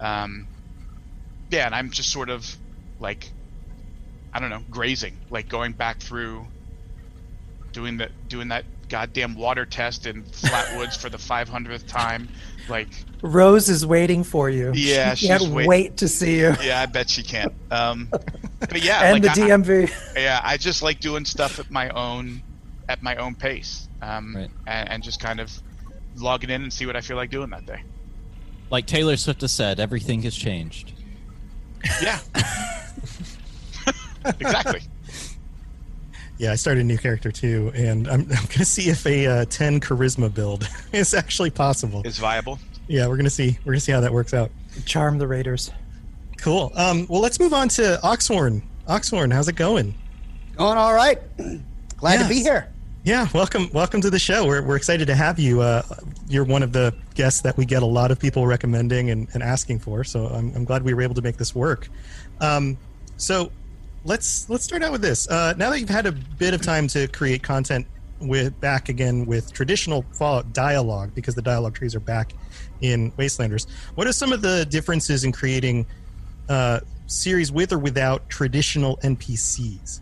Um, 0.00 0.48
yeah, 1.50 1.66
and 1.66 1.74
I'm 1.74 1.90
just 1.90 2.10
sort 2.10 2.30
of 2.30 2.56
like 2.98 3.32
I 4.32 4.40
don't 4.40 4.50
know, 4.50 4.64
grazing, 4.70 5.20
like 5.30 5.48
going 5.48 5.72
back 5.72 6.00
through 6.02 6.48
doing 7.72 7.98
that 7.98 8.12
doing 8.26 8.48
that 8.48 8.64
goddamn 8.88 9.34
water 9.34 9.64
test 9.66 10.06
in 10.06 10.22
Flatwoods 10.24 10.96
for 10.96 11.08
the 11.08 11.16
500th 11.18 11.86
time. 11.86 12.28
Like 12.68 12.88
Rose 13.22 13.68
is 13.68 13.86
waiting 13.86 14.24
for 14.24 14.50
you. 14.50 14.72
Yeah, 14.74 15.14
she 15.14 15.28
can't 15.28 15.48
wait- 15.48 15.68
wait 15.68 15.96
to 15.98 16.08
see 16.08 16.38
you. 16.38 16.54
Yeah, 16.62 16.80
I 16.82 16.86
bet 16.86 17.08
she 17.08 17.22
can. 17.22 17.54
Um, 17.70 18.08
but 18.60 18.82
yeah, 18.82 19.04
and 19.04 19.24
like 19.24 19.34
the 19.34 19.42
I- 19.42 19.48
DMV. 19.48 20.14
yeah, 20.16 20.40
I 20.42 20.56
just 20.56 20.82
like 20.82 20.98
doing 21.00 21.24
stuff 21.24 21.58
at 21.60 21.70
my 21.70 21.88
own 21.90 22.42
at 22.88 23.02
my 23.02 23.16
own 23.16 23.34
pace, 23.34 23.88
um, 24.02 24.36
and, 24.66 24.88
and 24.88 25.02
just 25.02 25.20
kind 25.20 25.40
of 25.40 25.50
logging 26.16 26.50
in 26.50 26.62
and 26.62 26.72
see 26.72 26.86
what 26.86 26.96
I 26.96 27.00
feel 27.00 27.16
like 27.16 27.30
doing 27.30 27.50
that 27.50 27.66
day. 27.66 27.82
Like 28.70 28.86
Taylor 28.86 29.16
Swift 29.16 29.40
has 29.42 29.52
said, 29.52 29.78
everything 29.78 30.22
has 30.22 30.34
changed. 30.36 30.92
Yeah, 32.02 32.18
exactly. 34.40 34.80
Yeah, 36.38 36.52
I 36.52 36.56
started 36.56 36.82
a 36.82 36.84
new 36.84 36.98
character 36.98 37.32
too, 37.32 37.72
and 37.74 38.06
I'm, 38.08 38.20
I'm 38.20 38.26
going 38.26 38.46
to 38.46 38.64
see 38.64 38.88
if 38.90 39.06
a 39.06 39.26
uh, 39.26 39.44
10 39.46 39.80
charisma 39.80 40.32
build 40.32 40.68
is 40.92 41.14
actually 41.14 41.50
possible. 41.50 42.02
Is 42.04 42.18
viable. 42.18 42.58
Yeah, 42.88 43.06
we're 43.06 43.16
going 43.16 43.24
to 43.24 43.30
see. 43.30 43.58
We're 43.64 43.72
going 43.72 43.78
to 43.78 43.84
see 43.84 43.92
how 43.92 44.00
that 44.00 44.12
works 44.12 44.34
out. 44.34 44.50
Charm 44.84 45.18
the 45.18 45.26
Raiders. 45.26 45.72
Cool. 46.38 46.70
Um, 46.74 47.06
well, 47.08 47.20
let's 47.20 47.40
move 47.40 47.54
on 47.54 47.68
to 47.70 47.98
Oxhorn. 48.02 48.62
Oxhorn, 48.86 49.30
how's 49.30 49.48
it 49.48 49.56
going? 49.56 49.94
Going 50.56 50.78
all 50.78 50.94
right. 50.94 51.18
Glad 51.96 52.22
to 52.22 52.28
be 52.28 52.40
here. 52.40 52.72
Yeah, 53.02 53.28
welcome, 53.32 53.70
welcome 53.72 54.00
to 54.00 54.10
the 54.10 54.18
show. 54.18 54.46
We're, 54.46 54.62
we're 54.62 54.76
excited 54.76 55.06
to 55.06 55.14
have 55.14 55.38
you. 55.38 55.60
Uh, 55.60 55.82
you're 56.28 56.44
one 56.44 56.62
of 56.62 56.72
the 56.72 56.94
guests 57.14 57.40
that 57.42 57.56
we 57.56 57.64
get 57.64 57.82
a 57.82 57.86
lot 57.86 58.10
of 58.10 58.18
people 58.18 58.46
recommending 58.46 59.10
and, 59.10 59.28
and 59.32 59.42
asking 59.42 59.78
for. 59.78 60.04
So 60.04 60.26
I'm, 60.26 60.52
I'm 60.54 60.64
glad 60.64 60.82
we 60.82 60.92
were 60.92 61.02
able 61.02 61.14
to 61.14 61.22
make 61.22 61.36
this 61.36 61.54
work. 61.54 61.88
Um, 62.40 62.76
so 63.16 63.50
let's 64.06 64.48
let's 64.48 64.64
start 64.64 64.82
out 64.82 64.92
with 64.92 65.02
this. 65.02 65.28
Uh, 65.28 65.52
now 65.56 65.68
that 65.70 65.80
you've 65.80 65.88
had 65.88 66.06
a 66.06 66.12
bit 66.12 66.54
of 66.54 66.62
time 66.62 66.86
to 66.88 67.08
create 67.08 67.42
content 67.42 67.86
with 68.20 68.58
back 68.60 68.88
again 68.88 69.26
with 69.26 69.52
traditional 69.52 70.04
Fallout 70.12 70.52
dialogue, 70.52 71.10
because 71.14 71.34
the 71.34 71.42
dialogue 71.42 71.74
trees 71.74 71.94
are 71.94 72.00
back 72.00 72.32
in 72.80 73.10
Wastelanders. 73.12 73.66
What 73.94 74.06
are 74.06 74.12
some 74.12 74.32
of 74.32 74.42
the 74.42 74.64
differences 74.66 75.24
in 75.24 75.32
creating 75.32 75.86
uh, 76.48 76.80
series 77.06 77.52
with 77.52 77.72
or 77.72 77.78
without 77.78 78.28
traditional 78.30 78.96
NPCs? 78.98 80.00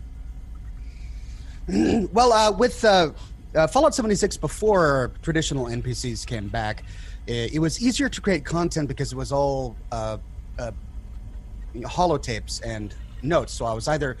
well, 2.13 2.31
uh, 2.31 2.51
with 2.51 2.85
uh, 2.85 3.11
uh, 3.55 3.67
Fallout 3.67 3.95
76, 3.95 4.37
before 4.37 5.11
traditional 5.23 5.65
NPCs 5.65 6.25
came 6.25 6.47
back, 6.47 6.83
it, 7.25 7.55
it 7.55 7.59
was 7.59 7.83
easier 7.83 8.07
to 8.07 8.21
create 8.21 8.45
content 8.45 8.87
because 8.87 9.11
it 9.11 9.15
was 9.15 9.31
all 9.31 9.75
uh, 9.91 10.17
uh, 10.59 10.71
holotapes 11.73 12.61
and 12.63 12.93
notes. 13.25 13.53
So 13.53 13.65
I 13.65 13.73
was 13.73 13.87
either 13.87 14.17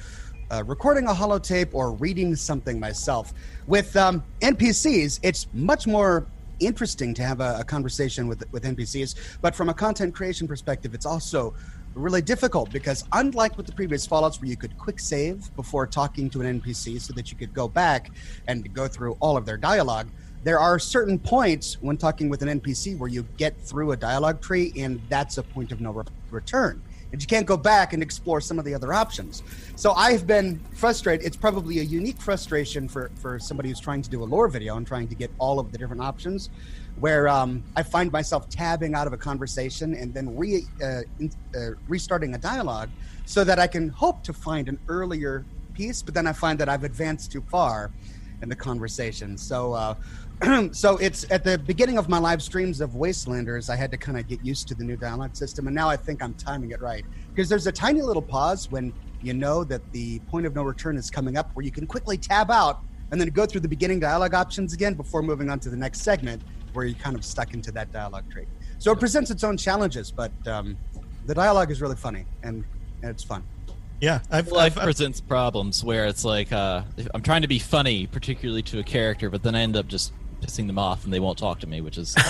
uh, 0.51 0.63
recording 0.65 1.07
a 1.07 1.13
holotape 1.13 1.69
or 1.73 1.93
reading 1.93 2.35
something 2.35 2.79
myself. 2.79 3.33
With 3.67 3.95
um, 3.95 4.23
NPCs, 4.41 5.19
it's 5.23 5.47
much 5.53 5.87
more 5.87 6.25
interesting 6.59 7.13
to 7.13 7.23
have 7.23 7.41
a, 7.41 7.57
a 7.59 7.63
conversation 7.63 8.27
with 8.27 8.43
with 8.51 8.63
NPCs. 8.63 9.37
But 9.41 9.55
from 9.55 9.69
a 9.69 9.73
content 9.73 10.13
creation 10.13 10.47
perspective, 10.47 10.93
it's 10.93 11.05
also 11.05 11.53
really 11.95 12.21
difficult 12.21 12.71
because 12.71 13.05
unlike 13.13 13.55
with 13.57 13.65
the 13.65 13.71
previous 13.71 14.05
Fallouts 14.05 14.41
where 14.41 14.49
you 14.49 14.57
could 14.57 14.77
quick 14.77 14.99
save 14.99 15.53
before 15.55 15.87
talking 15.87 16.29
to 16.29 16.41
an 16.41 16.59
NPC 16.59 16.99
so 16.99 17.13
that 17.13 17.31
you 17.31 17.37
could 17.37 17.53
go 17.53 17.67
back 17.67 18.11
and 18.47 18.71
go 18.73 18.87
through 18.87 19.15
all 19.21 19.37
of 19.37 19.45
their 19.45 19.57
dialogue, 19.57 20.07
there 20.43 20.59
are 20.59 20.77
certain 20.77 21.17
points 21.17 21.81
when 21.81 21.97
talking 21.97 22.29
with 22.29 22.41
an 22.41 22.59
NPC 22.59 22.97
where 22.97 23.09
you 23.09 23.25
get 23.37 23.57
through 23.61 23.93
a 23.93 23.97
dialogue 23.97 24.41
tree 24.41 24.73
and 24.77 25.01
that's 25.09 25.37
a 25.37 25.43
point 25.43 25.71
of 25.71 25.81
no 25.81 25.91
re- 25.91 26.03
return. 26.29 26.81
And 27.15 27.21
you 27.21 27.27
can't 27.29 27.45
go 27.45 27.55
back 27.55 27.93
and 27.93 28.03
explore 28.03 28.41
some 28.41 28.59
of 28.59 28.65
the 28.65 28.73
other 28.73 28.91
options. 28.91 29.41
So 29.77 29.93
I've 29.93 30.27
been 30.27 30.59
frustrated. 30.73 31.25
It's 31.25 31.37
probably 31.37 31.79
a 31.79 31.83
unique 31.83 32.19
frustration 32.19 32.89
for, 32.89 33.09
for 33.15 33.39
somebody 33.39 33.69
who's 33.69 33.79
trying 33.79 34.01
to 34.01 34.09
do 34.09 34.21
a 34.21 34.25
lore 34.25 34.49
video 34.49 34.75
and 34.75 34.85
trying 34.85 35.07
to 35.07 35.15
get 35.15 35.31
all 35.39 35.57
of 35.57 35.71
the 35.71 35.77
different 35.77 36.01
options 36.01 36.49
where 36.99 37.29
um, 37.29 37.63
I 37.73 37.83
find 37.83 38.11
myself 38.11 38.49
tabbing 38.49 38.95
out 38.95 39.07
of 39.07 39.13
a 39.13 39.17
conversation 39.17 39.93
and 39.93 40.13
then 40.13 40.35
re, 40.35 40.63
uh, 40.83 41.03
in, 41.21 41.31
uh, 41.55 41.69
restarting 41.87 42.35
a 42.35 42.37
dialogue 42.37 42.89
so 43.25 43.45
that 43.45 43.59
I 43.59 43.67
can 43.67 43.87
hope 43.87 44.21
to 44.23 44.33
find 44.33 44.67
an 44.67 44.77
earlier 44.89 45.45
piece, 45.73 46.01
but 46.01 46.13
then 46.13 46.27
I 46.27 46.33
find 46.33 46.59
that 46.59 46.67
I've 46.67 46.83
advanced 46.83 47.31
too 47.31 47.45
far 47.49 47.91
in 48.41 48.49
the 48.49 48.57
conversation. 48.57 49.37
So, 49.37 49.71
uh, 49.71 49.95
so 50.71 50.97
it's 50.97 51.25
at 51.31 51.43
the 51.43 51.57
beginning 51.57 51.97
of 51.97 52.09
my 52.09 52.17
live 52.17 52.41
streams 52.41 52.81
of 52.81 52.91
Wastelanders, 52.91 53.69
I 53.69 53.75
had 53.75 53.91
to 53.91 53.97
kind 53.97 54.19
of 54.19 54.27
get 54.27 54.43
used 54.43 54.67
to 54.67 54.75
the 54.75 54.83
new 54.83 54.97
dialogue 54.97 55.35
system, 55.35 55.67
and 55.67 55.75
now 55.75 55.89
I 55.89 55.95
think 55.95 56.21
I'm 56.21 56.33
timing 56.33 56.71
it 56.71 56.81
right 56.81 57.05
because 57.29 57.47
there's 57.47 57.67
a 57.67 57.71
tiny 57.71 58.01
little 58.01 58.21
pause 58.21 58.69
when 58.69 58.93
you 59.21 59.33
know 59.33 59.63
that 59.63 59.81
the 59.91 60.19
point 60.19 60.45
of 60.45 60.53
no 60.53 60.63
return 60.63 60.97
is 60.97 61.09
coming 61.09 61.37
up, 61.37 61.51
where 61.53 61.65
you 61.65 61.71
can 61.71 61.87
quickly 61.87 62.17
tab 62.17 62.51
out 62.51 62.81
and 63.11 63.21
then 63.21 63.29
go 63.29 63.45
through 63.45 63.61
the 63.61 63.67
beginning 63.67 63.99
dialogue 63.99 64.33
options 64.33 64.73
again 64.73 64.93
before 64.93 65.21
moving 65.21 65.49
on 65.49 65.59
to 65.59 65.69
the 65.69 65.77
next 65.77 66.01
segment 66.01 66.41
where 66.73 66.85
you're 66.85 66.99
kind 66.99 67.15
of 67.15 67.23
stuck 67.23 67.53
into 67.53 67.71
that 67.71 67.91
dialogue 67.91 68.29
tree. 68.29 68.45
So 68.79 68.91
it 68.91 68.99
presents 68.99 69.31
its 69.31 69.43
own 69.43 69.57
challenges, 69.57 70.11
but 70.11 70.31
um, 70.47 70.77
the 71.25 71.33
dialogue 71.33 71.71
is 71.71 71.81
really 71.81 71.95
funny 71.95 72.25
and, 72.43 72.63
and 73.01 73.11
it's 73.11 73.23
fun. 73.23 73.43
Yeah, 74.01 74.19
I've, 74.29 74.49
Life 74.49 74.75
presents 74.75 75.21
problems 75.21 75.83
where 75.83 76.05
it's 76.05 76.25
like 76.25 76.51
uh, 76.51 76.83
I'm 77.13 77.21
trying 77.21 77.43
to 77.43 77.47
be 77.47 77.59
funny, 77.59 78.07
particularly 78.07 78.61
to 78.63 78.79
a 78.79 78.83
character, 78.83 79.29
but 79.29 79.41
then 79.41 79.55
I 79.55 79.61
end 79.61 79.77
up 79.77 79.87
just 79.87 80.11
pissing 80.41 80.67
them 80.67 80.77
off 80.79 81.05
and 81.05 81.13
they 81.13 81.19
won't 81.19 81.37
talk 81.37 81.59
to 81.61 81.67
me, 81.67 81.81
which 81.81 81.97
is 81.97 82.13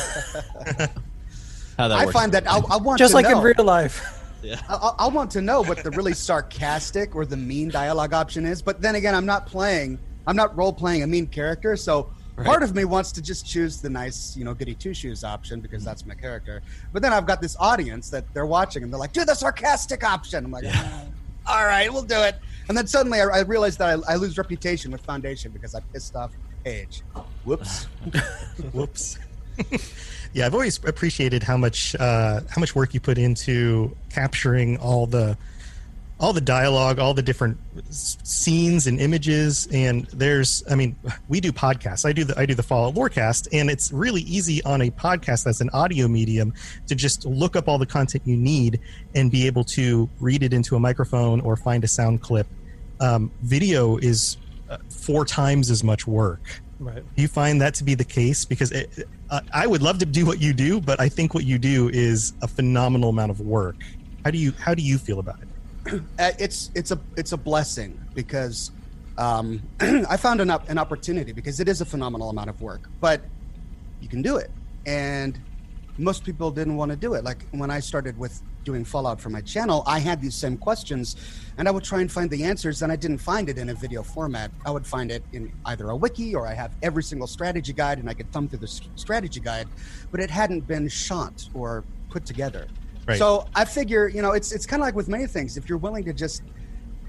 how 1.77 1.87
that 1.87 1.91
I 1.91 2.05
works. 2.05 2.13
find 2.13 2.31
that 2.33 2.49
I, 2.49 2.57
I 2.69 2.77
want 2.77 2.99
Just 2.99 3.11
to 3.11 3.15
like 3.15 3.25
know, 3.29 3.37
in 3.37 3.43
real 3.43 3.65
life. 3.65 4.21
Yeah. 4.43 4.61
I, 4.69 4.91
I 4.99 5.07
want 5.07 5.31
to 5.31 5.41
know 5.41 5.63
what 5.63 5.83
the 5.83 5.89
really 5.89 6.13
sarcastic 6.13 7.15
or 7.15 7.25
the 7.25 7.37
mean 7.37 7.69
dialogue 7.69 8.13
option 8.13 8.45
is, 8.45 8.61
but 8.61 8.79
then 8.79 8.93
again, 8.93 9.15
I'm 9.15 9.25
not 9.25 9.47
playing. 9.47 9.97
I'm 10.27 10.35
not 10.35 10.55
role 10.55 10.71
playing 10.71 11.01
a 11.01 11.07
mean 11.07 11.25
character, 11.25 11.75
so 11.75 12.11
part 12.43 12.61
of 12.61 12.75
me 12.75 12.85
wants 12.85 13.11
to 13.13 13.23
just 13.23 13.47
choose 13.47 13.81
the 13.81 13.89
nice, 13.89 14.37
you 14.37 14.45
know, 14.45 14.53
goody 14.53 14.75
two 14.75 14.93
shoes 14.93 15.23
option 15.23 15.61
because 15.61 15.83
that's 15.83 16.05
my 16.05 16.13
character. 16.13 16.61
But 16.93 17.01
then 17.01 17.11
I've 17.11 17.25
got 17.25 17.41
this 17.41 17.55
audience 17.59 18.11
that 18.11 18.31
they're 18.35 18.45
watching 18.45 18.83
and 18.83 18.93
they're 18.93 18.99
like, 18.99 19.13
"Do 19.13 19.25
the 19.25 19.33
sarcastic 19.33 20.03
option." 20.03 20.45
I'm 20.45 20.51
like, 20.51 20.65
"Ah, 20.67 21.05
"All 21.47 21.65
right, 21.65 21.91
we'll 21.91 22.03
do 22.03 22.21
it." 22.21 22.35
And 22.69 22.77
then 22.77 22.85
suddenly 22.85 23.21
I, 23.21 23.25
I 23.25 23.39
realize 23.41 23.77
that 23.77 23.99
I, 24.07 24.13
I 24.13 24.15
lose 24.15 24.37
reputation 24.37 24.91
with 24.91 25.01
Foundation 25.01 25.51
because 25.51 25.73
I 25.73 25.79
pissed 25.91 26.15
off 26.15 26.31
Paige. 26.65 27.03
Whoops. 27.45 27.83
Whoops. 28.73 29.19
yeah, 30.33 30.47
I've 30.47 30.53
always 30.53 30.83
appreciated 30.83 31.43
how 31.43 31.57
much 31.57 31.95
uh, 31.95 32.41
how 32.49 32.59
much 32.59 32.75
work 32.75 32.93
you 32.93 32.99
put 32.99 33.17
into 33.17 33.95
capturing 34.09 34.77
all 34.77 35.05
the 35.05 35.37
all 36.19 36.33
the 36.33 36.41
dialogue, 36.41 36.97
all 36.97 37.13
the 37.13 37.21
different 37.21 37.57
scenes 37.89 38.87
and 38.87 38.99
images. 39.01 39.67
And 39.71 40.05
there's, 40.07 40.63
I 40.69 40.75
mean, 40.75 40.95
we 41.27 41.41
do 41.41 41.51
podcasts. 41.51 42.05
I 42.05 42.13
do 42.13 42.23
the 42.23 42.37
I 42.37 42.45
do 42.47 42.55
the 42.55 42.63
Fallout 42.63 42.95
Lorecast, 42.95 43.47
and 43.53 43.69
it's 43.69 43.91
really 43.91 44.21
easy 44.21 44.63
on 44.63 44.81
a 44.81 44.89
podcast 44.89 45.43
that's 45.43 45.61
an 45.61 45.69
audio 45.71 46.07
medium 46.07 46.53
to 46.87 46.95
just 46.95 47.25
look 47.25 47.55
up 47.55 47.67
all 47.67 47.77
the 47.77 47.85
content 47.85 48.23
you 48.25 48.37
need 48.37 48.79
and 49.13 49.29
be 49.29 49.45
able 49.45 49.63
to 49.65 50.09
read 50.19 50.41
it 50.41 50.51
into 50.51 50.75
a 50.75 50.79
microphone 50.79 51.41
or 51.41 51.55
find 51.55 51.83
a 51.83 51.87
sound 51.87 52.21
clip. 52.21 52.47
Um, 52.99 53.29
video 53.41 53.97
is 53.97 54.37
four 54.89 55.25
times 55.25 55.69
as 55.69 55.83
much 55.83 56.07
work. 56.07 56.61
Right. 56.79 57.03
Do 57.15 57.21
you 57.21 57.27
find 57.27 57.61
that 57.61 57.73
to 57.75 57.83
be 57.83 57.95
the 57.95 58.03
case? 58.03 58.43
Because 58.43 58.71
it, 58.71 59.07
uh, 59.29 59.41
I 59.53 59.65
would 59.65 59.81
love 59.81 59.97
to 59.99 60.05
do 60.05 60.25
what 60.25 60.41
you 60.41 60.53
do, 60.53 60.81
but 60.81 60.99
I 60.99 61.07
think 61.07 61.33
what 61.33 61.45
you 61.45 61.57
do 61.57 61.89
is 61.89 62.33
a 62.41 62.47
phenomenal 62.47 63.09
amount 63.09 63.31
of 63.31 63.39
work. 63.39 63.77
How 64.23 64.31
do 64.31 64.37
you 64.37 64.51
How 64.59 64.73
do 64.73 64.81
you 64.81 64.97
feel 64.97 65.19
about 65.19 65.39
it? 65.41 66.01
uh, 66.19 66.31
it's 66.39 66.71
it's 66.75 66.91
a 66.91 66.99
it's 67.15 67.31
a 67.31 67.37
blessing 67.37 67.99
because 68.13 68.71
um, 69.17 69.61
I 69.79 70.17
found 70.17 70.41
an 70.41 70.49
an 70.49 70.77
opportunity 70.77 71.31
because 71.31 71.59
it 71.59 71.69
is 71.69 71.81
a 71.81 71.85
phenomenal 71.85 72.29
amount 72.29 72.49
of 72.49 72.59
work, 72.61 72.89
but 72.99 73.21
you 74.01 74.09
can 74.09 74.21
do 74.21 74.37
it, 74.37 74.51
and 74.85 75.39
most 75.97 76.25
people 76.25 76.51
didn't 76.51 76.75
want 76.75 76.91
to 76.91 76.97
do 76.97 77.13
it. 77.13 77.23
Like 77.23 77.45
when 77.51 77.71
I 77.71 77.79
started 77.79 78.17
with 78.17 78.41
doing 78.65 78.83
Fallout 78.83 79.21
for 79.21 79.29
my 79.29 79.39
channel, 79.39 79.83
I 79.85 79.99
had 79.99 80.21
these 80.21 80.35
same 80.35 80.57
questions, 80.57 81.15
and 81.57 81.67
I 81.67 81.71
would 81.71 81.83
try 81.83 82.01
and 82.01 82.11
find 82.11 82.29
the 82.29 82.43
answers, 82.43 82.81
and 82.81 82.91
I 82.91 82.97
didn't 82.97 83.19
find 83.19 83.47
it 83.47 83.57
in 83.57 83.69
a 83.69 83.73
video 83.73 84.03
format. 84.03 84.51
I 84.65 84.71
would 84.71 84.85
find 84.85 85.09
it 85.11 85.23
in 85.31 85.53
either 85.65 85.89
a 85.91 85.95
wiki 85.95 86.35
or 86.35 86.45
I 86.45 86.53
have 86.53 86.75
every 86.81 87.03
single 87.03 87.27
strategy 87.27 87.71
guide, 87.71 87.99
and 87.99 88.09
I 88.09 88.13
could 88.13 88.29
thumb 88.33 88.49
through 88.49 88.59
the 88.59 88.67
strategy 88.95 89.39
guide, 89.39 89.67
but 90.11 90.19
it 90.19 90.29
hadn't 90.29 90.67
been 90.67 90.89
shot 90.89 91.47
or 91.53 91.85
put 92.09 92.25
together. 92.25 92.67
Right. 93.07 93.17
So 93.17 93.47
I 93.55 93.65
figure, 93.65 94.07
you 94.07 94.21
know, 94.21 94.31
it's 94.31 94.51
it's 94.51 94.65
kind 94.65 94.81
of 94.81 94.85
like 94.85 94.95
with 94.95 95.07
many 95.07 95.27
things. 95.27 95.57
If 95.57 95.69
you're 95.69 95.77
willing 95.77 96.03
to 96.05 96.13
just 96.13 96.41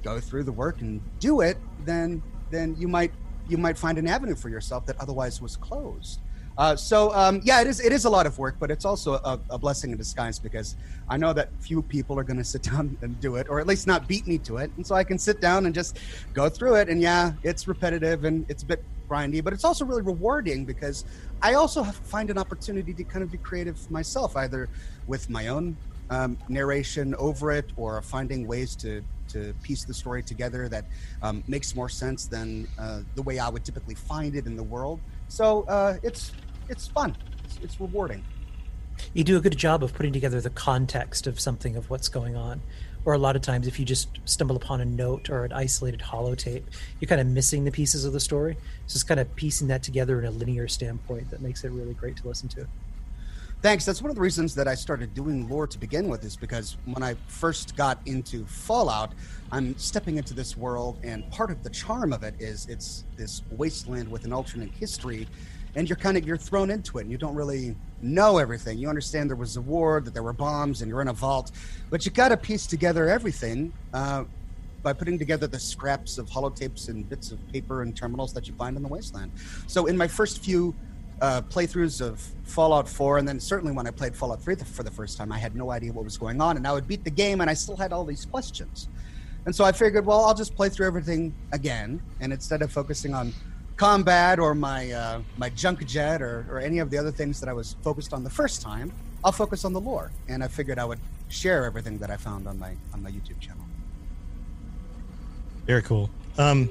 go 0.03 0.21
through 0.21 0.45
the 0.45 0.53
work 0.53 0.83
and 0.83 1.01
do 1.19 1.41
it, 1.41 1.57
then 1.85 2.23
then 2.51 2.77
you 2.79 2.87
might 2.87 3.13
you 3.49 3.57
might 3.57 3.79
find 3.79 3.97
an 3.97 4.07
avenue 4.07 4.35
for 4.35 4.51
yourself 4.51 4.85
that 4.87 5.01
otherwise 5.01 5.41
was 5.41 5.57
closed. 5.57 6.21
Uh, 6.59 6.75
so 6.75 7.15
um, 7.15 7.41
yeah, 7.45 7.61
it 7.61 7.67
is 7.67 7.81
it 7.81 7.93
is 7.93 8.07
a 8.07 8.11
lot 8.11 8.27
of 8.27 8.39
work, 8.39 8.57
but 8.59 8.71
it's 8.71 8.85
also 8.85 9.15
a, 9.15 9.39
a 9.51 9.59
blessing 9.59 9.91
in 9.91 9.99
disguise 9.99 10.39
because 10.39 10.77
I 11.09 11.17
know 11.17 11.33
that 11.35 11.51
few 11.61 11.83
people 11.83 12.19
are 12.19 12.25
going 12.25 12.39
to 12.39 12.45
sit 12.45 12.63
down 12.71 12.97
and 13.03 13.21
do 13.21 13.37
it, 13.37 13.47
or 13.49 13.61
at 13.61 13.67
least 13.67 13.87
not 13.87 14.09
beat 14.09 14.27
me 14.27 14.39
to 14.39 14.57
it, 14.59 14.71
and 14.77 14.87
so 14.87 14.95
I 14.95 15.05
can 15.05 15.19
sit 15.19 15.41
down 15.41 15.67
and 15.67 15.75
just 15.75 15.99
go 16.33 16.49
through 16.49 16.77
it. 16.77 16.89
And 16.89 17.01
yeah, 17.01 17.33
it's 17.43 17.69
repetitive 17.69 18.25
and 18.25 18.47
it's 18.49 18.63
a 18.63 18.67
bit 18.67 18.83
grindy, 19.09 19.45
but 19.45 19.53
it's 19.53 19.65
also 19.65 19.85
really 19.85 20.03
rewarding 20.03 20.65
because 20.65 21.05
I 21.43 21.55
also 21.55 21.85
find 21.85 22.31
an 22.31 22.39
opportunity 22.39 22.95
to 22.95 23.05
kind 23.05 23.23
of 23.23 23.31
be 23.31 23.39
creative 23.39 23.91
myself, 23.91 24.37
either 24.37 24.69
with 25.07 25.29
my 25.29 25.49
own 25.49 25.77
um, 26.09 26.39
narration 26.49 27.15
over 27.17 27.53
it 27.53 27.71
or 27.77 28.01
finding 28.03 28.47
ways 28.47 28.75
to 28.77 29.03
to 29.29 29.53
piece 29.63 29.83
the 29.85 29.93
story 29.93 30.23
together 30.23 30.69
that 30.69 30.85
um, 31.21 31.43
makes 31.49 31.75
more 31.75 31.89
sense 31.89 32.27
than 32.27 32.69
uh, 32.79 33.01
the 33.17 33.23
way 33.23 33.41
I 33.41 33.49
would 33.49 33.65
typically 33.65 33.97
find 33.97 34.37
it 34.37 34.47
in 34.47 34.55
the 34.55 34.63
world. 34.63 35.01
So 35.29 35.65
uh, 35.65 35.97
it's 36.05 36.31
it's 36.69 36.89
fun. 36.89 37.17
It's, 37.45 37.59
it's 37.62 37.81
rewarding. 37.81 38.25
You 39.14 39.25
do 39.25 39.37
a 39.37 39.41
good 39.41 39.57
job 39.57 39.83
of 39.83 39.95
putting 39.95 40.12
together 40.12 40.41
the 40.41 40.51
context 40.51 41.27
of 41.27 41.39
something 41.39 41.77
of 41.77 41.91
what's 41.91 42.09
going 42.09 42.37
on. 42.37 42.62
Or 43.05 43.12
a 43.12 43.19
lot 43.19 43.37
of 43.37 43.43
times, 43.43 43.69
if 43.69 43.79
you 43.79 43.85
just 43.85 44.09
stumble 44.25 44.57
upon 44.57 44.81
a 44.81 44.85
note 44.85 45.31
or 45.31 45.45
an 45.45 45.53
isolated 45.53 46.01
holotape, 46.01 46.64
you're 46.99 47.09
kind 47.09 47.21
of 47.21 47.29
missing 47.29 47.64
the 47.64 47.71
pieces 47.71 48.05
of 48.05 48.12
the 48.12 48.19
story. 48.19 48.57
So 48.87 48.97
it's 48.97 49.05
kind 49.05 49.21
of 49.21 49.35
piecing 49.37 49.69
that 49.69 49.83
together 49.85 50.19
in 50.19 50.25
a 50.25 50.31
linear 50.33 50.67
standpoint 50.67 51.31
that 51.31 51.41
makes 51.41 51.62
it 51.62 51.71
really 51.71 51.95
great 51.95 52.17
to 52.17 52.27
listen 52.27 52.49
to. 52.49 52.67
Thanks. 53.62 53.85
That's 53.85 54.03
one 54.03 54.11
of 54.11 54.17
the 54.17 54.21
reasons 54.21 54.55
that 54.57 54.67
I 54.67 54.75
started 54.75 55.14
doing 55.14 55.49
lore 55.49 55.67
to 55.67 55.79
begin 55.79 56.09
with, 56.09 56.25
is 56.25 56.37
because 56.37 56.77
when 56.85 57.03
I 57.03 57.14
first 57.27 57.77
got 57.77 58.01
into 58.07 58.45
Fallout, 58.45 59.12
I'm 59.51 59.79
stepping 59.79 60.19
into 60.19 60.35
this 60.35 60.57
world, 60.57 60.99
and 61.03 61.29
part 61.31 61.51
of 61.51 61.62
the 61.62 61.71
charm 61.71 62.12
of 62.12 62.23
it 62.23 62.35
is 62.39 62.67
it's 62.67 63.05
this 63.17 63.43
wasteland 63.53 64.11
with 64.11 64.25
an 64.25 64.33
alternate 64.33 64.73
history 64.73 65.27
and 65.77 65.89
you're 65.89 65.97
kind 65.97 66.16
of 66.16 66.27
you're 66.27 66.39
thrown 66.39 66.70
into 66.70 66.99
it 66.99 67.03
and 67.03 67.11
you 67.11 67.18
don't 67.18 67.35
really 67.35 67.77
know 68.03 68.39
everything. 68.39 68.79
You 68.79 68.89
understand 68.89 69.31
there 69.31 69.37
was 69.37 69.57
a 69.57 69.61
war 69.61 70.01
that 70.01 70.12
there 70.14 70.22
were 70.22 70.33
bombs 70.33 70.83
and 70.83 70.89
you're 70.89 71.03
in 71.03 71.09
a 71.09 71.12
vault. 71.12 71.53
But 71.91 72.05
you 72.05 72.11
got 72.11 72.31
to 72.31 72.37
piece 72.37 72.66
together 72.66 73.09
everything 73.09 73.72
uh, 73.93 74.24
by 74.83 74.95
putting 74.95 75.18
together 75.18 75.47
the 75.47 75.59
scraps 75.59 76.18
of 76.18 76.29
holotapes 76.29 76.89
and 76.89 77.09
bits 77.09 77.31
of 77.31 77.39
paper 77.53 77.83
and 77.83 77.95
terminals 77.95 78.33
that 78.33 78.49
you 78.49 78.55
find 78.55 78.77
in 78.77 78.83
the 78.83 78.89
wasteland. 78.89 79.31
So 79.66 79.87
in 79.87 79.97
my 79.97 80.09
first 80.09 80.43
few 80.43 80.74
uh, 81.20 81.43
playthroughs 81.43 82.01
of 82.01 82.20
Fallout 82.45 82.89
4, 82.89 83.18
and 83.18 83.29
then 83.29 83.39
certainly 83.41 83.72
when 83.72 83.87
I 83.87 83.91
played 83.91 84.14
Fallout 84.14 84.43
3 84.43 84.57
for 84.57 84.83
the 84.83 84.91
first 84.91 85.16
time, 85.18 85.33
I 85.33 85.39
had 85.39 85.57
no 85.57 85.70
idea 85.70 85.93
what 85.93 86.05
was 86.05 86.16
going 86.16 86.41
on, 86.41 86.57
and 86.57 86.66
I 86.66 86.72
would 86.72 86.87
beat 86.87 87.05
the 87.05 87.11
game, 87.11 87.41
and 87.41 87.49
I 87.49 87.55
still 87.55 87.77
had 87.77 87.93
all 87.93 88.05
these 88.05 88.27
questions. 88.27 88.89
And 89.47 89.55
so 89.55 89.64
I 89.64 89.72
figured, 89.72 90.05
well, 90.05 90.24
I'll 90.24 90.35
just 90.35 90.55
play 90.55 90.68
through 90.68 90.87
everything 90.87 91.35
again, 91.53 92.03
and 92.20 92.33
instead 92.33 92.62
of 92.62 92.70
focusing 92.70 93.14
on 93.14 93.33
combat 93.77 94.39
or 94.39 94.55
my 94.55 94.91
uh, 94.91 95.20
my 95.37 95.51
junk 95.51 95.87
jet 95.87 96.22
or, 96.22 96.47
or 96.51 96.59
any 96.61 96.79
of 96.79 96.91
the 96.91 96.99
other 96.99 97.11
things 97.11 97.41
that 97.41 97.49
I 97.49 97.53
was 97.53 97.77
focused 97.83 98.12
on 98.12 98.24
the 98.24 98.31
first 98.31 98.62
time, 98.62 98.93
I'll 99.24 99.33
focus 99.33 99.64
on 99.64 99.72
the 99.72 99.81
lore. 99.81 100.11
And 100.29 100.43
I 100.43 100.49
figured 100.49 100.79
I 100.79 100.85
would 100.85 101.01
share 101.29 101.64
everything 101.64 101.99
that 101.99 102.11
I 102.11 102.16
found 102.16 102.47
on 102.49 102.59
my 102.59 102.74
on 102.93 103.03
my 103.03 103.11
YouTube 103.11 103.41
channel. 103.41 103.64
Very 105.66 105.83
cool. 105.83 106.11
Um, 106.39 106.68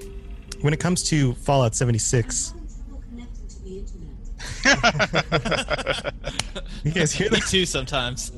when 0.62 0.74
it 0.74 0.80
comes 0.80 1.03
to 1.10 1.34
Fallout 1.34 1.76
76, 1.76 2.53
you 6.84 6.91
guys 6.91 7.12
hear 7.12 7.30
Me 7.30 7.39
that? 7.39 7.47
too 7.49 7.66
sometimes. 7.66 8.32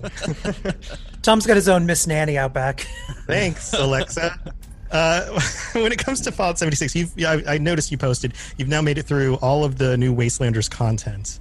Tom's 1.22 1.45
got 1.45 1.55
his 1.55 1.68
own 1.70 1.86
Miss 1.86 2.07
Nanny 2.07 2.38
out 2.38 2.53
back. 2.53 2.88
Thanks, 3.28 3.74
Alexa. 3.74 4.39
Uh, 4.91 5.39
when 5.73 5.91
it 5.91 6.03
comes 6.03 6.21
to 6.21 6.31
Fallout 6.31 6.57
76, 6.59 6.95
you've, 6.95 7.13
I, 7.19 7.43
I 7.47 7.57
noticed 7.57 7.91
you 7.91 7.97
posted. 7.97 8.33
You've 8.57 8.67
now 8.67 8.81
made 8.81 8.97
it 8.97 9.03
through 9.03 9.35
all 9.35 9.63
of 9.63 9.77
the 9.77 9.97
new 9.97 10.15
Wastelanders 10.15 10.69
content, 10.69 11.39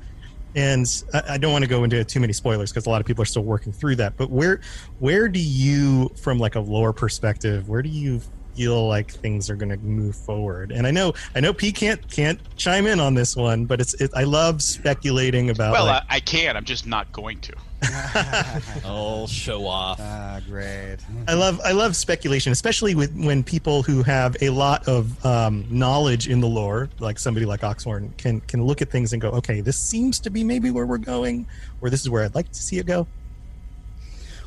and 0.55 0.87
I, 1.15 1.23
I 1.31 1.39
don't 1.39 1.53
want 1.53 1.63
to 1.63 1.69
go 1.69 1.85
into 1.85 2.05
too 2.05 2.21
many 2.21 2.33
spoilers 2.33 2.71
because 2.73 2.87
a 2.87 2.91
lot 2.91 3.01
of 3.01 3.07
people 3.07 3.23
are 3.23 3.27
still 3.27 3.45
working 3.45 3.73
through 3.73 3.97
that. 3.97 4.17
But 4.17 4.31
where, 4.31 4.61
where 4.99 5.29
do 5.29 5.41
you, 5.41 6.11
from 6.21 6.39
like 6.39 6.55
a 6.55 6.61
lore 6.61 6.93
perspective, 6.93 7.69
where 7.69 7.83
do 7.83 7.89
you 7.89 8.21
feel 8.57 8.89
like 8.89 9.11
things 9.11 9.51
are 9.51 9.57
going 9.57 9.69
to 9.69 9.77
move 9.79 10.17
forward? 10.17 10.73
And 10.73 10.87
I 10.87 10.91
know, 10.91 11.13
I 11.35 11.41
know, 11.41 11.53
P 11.53 11.73
can't 11.73 12.11
can't 12.11 12.41
chime 12.57 12.87
in 12.87 13.01
on 13.01 13.15
this 13.15 13.37
one, 13.37 13.67
but 13.67 13.81
it's, 13.81 13.95
it, 14.01 14.11
I 14.15 14.25
love 14.25 14.63
speculating 14.63 15.51
about. 15.51 15.73
well, 15.73 15.87
like, 15.87 16.03
I, 16.09 16.17
I 16.17 16.21
can. 16.21 16.57
I'm 16.57 16.65
just 16.65 16.87
not 16.87 17.13
going 17.13 17.41
to. 17.41 17.55
oh, 18.85 19.27
show 19.29 19.67
off. 19.67 20.01
Ah, 20.01 20.41
great. 20.49 20.97
I 21.29 21.35
love 21.35 21.61
I 21.65 21.73
love 21.73 21.95
speculation, 21.95 22.53
especially 22.53 22.95
with 22.95 23.15
when 23.17 23.45
people 23.45 23.83
who 23.83 24.03
have 24.03 24.37
a 24.41 24.49
lot 24.51 24.89
of 24.89 25.25
um, 25.25 25.67
knowledge 25.71 26.29
in 26.29 26.41
the 26.41 26.47
lore, 26.47 26.89
like 26.99 27.19
somebody 27.19 27.45
like 27.45 27.63
Oxhorn, 27.63 28.13
can 28.17 28.41
can 28.43 28.63
look 28.65 28.81
at 28.81 28.91
things 28.91 29.13
and 29.13 29.21
go, 29.21 29.31
okay, 29.31 29.61
this 29.61 29.79
seems 29.79 30.19
to 30.21 30.31
be 30.31 30.43
maybe 30.43 30.71
where 30.71 30.87
we're 30.87 30.99
going, 30.99 31.47
or 31.81 31.91
this 31.91 32.01
is 32.01 32.09
where 32.11 32.25
I'd 32.25 32.35
like 32.35 32.51
to 32.51 32.63
see 32.63 32.79
it 32.79 32.87
go. 32.87 33.07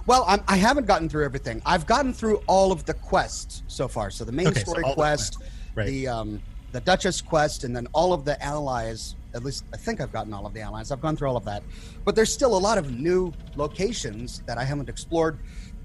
Well, 0.05 0.25
I'm, 0.27 0.41
I 0.47 0.57
haven't 0.57 0.87
gotten 0.87 1.07
through 1.07 1.25
everything. 1.25 1.61
I've 1.65 1.85
gotten 1.85 2.13
through 2.13 2.41
all 2.47 2.71
of 2.71 2.85
the 2.85 2.95
quests 2.95 3.61
so 3.67 3.87
far. 3.87 4.09
So 4.09 4.25
the 4.25 4.31
main 4.31 4.47
Okay, 4.47 4.61
story 4.61 4.83
all 4.83 4.91
the 4.91 4.95
quest, 4.95 5.37
quests, 5.37 5.53
right. 5.75 5.85
the 5.85 6.07
um, 6.07 6.41
the 6.71 6.81
Duchess 6.81 7.21
quest, 7.21 7.63
and 7.63 7.75
then 7.75 7.87
all 7.93 8.11
of 8.11 8.25
the 8.25 8.41
allies. 8.43 9.15
At 9.35 9.43
least 9.43 9.63
I 9.73 9.77
think 9.77 10.01
I've 10.01 10.11
gotten 10.11 10.33
all 10.33 10.45
of 10.45 10.53
the 10.53 10.61
allies. 10.61 10.91
I've 10.91 11.01
gone 11.01 11.15
through 11.15 11.29
all 11.29 11.37
of 11.37 11.45
that, 11.45 11.63
but 12.05 12.15
there's 12.15 12.33
still 12.33 12.55
a 12.57 12.57
lot 12.57 12.77
of 12.77 12.91
new 12.99 13.31
locations 13.55 14.41
that 14.47 14.57
I 14.57 14.63
haven't 14.63 14.89
explored, 14.89 15.39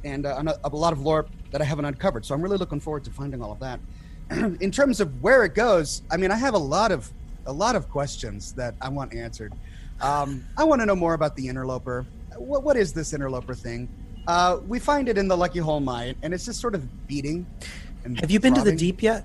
and 0.05 0.25
uh, 0.27 0.43
a, 0.65 0.69
a 0.69 0.77
lot 0.77 0.93
of 0.93 1.01
lore 1.01 1.27
that 1.51 1.61
I 1.61 1.65
haven't 1.65 1.85
uncovered. 1.85 2.25
So 2.25 2.35
I'm 2.35 2.43
really 2.43 2.57
looking 2.57 2.81
forward 2.81 3.05
to 3.05 3.11
finding 3.11 3.43
all 3.43 3.53
of 3.53 3.61
that. 3.61 3.81
In 4.61 4.71
terms 4.71 5.01
of 5.01 5.23
where 5.23 5.45
it 5.45 5.55
goes, 5.55 6.03
I 6.11 6.17
mean, 6.17 6.31
I 6.31 6.37
have 6.37 6.55
a 6.55 6.59
lot 6.59 6.91
of 6.93 7.11
a 7.47 7.53
lot 7.53 7.77
of 7.77 7.91
questions 7.91 8.53
that 8.55 8.75
I 8.81 8.89
want 8.89 9.15
answered. 9.15 9.53
Um, 10.01 10.45
I 10.57 10.65
want 10.65 10.81
to 10.81 10.87
know 10.87 10.97
more 10.97 11.13
about 11.15 11.37
the 11.37 11.47
interloper. 11.47 12.07
What, 12.37 12.63
what 12.63 12.77
is 12.77 12.93
this 12.95 13.13
interloper 13.13 13.55
thing? 13.55 13.89
Uh, 14.27 14.59
we 14.67 14.79
find 14.79 15.09
it 15.11 15.19
in 15.19 15.29
the 15.29 15.37
Lucky 15.37 15.59
Hole 15.59 15.81
mine, 15.81 16.15
and 16.23 16.33
it's 16.33 16.47
just 16.47 16.61
sort 16.61 16.75
of 16.75 17.07
beating. 17.07 17.47
And 18.05 18.19
Have 18.21 18.31
you 18.31 18.41
been 18.41 18.55
to 18.55 18.63
the 18.63 18.75
deep 18.75 19.03
yet? 19.03 19.25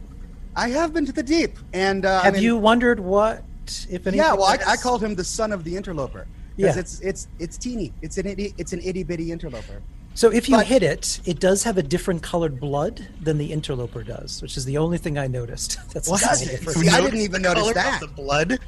I 0.56 0.70
have 0.70 0.94
been 0.94 1.06
to 1.06 1.14
the 1.14 1.24
deep, 1.24 1.58
and 1.74 2.06
uh, 2.06 2.20
I 2.22 2.26
Have 2.26 2.34
mean- 2.34 2.44
you 2.44 2.58
wondered 2.58 3.00
what, 3.00 3.44
if 3.90 4.06
anything? 4.08 4.16
Yeah, 4.16 4.34
well, 4.34 4.46
I, 4.46 4.58
I 4.74 4.78
called 4.78 5.04
him 5.04 5.16
the 5.16 5.24
son 5.24 5.52
of 5.52 5.64
the 5.64 5.76
interloper 5.76 6.28
because 6.58 6.76
Yeah. 6.76 6.80
it's 6.82 7.00
it's 7.02 7.28
it's 7.40 7.58
teeny. 7.58 7.94
It's 8.02 8.18
an 8.18 8.26
itty 8.28 8.54
it's 8.58 8.74
an 8.74 8.82
itty 8.84 9.04
bitty 9.04 9.32
interloper. 9.32 9.82
So 10.16 10.32
if 10.32 10.50
you 10.50 10.58
But- 10.58 10.66
hit 10.66 10.84
it, 10.84 11.22
it 11.26 11.40
does 11.40 11.64
have 11.64 11.78
a 11.78 11.84
different 11.84 12.22
colored 12.24 12.60
blood 12.60 13.08
than 13.22 13.38
the 13.38 13.52
interloper 13.54 14.04
does, 14.04 14.42
which 14.42 14.58
is 14.58 14.66
the 14.66 14.78
only 14.78 14.98
thing 14.98 15.18
I 15.18 15.28
noticed. 15.28 15.78
That's 15.94 16.10
What? 16.10 16.22
a 16.22 16.36
small 16.36 16.48
difference. 16.52 16.80
See, 16.80 16.90
I 16.90 17.00
didn't 17.02 17.22
even 17.22 17.42
notice 17.42 17.62
color 17.62 17.72
of 17.72 17.76
that. 17.76 18.00
the 18.02 18.08
blood. 18.08 18.60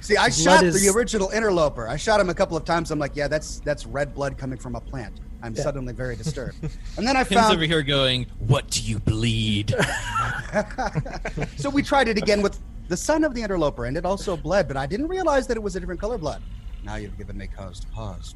See, 0.00 0.16
I 0.16 0.28
The 0.28 0.34
shot 0.34 0.64
is- 0.64 0.80
the 0.82 0.88
original 0.96 1.28
interloper. 1.30 1.86
I 1.88 1.96
shot 1.96 2.20
him 2.20 2.30
a 2.30 2.34
couple 2.34 2.56
of 2.56 2.64
times. 2.64 2.90
I'm 2.90 2.98
like, 2.98 3.14
yeah, 3.16 3.28
that's 3.28 3.60
that's 3.60 3.84
red 3.84 4.14
blood 4.14 4.38
coming 4.38 4.58
from 4.58 4.74
a 4.74 4.80
plant. 4.80 5.14
I'm 5.42 5.54
Yeah. 5.54 5.62
suddenly 5.62 5.92
very 5.92 6.16
disturbed. 6.24 6.56
And 6.96 7.06
then 7.06 7.16
I 7.16 7.24
Tim's 7.24 7.40
found 7.42 7.54
over 7.56 7.64
here 7.64 7.82
going, 7.82 8.26
"What 8.38 8.70
do 8.70 8.80
you 8.82 8.98
bleed?" 8.98 9.74
so 11.56 11.68
we 11.70 11.82
tried 11.82 12.08
it 12.08 12.16
again 12.18 12.40
with 12.42 12.58
the 12.90 12.96
son 12.96 13.22
of 13.22 13.34
the 13.34 13.40
interloper, 13.40 13.84
and 13.84 13.96
it 13.96 14.04
also 14.04 14.36
bled, 14.36 14.66
but 14.66 14.76
I 14.76 14.84
didn't 14.84 15.06
realize 15.06 15.46
that 15.46 15.56
it 15.56 15.62
was 15.62 15.76
a 15.76 15.80
different 15.80 16.00
color 16.00 16.18
blood. 16.18 16.42
Now 16.82 16.96
you've 16.96 17.16
given 17.16 17.38
me 17.38 17.46
cause 17.46 17.78
to 17.80 17.86
pause. 17.88 18.34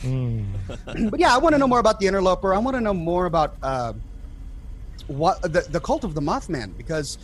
Hmm. 0.00 0.44
but 1.08 1.20
yeah, 1.20 1.32
I 1.32 1.38
want 1.38 1.54
to 1.54 1.58
know 1.58 1.68
more 1.68 1.78
about 1.78 2.00
the 2.00 2.06
interloper. 2.08 2.52
I 2.52 2.58
want 2.58 2.76
to 2.76 2.80
know 2.80 2.92
more 2.92 3.26
about 3.26 3.56
uh, 3.62 3.92
what 5.06 5.40
the 5.42 5.60
the 5.70 5.80
cult 5.80 6.02
of 6.02 6.14
the 6.14 6.20
Mothman, 6.20 6.76
because 6.76 7.18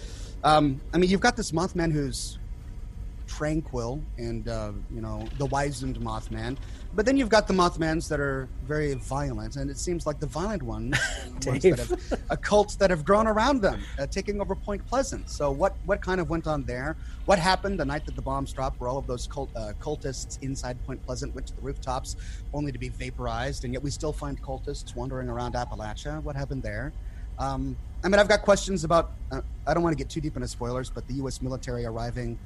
um, 0.45 0.81
I 0.95 0.99
mean, 0.99 1.11
you've 1.11 1.21
got 1.21 1.37
this 1.37 1.51
Mothman 1.51 1.91
who's 1.91 2.39
tranquil 3.31 4.03
and 4.19 4.49
uh, 4.49 4.73
you 4.93 5.01
know 5.01 5.27
the 5.39 5.47
wizened 5.47 5.99
Mothman, 6.01 6.57
but 6.95 7.07
then 7.07 7.17
you've 7.17 7.29
got 7.29 7.47
the 7.47 7.55
Mothmans 7.55 8.09
that 8.09 8.19
are 8.19 8.49
very 8.65 8.95
violent, 8.95 9.55
and 9.57 9.71
it 9.71 9.79
seems 9.79 10.05
like 10.05 10.19
the 10.19 10.27
violent 10.27 10.63
ones, 10.63 10.99
ones 11.47 11.63
that 11.63 11.79
have, 11.79 12.21
a 12.31 12.37
cult 12.37 12.77
that 12.81 12.91
have 12.91 13.05
grown 13.05 13.29
around 13.29 13.63
them, 13.63 13.81
uh, 13.99 14.07
taking 14.07 14.41
over 14.41 14.57
Point 14.57 14.85
Pleasant. 14.85 15.31
So 15.31 15.53
what 15.53 15.77
what 15.87 16.03
kind 16.03 16.21
of 16.21 16.29
went 16.29 16.49
on 16.49 16.65
there? 16.65 16.97
What 17.27 17.39
happened 17.39 17.79
the 17.79 17.85
night 17.85 18.05
that 18.07 18.17
the 18.17 18.23
bombs 18.23 18.53
dropped? 18.53 18.81
Where 18.81 18.91
all 18.91 18.99
of 18.99 19.07
those 19.07 19.29
cult, 19.29 19.51
uh, 19.55 19.73
cultists 19.81 20.43
inside 20.43 20.85
Point 20.85 21.05
Pleasant 21.07 21.33
went 21.33 21.47
to 21.47 21.55
the 21.55 21.63
rooftops, 21.63 22.17
only 22.53 22.73
to 22.73 22.79
be 22.79 22.89
vaporized, 22.89 23.65
and 23.65 23.73
yet 23.73 23.83
we 23.83 23.91
still 23.91 24.13
find 24.13 24.43
cultists 24.43 24.97
wandering 24.97 25.29
around 25.29 25.55
Appalachia. 25.55 26.21
What 26.25 26.35
happened 26.35 26.65
there? 26.65 26.93
Um, 27.39 27.77
I 28.03 28.09
mean, 28.09 28.19
I've 28.19 28.29
got 28.29 28.43
questions 28.43 28.83
about. 28.83 29.13
Uh, 29.31 29.43
I 29.67 29.75
don't 29.75 29.85
want 29.85 29.97
to 29.97 30.03
get 30.03 30.11
too 30.11 30.21
deep 30.21 30.35
into 30.35 30.49
spoilers, 30.49 30.91
but 30.91 31.07
the 31.07 31.15
U.S. 31.15 31.41
military 31.41 31.85
arriving 31.85 32.39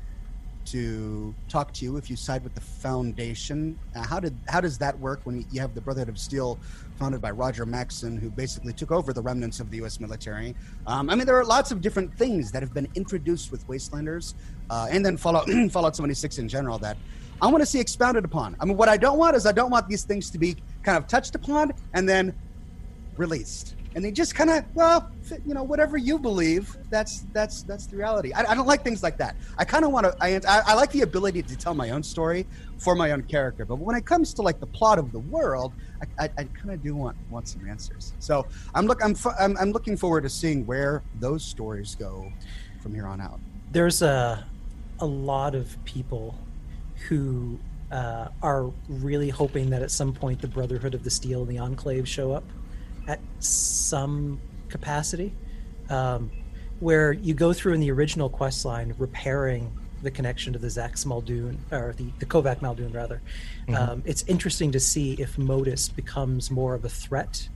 to 0.66 1.34
talk 1.48 1.72
to 1.74 1.84
you 1.84 1.96
if 1.96 2.10
you 2.10 2.16
side 2.16 2.42
with 2.42 2.54
the 2.54 2.60
Foundation. 2.60 3.78
Uh, 3.94 4.02
how 4.06 4.20
did 4.20 4.34
how 4.48 4.60
does 4.60 4.78
that 4.78 4.98
work 4.98 5.20
when 5.24 5.44
you 5.50 5.60
have 5.60 5.74
the 5.74 5.80
Brotherhood 5.80 6.08
of 6.08 6.18
Steel, 6.18 6.58
founded 6.98 7.20
by 7.20 7.30
Roger 7.30 7.66
Maxson, 7.66 8.16
who 8.16 8.30
basically 8.30 8.72
took 8.72 8.90
over 8.90 9.12
the 9.12 9.22
remnants 9.22 9.60
of 9.60 9.70
the 9.70 9.78
U.S. 9.78 10.00
military? 10.00 10.54
Um, 10.86 11.10
I 11.10 11.14
mean, 11.14 11.26
there 11.26 11.38
are 11.38 11.44
lots 11.44 11.70
of 11.70 11.80
different 11.80 12.16
things 12.16 12.50
that 12.52 12.62
have 12.62 12.74
been 12.74 12.88
introduced 12.94 13.50
with 13.50 13.66
Wastelanders, 13.68 14.34
uh, 14.70 14.88
and 14.90 15.04
then 15.04 15.16
Fallout 15.16 15.48
Fallout 15.70 15.96
76 15.96 16.38
in 16.38 16.48
general 16.48 16.78
that. 16.78 16.96
I 17.42 17.48
want 17.48 17.62
to 17.62 17.66
see 17.66 17.80
expounded 17.80 18.24
upon. 18.24 18.56
I 18.60 18.64
mean, 18.64 18.76
what 18.76 18.88
I 18.88 18.96
don't 18.96 19.18
want 19.18 19.34
is 19.34 19.44
I 19.44 19.52
don't 19.52 19.70
want 19.70 19.88
these 19.88 20.04
things 20.04 20.30
to 20.30 20.38
be 20.38 20.56
kind 20.84 20.96
of 20.96 21.08
touched 21.08 21.34
upon 21.34 21.72
and 21.92 22.08
then 22.08 22.32
released. 23.16 23.74
And 23.94 24.04
they 24.04 24.10
just 24.10 24.34
kind 24.34 24.50
of 24.50 24.64
well, 24.74 25.10
you 25.46 25.54
know, 25.54 25.62
whatever 25.62 25.96
you 25.96 26.18
believe, 26.18 26.76
that's 26.90 27.20
that's 27.32 27.62
that's 27.62 27.86
the 27.86 27.96
reality. 27.96 28.32
I, 28.32 28.44
I 28.50 28.54
don't 28.54 28.66
like 28.66 28.82
things 28.82 29.02
like 29.02 29.16
that. 29.18 29.36
I 29.56 29.64
kind 29.64 29.84
of 29.84 29.92
want 29.92 30.06
to. 30.06 30.16
I, 30.20 30.40
I 30.46 30.74
like 30.74 30.90
the 30.90 31.02
ability 31.02 31.42
to 31.42 31.56
tell 31.56 31.74
my 31.74 31.90
own 31.90 32.02
story 32.02 32.46
for 32.78 32.94
my 32.94 33.12
own 33.12 33.22
character, 33.22 33.64
but 33.64 33.76
when 33.76 33.96
it 33.96 34.04
comes 34.04 34.34
to 34.34 34.42
like 34.42 34.58
the 34.58 34.66
plot 34.66 34.98
of 34.98 35.12
the 35.12 35.20
world, 35.20 35.72
I, 36.02 36.24
I, 36.24 36.30
I 36.38 36.44
kind 36.44 36.70
of 36.70 36.82
do 36.82 36.94
want 36.94 37.16
want 37.30 37.48
some 37.48 37.68
answers. 37.68 38.12
So 38.18 38.46
I'm 38.74 38.86
look 38.86 39.02
I'm, 39.02 39.14
I'm 39.38 39.56
I'm 39.58 39.70
looking 39.70 39.96
forward 39.96 40.22
to 40.22 40.30
seeing 40.30 40.66
where 40.66 41.02
those 41.20 41.44
stories 41.44 41.94
go 41.94 42.32
from 42.80 42.94
here 42.94 43.06
on 43.06 43.20
out. 43.20 43.38
There's 43.70 44.02
a 44.02 44.44
a 45.00 45.06
lot 45.06 45.54
of 45.54 45.76
people 45.84 46.36
who 47.08 47.58
uh, 47.92 48.28
are 48.42 48.70
really 48.88 49.28
hoping 49.28 49.70
that 49.70 49.82
at 49.82 49.90
some 49.90 50.12
point 50.12 50.40
the 50.40 50.48
Brotherhood 50.48 50.94
of 50.94 51.04
the 51.04 51.10
Steel 51.10 51.42
and 51.42 51.50
the 51.50 51.58
Enclave 51.58 52.08
show 52.08 52.32
up 52.32 52.44
at 53.06 53.20
some 53.40 54.40
capacity, 54.68 55.32
um, 55.90 56.30
where 56.80 57.12
you 57.12 57.34
go 57.34 57.52
through 57.52 57.74
in 57.74 57.80
the 57.80 57.90
original 57.90 58.28
quest 58.28 58.64
line 58.64 58.94
repairing 58.98 59.72
the 60.02 60.10
connection 60.10 60.52
to 60.52 60.58
the 60.58 60.66
Zax 60.66 61.06
Muldoon 61.06 61.58
or 61.70 61.94
the, 61.96 62.06
the 62.18 62.26
Kovac 62.26 62.60
Muldoon 62.60 62.92
rather. 62.92 63.22
Mhm. 63.68 63.76
Um, 63.76 64.02
it's 64.04 64.22
interesting 64.26 64.72
to 64.72 64.80
see 64.80 65.14
if 65.14 65.38
Modus 65.38 65.88
becomes 65.88 66.50
more 66.50 66.74
of 66.74 66.84
a 66.84 66.88
threat 66.88 67.48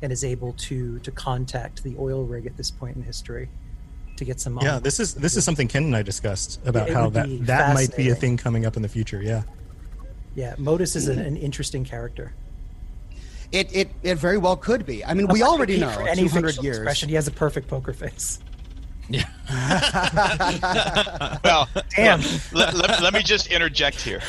and 0.00 0.10
is 0.12 0.24
able 0.24 0.52
to 0.54 0.98
to 1.00 1.10
contact 1.12 1.84
the 1.84 1.94
oil 1.98 2.24
rig 2.24 2.46
at 2.46 2.56
this 2.56 2.70
point 2.72 2.96
in 2.96 3.02
history 3.04 3.48
to 4.16 4.24
get 4.24 4.40
some. 4.40 4.58
Yeah, 4.60 4.80
this 4.80 4.98
is 4.98 5.14
this 5.14 5.36
is 5.36 5.44
something 5.44 5.68
Ken 5.68 5.84
and 5.84 5.94
I 5.96 6.02
discussed 6.02 6.60
about 6.66 6.88
It 6.88 6.94
how 6.94 7.08
that 7.10 7.46
that 7.46 7.74
might 7.74 7.96
be 7.96 8.08
a 8.08 8.14
thing 8.16 8.36
coming 8.36 8.66
up 8.66 8.76
in 8.76 8.82
the 8.82 8.88
future. 8.88 9.22
Yeah. 9.22 9.42
Yeah, 10.34 10.54
Modus 10.58 10.96
is 10.96 11.08
an, 11.08 11.18
an 11.18 11.36
interesting 11.36 11.84
character. 11.84 12.32
It, 13.52 13.74
it 13.74 13.90
it 14.02 14.14
very 14.16 14.38
well 14.38 14.56
could 14.56 14.86
be. 14.86 15.04
I 15.04 15.12
mean, 15.14 15.26
we 15.28 15.42
already 15.42 15.78
know 15.78 15.90
For 15.90 16.08
any 16.08 16.22
200 16.22 16.62
years. 16.62 16.78
expression, 16.78 17.08
he 17.10 17.14
has 17.16 17.28
a 17.28 17.30
perfect 17.30 17.68
poker 17.68 17.92
face. 17.92 18.40
Yeah. 19.08 19.24
Well, 21.44 21.68
Damn. 21.96 22.20
Let, 22.52 22.74
let- 22.74 23.02
let 23.02 23.12
me 23.12 23.22
just 23.22 23.48
interject 23.48 24.00
here. 24.00 24.20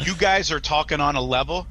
You 0.00 0.14
guys 0.16 0.50
are 0.50 0.60
talking 0.60 1.00
on 1.00 1.16
a 1.16 1.20
level 1.20 1.66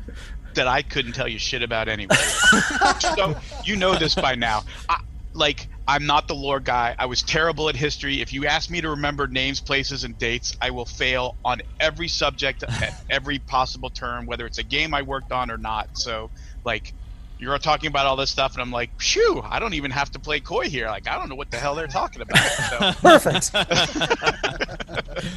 that 0.53 0.67
I 0.67 0.81
couldn't 0.81 1.13
tell 1.13 1.27
you 1.27 1.39
shit 1.39 1.63
about 1.63 1.87
anyway. 1.89 2.15
so 2.99 3.35
you 3.65 3.75
know 3.75 3.95
this 3.95 4.15
by 4.15 4.35
now. 4.35 4.63
I, 4.89 4.97
like 5.33 5.67
I'm 5.87 6.05
not 6.05 6.27
the 6.27 6.35
lore 6.35 6.59
guy. 6.59 6.95
I 6.99 7.05
was 7.05 7.21
terrible 7.23 7.67
at 7.69 7.75
history. 7.75 8.21
If 8.21 8.31
you 8.33 8.45
ask 8.45 8.69
me 8.69 8.79
to 8.81 8.89
remember 8.89 9.27
names, 9.27 9.59
places, 9.59 10.03
and 10.03 10.17
dates, 10.17 10.55
I 10.61 10.69
will 10.71 10.85
fail 10.85 11.35
on 11.43 11.61
every 11.79 12.07
subject 12.07 12.63
at 12.63 12.93
every 13.09 13.39
possible 13.39 13.89
term, 13.89 14.25
whether 14.25 14.45
it's 14.45 14.57
a 14.59 14.63
game 14.63 14.93
I 14.93 15.01
worked 15.01 15.31
on 15.31 15.49
or 15.49 15.57
not. 15.57 15.89
So, 15.93 16.31
like, 16.63 16.93
you're 17.41 17.57
talking 17.57 17.87
about 17.87 18.05
all 18.05 18.15
this 18.15 18.29
stuff, 18.29 18.53
and 18.53 18.61
I'm 18.61 18.71
like, 18.71 19.01
phew, 19.01 19.41
I 19.43 19.59
don't 19.59 19.73
even 19.73 19.91
have 19.91 20.11
to 20.11 20.19
play 20.19 20.39
coy 20.39 20.69
here. 20.69 20.87
Like, 20.87 21.07
I 21.07 21.17
don't 21.17 21.27
know 21.27 21.35
what 21.35 21.49
the 21.49 21.57
hell 21.57 21.75
they're 21.75 21.87
talking 21.87 22.21
about. 22.21 22.37
So. 22.37 22.91
Perfect. 23.01 23.51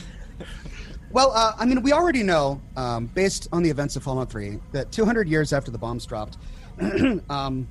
Well, 1.15 1.31
uh, 1.31 1.53
I 1.57 1.65
mean, 1.65 1.81
we 1.83 1.93
already 1.93 2.25
know, 2.25 2.61
um, 2.77 3.07
based 3.07 3.47
on 3.53 3.63
the 3.63 3.71
events 3.71 3.95
of 3.95 4.03
Fallout 4.03 4.31
3, 4.33 4.59
that 4.73 4.91
200 4.91 5.29
years 5.29 5.53
after 5.53 5.71
the 5.71 5.79
bombs 5.79 6.05
dropped, 6.07 6.39
um, 7.31 7.69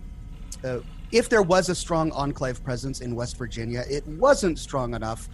uh, 0.63 0.79
if 1.11 1.27
there 1.27 1.41
was 1.41 1.67
a 1.67 1.75
strong 1.75 2.09
enclave 2.13 2.63
presence 2.63 3.01
in 3.01 3.15
West 3.15 3.35
Virginia, 3.37 3.83
it 3.89 4.07
wasn't 4.07 4.57
strong 4.57 4.93
enough 4.93 5.27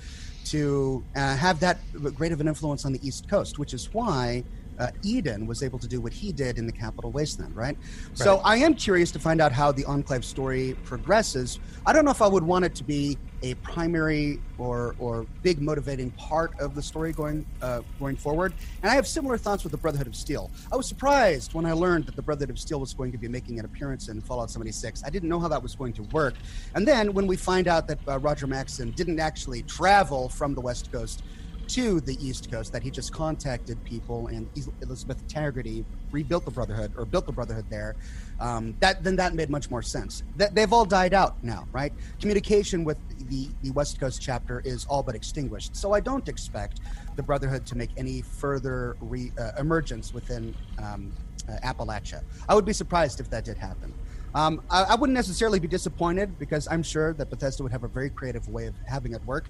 to 0.45 1.03
uh, 1.15 1.35
have 1.35 1.59
that 1.59 1.77
great 2.15 2.31
of 2.31 2.41
an 2.41 2.47
influence 2.47 2.83
on 2.83 2.93
the 2.93 3.07
East 3.07 3.29
Coast, 3.29 3.59
which 3.59 3.75
is 3.75 3.93
why 3.93 4.43
uh, 4.79 4.91
Eden 5.03 5.45
was 5.45 5.61
able 5.61 5.77
to 5.79 5.87
do 5.87 5.99
what 6.01 6.13
he 6.13 6.31
did 6.31 6.57
in 6.57 6.65
the 6.65 6.71
Capital 6.71 7.11
Wasteland, 7.11 7.55
right? 7.55 7.77
So 8.13 8.37
I 8.43 8.57
am 8.57 8.73
curious 8.73 9.11
to 9.11 9.19
find 9.19 9.41
out 9.41 9.51
how 9.51 9.71
the 9.71 9.85
Enclave 9.85 10.25
story 10.25 10.75
progresses. 10.83 11.59
I 11.85 11.93
don't 11.93 12.05
know 12.05 12.11
if 12.11 12.21
I 12.21 12.27
would 12.27 12.43
want 12.43 12.65
it 12.65 12.75
to 12.75 12.83
be 12.83 13.17
a 13.41 13.53
primary 13.55 14.39
or 14.57 14.95
or 14.99 15.25
big 15.43 15.61
motivating 15.61 16.11
part 16.11 16.57
of 16.59 16.75
the 16.75 16.81
story 16.81 17.13
going 17.13 17.45
uh, 17.61 17.81
going 17.99 18.15
forward. 18.15 18.53
And 18.81 18.91
I 18.91 18.95
have 18.95 19.07
similar 19.07 19.37
thoughts 19.37 19.63
with 19.63 19.71
the 19.71 19.77
Brotherhood 19.77 20.07
of 20.07 20.15
Steel. 20.15 20.51
I 20.71 20.75
was 20.75 20.87
surprised 20.87 21.53
when 21.53 21.65
I 21.65 21.73
learned 21.73 22.05
that 22.07 22.15
the 22.15 22.21
Brotherhood 22.21 22.49
of 22.49 22.59
Steel 22.59 22.79
was 22.79 22.93
going 22.93 23.11
to 23.11 23.17
be 23.17 23.27
making 23.27 23.59
an 23.59 23.65
appearance 23.65 24.09
in 24.09 24.21
Fallout 24.21 24.51
76. 24.51 25.03
I 25.05 25.09
didn't 25.09 25.29
know 25.29 25.39
how 25.39 25.47
that 25.47 25.61
was 25.61 25.75
going 25.75 25.93
to 25.93 26.03
work. 26.03 26.35
And 26.75 26.87
then 26.87 27.13
when 27.13 27.27
we 27.27 27.35
find 27.37 27.67
out 27.67 27.87
that 27.87 27.99
uh, 28.07 28.19
Roger 28.19 28.47
Maxson 28.47 28.91
didn't 28.91 29.19
actually 29.19 29.63
travel 29.63 30.29
from 30.29 30.53
the 30.53 30.61
West 30.61 30.91
Coast 30.91 31.23
to 31.69 31.99
the 32.01 32.17
East 32.25 32.51
Coast, 32.51 32.73
that 32.73 32.83
he 32.83 32.89
just 32.89 33.13
contacted 33.13 33.83
people 33.83 34.27
and 34.27 34.49
Elizabeth 34.81 35.25
Taggerdy 35.27 35.85
rebuilt 36.11 36.45
the 36.45 36.51
Brotherhood 36.51 36.91
or 36.97 37.05
built 37.05 37.25
the 37.25 37.31
Brotherhood 37.31 37.65
there. 37.69 37.95
Um, 38.39 38.75
that 38.79 39.03
then 39.03 39.15
that 39.17 39.35
made 39.35 39.49
much 39.49 39.69
more 39.69 39.81
sense. 39.81 40.23
They've 40.35 40.71
all 40.71 40.85
died 40.85 41.13
out 41.13 41.41
now, 41.43 41.67
right? 41.71 41.93
Communication 42.19 42.83
with 42.83 42.97
the 43.29 43.49
the 43.61 43.71
West 43.71 43.99
Coast 43.99 44.21
chapter 44.21 44.61
is 44.65 44.85
all 44.85 45.03
but 45.03 45.15
extinguished. 45.15 45.75
So 45.75 45.93
I 45.93 45.99
don't 45.99 46.27
expect 46.27 46.79
the 47.15 47.23
Brotherhood 47.23 47.65
to 47.67 47.77
make 47.77 47.91
any 47.97 48.21
further 48.21 48.95
re, 49.01 49.31
uh, 49.37 49.51
emergence 49.59 50.13
within 50.13 50.55
um, 50.81 51.11
uh, 51.47 51.57
Appalachia. 51.63 52.23
I 52.47 52.55
would 52.55 52.65
be 52.65 52.73
surprised 52.73 53.19
if 53.19 53.29
that 53.29 53.45
did 53.45 53.57
happen. 53.57 53.93
Um, 54.35 54.61
I, 54.69 54.83
I 54.83 54.95
wouldn't 54.95 55.15
necessarily 55.15 55.59
be 55.59 55.67
disappointed 55.67 56.37
because 56.37 56.67
I'm 56.69 56.83
sure 56.83 57.13
that 57.13 57.29
Bethesda 57.29 57.63
would 57.63 57.71
have 57.71 57.83
a 57.83 57.87
very 57.87 58.09
creative 58.09 58.47
way 58.47 58.67
of 58.67 58.75
having 58.87 59.13
it 59.13 59.25
work. 59.25 59.45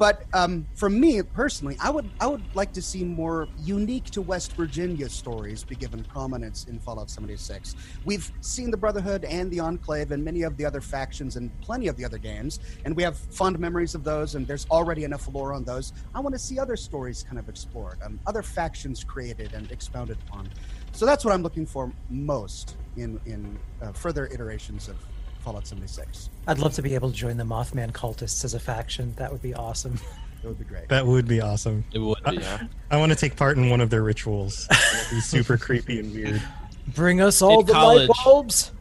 But 0.00 0.24
um, 0.32 0.66
for 0.76 0.88
me 0.88 1.20
personally, 1.20 1.76
I 1.78 1.90
would 1.90 2.08
I 2.22 2.26
would 2.26 2.42
like 2.56 2.72
to 2.72 2.80
see 2.80 3.04
more 3.04 3.48
unique 3.58 4.06
to 4.12 4.22
West 4.22 4.54
Virginia 4.54 5.10
stories 5.10 5.62
be 5.62 5.74
given 5.74 6.02
prominence 6.04 6.64
in 6.64 6.78
Fallout 6.78 7.10
76. 7.10 7.76
We've 8.06 8.32
seen 8.40 8.70
the 8.70 8.78
Brotherhood 8.78 9.26
and 9.26 9.50
the 9.50 9.60
Enclave 9.60 10.10
and 10.10 10.24
many 10.24 10.40
of 10.40 10.56
the 10.56 10.64
other 10.64 10.80
factions 10.80 11.36
and 11.36 11.50
plenty 11.60 11.86
of 11.86 11.98
the 11.98 12.06
other 12.06 12.16
games, 12.16 12.60
and 12.86 12.96
we 12.96 13.02
have 13.02 13.18
fond 13.18 13.58
memories 13.58 13.94
of 13.94 14.02
those. 14.02 14.36
And 14.36 14.46
there's 14.46 14.66
already 14.70 15.04
enough 15.04 15.28
lore 15.34 15.52
on 15.52 15.64
those. 15.64 15.92
I 16.14 16.20
want 16.20 16.34
to 16.34 16.38
see 16.38 16.58
other 16.58 16.76
stories 16.76 17.22
kind 17.22 17.38
of 17.38 17.50
explored, 17.50 17.98
um, 18.02 18.18
other 18.26 18.42
factions 18.42 19.04
created 19.04 19.52
and 19.52 19.70
expounded 19.70 20.16
upon. 20.26 20.48
So 20.92 21.04
that's 21.04 21.26
what 21.26 21.34
I'm 21.34 21.42
looking 21.42 21.66
for 21.66 21.92
most 22.08 22.78
in 22.96 23.20
in 23.26 23.58
uh, 23.82 23.92
further 23.92 24.28
iterations 24.28 24.88
of 24.88 24.96
Fallout 25.40 25.66
76. 25.66 26.28
I'd 26.46 26.58
love 26.58 26.74
to 26.74 26.82
be 26.82 26.94
able 26.94 27.10
to 27.10 27.16
join 27.16 27.36
the 27.36 27.44
Mothman 27.44 27.92
cultists 27.92 28.44
as 28.44 28.54
a 28.54 28.60
faction. 28.60 29.14
That 29.16 29.32
would 29.32 29.42
be 29.42 29.54
awesome. 29.54 29.98
That 30.42 30.48
would 30.48 30.58
be 30.58 30.64
great. 30.64 30.88
That 30.88 31.06
would 31.06 31.28
be 31.28 31.40
awesome. 31.40 31.84
It 31.92 31.98
would 31.98 32.22
be. 32.24 32.38
I, 32.42 32.68
I 32.90 32.96
want 32.96 33.12
to 33.12 33.16
take 33.16 33.36
part 33.36 33.56
in 33.58 33.68
one 33.68 33.80
of 33.80 33.90
their 33.90 34.02
rituals. 34.02 34.66
That'd 34.68 35.10
be 35.10 35.20
super 35.20 35.56
creepy 35.58 35.98
and 36.00 36.12
weird. 36.14 36.42
Bring 36.88 37.20
us 37.20 37.42
all 37.42 37.60
In 37.60 37.66
the 37.66 37.72
college- 37.72 38.08
light 38.08 38.16
bulbs. 38.24 38.72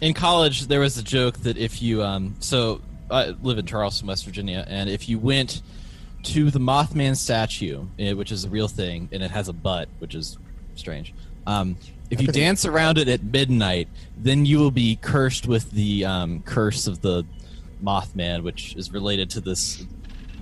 In 0.00 0.12
college, 0.14 0.66
there 0.66 0.80
was 0.80 0.98
a 0.98 1.02
joke 1.02 1.38
that 1.38 1.56
if 1.56 1.80
you, 1.80 2.02
um, 2.02 2.34
so 2.40 2.80
I 3.10 3.28
live 3.42 3.56
in 3.58 3.66
Charleston, 3.66 4.06
West 4.08 4.24
Virginia, 4.24 4.64
and 4.68 4.90
if 4.90 5.08
you 5.08 5.18
went 5.18 5.62
to 6.24 6.50
the 6.50 6.58
Mothman 6.58 7.16
statue, 7.16 7.86
eh, 7.98 8.12
which 8.12 8.30
is 8.32 8.44
a 8.44 8.50
real 8.50 8.68
thing, 8.68 9.08
and 9.12 9.22
it 9.22 9.30
has 9.30 9.48
a 9.48 9.52
butt, 9.52 9.88
which 10.00 10.14
is 10.14 10.36
strange. 10.74 11.14
Um, 11.46 11.76
if 12.10 12.20
you 12.20 12.28
dance 12.28 12.64
around 12.64 12.98
it 12.98 13.08
at 13.08 13.22
midnight, 13.22 13.88
then 14.16 14.46
you 14.46 14.58
will 14.58 14.70
be 14.70 14.96
cursed 14.96 15.46
with 15.46 15.70
the 15.72 16.04
um, 16.04 16.40
curse 16.42 16.86
of 16.86 17.00
the 17.00 17.24
Mothman, 17.82 18.42
which 18.42 18.74
is 18.76 18.92
related 18.92 19.30
to 19.30 19.40
this 19.40 19.84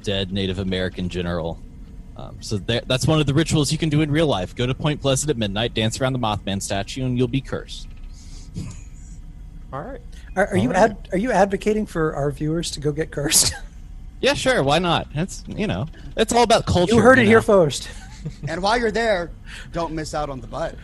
dead 0.03 0.33
Native 0.33 0.59
American 0.59 1.09
general. 1.09 1.59
Um, 2.17 2.37
so 2.41 2.59
there, 2.59 2.83
that's 2.87 3.07
one 3.07 3.19
of 3.19 3.27
the 3.27 3.35
rituals 3.35 3.73
you 3.73 3.79
can 3.79 3.89
do 3.89 4.03
in 4.03 4.11
real 4.11 4.27
life. 4.27 4.55
Go 4.55 4.67
to 4.67 4.75
Point 4.75 5.01
Pleasant 5.01 5.31
at 5.31 5.37
midnight, 5.37 5.75
dance 5.75 6.01
around 6.01 6.12
the 6.12 6.19
Mothman 6.19 6.62
statue, 6.62 7.05
and 7.05 7.19
you'll 7.19 7.27
be 7.27 7.41
cursed. 7.41 7.89
All 9.73 9.83
right. 9.83 10.01
Are, 10.37 10.49
are 10.49 10.57
you 10.57 10.69
All 10.69 10.75
right. 10.75 10.91
ad, 10.91 11.09
are 11.12 11.19
you 11.19 11.33
advocating 11.33 11.87
for 11.87 12.15
our 12.15 12.31
viewers 12.31 12.71
to 12.73 12.81
go 12.81 12.93
get 12.93 13.11
cursed? 13.11 13.55
Yeah, 14.21 14.33
sure. 14.33 14.62
Why 14.62 14.79
not? 14.79 15.09
That's 15.12 15.45
you 15.47 15.67
know, 15.67 15.87
it's 16.17 16.33
all 16.33 16.45
about 16.45 16.65
culture. 16.65 16.95
you 16.95 17.03
heard 17.03 17.19
it 17.19 17.25
know? 17.25 17.29
here 17.29 17.43
first. 17.43 17.91
and 18.49 18.62
while 18.62 18.79
you're 18.79 18.91
there, 18.91 19.31
don't 19.73 19.93
miss 19.93 20.15
out 20.15 20.31
on 20.31 20.41
the 20.41 20.47
butt 20.47 20.77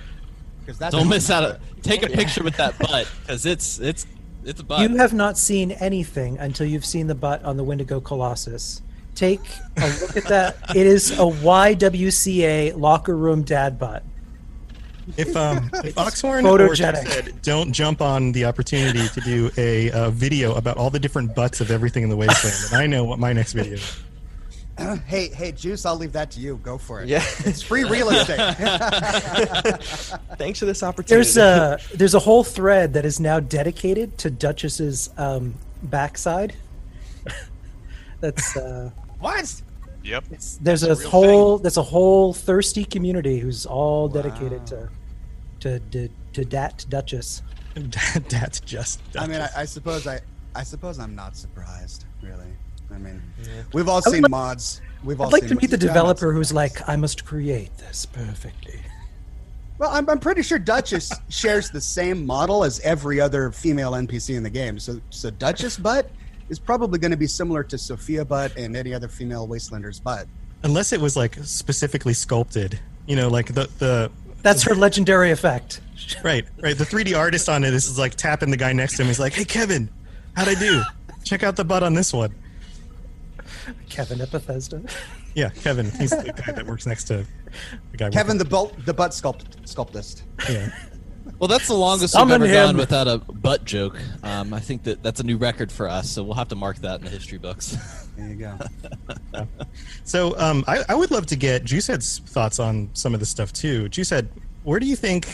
because 0.71 0.79
that's 0.79 0.95
Don't 0.95 1.09
miss 1.17 1.31
out. 1.31 1.59
Take 1.83 2.03
a 2.03 2.09
picture 2.09 2.45
with 2.45 2.57
that 2.57 2.79
butt 2.79 3.11
because 3.23 3.47
it's 3.47 3.79
it's 3.81 4.07
it's 4.45 4.61
a 4.61 4.65
butt. 4.65 4.81
You 4.81 4.97
have 4.97 5.13
not 5.13 5.37
seen 5.37 5.73
anything 5.73 6.39
until 6.39 6.67
you've 6.67 6.85
seen 6.85 7.07
the 7.07 7.15
butt 7.15 7.43
on 7.45 7.57
the 7.57 7.65
Wendigo 7.65 8.01
Colossus. 8.01 8.83
Take 9.15 9.41
a 9.77 9.89
look 10.01 10.17
at 10.17 10.25
that. 10.29 10.57
It 10.77 10.87
is 10.87 11.11
a 11.13 11.25
YWCA 11.25 12.79
locker 12.79 13.17
room 13.17 13.43
dad 13.43 13.79
butt. 13.79 14.05
If 15.17 15.37
um, 15.37 15.71
if 15.85 15.99
Oxhorn 15.99 16.45
photogenic. 16.45 17.03
or 17.03 17.11
said, 17.11 17.43
don't 17.43 17.73
jump 17.73 18.01
on 18.01 18.31
the 18.31 18.45
opportunity 18.45 19.09
to 19.09 19.21
do 19.21 19.51
a, 19.57 19.91
uh 19.91 20.11
video 20.11 20.55
about 20.55 20.77
all 20.77 20.91
the 20.91 21.01
different 21.01 21.35
butts 21.35 21.61
of 21.61 21.73
everything 21.73 22.05
in 22.05 22.11
the 22.11 22.17
wasteland, 22.17 22.57
and 22.73 22.81
I 22.81 22.87
know 22.87 23.05
what 23.05 23.19
my 23.19 23.33
next 23.33 23.55
video. 23.55 23.75
is. 23.75 24.01
hey, 25.07 25.29
hey, 25.29 25.53
Juice, 25.53 25.85
I'll 25.87 25.97
leave 25.97 26.13
that 26.13 26.31
to 26.33 26.41
you. 26.41 26.57
Go 26.63 26.79
for 26.79 27.03
it. 27.03 27.09
Yeah. 27.09 27.23
It's 27.41 27.63
free 27.63 27.85
real 27.85 28.11
estate. 28.11 28.39
Thanks 30.39 30.59
for 30.59 30.65
this 30.65 30.83
opportunity. 30.83 31.15
There's 31.15 31.37
a 31.37 31.79
there's 31.95 32.15
a 32.15 32.19
whole 32.19 32.45
thread 32.45 32.95
that 32.95 33.05
is 33.05 33.21
now 33.21 33.41
dedicated 33.41 34.19
to 34.19 34.31
Duchess's 34.31 35.11
um, 35.17 35.55
backside. 35.83 36.55
That's 38.21 38.57
uh, 38.57 38.91
what? 39.19 39.63
Yep. 40.03 40.25
there's 40.63 40.83
a, 40.83 40.95
whole 41.09 41.59
there's 41.59 41.77
a 41.77 41.83
whole 41.83 42.33
thirsty 42.33 42.87
community 42.87 43.39
who's 43.39 43.67
all 43.67 44.09
dedicated 44.09 44.67
to 44.69 44.89
to 45.61 45.79
to, 45.79 46.09
to 46.33 46.45
dat 46.45 46.87
Duchess. 46.89 47.43
That's 48.29 48.61
just. 48.61 49.01
I 49.17 49.27
mean, 49.27 49.41
I, 49.41 49.49
I 49.59 49.65
suppose 49.65 50.07
I, 50.07 50.21
I 50.55 50.63
suppose 50.63 50.99
I'm 50.99 51.15
not 51.15 51.37
surprised, 51.37 52.07
really. 52.23 52.50
I 52.95 52.99
mean, 52.99 53.23
Yeah. 53.43 53.63
we've 53.73 53.89
all 53.89 54.03
seen 54.03 54.23
like- 54.23 54.31
mods. 54.31 54.81
We've 55.03 55.19
all 55.21 55.29
I'd 55.29 55.33
like 55.33 55.43
seen 55.45 55.51
to 55.51 55.55
meet 55.57 55.71
the 55.71 55.77
mods. 55.77 55.85
Yeah, 55.85 55.89
developer 55.93 56.33
who's 56.33 56.53
like, 56.53 56.87
I 56.89 56.97
must 56.97 57.25
create 57.25 57.77
this 57.79 58.05
perfectly. 58.07 58.81
Well, 59.79 59.91
I'm, 59.91 60.09
I'm 60.11 60.19
pretty 60.19 60.43
sure 60.43 60.59
Duchess 60.59 61.11
shares 61.31 61.71
the 61.71 61.81
same 61.81 62.27
model 62.27 62.65
as 62.65 62.81
every 62.81 63.19
other 63.21 63.51
female 63.51 63.93
NPC 63.93 64.37
in 64.37 64.43
the 64.43 64.51
game. 64.51 64.79
So, 64.79 65.01
so 65.09 65.31
Duchess 65.31 65.79
butt 65.79 66.11
is 66.51 66.59
probably 66.59 66.99
going 66.99 67.13
to 67.13 67.17
be 67.17 67.27
similar 67.27 67.63
to 67.65 67.79
Sophia 67.79 68.25
butt 68.25 68.55
and 68.59 68.77
any 68.77 68.93
other 68.93 69.09
female 69.09 69.47
Wastelander's 69.47 69.99
butt. 70.01 70.27
Unless 70.65 70.93
it 70.93 71.01
was 71.01 71.17
like 71.17 71.37
specifically 71.45 72.13
sculpted, 72.13 72.79
you 73.07 73.17
know, 73.17 73.29
like 73.29 73.55
the 73.55 73.71
the 73.79 74.11
That's 74.43 74.63
her 74.65 74.75
legendary 74.75 75.31
effect. 75.31 75.81
right, 76.25 76.45
right. 76.63 76.77
The 76.77 76.85
3D 76.85 77.17
artist 77.17 77.49
on 77.49 77.65
it 77.65 77.73
is 77.73 77.99
like 77.99 78.15
tapping 78.17 78.51
the 78.51 78.59
guy 78.59 78.75
next 78.75 78.97
to 78.97 79.03
him. 79.03 79.07
He's 79.09 79.19
like, 79.21 79.33
"Hey, 79.33 79.47
Kevin, 79.47 79.89
how'd 80.37 80.49
I 80.49 80.55
do? 80.55 80.83
Check 81.25 81.43
out 81.43 81.57
the 81.57 81.65
butt 81.65 81.83
on 81.83 81.95
this 81.95 82.13
one." 82.13 82.35
Kevin 83.89 84.21
at 84.21 84.31
Bethesda. 84.31 84.83
Yeah, 85.35 85.51
Kevin. 85.51 85.91
He's 85.91 86.11
the 86.11 86.33
guy 86.33 86.53
that 86.53 86.67
works 86.67 86.87
next 86.87 87.05
to 87.05 87.25
the 87.91 87.97
guy. 87.97 88.11
Kevin, 88.11 88.39
the 88.39 88.45
butt, 88.45 88.85
the 88.85 88.95
butt 88.95 89.13
sculpt, 89.13 89.67
sculptist. 89.69 90.25
Yeah. 90.49 90.71
Well, 91.39 91.49
that's 91.49 91.69
the 91.69 91.75
longest 91.75 92.13
Summon 92.13 92.43
we've 92.43 92.51
ever 92.51 92.67
gone 92.67 92.77
without 92.77 93.09
a 93.09 93.19
butt 93.19 93.65
joke. 93.65 93.99
Um, 94.23 94.53
I 94.53 94.61
think 94.61 94.83
that 94.83 95.03
that's 95.03 95.21
a 95.21 95.23
new 95.23 95.39
record 95.39 95.73
for 95.73 95.89
us, 95.89 96.11
so 96.11 96.23
we'll 96.23 96.35
have 96.35 96.49
to 96.49 96.55
mark 96.55 96.79
that 96.79 96.99
in 96.99 97.05
the 97.05 97.11
history 97.11 97.39
books. 97.39 97.77
There 98.17 98.29
you 98.29 98.35
go. 98.35 98.59
So 100.05 100.37
um, 100.39 100.65
I, 100.67 100.83
I 100.89 100.95
would 100.95 101.11
love 101.11 101.27
to 101.27 101.37
get 101.37 101.65
Juicehead's 101.65 102.19
thoughts 102.19 102.59
on 102.59 102.91
some 102.93 103.15
of 103.15 103.21
this 103.21 103.31
stuff 103.31 103.53
too. 103.53 103.89
Juicehead, 103.89 104.29
where 104.65 104.81
do 104.81 104.87
you 104.87 104.97
think? 104.97 105.25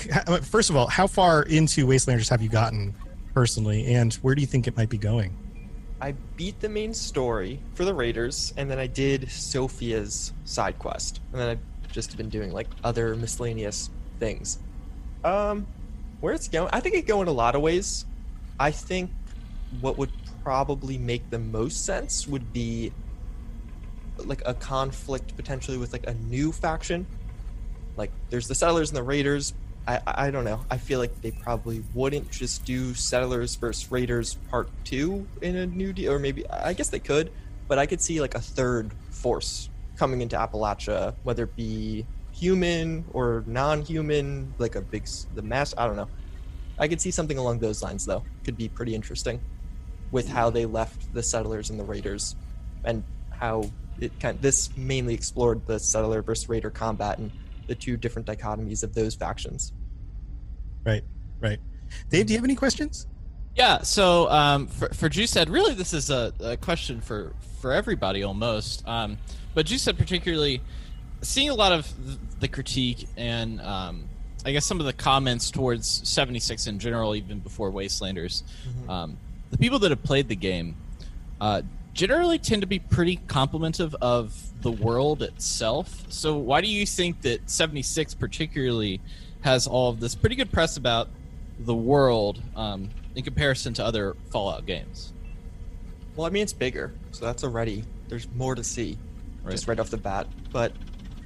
First 0.42 0.70
of 0.70 0.76
all, 0.76 0.86
how 0.86 1.06
far 1.06 1.42
into 1.42 1.86
Wastelanders 1.86 2.28
have 2.28 2.42
you 2.42 2.48
gotten 2.50 2.94
personally, 3.34 3.94
and 3.94 4.14
where 4.14 4.34
do 4.34 4.40
you 4.42 4.46
think 4.46 4.66
it 4.68 4.76
might 4.76 4.90
be 4.90 4.98
going? 4.98 5.36
I 6.00 6.12
beat 6.36 6.60
the 6.60 6.68
main 6.68 6.92
story 6.92 7.60
for 7.74 7.84
the 7.84 7.94
Raiders, 7.94 8.52
and 8.56 8.70
then 8.70 8.78
I 8.78 8.86
did 8.86 9.30
Sophia's 9.30 10.32
side 10.44 10.78
quest, 10.78 11.20
and 11.32 11.40
then 11.40 11.48
I've 11.48 11.92
just 11.92 12.16
been 12.16 12.28
doing 12.28 12.52
like 12.52 12.68
other 12.84 13.14
miscellaneous 13.16 13.90
things. 14.20 14.58
Um, 15.24 15.66
where 16.20 16.34
it's 16.34 16.48
going, 16.48 16.68
I 16.72 16.80
think 16.80 16.96
it 16.96 17.06
go 17.06 17.22
in 17.22 17.28
a 17.28 17.32
lot 17.32 17.54
of 17.54 17.62
ways. 17.62 18.04
I 18.60 18.70
think 18.70 19.10
what 19.80 19.96
would 19.98 20.12
probably 20.42 20.98
make 20.98 21.28
the 21.30 21.38
most 21.38 21.84
sense 21.84 22.26
would 22.28 22.52
be 22.52 22.92
like 24.18 24.42
a 24.46 24.54
conflict 24.54 25.36
potentially 25.36 25.78
with 25.78 25.92
like 25.92 26.06
a 26.06 26.14
new 26.14 26.52
faction. 26.52 27.06
Like 27.96 28.12
there's 28.30 28.48
the 28.48 28.54
settlers 28.54 28.90
and 28.90 28.96
the 28.96 29.02
raiders. 29.02 29.54
I 29.86 30.00
I 30.06 30.30
don't 30.30 30.44
know. 30.44 30.64
I 30.70 30.78
feel 30.78 30.98
like 30.98 31.20
they 31.22 31.30
probably 31.30 31.84
wouldn't 31.94 32.30
just 32.30 32.64
do 32.64 32.94
settlers 32.94 33.54
versus 33.54 33.90
raiders 33.90 34.34
part 34.50 34.68
two 34.84 35.26
in 35.42 35.56
a 35.56 35.66
new 35.66 35.92
deal, 35.92 36.12
or 36.12 36.18
maybe 36.18 36.48
I 36.50 36.72
guess 36.72 36.88
they 36.88 36.98
could, 36.98 37.30
but 37.68 37.78
I 37.78 37.86
could 37.86 38.00
see 38.00 38.20
like 38.20 38.34
a 38.34 38.40
third 38.40 38.92
force 39.10 39.70
coming 39.96 40.20
into 40.20 40.36
Appalachia, 40.36 41.14
whether 41.22 41.44
it 41.44 41.56
be 41.56 42.06
human 42.32 43.04
or 43.12 43.44
non-human, 43.46 44.54
like 44.58 44.74
a 44.74 44.80
big 44.80 45.08
the 45.34 45.42
mass. 45.42 45.74
I 45.78 45.86
don't 45.86 45.96
know. 45.96 46.08
I 46.78 46.88
could 46.88 47.00
see 47.00 47.10
something 47.10 47.38
along 47.38 47.60
those 47.60 47.82
lines 47.82 48.04
though. 48.04 48.24
Could 48.44 48.56
be 48.56 48.68
pretty 48.68 48.94
interesting 48.94 49.40
with 50.10 50.28
how 50.28 50.50
they 50.50 50.66
left 50.66 51.12
the 51.14 51.22
settlers 51.22 51.70
and 51.70 51.80
the 51.80 51.84
raiders, 51.84 52.36
and 52.84 53.02
how 53.30 53.64
it 54.00 54.18
kind 54.20 54.36
Of, 54.36 54.42
this 54.42 54.76
mainly 54.76 55.14
explored 55.14 55.66
the 55.66 55.78
settler 55.78 56.22
versus 56.22 56.48
raider 56.48 56.70
combat 56.70 57.18
and 57.18 57.30
the 57.66 57.74
two 57.74 57.96
different 57.96 58.28
dichotomies 58.28 58.82
of 58.82 58.94
those 58.94 59.14
factions. 59.14 59.72
Right, 60.86 61.02
right. 61.40 61.58
Dave, 62.10 62.26
do 62.26 62.32
you 62.32 62.38
have 62.38 62.44
any 62.44 62.54
questions? 62.54 63.08
Yeah, 63.56 63.82
so 63.82 64.30
um, 64.30 64.68
for, 64.68 64.88
for 64.90 65.08
Juicehead, 65.08 65.50
really 65.50 65.74
this 65.74 65.92
is 65.92 66.10
a, 66.10 66.32
a 66.40 66.56
question 66.56 67.00
for, 67.00 67.34
for 67.60 67.72
everybody 67.72 68.22
almost. 68.22 68.86
Um, 68.86 69.18
but 69.54 69.66
Juicehead 69.66 69.98
particularly, 69.98 70.60
seeing 71.22 71.50
a 71.50 71.54
lot 71.54 71.72
of 71.72 71.92
the 72.40 72.46
critique 72.46 73.08
and 73.16 73.60
um, 73.62 74.08
I 74.44 74.52
guess 74.52 74.64
some 74.64 74.78
of 74.78 74.86
the 74.86 74.92
comments 74.92 75.50
towards 75.50 76.08
76 76.08 76.68
in 76.68 76.78
general, 76.78 77.16
even 77.16 77.40
before 77.40 77.72
Wastelanders, 77.72 78.44
um, 78.88 79.16
the 79.50 79.58
people 79.58 79.80
that 79.80 79.90
have 79.90 80.04
played 80.04 80.28
the 80.28 80.36
game 80.36 80.76
uh, 81.40 81.62
generally 81.94 82.38
tend 82.38 82.60
to 82.60 82.68
be 82.68 82.78
pretty 82.78 83.16
complimentive 83.26 83.96
of 83.96 84.38
the 84.62 84.70
world 84.70 85.22
itself. 85.22 86.04
So 86.10 86.36
why 86.36 86.60
do 86.60 86.68
you 86.68 86.86
think 86.86 87.22
that 87.22 87.50
76 87.50 88.14
particularly 88.14 89.00
has 89.46 89.68
all 89.68 89.90
of 89.90 90.00
this 90.00 90.16
pretty 90.16 90.34
good 90.34 90.50
press 90.50 90.76
about 90.76 91.08
the 91.60 91.74
world 91.74 92.42
um, 92.56 92.90
in 93.14 93.22
comparison 93.22 93.72
to 93.72 93.84
other 93.84 94.16
Fallout 94.32 94.66
games? 94.66 95.12
Well, 96.16 96.26
I 96.26 96.30
mean, 96.30 96.42
it's 96.42 96.52
bigger, 96.52 96.92
so 97.12 97.24
that's 97.24 97.44
already 97.44 97.84
there's 98.08 98.26
more 98.34 98.56
to 98.56 98.64
see, 98.64 98.98
just 99.48 99.68
right 99.68 99.78
off 99.78 99.88
the 99.88 99.98
bat. 99.98 100.26
But 100.52 100.72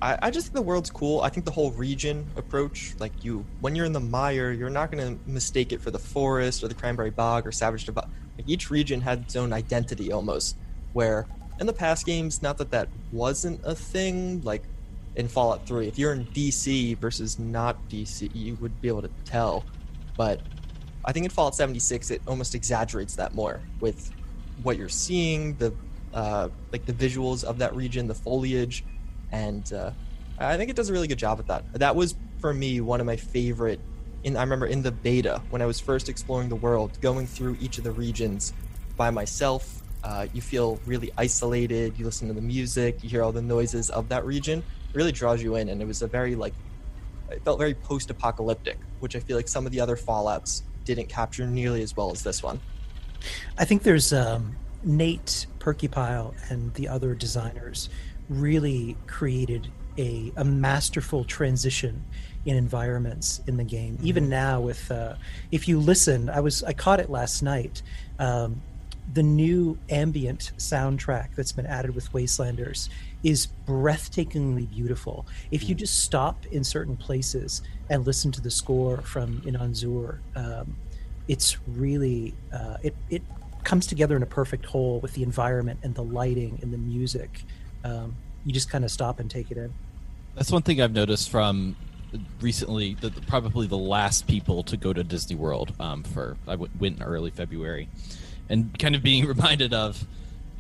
I, 0.03 0.18
I 0.21 0.31
just 0.31 0.49
think 0.49 0.55
the 0.55 0.62
world's 0.62 0.91
cool. 0.91 1.23
I 1.23 1.31
think 1.31 1.47
the 1.47 1.53
whole 1.53 1.71
region 1.71 2.27
approach, 2.37 2.93
like 2.99 3.25
you, 3.25 3.47
when 3.61 3.75
you're 3.75 3.87
in 3.87 3.95
the 3.95 4.01
mire, 4.01 4.53
you're 4.53 4.68
not 4.68 4.93
going 4.93 5.16
to 5.16 5.31
mistake 5.31 5.73
it 5.73 5.81
for 5.81 5.91
the 5.91 5.99
forest 5.99 6.62
or 6.62 6.68
the 6.68 6.75
cranberry 6.75 7.11
bog 7.11 7.47
or 7.47 7.53
savage 7.53 7.87
Devo- 7.87 8.07
Like 8.37 8.47
each 8.47 8.71
region 8.71 9.01
had 9.01 9.21
its 9.21 9.35
own 9.35 9.55
identity 9.55 10.12
almost. 10.12 10.57
Where 10.93 11.27
in 11.59 11.66
the 11.66 11.73
past 11.73 12.05
games, 12.05 12.43
not 12.43 12.59
that 12.59 12.71
that 12.73 12.89
wasn't 13.12 13.62
a 13.64 13.75
thing, 13.75 14.43
like 14.43 14.64
in 15.17 15.29
Fallout 15.29 15.67
3, 15.67 15.89
if 15.89 15.99
you're 15.99 16.13
in 16.13 16.27
DC 16.27 16.97
versus 16.99 17.39
not 17.39 17.77
DC, 17.89 18.31
you 18.35 18.57
would 18.57 18.81
be 18.81 18.89
able 18.89 19.03
to 19.03 19.11
tell. 19.25 19.65
But 20.17 20.41
I 21.05 21.13
think 21.13 21.25
in 21.25 21.31
Fallout 21.31 21.55
76, 21.55 22.11
it 22.11 22.23
almost 22.27 22.55
exaggerates 22.55 23.17
that 23.17 23.35
more 23.35 23.61
with 23.81 24.13
what 24.63 24.77
you're 24.77 24.89
seeing, 24.89 25.57
the 25.57 25.73
uh, 26.13 26.49
like 26.73 26.87
the 26.87 26.93
visuals 26.93 27.45
of 27.45 27.59
that 27.59 27.75
region, 27.75 28.07
the 28.07 28.15
foliage, 28.15 28.85
and 29.31 29.73
uh, 29.73 29.91
I 30.39 30.57
think 30.57 30.71
it 30.71 30.77
does 30.77 30.91
a 30.91 30.93
really 30.93 31.07
good 31.07 31.19
job 31.19 31.39
at 31.39 31.47
that. 31.47 31.73
That 31.75 31.95
was 31.95 32.17
for 32.39 32.53
me 32.53 32.81
one 32.81 33.01
of 33.01 33.07
my 33.07 33.17
favorite. 33.17 33.81
In 34.25 34.37
I 34.37 34.43
remember 34.43 34.67
in 34.67 34.83
the 34.83 34.93
beta 34.93 35.41
when 35.51 35.63
I 35.63 35.67
was 35.67 35.81
first 35.81 36.09
exploring 36.09 36.49
the 36.49 36.57
world, 36.57 36.99
going 37.01 37.27
through 37.27 37.57
each 37.61 37.79
of 37.79 37.85
the 37.85 37.93
regions 37.93 38.53
by 38.97 39.11
myself. 39.11 39.83
Uh, 40.03 40.27
you 40.33 40.41
feel 40.41 40.81
really 40.87 41.11
isolated. 41.19 41.99
You 41.99 42.07
listen 42.07 42.29
to 42.29 42.35
the 42.35 42.41
music, 42.41 43.03
you 43.03 43.11
hear 43.11 43.23
all 43.23 43.33
the 43.33 43.43
noises 43.43 43.91
of 43.91 44.09
that 44.09 44.25
region. 44.25 44.63
Really 44.93 45.12
draws 45.12 45.43
you 45.43 45.57
in, 45.57 45.68
and 45.68 45.80
it 45.80 45.86
was 45.86 46.03
a 46.03 46.07
very 46.07 46.34
like 46.34 46.55
it 47.30 47.43
felt 47.45 47.59
very 47.59 47.74
post-apocalyptic, 47.74 48.78
which 48.99 49.14
I 49.14 49.20
feel 49.20 49.36
like 49.36 49.49
some 49.49 49.66
of 49.66 49.72
the 49.72 49.80
other 49.80 49.97
Fallout's 49.97 50.64
didn't 50.84 51.09
capture 51.09 51.47
nearly 51.47 51.82
as 51.82 51.97
well 51.97 52.11
as 52.11 52.22
this 52.22 52.43
one. 52.43 52.61
I 53.57 53.64
think 53.64 53.82
there's 53.82 54.12
um, 54.12 54.57
Nate 54.82 55.47
Purkeypile 55.59 56.34
and 56.51 56.74
the 56.74 56.88
other 56.88 57.14
designers 57.14 57.88
really 58.28 58.97
created 59.07 59.68
a, 59.99 60.32
a 60.36 60.45
masterful 60.45 61.24
transition 61.24 62.05
in 62.47 62.57
environments 62.57 63.43
in 63.47 63.57
the 63.57 63.64
game. 63.64 63.99
Even 64.03 64.28
now, 64.28 64.61
with 64.61 64.91
uh, 64.91 65.14
if 65.53 65.68
you 65.68 65.78
listen, 65.78 66.30
I 66.30 66.41
was 66.41 66.62
I 66.64 66.72
caught 66.72 67.01
it 67.01 67.11
last 67.11 67.43
night. 67.43 67.82
Um, 68.18 68.62
the 69.12 69.22
new 69.22 69.76
ambient 69.88 70.53
soundtrack 70.57 71.34
that's 71.34 71.53
been 71.53 71.66
added 71.66 71.95
with 71.95 72.12
Wastelanders 72.12 72.88
is 73.23 73.49
breathtakingly 73.66 74.71
beautiful. 74.71 75.27
If 75.51 75.68
you 75.68 75.75
just 75.75 76.01
stop 76.01 76.47
in 76.47 76.64
certain 76.64 76.97
places 76.97 77.62
and 77.89 78.07
listen 78.07 78.33
to 78.33 78.41
the 78.41 78.51
score 78.51 78.99
from 78.99 79.43
Inon 79.43 79.75
Zur, 79.75 80.21
um, 80.37 80.77
it's 81.29 81.59
really 81.68 82.35
uh, 82.53 82.79
it 82.83 82.95
it 83.09 83.23
comes 83.62 83.87
together 83.87 84.16
in 84.16 84.23
a 84.23 84.27
perfect 84.27 84.64
whole 84.64 85.01
with 85.01 85.12
the 85.14 85.23
environment 85.23 85.79
and 85.83 85.95
the 85.95 86.03
lighting 86.03 86.59
and 86.62 86.73
the 86.73 86.79
music. 86.79 87.45
Um, 87.85 88.16
you 88.45 88.53
just 88.53 88.71
kind 88.71 88.85
of 88.85 88.91
stop 88.91 89.21
and 89.21 89.31
take 89.31 89.51
it 89.51 89.59
in. 89.59 89.73
That's 90.35 90.51
one 90.51 90.62
thing 90.62 90.81
I've 90.81 90.93
noticed 90.93 91.29
from 91.31 91.77
recently. 92.41 92.95
The, 92.95 93.11
probably 93.27 93.66
the 93.66 93.79
last 93.79 94.27
people 94.27 94.62
to 94.64 94.77
go 94.77 94.93
to 94.93 95.05
Disney 95.05 95.37
World 95.37 95.75
um, 95.79 96.03
for 96.03 96.37
I 96.47 96.53
w- 96.53 96.71
went 96.79 96.97
in 96.97 97.03
early 97.03 97.31
February, 97.31 97.89
and 98.49 98.77
kind 98.79 98.95
of 98.95 99.03
being 99.03 99.27
reminded 99.35 99.75
of 99.75 100.07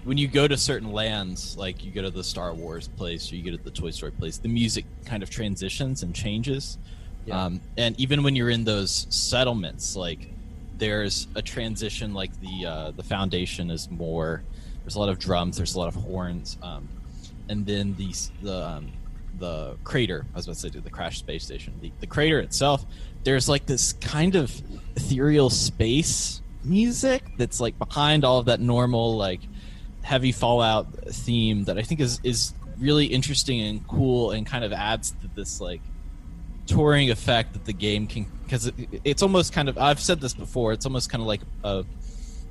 when 0.04 0.16
you 0.16 0.28
go 0.28 0.48
to 0.48 0.56
certain 0.56 0.92
lands, 0.92 1.56
like 1.56 1.84
you 1.84 1.90
go 1.90 2.02
to 2.02 2.10
the 2.10 2.24
Star 2.24 2.54
Wars 2.54 2.88
place 2.88 3.30
or 3.30 3.36
you 3.36 3.50
go 3.50 3.56
to 3.56 3.62
the 3.62 3.70
Toy 3.70 3.90
Story 3.90 4.12
place, 4.12 4.38
the 4.38 4.48
music 4.48 4.84
kind 5.04 5.22
of 5.22 5.30
transitions 5.30 6.02
and 6.02 6.14
changes. 6.14 6.78
Yeah. 7.26 7.44
Um, 7.44 7.60
and 7.76 7.98
even 8.00 8.22
when 8.22 8.34
you're 8.34 8.50
in 8.50 8.64
those 8.64 9.06
settlements, 9.10 9.96
like 9.96 10.30
there's 10.78 11.28
a 11.34 11.42
transition, 11.42 12.14
like 12.14 12.30
the 12.40 12.66
uh, 12.66 12.90
the 12.92 13.02
foundation 13.02 13.70
is 13.70 13.90
more. 13.90 14.42
There's 14.82 14.94
a 14.94 14.98
lot 14.98 15.10
of 15.10 15.18
drums. 15.18 15.58
There's 15.58 15.74
a 15.74 15.78
lot 15.78 15.88
of 15.88 15.94
horns. 15.94 16.56
Um, 16.62 16.88
and 17.48 17.66
then 17.66 17.94
the 17.96 18.14
the 18.42 18.66
um, 18.66 18.92
the 19.38 19.76
crater. 19.84 20.24
I 20.32 20.36
was 20.36 20.46
about 20.46 20.54
to 20.56 20.60
say 20.60 20.68
the 20.70 20.90
crash 20.90 21.18
space 21.18 21.44
station. 21.44 21.74
The, 21.82 21.92
the 22.00 22.06
crater 22.06 22.40
itself. 22.40 22.86
There's 23.22 23.48
like 23.50 23.66
this 23.66 23.92
kind 23.94 24.34
of 24.34 24.50
ethereal 24.96 25.50
space 25.50 26.40
music 26.64 27.22
that's 27.36 27.60
like 27.60 27.78
behind 27.78 28.24
all 28.24 28.38
of 28.38 28.46
that 28.46 28.60
normal 28.60 29.16
like 29.16 29.40
heavy 30.02 30.32
Fallout 30.32 30.92
theme 31.08 31.64
that 31.64 31.78
I 31.78 31.82
think 31.82 32.00
is 32.00 32.20
is 32.22 32.54
really 32.78 33.06
interesting 33.06 33.60
and 33.60 33.86
cool 33.86 34.30
and 34.30 34.46
kind 34.46 34.64
of 34.64 34.72
adds 34.72 35.10
to 35.10 35.28
this 35.34 35.60
like 35.60 35.82
touring 36.66 37.10
effect 37.10 37.52
that 37.52 37.64
the 37.64 37.72
game 37.72 38.06
can 38.06 38.26
because 38.44 38.66
it, 38.66 38.74
it's 39.04 39.22
almost 39.22 39.52
kind 39.52 39.68
of 39.68 39.78
I've 39.78 40.00
said 40.00 40.20
this 40.20 40.34
before. 40.34 40.72
It's 40.72 40.86
almost 40.86 41.10
kind 41.10 41.20
of 41.20 41.26
like 41.26 41.40
a 41.64 41.84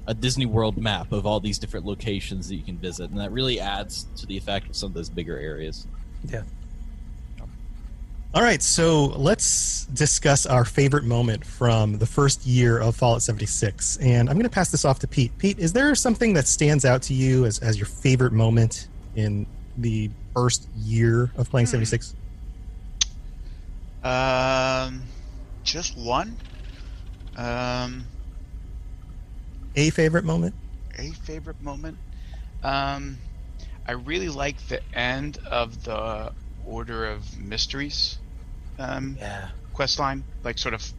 a 0.08 0.14
Disney 0.14 0.46
World 0.46 0.78
map 0.78 1.12
of 1.12 1.26
all 1.26 1.40
these 1.40 1.60
different 1.60 1.86
locations 1.86 2.50
that 2.50 2.56
you 2.56 2.64
can 2.64 2.78
visit, 2.78 3.12
and 3.12 3.20
that 3.20 3.32
really 3.32 3.60
adds 3.60 4.08
to 4.18 4.26
the 4.26 4.36
effect 4.38 4.68
of 4.68 4.76
some 4.76 4.88
of 4.88 4.94
those 4.94 5.10
bigger 5.10 5.38
areas. 5.38 5.88
Yeah. 6.28 6.44
All 8.32 8.44
right, 8.44 8.62
so 8.62 9.06
let's 9.06 9.86
discuss 9.88 10.46
our 10.46 10.64
favorite 10.64 11.04
moment 11.04 11.44
from 11.44 11.98
the 11.98 12.06
first 12.06 12.46
year 12.46 12.78
of 12.78 12.96
Fallout 12.96 13.24
76. 13.24 13.98
And 13.98 14.30
I'm 14.30 14.36
going 14.36 14.44
to 14.44 14.52
pass 14.52 14.70
this 14.70 14.86
off 14.86 15.00
to 15.00 15.08
Pete. 15.08 15.36
Pete, 15.40 15.58
is 15.58 15.74
there 15.74 15.96
something 15.96 16.34
that 16.36 16.48
stands 16.48 16.86
out 16.86 17.02
to 17.04 17.16
you 17.16 17.46
as, 17.46 17.58
as 17.60 17.78
your 17.78 17.88
favorite 17.88 18.32
moment 18.32 18.88
in 19.16 19.48
the 19.78 20.12
first 20.36 20.68
year 20.78 21.32
of 21.38 21.50
playing 21.50 21.66
76? 21.66 22.14
Um, 24.04 25.02
just 25.64 25.98
one. 25.98 26.38
Um, 27.36 28.06
A 29.76 29.90
favorite 29.90 30.24
moment? 30.24 30.54
a 31.00 31.12
favorite 31.12 31.62
moment. 31.62 31.98
Um, 32.62 33.18
I 33.88 33.94
really 33.94 34.30
like 34.30 34.58
the 34.68 34.82
end 34.94 35.40
of 35.50 35.84
the 35.84 36.32
Order 36.70 37.06
of 37.12 37.40
Mysteries. 37.40 38.18
Um, 38.78 39.18
yeah. 39.20 39.50
Quest 39.74 40.00
line, 40.00 40.24
like 40.44 40.58
sort 40.58 40.74
of 40.74 40.94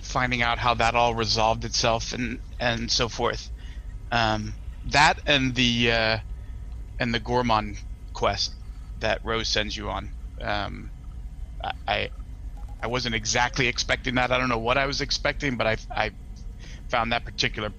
finding 0.00 0.42
out 0.42 0.58
how 0.58 0.74
that 0.74 0.94
all 0.94 1.14
resolved 1.14 1.64
itself 1.64 2.12
and 2.12 2.38
and 2.60 2.90
so 2.90 3.08
forth. 3.08 3.50
Um, 4.10 4.54
that 4.90 5.18
and 5.26 5.54
the 5.54 5.92
uh, 5.92 6.18
and 6.98 7.12
the 7.14 7.20
Gorman 7.20 7.76
quest 8.12 8.54
that 9.00 9.24
Rose 9.24 9.48
sends 9.48 9.76
you 9.76 9.90
on. 9.90 10.10
Um, 10.40 10.90
I- 11.62 11.72
I 11.88 12.10
I 12.82 12.86
wasn't 12.86 13.14
exactly 13.14 13.66
expecting 13.66 14.16
that. 14.16 14.30
I 14.30 14.38
don't 14.38 14.48
know 14.50 14.58
what 14.58 14.76
I 14.76 14.86
was 14.86 15.00
expecting, 15.00 15.56
but 15.56 15.66
I 15.66 15.76
I 15.90 16.10
found 16.88 17.12
that 17.12 17.24
particular 17.24 17.72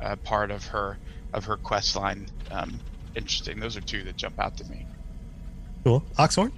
uh, 0.00 0.16
part 0.16 0.50
of 0.50 0.66
her 0.66 0.98
of 1.32 1.44
her 1.46 1.56
quest 1.56 1.96
line 1.96 2.26
um, 2.50 2.78
interesting. 3.14 3.58
Those 3.60 3.76
are 3.76 3.80
two 3.80 4.02
that 4.04 4.16
jump 4.16 4.38
out 4.38 4.56
to 4.58 4.64
me. 4.64 4.86
Cool. 5.84 6.04
Oxhorn? 6.18 6.52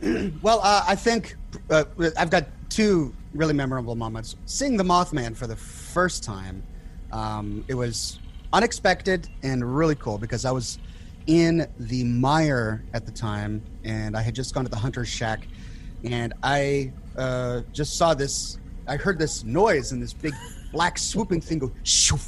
well, 0.42 0.60
uh, 0.62 0.84
I 0.86 0.94
think 0.94 1.36
uh, 1.70 1.84
I've 2.16 2.30
got 2.30 2.46
two 2.68 3.14
really 3.34 3.54
memorable 3.54 3.94
moments. 3.94 4.36
Seeing 4.46 4.76
the 4.76 4.84
Mothman 4.84 5.36
for 5.36 5.46
the 5.46 5.56
first 5.56 6.22
time, 6.22 6.62
um, 7.12 7.64
it 7.68 7.74
was 7.74 8.18
unexpected 8.52 9.28
and 9.42 9.76
really 9.76 9.94
cool 9.94 10.18
because 10.18 10.44
I 10.44 10.50
was 10.50 10.78
in 11.26 11.66
the 11.78 12.04
mire 12.04 12.82
at 12.94 13.04
the 13.04 13.12
time 13.12 13.62
and 13.84 14.16
I 14.16 14.22
had 14.22 14.34
just 14.34 14.54
gone 14.54 14.64
to 14.64 14.70
the 14.70 14.76
Hunter's 14.76 15.08
Shack 15.08 15.46
and 16.04 16.32
I 16.42 16.92
uh, 17.16 17.62
just 17.72 17.96
saw 17.96 18.14
this. 18.14 18.58
I 18.86 18.96
heard 18.96 19.18
this 19.18 19.44
noise 19.44 19.92
and 19.92 20.02
this 20.02 20.12
big 20.12 20.34
black 20.72 20.98
swooping 20.98 21.40
thing 21.40 21.58
go 21.58 21.72
shoof 21.84 22.26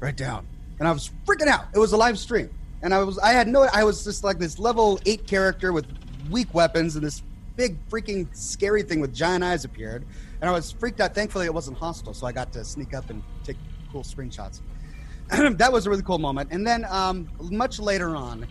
right 0.00 0.16
down, 0.16 0.46
and 0.78 0.88
I 0.88 0.92
was 0.92 1.10
freaking 1.26 1.46
out. 1.46 1.66
It 1.74 1.78
was 1.78 1.92
a 1.92 1.96
live 1.96 2.18
stream, 2.18 2.50
and 2.82 2.92
I 2.92 3.02
was 3.02 3.18
I 3.18 3.32
had 3.32 3.48
no. 3.48 3.68
I 3.72 3.84
was 3.84 4.04
just 4.04 4.24
like 4.24 4.38
this 4.38 4.58
level 4.58 5.00
eight 5.06 5.26
character 5.26 5.72
with 5.72 5.86
weak 6.32 6.52
weapons, 6.52 6.96
and 6.96 7.04
this 7.04 7.22
big 7.56 7.76
freaking 7.88 8.26
scary 8.34 8.82
thing 8.82 8.98
with 9.00 9.14
giant 9.14 9.44
eyes 9.44 9.64
appeared, 9.64 10.04
and 10.40 10.50
I 10.50 10.52
was 10.52 10.72
freaked 10.72 11.00
out. 11.00 11.14
Thankfully, 11.14 11.46
it 11.46 11.54
wasn't 11.54 11.78
hostile, 11.78 12.14
so 12.14 12.26
I 12.26 12.32
got 12.32 12.52
to 12.54 12.64
sneak 12.64 12.94
up 12.94 13.10
and 13.10 13.22
take 13.44 13.56
cool 13.92 14.02
screenshots. 14.02 14.60
that 15.28 15.72
was 15.72 15.86
a 15.86 15.90
really 15.90 16.02
cool 16.02 16.18
moment. 16.18 16.48
And 16.50 16.66
then 16.66 16.84
um, 16.86 17.28
much 17.40 17.78
later 17.78 18.16
on, 18.16 18.46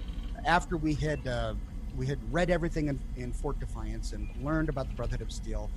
after 0.45 0.77
we 0.77 0.93
had 0.93 1.27
uh, 1.27 1.55
we 1.97 2.07
had 2.07 2.19
read 2.31 2.49
everything 2.49 2.87
in, 2.87 2.99
in 3.17 3.33
Fort 3.33 3.59
Defiance 3.59 4.13
and 4.13 4.29
learned 4.41 4.69
about 4.69 4.87
the 4.87 4.95
Brotherhood 4.95 5.21
of 5.21 5.31
Steel, 5.31 5.69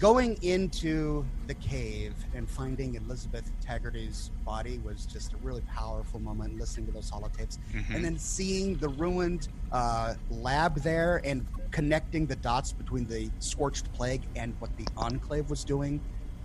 going 0.00 0.40
into 0.42 1.24
the 1.48 1.54
cave 1.54 2.14
and 2.34 2.48
finding 2.48 2.94
Elizabeth 2.94 3.50
Taggerdy's 3.66 4.30
body 4.44 4.78
was 4.84 5.06
just 5.06 5.32
a 5.32 5.36
really 5.38 5.62
powerful 5.62 6.20
moment. 6.20 6.56
Listening 6.58 6.86
to 6.86 6.92
those 6.92 7.10
holotapes, 7.10 7.58
Mhm. 7.74 7.94
and 7.96 8.04
then 8.04 8.18
seeing 8.18 8.76
the 8.76 8.88
ruined 8.88 9.48
uh, 9.72 10.14
lab 10.30 10.76
there 10.76 11.20
and 11.24 11.44
connecting 11.72 12.26
the 12.26 12.36
dots 12.36 12.72
between 12.72 13.06
the 13.06 13.28
scorched 13.40 13.92
plague 13.92 14.22
and 14.36 14.54
what 14.60 14.74
the 14.76 14.86
Enclave 14.96 15.50
was 15.50 15.64
doing 15.64 16.00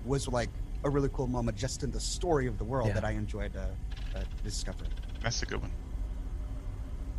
was 0.05 0.27
like 0.27 0.49
a 0.83 0.89
really 0.89 1.09
cool 1.13 1.27
moment 1.27 1.55
just 1.57 1.83
in 1.83 1.91
the 1.91 1.99
story 1.99 2.47
of 2.47 2.57
the 2.57 2.63
world 2.65 2.87
Yeah. 2.89 2.93
that 2.95 3.05
I 3.05 3.11
enjoyed 3.11 3.55
uh, 3.55 3.67
uh, 4.17 4.23
discovering. 4.43 4.91
That's 5.21 5.41
a 5.43 5.45
good 5.45 5.61
one. 5.61 5.71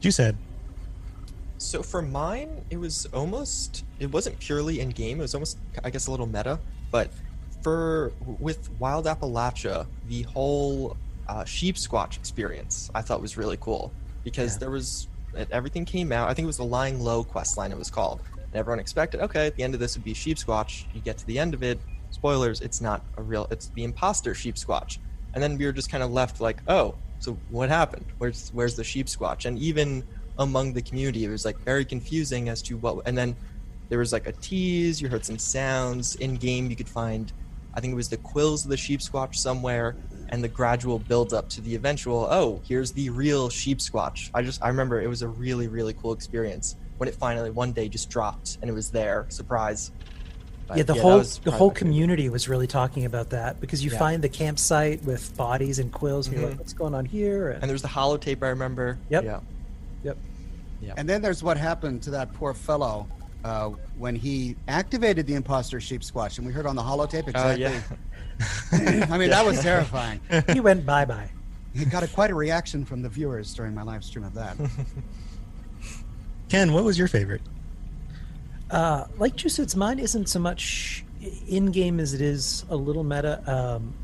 You 0.02 0.10
said. 0.10 0.36
So 1.58 1.82
for 1.82 2.02
mine, 2.02 2.64
it 2.70 2.76
was 2.76 3.06
almost 3.12 3.84
it 3.98 4.12
wasn't 4.12 4.38
purely 4.38 4.80
in 4.80 4.90
game. 4.90 5.18
It 5.18 5.22
was 5.22 5.34
almost 5.34 5.58
I 5.82 5.90
guess 5.90 6.06
a 6.06 6.10
little 6.10 6.26
meta, 6.26 6.58
but 6.90 7.10
for 7.62 8.12
with 8.38 8.70
Wild 8.78 9.06
Appalachia, 9.06 9.86
the 10.08 10.22
whole 10.22 10.96
uh, 11.28 11.44
Sheepsquatch 11.44 12.16
experience 12.16 12.90
I 12.94 13.00
thought 13.02 13.20
was 13.22 13.36
really 13.36 13.56
cool 13.60 13.92
because 14.24 14.54
Yeah. 14.54 14.58
there 14.60 14.70
was 14.70 15.08
everything 15.50 15.84
came 15.84 16.12
out. 16.12 16.28
I 16.28 16.34
think 16.34 16.44
it 16.44 16.46
was 16.46 16.58
the 16.58 16.64
Lying 16.64 17.00
Low 17.00 17.24
quest 17.24 17.56
line. 17.56 17.72
It 17.72 17.78
was 17.78 17.90
called, 17.90 18.20
and 18.36 18.54
everyone 18.54 18.78
expected 18.80 19.20
okay 19.22 19.46
at 19.46 19.56
the 19.56 19.62
end 19.62 19.74
of 19.74 19.80
this 19.80 19.96
would 19.96 20.04
be 20.04 20.14
Sheepsquatch. 20.14 20.84
You 20.92 21.00
get 21.00 21.16
to 21.18 21.26
the 21.26 21.38
end 21.38 21.54
of 21.54 21.62
it, 21.62 21.80
spoilers, 22.10 22.60
it's 22.60 22.80
not 22.80 23.02
a 23.16 23.22
real. 23.22 23.46
It's 23.50 23.68
the 23.68 23.84
imposter 23.84 24.34
Sheepsquatch, 24.34 24.98
and 25.32 25.42
then 25.42 25.56
we 25.56 25.64
were 25.64 25.72
just 25.72 25.90
kind 25.90 26.02
of 26.02 26.12
left 26.12 26.40
like 26.40 26.58
oh 26.68 26.94
so 27.20 27.38
what 27.48 27.70
happened? 27.70 28.04
Where's 28.18 28.50
where's 28.52 28.76
the 28.76 28.82
Sheepsquatch? 28.82 29.46
And 29.46 29.58
even 29.58 30.04
among 30.38 30.72
the 30.72 30.82
community, 30.82 31.24
it 31.24 31.28
was 31.28 31.44
like 31.44 31.58
very 31.60 31.84
confusing 31.84 32.48
as 32.48 32.62
to 32.62 32.76
what. 32.76 33.06
And 33.06 33.16
then 33.16 33.36
there 33.88 33.98
was 33.98 34.12
like 34.12 34.26
a 34.26 34.32
tease. 34.32 35.00
You 35.00 35.08
heard 35.08 35.24
some 35.24 35.38
sounds 35.38 36.16
in 36.16 36.36
game. 36.36 36.70
You 36.70 36.76
could 36.76 36.88
find, 36.88 37.32
I 37.74 37.80
think 37.80 37.92
it 37.92 37.96
was 37.96 38.08
the 38.08 38.16
quills 38.16 38.64
of 38.64 38.70
the 38.70 38.76
Sheepsquatch 38.76 39.36
somewhere, 39.36 39.96
and 40.30 40.42
the 40.42 40.48
gradual 40.48 40.98
build 40.98 41.34
up 41.34 41.48
to 41.50 41.60
the 41.60 41.74
eventual. 41.74 42.26
Oh, 42.30 42.60
here's 42.66 42.92
the 42.92 43.10
real 43.10 43.48
Sheepsquatch. 43.48 44.30
I 44.34 44.42
just 44.42 44.62
I 44.64 44.68
remember 44.68 45.00
it 45.00 45.08
was 45.08 45.22
a 45.22 45.28
really 45.28 45.68
really 45.68 45.92
cool 45.94 46.12
experience 46.12 46.76
when 46.96 47.08
it 47.08 47.14
finally 47.14 47.50
one 47.50 47.72
day 47.72 47.88
just 47.88 48.08
dropped 48.10 48.58
and 48.62 48.70
it 48.70 48.72
was 48.72 48.90
there. 48.90 49.26
Surprise. 49.28 49.90
But 50.66 50.78
yeah, 50.78 50.82
the 50.84 50.94
that 50.94 51.02
whole 51.02 51.18
the 51.20 51.50
whole 51.50 51.70
community 51.70 52.30
was 52.30 52.48
really 52.48 52.66
talking 52.66 53.04
about 53.04 53.30
that 53.30 53.60
because 53.60 53.84
you 53.84 53.90
Yeah. 53.90 53.98
find 53.98 54.22
the 54.22 54.30
campsite 54.30 55.04
with 55.04 55.36
bodies 55.36 55.78
and 55.78 55.92
quills, 55.92 56.26
and 56.26 56.36
you're 56.36 56.46
Mhm. 56.46 56.50
like, 56.52 56.58
"What's 56.60 56.72
going 56.72 56.94
on 56.94 57.04
here?" 57.04 57.50
And 57.50 57.64
there 57.64 57.74
was 57.74 57.82
the 57.82 57.88
holotape 57.88 58.42
I 58.42 58.48
remember. 58.48 58.96
Yep. 59.10 59.24
Yeah. 59.24 59.40
Yep. 60.04 60.16
Yeah. 60.80 60.94
And 60.96 61.08
then 61.08 61.22
there's 61.22 61.42
what 61.42 61.56
happened 61.56 62.02
to 62.04 62.10
that 62.10 62.32
poor 62.34 62.54
fellow 62.54 63.08
uh, 63.44 63.70
when 63.98 64.14
he 64.14 64.56
activated 64.68 65.26
the 65.26 65.34
imposter 65.34 65.78
Sheepsquatch, 65.78 66.38
and 66.38 66.46
we 66.46 66.52
heard 66.52 66.66
on 66.66 66.76
the 66.76 66.82
holotape 66.82 67.24
Oh 67.34 67.50
exactly. 67.50 67.96
yeah. 68.72 69.06
I 69.10 69.18
mean, 69.18 69.30
that 69.30 69.44
was 69.44 69.60
terrifying. 69.60 70.20
he 70.52 70.60
went 70.60 70.86
bye 70.86 71.04
bye. 71.04 71.30
He 71.74 71.84
got 71.84 72.02
a, 72.02 72.08
quite 72.08 72.30
a 72.30 72.34
reaction 72.34 72.84
from 72.84 73.02
the 73.02 73.08
viewers 73.08 73.52
during 73.52 73.74
my 73.74 73.82
live 73.82 74.04
stream 74.04 74.24
of 74.24 74.34
that. 74.34 74.56
Ken, 76.48 76.72
what 76.72 76.84
was 76.84 76.96
your 76.98 77.08
favorite? 77.08 77.42
Uh, 78.70 79.06
like 79.18 79.34
Juice 79.36 79.56
said, 79.56 79.74
mine 79.76 79.98
isn't 79.98 80.28
so 80.28 80.38
much 80.38 81.04
in 81.48 81.70
game 81.72 81.98
as 81.98 82.14
it 82.14 82.20
is 82.20 82.64
a 82.70 82.76
little 82.76 83.04
meta. 83.04 83.42
Um, 83.50 83.94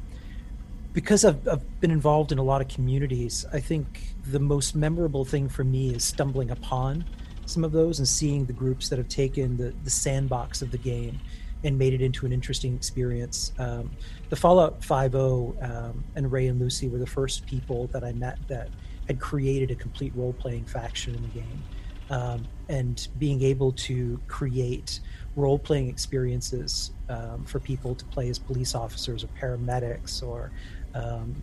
because 0.92 1.24
I've, 1.24 1.46
I've 1.46 1.80
been 1.80 1.90
involved 1.90 2.32
in 2.32 2.38
a 2.38 2.42
lot 2.42 2.60
of 2.60 2.68
communities, 2.68 3.46
I 3.52 3.60
think 3.60 4.14
the 4.26 4.40
most 4.40 4.74
memorable 4.74 5.24
thing 5.24 5.48
for 5.48 5.64
me 5.64 5.94
is 5.94 6.04
stumbling 6.04 6.50
upon 6.50 7.04
some 7.46 7.64
of 7.64 7.72
those 7.72 7.98
and 7.98 8.06
seeing 8.06 8.44
the 8.46 8.52
groups 8.52 8.88
that 8.88 8.98
have 8.98 9.08
taken 9.08 9.56
the, 9.56 9.74
the 9.84 9.90
sandbox 9.90 10.62
of 10.62 10.70
the 10.70 10.78
game 10.78 11.18
and 11.62 11.78
made 11.78 11.92
it 11.92 12.00
into 12.00 12.24
an 12.26 12.32
interesting 12.32 12.74
experience. 12.74 13.52
Um, 13.58 13.90
the 14.30 14.36
Fallout 14.36 14.80
5.0 14.80 15.62
um, 15.62 16.04
and 16.14 16.32
Ray 16.32 16.46
and 16.46 16.58
Lucy 16.58 16.88
were 16.88 16.98
the 16.98 17.06
first 17.06 17.46
people 17.46 17.86
that 17.88 18.02
I 18.02 18.12
met 18.12 18.38
that 18.48 18.68
had 19.06 19.20
created 19.20 19.70
a 19.70 19.74
complete 19.74 20.12
role 20.14 20.32
playing 20.32 20.64
faction 20.64 21.14
in 21.14 21.22
the 21.22 21.28
game. 21.28 21.62
Um, 22.08 22.44
and 22.68 23.06
being 23.20 23.42
able 23.42 23.70
to 23.72 24.20
create 24.26 24.98
role 25.36 25.58
playing 25.58 25.88
experiences 25.88 26.90
um, 27.08 27.44
for 27.44 27.60
people 27.60 27.94
to 27.94 28.04
play 28.06 28.28
as 28.28 28.38
police 28.38 28.74
officers 28.74 29.22
or 29.22 29.28
paramedics 29.40 30.20
or 30.22 30.50
um, 30.94 31.42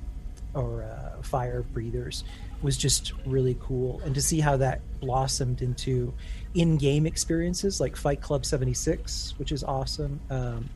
or 0.53 0.83
uh, 0.83 1.21
fire 1.21 1.61
breathers 1.61 2.23
was 2.61 2.77
just 2.77 3.13
really 3.25 3.57
cool. 3.59 4.01
And 4.03 4.15
to 4.15 4.21
see 4.21 4.39
how 4.39 4.57
that 4.57 4.81
blossomed 4.99 5.61
into 5.61 6.13
in 6.53 6.77
game 6.77 7.05
experiences 7.05 7.79
like 7.79 7.95
Fight 7.95 8.21
Club 8.21 8.45
76, 8.45 9.35
which 9.37 9.51
is 9.51 9.63
awesome. 9.63 10.19
Um, 10.29 10.69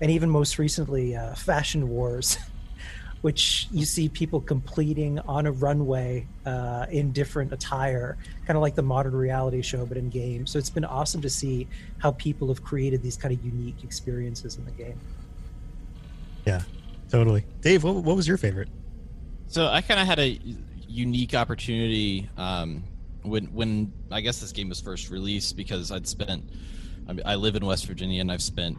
and 0.00 0.10
even 0.10 0.30
most 0.30 0.58
recently, 0.58 1.16
uh, 1.16 1.34
Fashion 1.34 1.88
Wars, 1.88 2.38
which 3.20 3.68
you 3.72 3.84
see 3.84 4.08
people 4.08 4.40
completing 4.40 5.18
on 5.20 5.46
a 5.46 5.52
runway 5.52 6.26
uh, 6.46 6.86
in 6.90 7.12
different 7.12 7.52
attire, 7.52 8.16
kind 8.46 8.56
of 8.56 8.62
like 8.62 8.74
the 8.74 8.82
modern 8.82 9.14
reality 9.14 9.62
show, 9.62 9.84
but 9.86 9.96
in 9.96 10.08
game. 10.08 10.46
So 10.46 10.58
it's 10.58 10.70
been 10.70 10.84
awesome 10.84 11.20
to 11.22 11.30
see 11.30 11.66
how 11.98 12.12
people 12.12 12.48
have 12.48 12.62
created 12.62 13.02
these 13.02 13.16
kind 13.16 13.34
of 13.34 13.44
unique 13.44 13.82
experiences 13.82 14.56
in 14.56 14.64
the 14.64 14.70
game. 14.72 14.98
Yeah, 16.46 16.62
totally. 17.10 17.44
Dave, 17.60 17.84
what, 17.84 17.96
what 17.96 18.16
was 18.16 18.26
your 18.26 18.36
favorite? 18.36 18.68
So 19.46 19.66
I 19.66 19.80
kind 19.80 19.98
of 20.00 20.06
had 20.06 20.18
a 20.18 20.38
unique 20.86 21.34
opportunity 21.34 22.28
um, 22.36 22.84
when 23.22 23.46
when 23.46 23.92
I 24.10 24.20
guess 24.20 24.40
this 24.40 24.52
game 24.52 24.68
was 24.68 24.80
first 24.80 25.10
released 25.10 25.56
because 25.56 25.90
I'd 25.90 26.06
spent 26.06 26.44
I, 27.08 27.12
mean, 27.12 27.22
I 27.24 27.34
live 27.34 27.56
in 27.56 27.64
West 27.64 27.86
Virginia 27.86 28.20
and 28.20 28.30
I've 28.30 28.42
spent 28.42 28.76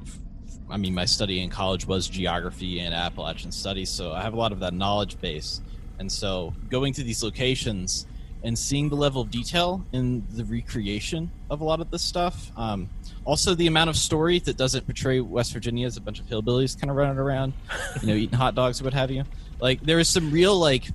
I 0.70 0.78
mean, 0.78 0.94
my 0.94 1.06
study 1.06 1.42
in 1.42 1.50
college 1.50 1.88
was 1.88 2.08
geography 2.08 2.80
and 2.80 2.94
Appalachian 2.94 3.52
studies, 3.52 3.90
so 3.90 4.12
I 4.14 4.22
have 4.22 4.34
a 4.34 4.38
lot 4.38 4.52
of 4.52 4.60
that 4.60 4.74
knowledge 4.74 5.20
base. 5.20 5.62
And 5.98 6.12
so 6.12 6.54
going 6.70 6.94
to 6.94 7.04
these 7.04 7.24
locations 7.24 8.06
and 8.44 8.58
seeing 8.58 8.90
the 8.90 8.96
level 8.96 9.22
of 9.22 9.32
detail 9.32 9.86
in 9.92 10.26
the 10.32 10.46
recreation 10.46 11.30
of 11.50 11.62
a 11.62 11.64
lot 11.64 11.82
of 11.82 11.92
this 11.92 12.02
stuff. 12.02 12.52
Um, 12.58 12.90
also, 13.26 13.54
the 13.54 13.68
amount 13.68 13.90
of 13.90 13.98
story 13.98 14.40
that 14.40 14.58
doesn't 14.58 14.86
portray 14.86 15.20
West 15.20 15.54
Virginia 15.54 15.86
as 15.86 15.98
a 15.98 16.02
bunch 16.02 16.20
of 16.20 16.26
hillbillies 16.28 16.80
kind 16.80 16.90
of 16.90 16.98
running 16.98 17.18
around, 17.18 17.54
you 18.02 18.08
know, 18.08 18.14
eating 18.16 18.38
hot 18.38 18.56
dogs 18.56 18.82
or 18.82 18.86
what 18.86 18.94
have 18.94 19.12
you. 19.12 19.24
Like, 19.60 19.82
there 19.82 20.00
is 20.00 20.08
some 20.08 20.32
real, 20.32 20.58
like, 20.58 20.86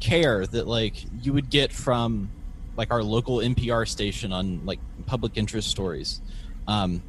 care 0.00 0.46
that, 0.46 0.66
like, 0.66 0.94
you 1.22 1.32
would 1.32 1.50
get 1.50 1.72
from, 1.72 2.30
like, 2.76 2.90
our 2.90 3.02
local 3.02 3.38
NPR 3.38 3.86
station 3.86 4.32
on, 4.32 4.64
like, 4.64 4.80
public 5.06 5.36
interest 5.36 5.68
stories. 5.68 6.20
Um, 6.66 7.02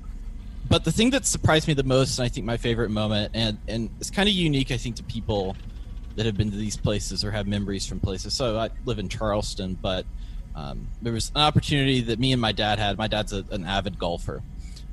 but 0.68 0.84
the 0.84 0.92
thing 0.92 1.12
that 1.12 1.26
surprised 1.26 1.68
me 1.68 1.74
the 1.74 1.84
most, 1.84 2.20
and 2.20 2.26
I 2.26 2.30
think 2.30 2.46
my 2.46 2.58
favorite 2.58 2.90
moment, 2.90 3.32
and, 3.34 3.58
and 3.68 3.90
it's 4.00 4.10
kind 4.10 4.28
of 4.28 4.36
unique, 4.36 4.72
I 4.72 4.78
think, 4.78 4.98
to 4.98 5.04
people 5.04 5.56
that 6.16 6.26
have 6.26 6.38
been 6.38 6.52
to 6.52 6.58
these 6.58 6.78
places 6.78 7.24
or 7.24 7.32
have 7.32 7.48
memories 7.48 7.86
from 7.86 8.00
places. 8.00 8.34
So 8.34 8.58
I 8.58 8.70
live 8.86 9.00
in 9.00 9.10
Charleston, 9.10 9.78
but 9.82 10.06
um, 10.56 10.88
there 11.02 11.14
was 11.14 11.32
an 11.36 11.42
opportunity 11.42 12.02
that 12.02 12.20
me 12.20 12.32
and 12.32 12.42
my 12.42 12.52
dad 12.52 12.80
had. 12.80 12.98
My 12.98 13.08
dad's 13.08 13.34
a, 13.34 13.44
an 13.52 13.66
avid 13.66 14.00
golfer, 14.00 14.42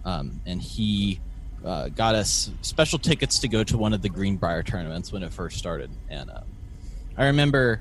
um, 0.04 0.40
and 0.44 0.60
he 0.60 1.20
uh, 1.64 1.88
got 1.88 2.14
us 2.14 2.50
special 2.62 2.98
tickets 2.98 3.38
to 3.40 3.48
go 3.48 3.62
to 3.62 3.78
one 3.78 3.92
of 3.92 4.02
the 4.02 4.08
Greenbrier 4.08 4.62
tournaments 4.62 5.12
when 5.12 5.22
it 5.22 5.32
first 5.32 5.58
started. 5.58 5.90
And 6.10 6.30
uh, 6.30 6.40
I 7.16 7.26
remember 7.26 7.80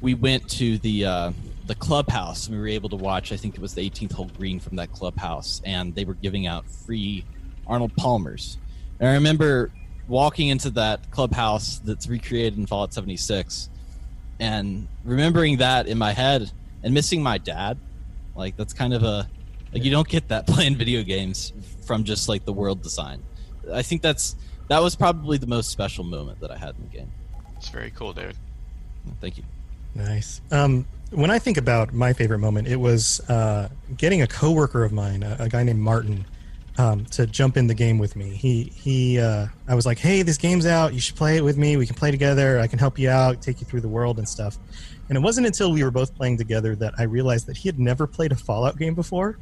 we 0.00 0.14
went 0.14 0.48
to 0.50 0.78
the 0.78 1.04
uh, 1.04 1.32
the 1.66 1.74
clubhouse 1.74 2.46
and 2.46 2.56
we 2.56 2.60
were 2.60 2.68
able 2.68 2.88
to 2.88 2.96
watch. 2.96 3.30
I 3.32 3.36
think 3.36 3.54
it 3.54 3.60
was 3.60 3.74
the 3.74 3.88
18th 3.88 4.12
hole 4.12 4.30
green 4.38 4.58
from 4.58 4.76
that 4.76 4.92
clubhouse, 4.92 5.60
and 5.64 5.94
they 5.94 6.04
were 6.04 6.14
giving 6.14 6.46
out 6.46 6.64
free 6.70 7.24
Arnold 7.66 7.94
Palmers. 7.96 8.56
And 8.98 9.08
I 9.08 9.12
remember 9.12 9.70
walking 10.08 10.48
into 10.48 10.70
that 10.70 11.10
clubhouse 11.10 11.78
that's 11.80 12.08
recreated 12.08 12.58
in 12.58 12.66
Fallout 12.66 12.92
76 12.92 13.68
and 14.40 14.88
remembering 15.04 15.58
that 15.58 15.86
in 15.86 15.98
my 15.98 16.12
head 16.12 16.50
and 16.82 16.94
missing 16.94 17.22
my 17.22 17.38
dad. 17.38 17.78
Like 18.34 18.56
that's 18.56 18.72
kind 18.72 18.94
of 18.94 19.02
a 19.02 19.28
like 19.72 19.84
you 19.84 19.90
don't 19.90 20.08
get 20.08 20.28
that 20.28 20.46
playing 20.48 20.76
video 20.76 21.02
games 21.02 21.52
from 21.84 22.04
just 22.04 22.28
like 22.28 22.44
the 22.44 22.52
world 22.52 22.82
design. 22.82 23.22
I 23.72 23.82
think 23.82 24.02
that's 24.02 24.36
that 24.68 24.80
was 24.82 24.96
probably 24.96 25.38
the 25.38 25.46
most 25.46 25.70
special 25.70 26.04
moment 26.04 26.40
that 26.40 26.50
I 26.50 26.56
had 26.56 26.74
in 26.76 26.82
the 26.82 26.96
game. 26.98 27.12
It's 27.56 27.68
very 27.68 27.90
cool, 27.90 28.12
David. 28.12 28.36
Thank 29.20 29.38
you. 29.38 29.44
Nice. 29.94 30.40
Um, 30.50 30.86
when 31.10 31.30
I 31.30 31.38
think 31.38 31.56
about 31.56 31.92
my 31.92 32.12
favorite 32.12 32.38
moment, 32.38 32.68
it 32.68 32.76
was 32.76 33.20
uh, 33.28 33.68
getting 33.96 34.22
a 34.22 34.26
coworker 34.26 34.84
of 34.84 34.92
mine, 34.92 35.22
a, 35.22 35.36
a 35.40 35.48
guy 35.48 35.62
named 35.64 35.80
Martin, 35.80 36.26
um, 36.78 37.04
to 37.06 37.26
jump 37.26 37.56
in 37.56 37.66
the 37.66 37.74
game 37.74 37.98
with 37.98 38.16
me. 38.16 38.30
He 38.30 38.64
he. 38.64 39.18
Uh, 39.18 39.48
I 39.66 39.74
was 39.74 39.84
like, 39.84 39.98
"Hey, 39.98 40.22
this 40.22 40.38
game's 40.38 40.64
out. 40.64 40.94
You 40.94 41.00
should 41.00 41.16
play 41.16 41.36
it 41.36 41.44
with 41.44 41.58
me. 41.58 41.76
We 41.76 41.86
can 41.86 41.96
play 41.96 42.10
together. 42.10 42.58
I 42.60 42.66
can 42.68 42.78
help 42.78 42.98
you 42.98 43.10
out, 43.10 43.42
take 43.42 43.60
you 43.60 43.66
through 43.66 43.80
the 43.80 43.88
world 43.88 44.18
and 44.18 44.28
stuff." 44.28 44.56
And 45.08 45.16
it 45.16 45.20
wasn't 45.20 45.46
until 45.46 45.72
we 45.72 45.82
were 45.82 45.90
both 45.90 46.14
playing 46.14 46.36
together 46.38 46.76
that 46.76 46.94
I 46.98 47.04
realized 47.04 47.46
that 47.46 47.56
he 47.56 47.68
had 47.68 47.78
never 47.78 48.06
played 48.06 48.30
a 48.32 48.36
Fallout 48.36 48.78
game 48.78 48.94
before. 48.94 49.38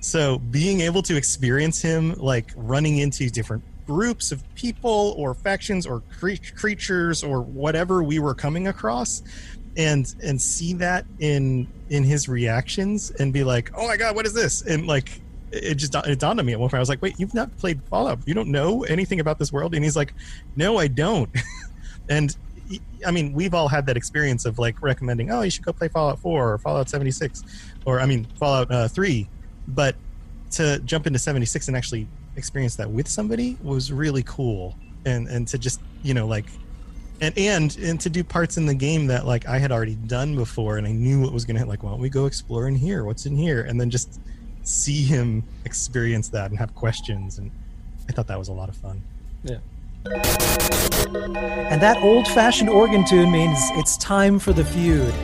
So 0.00 0.38
being 0.38 0.80
able 0.80 1.02
to 1.02 1.16
experience 1.16 1.82
him 1.82 2.14
like 2.14 2.52
running 2.54 2.98
into 2.98 3.28
different 3.30 3.64
groups 3.86 4.30
of 4.30 4.42
people 4.54 5.14
or 5.16 5.34
factions 5.34 5.86
or 5.86 6.02
cre- 6.20 6.34
creatures 6.54 7.24
or 7.24 7.40
whatever 7.40 8.02
we 8.02 8.18
were 8.18 8.34
coming 8.34 8.68
across 8.68 9.22
and 9.78 10.14
and 10.22 10.40
see 10.40 10.74
that 10.74 11.06
in 11.20 11.66
in 11.88 12.04
his 12.04 12.28
reactions 12.28 13.10
and 13.12 13.32
be 13.32 13.42
like 13.42 13.70
oh 13.74 13.86
my 13.86 13.96
god 13.96 14.14
what 14.14 14.26
is 14.26 14.34
this 14.34 14.60
and 14.62 14.86
like 14.86 15.22
it 15.52 15.74
just 15.74 15.94
it 15.94 16.18
dawned 16.18 16.40
on 16.40 16.46
me 16.46 16.52
at 16.52 16.60
one 16.60 16.68
point. 16.68 16.78
I 16.78 16.80
was 16.80 16.88
like 16.88 17.02
wait 17.02 17.18
you've 17.18 17.34
not 17.34 17.56
played 17.58 17.82
fallout. 17.84 18.20
You 18.26 18.34
don't 18.34 18.48
know 18.48 18.84
anything 18.84 19.20
about 19.20 19.38
this 19.38 19.52
world? 19.52 19.74
And 19.74 19.84
he's 19.84 19.96
like 19.96 20.14
no 20.56 20.78
i 20.78 20.88
don't. 20.88 21.30
And 22.10 22.34
i 23.06 23.10
mean 23.10 23.34
we've 23.34 23.52
all 23.52 23.68
had 23.68 23.84
that 23.86 23.96
experience 23.96 24.46
of 24.46 24.58
like 24.58 24.80
recommending 24.80 25.30
oh 25.30 25.42
you 25.42 25.50
should 25.50 25.64
go 25.64 25.72
play 25.72 25.88
fallout 25.88 26.18
4 26.18 26.52
or 26.52 26.58
fallout 26.58 26.88
76 26.88 27.42
or 27.84 28.00
i 28.00 28.06
mean 28.06 28.26
fallout 28.38 28.70
uh, 28.70 28.88
3 28.88 29.28
but 29.68 29.94
to 30.52 30.78
jump 30.80 31.06
into 31.06 31.18
76 31.18 31.68
and 31.68 31.76
actually 31.76 32.08
experience 32.36 32.76
that 32.76 32.90
with 32.90 33.08
somebody 33.08 33.58
was 33.62 33.92
really 33.92 34.22
cool. 34.22 34.74
And 35.04 35.28
and 35.28 35.46
to 35.48 35.58
just 35.58 35.80
you 36.02 36.14
know 36.14 36.26
like 36.26 36.46
and 37.20 37.36
and 37.36 37.76
and 37.78 38.00
to 38.00 38.08
do 38.08 38.24
parts 38.24 38.56
in 38.56 38.66
the 38.66 38.74
game 38.74 39.06
that 39.08 39.26
like 39.26 39.46
I 39.46 39.58
had 39.58 39.72
already 39.72 39.96
done 39.96 40.36
before 40.36 40.78
and 40.78 40.86
I 40.86 40.92
knew 40.92 41.20
what 41.20 41.32
was 41.32 41.44
gonna 41.44 41.64
like 41.66 41.82
why 41.82 41.90
don't 41.90 42.00
we 42.00 42.08
go 42.08 42.26
explore 42.26 42.68
in 42.68 42.74
here? 42.74 43.04
What's 43.04 43.26
in 43.26 43.36
here? 43.36 43.62
And 43.62 43.80
then 43.80 43.90
just 43.90 44.20
see 44.68 45.02
him 45.02 45.42
experience 45.64 46.28
that 46.28 46.50
and 46.50 46.58
have 46.58 46.74
questions 46.74 47.38
and 47.38 47.50
I 48.08 48.12
thought 48.12 48.26
that 48.26 48.38
was 48.38 48.48
a 48.48 48.52
lot 48.52 48.68
of 48.68 48.76
fun 48.76 49.02
Yeah. 49.42 49.58
And 51.70 51.80
that 51.82 51.96
old 52.02 52.28
fashioned 52.28 52.68
organ 52.68 53.04
tune 53.04 53.30
means 53.30 53.58
it's 53.72 53.96
time 53.96 54.38
for 54.38 54.52
the 54.52 54.64
feud. 54.64 55.14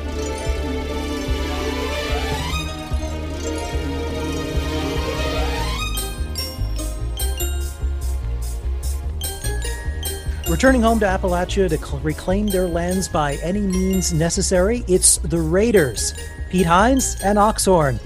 Returning 10.50 10.82
home 10.82 11.00
to 11.00 11.06
Appalachia 11.06 11.68
to 11.68 11.78
cl- 11.78 12.00
reclaim 12.00 12.46
their 12.46 12.68
lands 12.68 13.08
by 13.08 13.36
any 13.36 13.60
means 13.60 14.12
necessary, 14.12 14.84
it's 14.86 15.18
the 15.18 15.40
Raiders, 15.40 16.14
Pete 16.50 16.66
Hines 16.66 17.16
and 17.24 17.38
Oxhorn. 17.38 17.98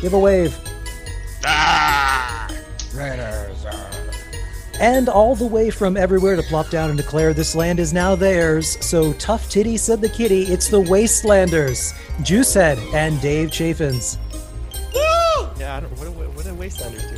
Give 0.00 0.12
a 0.12 0.18
wave. 0.18 0.58
Raiders. 2.94 3.64
And 4.78 5.08
all 5.08 5.34
the 5.34 5.46
way 5.46 5.70
from 5.70 5.96
everywhere 5.96 6.36
to 6.36 6.42
plop 6.42 6.68
down 6.68 6.90
and 6.90 6.98
declare 6.98 7.32
this 7.32 7.54
land 7.54 7.80
is 7.80 7.92
now 7.94 8.14
theirs. 8.14 8.76
So 8.84 9.14
tough 9.14 9.48
titty 9.48 9.76
said 9.78 10.00
the 10.02 10.08
kitty, 10.08 10.42
it's 10.44 10.68
the 10.68 10.80
Wastelanders, 10.82 11.94
Juicehead 12.18 12.76
and 12.92 13.18
Dave 13.22 13.50
Chaffins. 13.50 14.18
Yeah, 15.58 15.76
I 15.76 15.80
don't, 15.80 15.90
what, 15.92 16.04
do- 16.04 16.10
what 16.30 16.44
do 16.44 16.50
Wastelanders 16.54 17.08
do? 17.08 17.16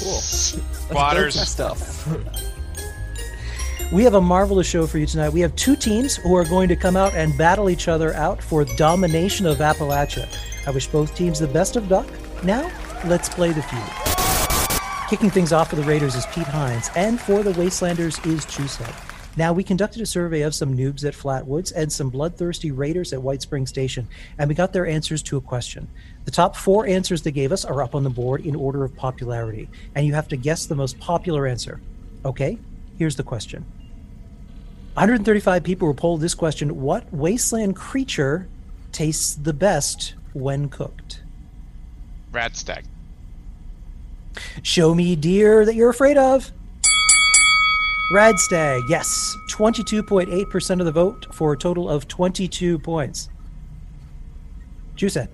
Cool. 0.00 0.12
Let's 0.14 0.58
Squatters. 0.80 1.48
stuff. 1.48 2.06
We 3.90 4.04
have 4.04 4.12
a 4.14 4.20
marvelous 4.20 4.66
show 4.66 4.86
for 4.86 4.98
you 4.98 5.06
tonight. 5.06 5.30
We 5.30 5.40
have 5.40 5.56
two 5.56 5.74
teams 5.76 6.16
who 6.16 6.34
are 6.36 6.44
going 6.44 6.68
to 6.68 6.76
come 6.76 6.94
out 6.94 7.14
and 7.14 7.36
battle 7.38 7.70
each 7.70 7.88
other 7.88 8.12
out 8.14 8.42
for 8.42 8.66
domination 8.66 9.46
of 9.46 9.58
Appalachia. 9.58 10.28
I 10.66 10.70
wish 10.72 10.86
both 10.88 11.14
teams 11.14 11.38
the 11.38 11.46
best 11.48 11.76
of 11.76 11.90
luck. 11.90 12.06
Now, 12.44 12.70
let's 13.04 13.28
play 13.28 13.52
the 13.52 13.62
feud. 13.62 15.08
Kicking 15.08 15.30
things 15.30 15.52
off 15.52 15.70
for 15.70 15.76
the 15.76 15.84
Raiders 15.84 16.14
is 16.14 16.26
Pete 16.26 16.46
Hines, 16.46 16.90
and 16.94 17.20
for 17.20 17.42
the 17.42 17.52
Wastelanders 17.52 18.24
is 18.26 18.44
Juicehead. 18.44 18.94
Now, 19.38 19.52
we 19.52 19.62
conducted 19.62 20.02
a 20.02 20.06
survey 20.06 20.42
of 20.42 20.54
some 20.54 20.76
noobs 20.76 21.04
at 21.04 21.14
Flatwoods 21.14 21.72
and 21.74 21.92
some 21.92 22.10
bloodthirsty 22.10 22.72
Raiders 22.72 23.12
at 23.12 23.22
White 23.22 23.40
Spring 23.40 23.66
Station, 23.66 24.08
and 24.36 24.48
we 24.48 24.54
got 24.54 24.72
their 24.72 24.86
answers 24.86 25.22
to 25.22 25.36
a 25.36 25.40
question. 25.40 25.88
The 26.24 26.32
top 26.32 26.56
four 26.56 26.86
answers 26.86 27.22
they 27.22 27.30
gave 27.30 27.52
us 27.52 27.64
are 27.64 27.82
up 27.82 27.94
on 27.94 28.02
the 28.02 28.10
board 28.10 28.44
in 28.44 28.56
order 28.56 28.82
of 28.82 28.96
popularity, 28.96 29.68
and 29.94 30.04
you 30.04 30.12
have 30.14 30.28
to 30.28 30.36
guess 30.36 30.66
the 30.66 30.74
most 30.74 30.98
popular 30.98 31.46
answer. 31.46 31.80
Okay, 32.24 32.58
here's 32.98 33.16
the 33.16 33.22
question 33.22 33.64
135 34.94 35.62
people 35.62 35.86
were 35.86 35.94
polled 35.94 36.20
this 36.20 36.34
question 36.34 36.82
What 36.82 37.10
wasteland 37.14 37.76
creature 37.76 38.48
tastes 38.90 39.36
the 39.36 39.52
best 39.52 40.14
when 40.32 40.68
cooked? 40.68 41.22
Radstag. 42.32 42.84
Show 44.62 44.94
me 44.94 45.16
deer 45.16 45.64
that 45.64 45.74
you're 45.74 45.90
afraid 45.90 46.16
of. 46.16 46.50
Radstag, 48.12 48.88
yes. 48.88 49.36
22.8% 49.50 50.80
of 50.80 50.86
the 50.86 50.92
vote 50.92 51.26
for 51.32 51.52
a 51.52 51.56
total 51.56 51.88
of 51.88 52.08
22 52.08 52.78
points. 52.78 53.28
Juicehead, 54.96 55.28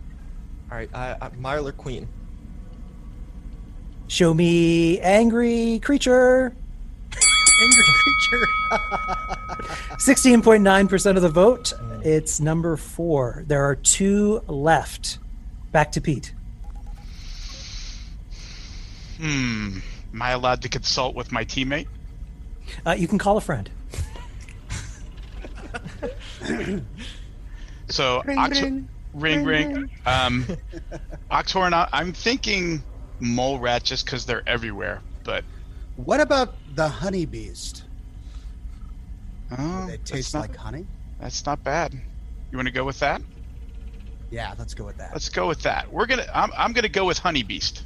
All 0.71 0.77
right, 0.77 0.91
I, 0.93 1.17
I, 1.21 1.29
Mirelurk 1.31 1.77
Queen. 1.77 2.07
show 4.09 4.35
me 4.35 4.99
angry 5.01 5.79
creature. 5.83 6.55
angry 7.63 7.85
creature 7.85 8.47
16.9% 9.97 11.17
of 11.17 11.23
the 11.23 11.29
vote. 11.31 11.73
It's 12.03 12.41
number 12.41 12.77
four. 12.77 13.45
There 13.47 13.65
are 13.65 13.75
two 13.77 14.43
left. 14.49 15.19
Back 15.73 15.93
to 15.93 16.01
Pete. 16.03 16.35
Hmm. 19.19 19.79
Am 20.13 20.23
I 20.23 20.31
allowed 20.31 20.63
to 20.63 20.69
consult 20.69 21.15
with 21.15 21.33
my 21.33 21.45
teammate? 21.45 21.87
Uh, 22.87 22.93
you 22.93 23.07
can 23.09 23.19
call 23.19 23.37
a 23.37 23.41
friend. 23.41 23.69
So 27.89 28.23
Ring, 28.25 28.39
Ox- 28.39 28.61
ring. 28.61 28.89
ring, 29.13 29.45
Ring, 29.45 29.73
ring. 29.75 29.91
Um, 30.07 30.47
Oxhorn. 31.31 31.75
I- 31.75 31.89
I'm 31.93 32.13
thinking 32.13 32.83
mole 33.21 33.59
rat 33.59 33.85
just 33.85 34.05
because 34.07 34.25
they're 34.27 34.47
everywhere. 34.49 35.01
But 35.23 35.45
What 35.97 36.21
about 36.21 36.55
the 36.75 36.89
honey 36.89 37.27
beast? 37.27 37.85
oh, 39.57 39.87
They 39.87 39.97
that's 39.97 40.11
taste 40.11 40.35
not- 40.35 40.41
like 40.49 40.57
honey. 40.57 40.87
That's 41.21 41.45
not 41.47 41.63
bad. 41.63 41.93
You 42.51 42.59
want 42.59 42.67
to 42.67 42.73
go 42.73 42.85
with 42.85 42.99
that? 43.01 43.23
Yeah, 44.31 44.55
let's 44.59 44.75
go 44.75 44.85
with 44.85 44.97
that. 44.99 45.13
Let's 45.13 45.29
go 45.29 45.47
with 45.47 45.63
that. 45.63 45.93
We're 45.93 46.07
gonna. 46.07 46.27
I'm, 46.35 46.51
I'm 46.57 46.73
gonna 46.73 46.89
go 46.89 47.05
with 47.05 47.19
honey 47.19 47.43
beast. 47.43 47.85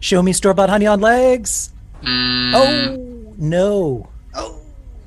Show 0.00 0.22
me 0.22 0.32
store 0.32 0.54
bought 0.54 0.70
honey 0.70 0.86
on 0.86 1.00
legs. 1.00 1.72
Mm. 2.02 2.52
Oh, 2.54 3.34
No. 3.36 4.08
Oh. 4.34 4.60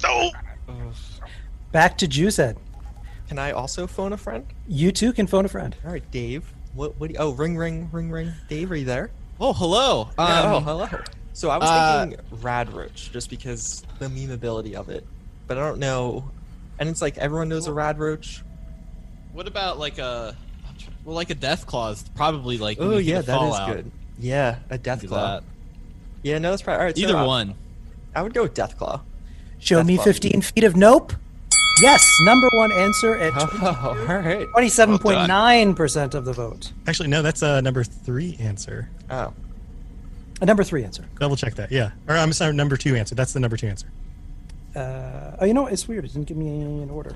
No. 0.03 0.31
Back 1.71 1.97
to 1.99 2.07
Juicehead. 2.07 2.57
Can 3.27 3.39
I 3.39 3.51
also 3.51 3.87
phone 3.87 4.13
a 4.13 4.17
friend? 4.17 4.45
You 4.67 4.91
too 4.91 5.11
can 5.11 5.25
phone 5.25 5.45
a 5.45 5.49
friend. 5.49 5.75
All 5.83 5.91
right, 5.91 6.03
Dave. 6.11 6.51
What? 6.75 6.99
What? 6.99 7.07
Do 7.07 7.13
you, 7.13 7.19
oh, 7.19 7.31
ring, 7.31 7.57
ring, 7.57 7.89
ring, 7.91 8.11
ring. 8.11 8.31
Dave, 8.47 8.71
are 8.71 8.75
you 8.75 8.85
there? 8.85 9.09
Oh, 9.39 9.53
hello. 9.53 10.09
Yeah, 10.19 10.53
oh, 10.53 10.57
Um, 10.57 10.63
hello. 10.63 10.87
So 11.33 11.49
I 11.49 11.57
was 11.57 11.67
uh, 11.67 12.05
thinking 12.05 12.19
Radroach, 12.37 13.11
just 13.11 13.29
because 13.29 13.83
the 13.97 14.05
memeability 14.05 14.75
of 14.75 14.89
it, 14.89 15.03
but 15.47 15.57
I 15.57 15.61
don't 15.61 15.79
know. 15.79 16.29
And 16.77 16.87
it's 16.87 17.01
like 17.01 17.17
everyone 17.17 17.49
knows 17.49 17.67
a 17.67 17.71
Radroach. 17.71 18.41
What 19.31 19.47
about 19.47 19.79
like 19.79 19.97
a 19.97 20.35
well, 21.03 21.15
like 21.15 21.31
a 21.31 21.35
Deathclaws? 21.35 22.13
Probably 22.13 22.59
like. 22.59 22.77
Oh 22.79 22.97
yeah, 22.97 23.15
get 23.15 23.23
a 23.23 23.27
that 23.27 23.41
is 23.41 23.75
good. 23.75 23.91
Yeah, 24.19 24.59
a 24.69 24.77
Deathclaw. 24.77 25.09
that. 25.09 25.43
Yeah, 26.21 26.37
no, 26.39 26.51
that's 26.51 26.61
probably 26.61 26.79
all 26.79 26.85
right. 26.85 26.97
Either 26.97 27.17
I- 27.17 27.25
one. 27.25 27.55
I 28.15 28.21
would 28.21 28.33
go 28.33 28.43
with 28.43 28.53
Deathclaw. 28.53 29.01
Show 29.59 29.83
me 29.83 29.97
Deathclaw. 29.97 30.03
15 30.03 30.41
feet 30.41 30.63
of 30.63 30.75
nope. 30.75 31.13
Yes, 31.81 32.05
number 32.21 32.47
one 32.53 32.71
answer 32.71 33.15
at 33.17 33.33
Oh, 33.37 33.95
27.9% 34.55 36.13
of 36.13 36.23
the 36.25 36.33
vote. 36.33 36.71
Actually, 36.87 37.09
no, 37.09 37.23
that's 37.23 37.41
a 37.41 37.61
number 37.63 37.83
three 37.83 38.37
answer. 38.39 38.89
Oh. 39.09 39.33
A 40.41 40.45
number 40.45 40.63
three 40.63 40.83
answer. 40.83 41.05
Double 41.19 41.35
check 41.35 41.55
that. 41.55 41.71
Yeah. 41.71 41.91
Or 42.07 42.15
I'm 42.15 42.31
sorry, 42.33 42.53
number 42.53 42.77
two 42.77 42.95
answer. 42.95 43.15
That's 43.15 43.33
the 43.33 43.39
number 43.39 43.57
two 43.57 43.67
answer. 43.67 43.87
Uh, 44.75 45.37
oh, 45.39 45.45
you 45.45 45.53
know 45.55 45.63
what? 45.63 45.73
It's 45.73 45.87
weird. 45.87 46.05
It 46.05 46.13
didn't 46.13 46.27
give 46.27 46.37
me 46.37 46.61
an 46.61 46.89
order. 46.91 47.15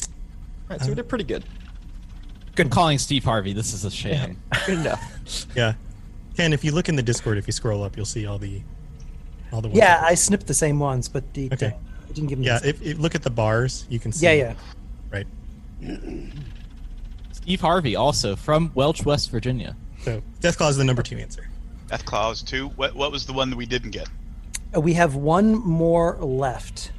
All 0.00 0.06
right, 0.70 0.80
so 0.80 0.88
we 0.88 0.94
did 0.94 1.08
pretty 1.08 1.24
good. 1.24 1.44
Good 2.54 2.70
calling 2.70 2.98
Steve 2.98 3.24
Harvey. 3.24 3.52
This 3.52 3.72
is 3.72 3.84
a 3.84 3.90
sham. 3.90 4.40
Good 4.66 4.78
enough. 4.80 5.46
Yeah. 5.56 5.74
Ken, 6.36 6.52
if 6.52 6.64
you 6.64 6.72
look 6.72 6.88
in 6.88 6.96
the 6.96 7.02
Discord, 7.02 7.38
if 7.38 7.46
you 7.46 7.52
scroll 7.52 7.82
up, 7.82 7.96
you'll 7.96 8.06
see 8.06 8.26
all 8.26 8.38
the 8.38 8.62
all 9.52 9.60
the 9.60 9.68
ones. 9.68 9.78
Yeah, 9.78 10.02
I 10.04 10.14
snipped 10.14 10.46
the 10.46 10.54
same 10.54 10.78
ones, 10.78 11.08
but 11.08 11.32
the, 11.34 11.48
Okay. 11.52 11.66
uh, 11.66 11.70
it 12.08 12.14
didn't 12.14 12.28
give 12.28 12.38
me. 12.38 12.46
Yeah, 12.46 12.60
if, 12.64 12.80
if 12.82 12.98
look 12.98 13.14
at 13.14 13.22
the 13.22 13.30
bars, 13.30 13.86
you 13.88 13.98
can 13.98 14.12
see. 14.12 14.26
yeah, 14.26 14.32
yeah. 14.32 14.54
Right. 15.10 15.26
Steve 17.32 17.60
Harvey, 17.60 17.94
also 17.96 18.34
from 18.36 18.70
Welch, 18.74 19.04
West 19.04 19.30
Virginia. 19.30 19.76
So 20.02 20.22
Deathclaw 20.40 20.70
is 20.70 20.76
the 20.76 20.84
number 20.84 21.02
two 21.02 21.16
answer. 21.18 21.48
Deathclaws 21.88 22.44
two. 22.44 22.68
What 22.70 22.94
what 22.94 23.10
was 23.12 23.26
the 23.26 23.32
one 23.32 23.50
that 23.50 23.56
we 23.56 23.66
didn't 23.66 23.90
get? 23.90 24.08
Uh, 24.76 24.80
We 24.80 24.94
have 24.94 25.14
one 25.16 25.54
more 25.56 26.16
left. 26.20 26.92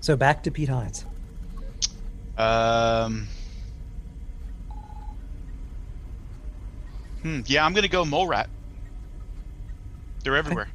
So 0.00 0.16
back 0.16 0.42
to 0.44 0.50
Pete 0.50 0.68
Hines. 0.68 1.04
Um. 2.36 3.28
Hmm. 7.28 7.40
Yeah, 7.44 7.66
I'm 7.66 7.74
gonna 7.74 7.88
go 7.88 8.06
mole 8.06 8.26
rat. 8.26 8.48
They're 10.24 10.34
everywhere. 10.36 10.68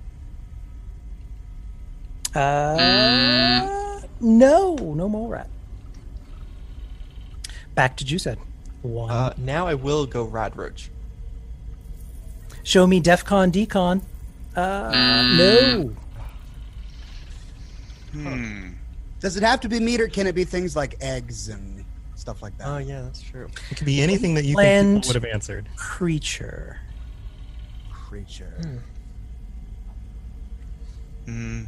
Uh, 2.35 4.01
no, 4.19 4.75
no 4.75 5.09
mole 5.09 5.29
rat. 5.29 5.49
Back 7.73 7.97
to 7.97 8.05
Juicehead. 8.05 8.37
One. 8.83 9.09
Uh, 9.09 9.33
now 9.37 9.65
I 9.65 9.73
will 9.73 10.05
go 10.05 10.27
Radroach. 10.27 10.89
Show 12.61 12.85
me 12.85 13.01
DEFCON 13.01 13.51
Decon. 13.51 14.03
Uh, 14.55 14.91
no. 15.35 15.91
Hmm. 18.11 18.69
Does 19.19 19.37
it 19.37 19.43
have 19.43 19.59
to 19.61 19.69
be 19.69 19.79
meat, 19.79 20.01
or 20.01 20.07
can 20.07 20.27
it 20.27 20.35
be 20.35 20.43
things 20.43 20.75
like 20.75 20.97
eggs 21.01 21.49
and 21.49 21.72
stuff 22.23 22.41
like 22.41 22.57
that? 22.57 22.67
Oh 22.67 22.77
yeah, 22.77 23.01
that's 23.01 23.21
true. 23.21 23.49
It 23.69 23.75
could 23.75 23.85
be 23.85 24.01
anything 24.01 24.33
that 24.35 24.45
you 24.45 24.55
Land 24.55 25.03
people 25.03 25.09
would 25.09 25.21
have 25.21 25.33
answered. 25.33 25.67
creature. 25.75 26.79
Creature. 27.91 28.81
Hmm. 31.25 31.63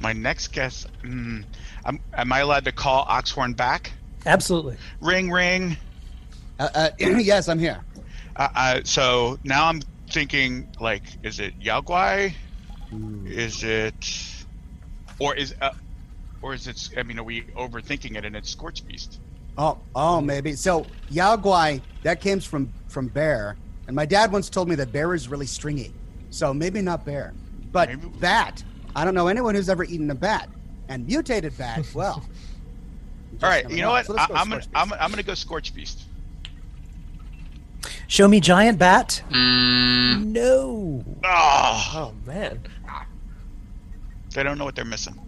My 0.00 0.14
next 0.14 0.48
guess. 0.48 0.86
Hmm. 1.02 1.42
am 1.84 2.00
am 2.16 2.32
I 2.32 2.38
allowed 2.40 2.64
to 2.64 2.72
call 2.72 3.04
Oxhorn 3.06 3.52
back? 3.52 3.92
Absolutely. 4.24 4.78
Ring 5.02 5.30
ring. 5.30 5.76
Uh, 6.58 6.68
uh, 6.74 6.90
yes, 6.98 7.48
I'm 7.48 7.58
here. 7.58 7.84
Uh, 8.36 8.48
uh, 8.54 8.80
so 8.84 9.38
now 9.44 9.66
I'm 9.66 9.82
thinking 10.10 10.68
like, 10.80 11.04
is 11.22 11.38
it 11.38 11.52
Yao 11.60 11.82
Guai? 11.82 12.34
Is 13.26 13.62
it, 13.62 14.46
or 15.18 15.34
is, 15.34 15.54
uh, 15.60 15.70
or 16.40 16.54
is 16.54 16.66
it? 16.66 16.88
I 16.96 17.02
mean, 17.02 17.18
are 17.18 17.24
we 17.24 17.42
overthinking 17.58 18.16
it 18.16 18.24
and 18.24 18.34
it's 18.34 18.54
Scorchbeast? 18.54 19.18
Oh, 19.58 19.76
oh, 19.94 20.20
maybe. 20.20 20.52
So 20.54 20.86
Yao 21.10 21.36
Guai, 21.36 21.82
that 22.04 22.20
came 22.20 22.38
from 22.40 22.72
from 22.86 23.08
bear, 23.08 23.56
and 23.86 23.94
my 23.96 24.06
dad 24.06 24.30
once 24.32 24.48
told 24.48 24.68
me 24.68 24.74
that 24.76 24.92
bear 24.92 25.14
is 25.14 25.28
really 25.28 25.46
stringy. 25.46 25.92
So 26.30 26.54
maybe 26.54 26.80
not 26.80 27.04
bear, 27.04 27.34
but 27.72 27.90
bat. 28.20 28.62
I 28.94 29.04
don't 29.04 29.14
know 29.14 29.26
anyone 29.28 29.54
who's 29.54 29.68
ever 29.68 29.84
eaten 29.84 30.10
a 30.10 30.14
bat, 30.14 30.48
and 30.88 31.06
mutated 31.06 31.56
bat. 31.58 31.84
Well, 31.94 32.24
All 33.42 33.48
right, 33.48 33.68
you 33.68 33.76
know. 33.78 33.82
know 33.86 33.90
what? 33.90 34.06
So 34.06 34.16
I, 34.16 34.26
I'm, 34.34 34.48
gonna, 34.48 34.62
I'm, 34.74 34.92
I'm 34.94 35.10
gonna 35.10 35.22
go 35.22 35.32
Scorchbeast. 35.32 36.02
Show 38.06 38.26
me 38.28 38.40
giant 38.40 38.78
bat. 38.78 39.22
Mm. 39.30 40.26
No. 40.26 41.04
Oh, 41.24 41.92
Oh 41.94 42.14
man. 42.26 42.60
they 44.34 44.42
don't 44.42 44.56
know 44.56 44.64
what 44.64 44.74
they're 44.76 44.84
missing. 44.84 45.18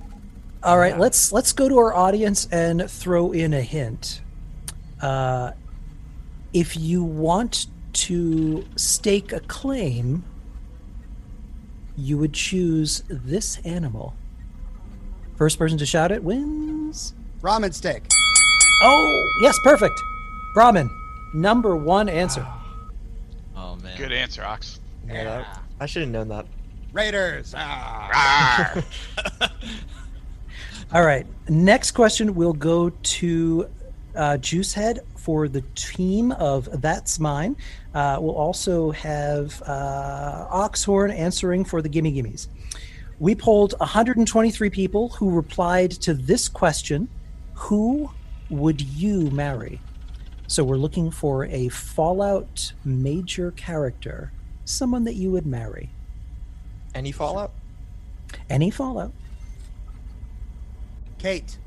All 0.62 0.78
right, 0.78 0.98
let's 0.98 1.32
let's 1.32 1.52
go 1.52 1.68
to 1.68 1.78
our 1.78 1.94
audience 1.94 2.46
and 2.52 2.90
throw 2.90 3.32
in 3.32 3.54
a 3.54 3.62
hint. 3.62 4.20
Uh, 5.00 5.52
if 6.52 6.76
you 6.76 7.02
want 7.02 7.66
to 7.92 8.66
stake 8.76 9.32
a 9.32 9.40
claim, 9.40 10.22
you 11.96 12.18
would 12.18 12.34
choose 12.34 13.02
this 13.08 13.58
animal. 13.64 14.14
First 15.36 15.58
person 15.58 15.78
to 15.78 15.86
shout 15.86 16.12
it 16.12 16.22
wins. 16.22 17.14
Brahmin 17.40 17.72
steak. 17.72 18.02
Oh, 18.82 19.38
yes, 19.40 19.58
perfect. 19.64 19.98
Brahmin, 20.52 20.90
number 21.32 21.74
one 21.74 22.10
answer. 22.10 22.46
Oh 23.56 23.76
man. 23.76 23.96
Good 23.96 24.12
answer, 24.12 24.44
Ox. 24.44 24.80
Yeah, 25.08 25.24
that- 25.24 25.62
I 25.80 25.86
should 25.86 26.02
have 26.02 26.10
known 26.10 26.28
that. 26.28 26.46
Raiders. 26.92 27.54
Ah. 27.56 28.82
All 30.92 31.04
right. 31.04 31.24
Next 31.48 31.92
question 31.92 32.34
we 32.34 32.44
will 32.44 32.52
go 32.52 32.90
to 32.90 33.70
uh, 34.16 34.38
Juicehead 34.40 34.98
for 35.16 35.46
the 35.46 35.60
team 35.76 36.32
of 36.32 36.68
That's 36.82 37.20
Mine. 37.20 37.54
Uh, 37.94 38.18
we'll 38.20 38.34
also 38.34 38.90
have 38.90 39.62
uh, 39.62 40.48
Oxhorn 40.50 41.12
answering 41.12 41.64
for 41.64 41.80
the 41.80 41.88
Gimme 41.88 42.12
Gimmies. 42.12 42.48
We 43.20 43.36
polled 43.36 43.74
123 43.78 44.68
people 44.70 45.10
who 45.10 45.30
replied 45.30 45.92
to 45.92 46.12
this 46.12 46.48
question 46.48 47.08
Who 47.54 48.10
would 48.48 48.80
you 48.80 49.30
marry? 49.30 49.78
So 50.48 50.64
we're 50.64 50.74
looking 50.74 51.12
for 51.12 51.44
a 51.44 51.68
Fallout 51.68 52.72
major 52.84 53.52
character, 53.52 54.32
someone 54.64 55.04
that 55.04 55.14
you 55.14 55.30
would 55.30 55.46
marry. 55.46 55.90
Any 56.96 57.12
Fallout? 57.12 57.52
Any 58.48 58.70
Fallout? 58.70 59.12
Cait. 61.20 61.58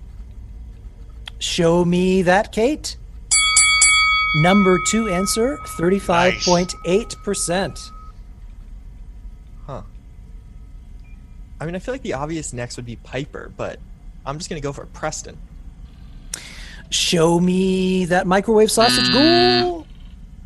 Show 1.40 1.86
me 1.86 2.22
that, 2.24 2.52
Cait. 2.52 2.98
Number 4.38 4.80
two 4.88 5.08
answer, 5.10 5.60
35.8%. 5.78 7.92
Huh. 9.68 9.84
I 11.62 11.66
mean, 11.66 11.76
I 11.76 11.80
feel 11.80 11.94
like 11.94 12.02
the 12.02 12.14
obvious 12.14 12.52
next 12.52 12.78
would 12.78 12.86
be 12.86 12.96
Piper, 12.96 13.52
but 13.56 13.78
I'm 14.26 14.40
just 14.40 14.50
gonna 14.50 14.60
go 14.60 14.74
for 14.74 14.88
Preston. 14.88 15.38
Show 16.90 17.40
me 17.40 18.06
that 18.06 18.26
microwave 18.26 18.72
sausage 18.72 19.12
ghoul. 19.12 19.86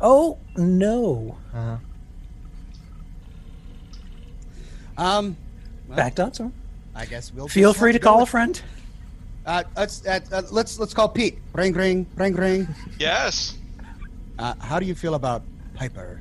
Oh, 0.00 0.38
no. 0.56 1.36
Uh-huh. 1.54 1.76
Um, 4.96 5.36
well, 5.86 5.96
Back 5.96 6.14
to 6.16 6.24
Oxhorn. 6.24 6.52
I 6.94 7.06
guess 7.06 7.32
we'll 7.32 7.48
Feel 7.48 7.72
free 7.72 7.92
have 7.92 8.00
to 8.00 8.04
go 8.04 8.10
call 8.12 8.22
a 8.22 8.26
friend. 8.26 8.60
Uh, 9.48 9.62
let's 9.78 10.06
uh, 10.06 10.20
uh, 10.30 10.42
let's 10.50 10.78
let's 10.78 10.92
call 10.92 11.08
Pete. 11.08 11.38
Ring 11.54 11.72
ring 11.72 12.06
ring 12.16 12.34
ring. 12.34 12.68
yes, 12.98 13.56
Uh, 14.38 14.52
how 14.60 14.78
do 14.78 14.84
you 14.84 14.94
feel 14.94 15.14
about 15.14 15.42
Piper? 15.74 16.20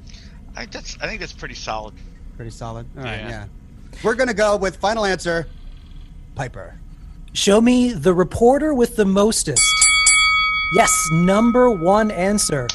I 0.56 0.66
that's 0.66 0.98
I 1.02 1.08
think 1.08 1.20
that's 1.20 1.34
pretty 1.34 1.54
solid. 1.54 1.94
Pretty 2.38 2.52
solid. 2.52 2.86
All 2.98 3.04
right, 3.04 3.20
Yeah. 3.20 3.30
yeah. 3.30 3.46
We're 4.02 4.16
gonna 4.16 4.34
go 4.34 4.56
with 4.56 4.78
final 4.78 5.04
answer. 5.04 5.46
Piper. 6.36 6.76
Show 7.34 7.60
me 7.60 7.92
the 7.92 8.14
reporter 8.14 8.74
with 8.74 8.96
the 8.96 9.06
mostest. 9.06 9.62
Yes, 10.74 10.92
number 11.12 11.70
one 11.70 12.12
answer. 12.12 12.68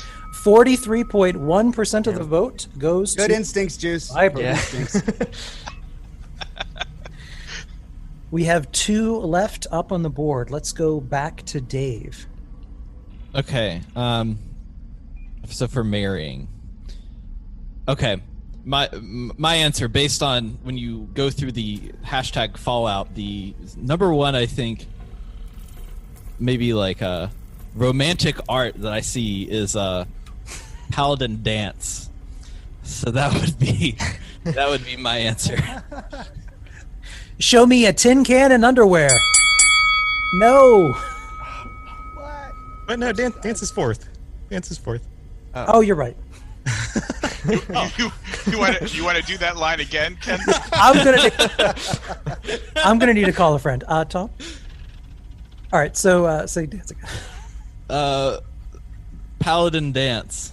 43.1% 0.45 2.07
of 2.09 2.15
the 2.19 2.25
vote 2.25 2.67
goes 2.77 3.13
to 3.15 3.23
Good 3.23 3.29
to 3.29 3.37
instincts, 3.37 3.77
Juice. 3.79 4.11
Piper. 4.11 4.37
Good 4.39 4.45
instincts. 4.47 5.01
We 8.33 8.45
have 8.45 8.73
two 8.73 9.19
left 9.19 9.67
up 9.71 9.93
on 9.93 10.03
the 10.03 10.11
board. 10.11 10.51
Let's 10.51 10.73
go 10.73 11.01
back 11.01 11.43
to 11.45 11.61
Dave. 11.61 12.27
Okay. 13.35 13.83
Um. 13.95 14.39
So 15.49 15.69
for 15.69 15.85
marrying. 15.85 16.49
Okay. 17.87 18.23
my 18.65 18.89
my 18.93 19.57
answer 19.57 19.87
based 19.87 20.23
on 20.23 20.59
when 20.63 20.79
you 20.79 21.11
go 21.13 21.29
through 21.29 21.53
the 21.53 21.93
hashtag 22.05 22.57
Fallout, 22.57 23.15
the 23.15 23.55
number 23.77 24.15
one 24.15 24.35
I 24.35 24.47
think 24.47 24.87
maybe 26.39 26.73
like 26.73 27.03
a 27.03 27.31
romantic 27.75 28.37
art 28.49 28.75
that 28.77 28.93
I 28.93 29.01
see 29.01 29.43
is 29.43 29.77
a 29.77 30.07
Paladin 30.91 31.43
Danse. 31.43 32.09
So 32.83 33.11
that 33.11 33.39
would 33.39 33.59
be 33.59 33.99
that 34.45 34.71
would 34.71 34.87
be 34.87 34.97
my 34.97 35.19
answer. 35.19 35.85
Show 37.43 37.67
me 37.67 37.87
a 37.87 37.93
tin 37.93 38.23
can 38.23 38.53
and 38.53 38.65
underwear. 38.65 39.11
No. 40.35 40.93
What? 42.15 42.53
But 42.87 43.01
no, 43.01 43.13
Dan- 43.13 43.35
Danse 43.43 43.63
is 43.63 43.71
fourth. 43.73 44.09
Danse 44.49 44.71
is 44.71 44.79
fourth. 44.79 45.05
Oh, 45.53 45.81
you're 45.81 45.97
right. 45.97 46.17
you, 47.49 48.13
you 48.47 48.59
want 48.61 48.77
to 48.77 48.89
you 48.97 49.05
want 49.05 49.19
to 49.19 49.25
do 49.25 49.37
that 49.39 49.57
line 49.57 49.81
again, 49.81 50.17
Ken? 50.23 50.39
I'm 50.73 51.05
gonna. 51.05 51.75
I'm 52.77 53.01
gonna 53.01 53.13
need 53.13 53.25
to 53.25 53.33
call 53.33 53.55
a 53.55 53.59
friend. 53.59 53.83
Uh, 53.89 54.05
Tom. 54.05 54.31
All 55.73 55.81
right. 55.81 55.97
So, 55.97 56.27
uh, 56.27 56.47
say 56.47 56.67
dance 56.67 56.93
again. 56.93 57.11
Uh, 57.91 58.39
Paladin 59.41 59.91
Danse. 59.91 60.53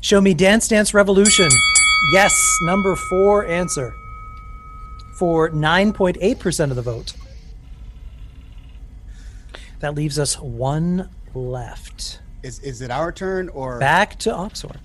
Show 0.00 0.20
me 0.20 0.34
Dance 0.34 0.66
Dance 0.66 0.92
Revolution. 0.92 1.50
Yes, 2.10 2.58
number 2.62 2.96
four 2.96 3.46
answer. 3.46 3.94
For 5.16 5.48
9.8% 5.48 6.70
of 6.70 6.76
the 6.76 6.82
vote. 6.82 7.14
That 9.80 9.94
leaves 9.94 10.18
us 10.18 10.38
one 10.38 11.08
left. 11.34 12.20
Is 12.42 12.58
is 12.60 12.82
it 12.82 12.90
our 12.90 13.12
turn 13.12 13.48
or 13.48 13.78
Back 13.78 14.18
to 14.20 14.34
Oxor. 14.34 14.76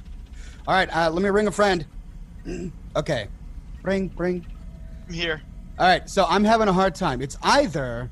All 0.67 0.73
right, 0.73 0.89
uh, 0.95 1.09
let 1.09 1.21
me 1.21 1.29
ring 1.29 1.47
a 1.47 1.51
friend. 1.51 1.85
okay, 2.95 3.27
ring, 3.83 4.09
ring. 4.15 4.45
I'm 5.07 5.13
here. 5.13 5.41
All 5.77 5.87
right, 5.87 6.09
so 6.09 6.25
I'm 6.29 6.45
having 6.45 6.69
a 6.69 6.73
hard 6.73 6.95
time. 6.95 7.21
It's 7.21 7.37
either 7.43 8.09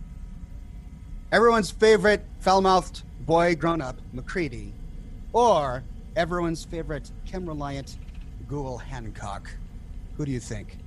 everyone's 1.32 1.72
favorite 1.72 2.26
foul-mouthed 2.40 3.04
boy 3.22 3.56
grown 3.56 3.82
up, 3.82 3.96
MacCready, 4.14 4.74
or 5.32 5.84
everyone's 6.16 6.66
favorite 6.66 7.12
chem-reliant 7.26 7.98
Google 8.48 8.78
Hancock. 8.78 9.50
Who 10.18 10.26
do 10.26 10.32
you 10.32 10.40
think? 10.42 10.78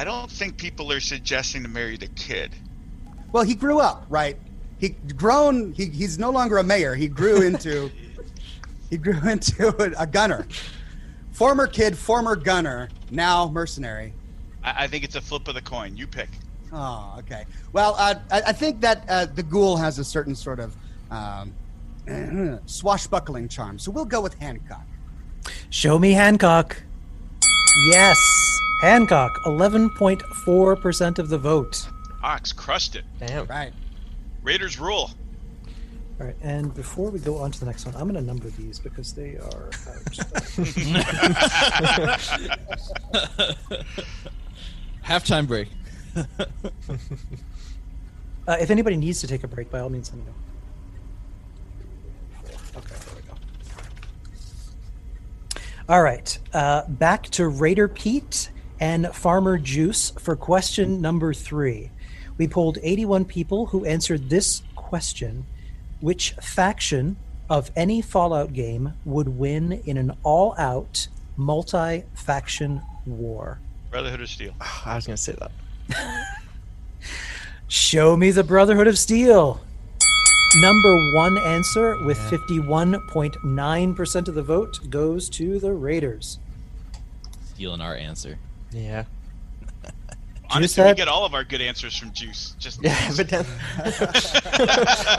I 0.00 0.04
don't 0.04 0.30
think 0.30 0.56
people 0.56 0.90
are 0.92 0.98
suggesting 0.98 1.62
to 1.62 1.68
marry 1.68 1.98
the 1.98 2.06
kid. 2.06 2.52
Well, 3.32 3.42
he 3.42 3.54
grew 3.54 3.80
up, 3.80 4.06
right? 4.08 4.38
He 4.78 4.96
grown. 5.14 5.74
He, 5.74 5.84
he's 5.84 6.18
no 6.18 6.30
longer 6.30 6.56
a 6.56 6.64
mayor. 6.64 6.94
He 6.94 7.06
grew 7.06 7.42
into. 7.46 7.90
he 8.88 8.96
grew 8.96 9.20
into 9.28 9.68
a, 9.68 10.04
a 10.04 10.06
gunner. 10.06 10.46
Former 11.32 11.66
kid, 11.66 11.98
former 11.98 12.34
gunner, 12.34 12.88
now 13.10 13.50
mercenary. 13.50 14.14
I, 14.64 14.84
I 14.84 14.86
think 14.86 15.04
it's 15.04 15.16
a 15.16 15.20
flip 15.20 15.46
of 15.48 15.54
the 15.54 15.60
coin. 15.60 15.98
You 15.98 16.06
pick. 16.06 16.30
Oh, 16.72 17.16
okay. 17.18 17.44
Well, 17.74 17.94
uh, 17.98 18.14
I, 18.30 18.40
I 18.40 18.52
think 18.52 18.80
that 18.80 19.04
uh, 19.06 19.26
the 19.26 19.42
ghoul 19.42 19.76
has 19.76 19.98
a 19.98 20.04
certain 20.04 20.34
sort 20.34 20.60
of 20.60 20.74
um, 21.10 21.52
swashbuckling 22.64 23.48
charm, 23.48 23.78
so 23.78 23.90
we'll 23.90 24.06
go 24.06 24.22
with 24.22 24.32
Hancock. 24.38 24.86
Show 25.68 25.98
me 25.98 26.12
Hancock. 26.12 26.82
Yes, 27.84 28.59
Hancock. 28.80 29.38
11.4% 29.44 31.18
of 31.18 31.28
the 31.28 31.36
vote. 31.36 31.86
Ox 32.22 32.52
crushed 32.52 32.94
it. 32.96 33.04
Damn. 33.18 33.44
Right. 33.46 33.72
Raiders 34.42 34.80
rule. 34.80 35.10
All 36.18 36.26
right, 36.26 36.36
and 36.42 36.74
before 36.74 37.10
we 37.10 37.18
go 37.18 37.36
on 37.38 37.50
to 37.50 37.60
the 37.60 37.66
next 37.66 37.84
one, 37.86 37.94
I'm 37.94 38.02
going 38.02 38.14
to 38.14 38.22
number 38.22 38.50
these 38.50 38.78
because 38.78 39.14
they 39.14 39.36
are 39.36 39.70
out. 39.88 40.04
Halftime 45.04 45.46
break. 45.46 45.68
uh, 46.16 46.24
if 48.60 48.70
anybody 48.70 48.96
needs 48.96 49.20
to 49.20 49.26
take 49.26 49.44
a 49.44 49.48
break, 49.48 49.70
by 49.70 49.80
all 49.80 49.88
means, 49.88 50.10
let 50.10 50.18
me 50.18 50.24
know. 50.24 50.34
Okay, 52.76 52.94
there 53.06 53.14
we 53.16 53.22
go. 53.22 53.32
All 55.88 56.02
right, 56.02 56.38
uh, 56.52 56.82
back 56.86 57.30
to 57.30 57.48
Raider 57.48 57.88
Pete 57.88 58.50
and 58.80 59.14
Farmer 59.14 59.58
Juice 59.58 60.10
for 60.18 60.34
question 60.34 61.00
number 61.00 61.32
three. 61.34 61.90
We 62.38 62.48
polled 62.48 62.78
81 62.82 63.26
people 63.26 63.66
who 63.66 63.84
answered 63.84 64.30
this 64.30 64.62
question 64.74 65.44
Which 66.00 66.32
faction 66.40 67.16
of 67.50 67.70
any 67.76 68.00
Fallout 68.00 68.54
game 68.54 68.94
would 69.04 69.28
win 69.28 69.82
in 69.84 69.98
an 69.98 70.16
all 70.22 70.54
out 70.56 71.08
multi 71.36 72.04
faction 72.14 72.80
war? 73.04 73.58
Brotherhood 73.90 74.22
of 74.22 74.28
Steel. 74.28 74.54
I 74.84 74.96
was 74.96 75.06
gonna 75.06 75.18
say 75.18 75.36
that. 75.38 75.52
Show 77.68 78.16
me 78.16 78.30
the 78.30 78.44
Brotherhood 78.44 78.86
of 78.86 78.98
Steel. 78.98 79.60
Number 80.56 81.12
one 81.14 81.38
answer 81.38 82.04
with 82.04 82.18
51.9% 82.18 84.28
of 84.28 84.34
the 84.34 84.42
vote 84.42 84.90
goes 84.90 85.30
to 85.30 85.60
the 85.60 85.72
Raiders. 85.72 86.40
Stealing 87.44 87.80
our 87.80 87.94
answer. 87.94 88.36
Yeah. 88.72 89.04
Honestly, 90.52 90.82
we 90.84 90.94
get 90.94 91.06
all 91.06 91.24
of 91.24 91.32
our 91.32 91.44
good 91.44 91.60
answers 91.60 91.96
from 91.96 92.12
Juice. 92.12 92.56
Just 92.58 92.82
Yeah, 92.82 93.12
but 93.16 93.28
then 93.28 93.46
I 93.78 93.90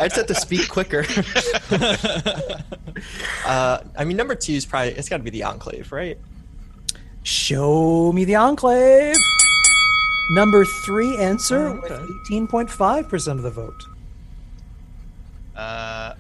just 0.03 0.15
have 0.17 0.27
to 0.27 0.35
speak 0.35 0.67
quicker. 0.67 1.05
uh, 3.45 3.79
I 3.97 4.03
mean, 4.03 4.17
number 4.17 4.35
two 4.35 4.53
is 4.53 4.65
probably 4.65 4.91
it's 4.91 5.07
got 5.07 5.17
to 5.17 5.23
be 5.23 5.29
the 5.29 5.43
Enclave, 5.43 5.91
right? 5.93 6.17
Show 7.23 8.11
me 8.11 8.25
the 8.25 8.35
Enclave. 8.35 9.15
Number 10.31 10.65
three 10.65 11.17
answer 11.17 11.67
Oh, 11.67 11.77
okay. 11.77 11.97
with 12.01 12.09
18.5% 12.29 13.27
of 13.31 13.41
the 13.43 13.51
vote. 13.51 13.83
Uh, 15.55 16.13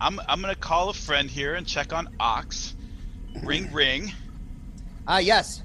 I'm 0.00 0.20
I'm 0.28 0.40
gonna 0.40 0.54
call 0.54 0.88
a 0.90 0.94
friend 0.94 1.28
here 1.30 1.54
and 1.54 1.66
check 1.66 1.92
on 1.92 2.08
Ox. 2.20 2.74
Ring 3.42 3.72
ring. 3.72 4.12
Ah, 5.06 5.18
yes. 5.18 5.62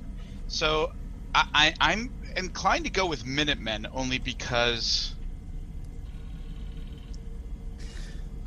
So 0.47 0.91
I, 1.33 1.45
I 1.53 1.73
I'm 1.79 2.13
inclined 2.37 2.85
to 2.85 2.91
go 2.91 3.05
with 3.05 3.25
Minutemen 3.25 3.87
only 3.93 4.19
because 4.19 5.13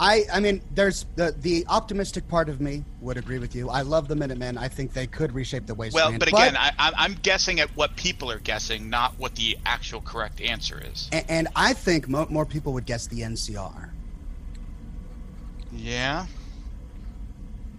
I, 0.00 0.24
I 0.32 0.40
mean, 0.40 0.60
there's 0.72 1.06
the 1.14 1.34
the 1.38 1.64
optimistic 1.68 2.26
part 2.28 2.48
of 2.48 2.60
me 2.60 2.84
would 3.00 3.16
agree 3.16 3.38
with 3.38 3.54
you. 3.54 3.70
I 3.70 3.82
love 3.82 4.08
the 4.08 4.16
Minutemen. 4.16 4.58
I 4.58 4.68
think 4.68 4.92
they 4.92 5.06
could 5.06 5.32
reshape 5.32 5.66
the 5.66 5.74
ways. 5.74 5.92
well, 5.92 6.12
but 6.18 6.28
again, 6.28 6.56
I, 6.56 6.72
I'm- 6.78 6.94
I'm 6.96 7.14
guessing 7.22 7.60
at 7.60 7.70
what 7.76 7.94
people 7.96 8.30
are 8.30 8.40
guessing, 8.40 8.90
not 8.90 9.18
what 9.18 9.36
the 9.36 9.56
actual 9.64 10.00
correct 10.00 10.40
answer 10.40 10.82
is. 10.92 11.08
and, 11.12 11.24
and 11.28 11.48
I 11.54 11.72
think 11.74 12.08
mo- 12.08 12.26
more 12.28 12.44
people 12.44 12.72
would 12.72 12.86
guess 12.86 13.06
the 13.06 13.20
NCR. 13.20 13.90
Yeah. 15.72 16.26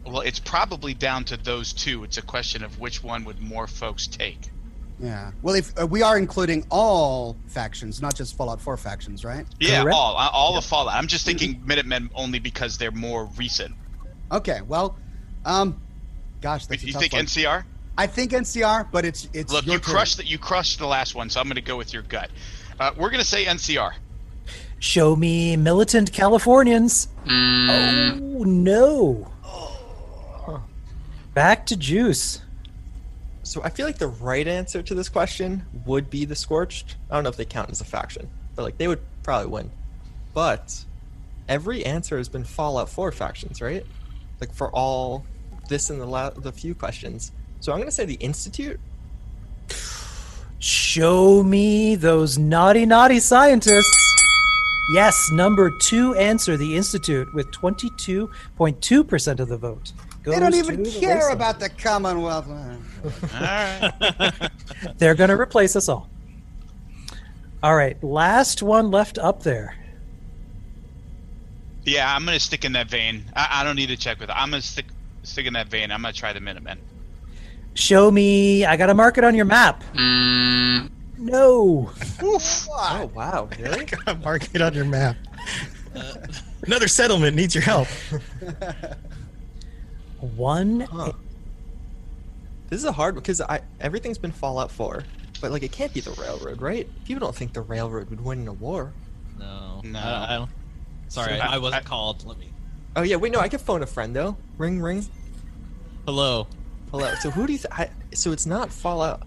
Well, 0.06 0.22
it's 0.22 0.40
probably 0.40 0.94
down 0.94 1.26
to 1.26 1.38
those 1.38 1.74
two. 1.74 2.04
It's 2.04 2.18
a 2.18 2.22
question 2.22 2.64
of 2.64 2.80
which 2.80 3.04
one 3.04 3.24
would 3.26 3.42
more 3.42 3.68
folks 3.68 4.08
take. 4.08 4.50
Yeah. 5.00 5.32
Well, 5.42 5.56
if 5.56 5.78
uh, 5.80 5.86
we 5.86 6.02
are 6.02 6.18
including 6.18 6.66
all 6.70 7.36
factions, 7.48 8.02
not 8.02 8.16
just 8.16 8.38
Fallout 8.38 8.62
4 8.62 8.78
factions, 8.78 9.26
right? 9.26 9.46
Yeah, 9.60 9.82
Correct. 9.82 9.96
all 9.96 10.16
all 10.16 10.58
of 10.58 10.64
Fallout. 10.66 10.96
I'm 10.96 11.08
just 11.08 11.26
thinking 11.26 11.62
Minutemen 11.66 12.10
only 12.16 12.40
because 12.40 12.78
they're 12.78 12.92
more 12.92 13.26
recent. 13.38 13.76
Okay. 14.32 14.62
Well, 14.62 14.98
um, 15.44 15.82
gosh, 16.42 16.66
that's 16.68 16.84
a 16.84 16.88
you 16.88 16.94
tough 16.94 17.02
think 17.02 17.14
one. 17.14 17.26
NCR? 17.26 17.64
I 17.98 18.08
think 18.08 18.32
NCR, 18.32 18.90
but 18.92 19.06
it's 19.06 19.30
it's 19.34 19.52
Look, 19.52 19.66
your 19.66 19.76
you 19.76 19.80
crushed 19.80 20.18
that. 20.18 20.30
You 20.30 20.38
crushed 20.38 20.80
the 20.80 20.88
last 20.88 21.16
one, 21.16 21.30
so 21.30 21.40
I'm 21.40 21.48
going 21.48 21.56
to 21.56 21.62
go 21.62 21.78
with 21.78 21.94
your 21.94 22.04
gut. 22.04 22.30
Uh, 22.80 22.92
we're 22.98 23.10
going 23.10 23.22
to 23.22 23.28
say 23.28 23.46
NCR. 23.46 23.94
Show 24.80 25.16
me 25.16 25.56
militant 25.56 26.12
Californians. 26.12 27.08
Oh, 27.28 28.44
no. 28.46 29.32
Back 31.34 31.66
to 31.68 31.76
Juice. 31.78 32.42
So 33.46 33.62
I 33.64 33.70
feel 33.70 33.86
like 33.86 34.00
the 34.00 34.08
right 34.08 34.48
answer 34.48 34.82
to 34.82 34.96
this 34.96 35.08
question 35.08 35.64
would 35.86 36.10
be 36.10 36.26
the 36.26 36.36
Scorched. 36.36 36.96
I 37.12 37.16
don't 37.16 37.24
know 37.24 37.30
if 37.30 37.38
they 37.38 37.46
count 37.46 37.70
as 37.70 37.80
a 37.80 37.86
faction, 37.86 38.28
but 38.56 38.64
like 38.64 38.80
they 38.80 38.88
would 38.88 39.02
probably 39.22 39.48
win. 39.48 39.72
But 40.34 40.84
every 41.48 41.86
answer 41.86 42.18
has 42.18 42.28
been 42.28 42.44
Fallout 42.44 42.90
4 42.90 43.12
factions, 43.12 43.62
right? 43.62 43.86
Like 44.42 44.52
for 44.52 44.72
all 44.72 45.24
this 45.70 45.92
and 45.92 46.02
the 46.02 46.08
la- 46.08 46.32
the 46.32 46.52
few 46.52 46.74
questions. 46.74 47.32
So 47.60 47.72
I'm 47.72 47.78
gonna 47.78 47.92
say 47.92 48.06
the 48.06 48.16
Institute. 48.16 48.80
Show 50.58 51.44
me 51.44 51.96
those 51.96 52.40
naughty, 52.40 52.88
naughty 52.88 53.20
scientists. 53.20 54.16
Yes, 54.92 55.30
number 55.32 55.72
two 55.82 56.16
answer, 56.16 56.58
the 56.58 56.76
Institute, 56.76 57.32
with 57.34 57.52
22.2% 57.52 59.40
of 59.40 59.48
the 59.48 59.58
vote. 59.58 59.92
They 60.24 60.40
don't 60.40 60.56
even 60.56 60.84
to 60.84 60.90
the 60.90 61.00
care 61.00 61.30
about 61.30 61.60
the 61.60 61.70
Commonwealth. 61.70 62.48
All 63.06 63.40
right. 63.42 64.50
They're 64.98 65.16
going 65.16 65.30
to 65.30 65.40
replace 65.40 65.76
us 65.76 65.88
all. 65.90 66.10
All 67.64 67.76
right, 67.76 68.02
last 68.04 68.62
one 68.62 68.92
left 68.92 69.18
up 69.18 69.44
there. 69.44 69.76
yeah, 71.86 72.14
I'm 72.16 72.26
going 72.26 72.38
to 72.38 72.44
stick 72.44 72.64
in 72.66 72.74
that 72.74 72.90
vein. 72.90 73.26
I, 73.36 73.48
I 73.52 73.64
don't 73.64 73.76
need 73.76 73.88
to 73.90 73.98
check 73.98 74.20
with. 74.20 74.30
I'm 74.30 74.50
going 74.52 74.62
to 74.62 74.68
stick 74.68 74.86
stick 75.24 75.48
in 75.48 75.54
that 75.54 75.68
vein. 75.68 75.92
I'm 75.92 76.02
going 76.02 76.14
to 76.14 76.20
try 76.20 76.32
the 76.34 76.40
Minutemen. 76.40 76.78
Show 77.74 78.12
me. 78.12 78.66
I 78.66 78.78
got 78.78 78.88
to 78.88 78.94
mark 78.94 79.18
it 79.18 79.24
on 79.24 79.34
your 79.36 79.46
map. 79.46 79.84
Mm. 79.96 80.92
No. 81.18 81.92
Oh 82.22 83.12
wow, 83.16 83.50
really? 83.60 83.88
Mark 84.24 84.54
it 84.54 84.62
on 84.62 84.74
your 84.74 84.86
map. 84.86 85.16
Another 86.64 86.88
settlement 86.88 87.36
needs 87.36 87.56
your 87.56 87.64
help. 87.64 87.88
One. 90.20 90.88
This 92.70 92.80
is 92.80 92.86
a 92.86 92.92
hard 92.92 93.16
because 93.16 93.42
I 93.42 93.62
everything's 93.80 94.18
been 94.18 94.32
Fallout 94.32 94.72
4, 94.72 95.04
but 95.42 95.52
like 95.52 95.64
it 95.64 95.72
can't 95.72 95.94
be 95.94 96.00
the 96.02 96.12
railroad, 96.12 96.62
right? 96.62 96.88
People 97.06 97.22
don't 97.22 97.36
think 97.36 97.54
the 97.54 97.62
railroad 97.62 98.10
would 98.10 98.22
win 98.24 98.42
in 98.42 98.48
a 98.48 98.54
war. 98.54 98.92
No, 99.38 99.82
No. 99.84 100.00
I, 100.00 100.34
I 100.34 100.36
don't. 100.38 100.50
Sorry, 101.10 101.38
So 101.38 101.44
I, 101.44 101.56
I- 101.56 101.58
wasn't 101.58 101.86
I- 101.86 101.88
called. 101.88 102.26
Let 102.26 102.38
me. 102.40 102.50
Oh 102.96 103.02
yeah, 103.04 103.18
wait, 103.18 103.32
no, 103.34 103.40
I 103.40 103.50
can 103.50 103.60
phone 103.60 103.84
a 103.84 103.86
friend 103.86 104.16
though. 104.16 104.38
Ring, 104.58 104.82
ring. 104.82 105.06
Hello. 106.06 106.48
Hello. 106.92 107.14
So 107.22 107.30
who 107.30 107.46
do 107.46 107.54
you? 107.54 107.60
Th- 107.60 107.72
I, 107.72 107.90
so 108.14 108.32
it's 108.32 108.46
not 108.46 108.72
Fallout. 108.72 109.24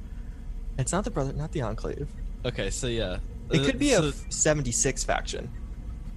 It's 0.78 0.92
not 0.92 1.04
the 1.04 1.10
brother, 1.10 1.32
not 1.32 1.52
the 1.52 1.62
Enclave. 1.62 2.08
Okay, 2.46 2.70
so 2.70 2.86
yeah, 2.86 3.18
It 3.50 3.60
Uh, 3.60 3.64
could 3.66 3.78
be 3.78 3.90
so 3.90 4.04
a 4.08 4.12
76 4.30 5.04
faction. 5.04 5.50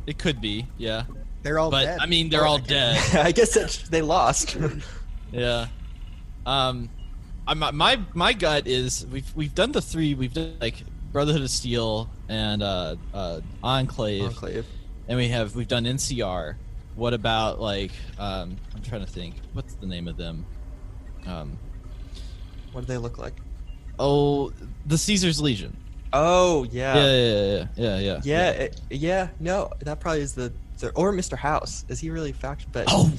It 0.08 0.18
could 0.18 0.40
be, 0.40 0.66
yeah. 0.78 1.04
They're 1.44 1.58
all 1.60 1.72
but 1.72 1.84
dead. 1.86 2.00
I 2.00 2.06
mean, 2.06 2.30
they're 2.30 2.46
all 2.46 2.58
dead. 2.78 2.98
I 3.16 3.32
guess 3.32 3.54
that 3.56 3.84
they 3.92 4.02
lost. 4.02 4.56
Yeah. 5.32 5.68
Um, 6.46 6.90
I, 7.48 7.54
my 7.54 8.00
my 8.14 8.34
gut 8.34 8.68
is 8.68 9.06
we've 9.12 9.36
we've 9.36 9.56
done 9.56 9.72
the 9.72 9.82
three. 9.82 10.14
We've 10.14 10.34
done 10.34 10.56
like 10.62 10.84
Brotherhood 11.12 11.42
of 11.42 11.50
Steel 11.50 12.10
and 12.30 12.62
uh, 12.64 12.96
uh, 13.14 13.42
Enclave, 13.64 14.24
Enclave. 14.24 14.66
and 15.08 15.18
we 15.18 15.28
have 15.30 15.56
we've 15.56 15.68
done 15.68 15.84
NCR. 15.86 16.56
What 16.96 17.14
about 17.14 17.60
like 17.60 17.92
um, 18.20 18.58
I'm 18.76 18.82
trying 18.84 19.02
to 19.06 19.12
think. 19.12 19.36
What's 19.54 19.74
the 19.76 19.88
name 19.88 20.08
of 20.08 20.18
them? 20.18 20.46
Um, 21.26 21.58
what 22.72 22.82
do 22.82 22.88
they 22.88 22.98
look 22.98 23.18
like? 23.18 23.34
oh, 24.00 24.52
the 24.88 24.98
Caesar's 24.98 25.40
Legion. 25.42 25.76
Oh 26.14 26.64
yeah. 26.72 26.96
Yeah, 26.96 27.12
yeah, 27.12 27.34
yeah, 27.34 27.56
yeah, 27.56 27.66
yeah. 27.76 28.00
yeah. 28.00 28.20
Yeah, 28.24 28.50
it- 28.52 28.82
yeah, 28.90 29.28
no, 29.40 29.72
that 29.82 30.00
probably 30.00 30.22
is 30.22 30.34
the, 30.34 30.52
the 30.80 30.90
or 30.92 31.14
Mr. 31.14 31.38
House. 31.38 31.86
Is 31.88 32.00
he 32.00 32.10
really 32.10 32.32
faction? 32.32 32.70
But 32.74 32.86
Oh, 32.88 33.12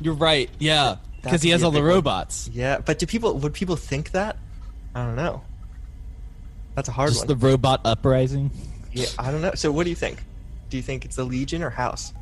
you're 0.00 0.14
right. 0.14 0.50
Yeah, 0.58 0.96
because 1.22 1.42
he 1.42 1.50
has 1.50 1.62
all 1.62 1.70
the 1.70 1.78
big 1.78 1.84
one. 1.84 1.94
robots. 1.94 2.48
Yeah, 2.52 2.78
but 2.78 2.98
do 2.98 3.06
people 3.06 3.34
would 3.38 3.54
people 3.54 3.76
think 3.76 4.12
that? 4.12 4.36
I 4.94 5.04
don't 5.04 5.16
know. 5.16 5.42
That's 6.74 6.88
a 6.88 6.92
hard 6.92 7.10
Just 7.10 7.28
one. 7.28 7.38
the 7.38 7.46
robot 7.46 7.80
uprising. 7.84 8.50
Yeah, 8.92 9.06
I 9.18 9.30
don't 9.30 9.42
know. 9.42 9.52
So 9.54 9.70
what 9.72 9.84
do 9.84 9.90
you 9.90 9.96
think? 9.96 10.22
Do 10.70 10.76
you 10.76 10.82
think 10.82 11.04
it's 11.04 11.16
the 11.16 11.24
Legion 11.24 11.62
or 11.62 11.70
House? 11.70 12.12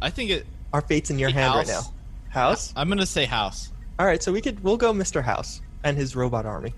I 0.00 0.10
think 0.10 0.30
it. 0.30 0.46
Our 0.72 0.80
fate's 0.82 1.10
in 1.10 1.18
your 1.18 1.30
The 1.30 1.34
hand 1.38 1.54
right 1.54 1.66
now. 1.66 1.74
House. 1.74 1.90
House? 2.28 2.72
I'm 2.76 2.88
gonna 2.88 3.06
say 3.06 3.24
House. 3.24 3.72
All 3.98 4.06
right, 4.06 4.22
so 4.22 4.32
we 4.32 4.40
could 4.40 4.62
we'll 4.62 4.76
go 4.76 4.92
Mr. 4.92 5.22
House 5.22 5.60
and 5.82 5.96
his 5.96 6.14
robot 6.14 6.46
army. 6.46 6.72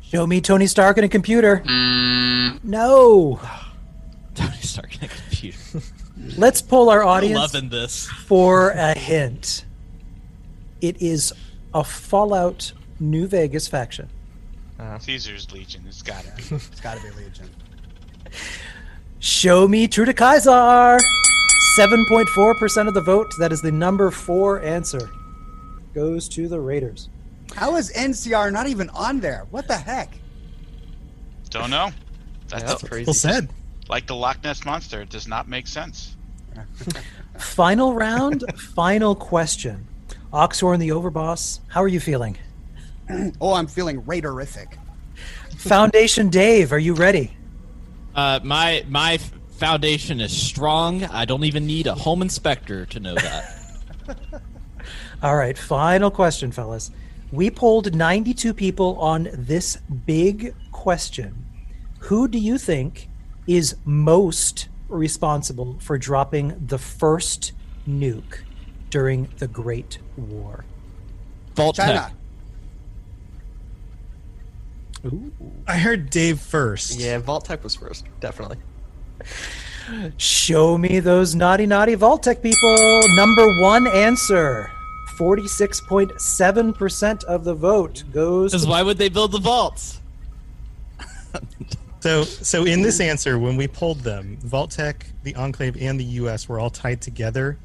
Show 0.00 0.26
me 0.26 0.40
Tony 0.40 0.66
Stark 0.68 0.96
and 0.98 1.04
a 1.04 1.08
computer. 1.08 1.62
Mm. 1.66 2.62
No. 2.62 3.40
Tony 4.34 4.56
Stark 4.60 4.96
in 4.96 5.04
a 5.04 5.08
computer. 5.08 5.58
Let's 6.36 6.62
pull 6.62 6.88
our 6.88 7.04
audience 7.04 7.38
loving 7.54 7.68
this. 7.68 8.06
for 8.06 8.70
a 8.70 8.96
hint. 8.98 9.64
It 10.80 11.00
is 11.00 11.32
a 11.74 11.84
Fallout 11.84 12.72
New 12.98 13.26
Vegas 13.26 13.68
faction. 13.68 14.08
Uh-huh. 14.78 14.98
Caesar's 14.98 15.50
Legion. 15.52 15.84
It's 15.86 16.02
gotta 16.02 16.32
be. 16.36 16.42
it's 16.54 16.80
gotta 16.80 17.00
be 17.02 17.10
Legion. 17.22 17.48
Show 19.18 19.66
me 19.66 19.88
True 19.88 20.04
to 20.04 20.14
Kaiser. 20.14 20.98
7.4% 21.78 22.88
of 22.88 22.94
the 22.94 23.00
vote. 23.00 23.30
That 23.38 23.52
is 23.52 23.60
the 23.60 23.72
number 23.72 24.10
four 24.10 24.60
answer. 24.62 25.10
Goes 25.94 26.28
to 26.30 26.48
the 26.48 26.60
Raiders. 26.60 27.08
How 27.54 27.76
is 27.76 27.92
NCR 27.92 28.52
not 28.52 28.66
even 28.66 28.88
on 28.90 29.20
there? 29.20 29.46
What 29.50 29.68
the 29.68 29.76
heck? 29.76 30.18
Don't 31.50 31.70
know. 31.70 31.90
That's 32.48 32.82
crazy. 32.82 33.06
Well 33.06 33.14
said. 33.14 33.48
Like 33.88 34.06
the 34.06 34.14
Loch 34.14 34.42
Ness 34.42 34.64
monster, 34.64 35.02
it 35.02 35.10
does 35.10 35.28
not 35.28 35.48
make 35.48 35.66
sense. 35.66 36.16
Final 37.38 37.94
round, 37.94 38.44
final 38.56 39.14
question. 39.14 39.86
Oxhorn 40.32 40.80
the 40.80 40.88
Overboss, 40.88 41.60
how 41.68 41.82
are 41.82 41.88
you 41.88 42.00
feeling? 42.00 42.36
oh, 43.40 43.52
I'm 43.52 43.66
feeling 43.66 44.02
Raiderific. 44.02 44.78
Foundation 45.58 46.30
Dave, 46.30 46.72
are 46.72 46.78
you 46.78 46.94
ready? 46.94 47.36
Uh, 48.14 48.40
my 48.42 48.84
my 48.88 49.18
foundation 49.18 50.20
is 50.20 50.36
strong. 50.36 51.04
I 51.04 51.24
don't 51.24 51.44
even 51.44 51.66
need 51.66 51.86
a 51.86 51.94
home 51.94 52.22
inspector 52.22 52.86
to 52.86 53.00
know 53.00 53.14
that. 53.14 53.60
All 55.22 55.36
right, 55.36 55.56
final 55.56 56.10
question, 56.10 56.52
fellas. 56.52 56.90
We 57.32 57.50
polled 57.50 57.94
92 57.94 58.54
people 58.54 58.98
on 58.98 59.28
this 59.32 59.76
big 60.06 60.54
question. 60.72 61.44
Who 62.00 62.28
do 62.28 62.38
you 62.38 62.56
think 62.56 63.08
is 63.46 63.76
most 63.84 64.68
responsible 64.88 65.76
for 65.80 65.98
dropping 65.98 66.66
the 66.66 66.78
first 66.78 67.52
nuke 67.88 68.40
during 68.90 69.28
the 69.38 69.48
Great 69.48 69.98
War? 70.16 70.64
Vault 71.54 71.76
China. 71.76 72.12
I 75.66 75.78
heard 75.78 76.10
Dave 76.10 76.40
first. 76.40 76.98
Yeah, 76.98 77.18
Vault-Tec 77.18 77.62
was 77.62 77.74
first, 77.74 78.06
definitely. 78.20 78.56
Show 80.16 80.78
me 80.78 81.00
those 81.00 81.34
naughty, 81.34 81.66
naughty 81.66 81.94
Vault-Tec 81.94 82.42
people. 82.42 83.02
Number 83.14 83.60
one 83.60 83.86
answer. 83.86 84.70
46.7% 85.18 87.24
of 87.24 87.44
the 87.44 87.54
vote 87.54 88.04
goes 88.12 88.52
Because 88.52 88.64
to 88.64 88.70
why 88.70 88.82
would 88.82 88.98
they 88.98 89.08
build 89.08 89.32
the 89.32 89.38
vaults? 89.38 90.02
So, 92.06 92.22
so 92.22 92.64
in 92.64 92.82
this 92.82 93.00
answer, 93.00 93.36
when 93.36 93.56
we 93.56 93.66
pulled 93.66 93.98
them, 93.98 94.38
Vault-Tec, 94.42 95.06
the 95.24 95.34
Enclave, 95.34 95.76
and 95.82 95.98
the 95.98 96.04
U.S. 96.04 96.48
were 96.48 96.60
all 96.60 96.70
tied 96.70 97.00
together 97.00 97.58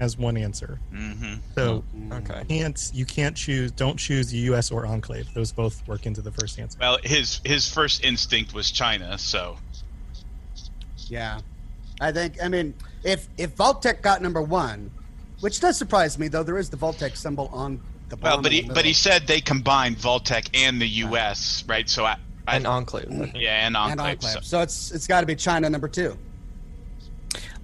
as 0.00 0.18
one 0.18 0.36
answer. 0.36 0.80
Mm-hmm. 0.92 1.34
So, 1.54 1.84
Okay. 2.10 2.42
can't 2.48 2.90
you 2.92 3.04
can't 3.06 3.36
choose? 3.36 3.70
Don't 3.70 3.96
choose 3.96 4.34
U.S. 4.34 4.72
or 4.72 4.86
Enclave. 4.86 5.32
Those 5.34 5.52
both 5.52 5.86
work 5.86 6.04
into 6.06 6.20
the 6.20 6.32
first 6.32 6.58
answer. 6.58 6.78
Well, 6.80 6.98
his 7.04 7.40
his 7.44 7.72
first 7.72 8.02
instinct 8.04 8.54
was 8.54 8.72
China, 8.72 9.16
so 9.18 9.56
Yeah. 11.06 11.38
I 12.00 12.10
think 12.10 12.42
I 12.42 12.48
mean 12.48 12.74
if 13.04 13.28
if 13.38 13.50
Vault-Tec 13.52 14.02
got 14.02 14.20
number 14.20 14.42
one, 14.42 14.90
which 15.42 15.60
does 15.60 15.76
surprise 15.78 16.18
me 16.18 16.26
though, 16.26 16.42
there 16.42 16.58
is 16.58 16.70
the 16.70 16.76
Vault-Tec 16.76 17.14
symbol 17.14 17.48
on 17.52 17.80
the 18.08 18.16
well, 18.16 18.42
but 18.42 18.50
he 18.50 18.62
but 18.62 18.84
he 18.84 18.92
said 18.92 19.28
they 19.28 19.40
combined 19.40 19.96
Vault-Tec 19.98 20.46
and 20.54 20.82
the 20.82 20.88
U.S. 20.88 21.62
right? 21.68 21.88
So 21.88 22.04
I, 22.04 22.12
I 22.12 22.16
And 22.56 22.66
Enclave. 22.66 23.06
I 23.10 23.14
think. 23.16 23.34
yeah, 23.36 23.66
and 23.66 23.76
and 23.76 24.00
Enclave. 24.00 24.14
Enclave. 24.16 24.32
so- 24.34 24.40
So 24.40 24.60
it's 24.60 24.90
it's 24.92 25.06
got 25.06 25.20
to 25.20 25.26
be 25.26 25.36
China 25.36 25.68
number 25.70 25.88
two. 25.88 26.16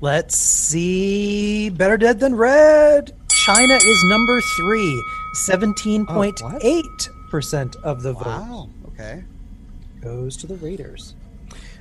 Let's 0.01 0.37
see. 0.37 1.71
Better 1.71 1.97
dead 1.97 2.21
than 2.21 2.35
red. 2.35 3.15
China 3.31 3.75
is 3.75 4.05
number 4.05 4.41
three. 4.57 5.03
17.8% 5.49 7.77
of 7.83 8.03
the 8.03 8.13
vote 8.13 8.27
Wow. 8.27 8.69
Okay. 8.89 9.25
goes 10.01 10.37
to 10.39 10.47
the 10.47 10.57
Raiders. 10.57 11.15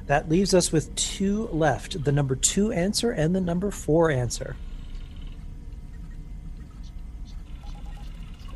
That 0.08 0.30
leaves 0.30 0.54
us 0.54 0.72
with 0.72 0.94
two 0.96 1.48
left 1.48 2.04
the 2.04 2.12
number 2.12 2.36
two 2.36 2.72
answer 2.72 3.12
and 3.12 3.36
the 3.36 3.42
number 3.42 3.72
four 3.72 4.12
answer. 4.12 4.56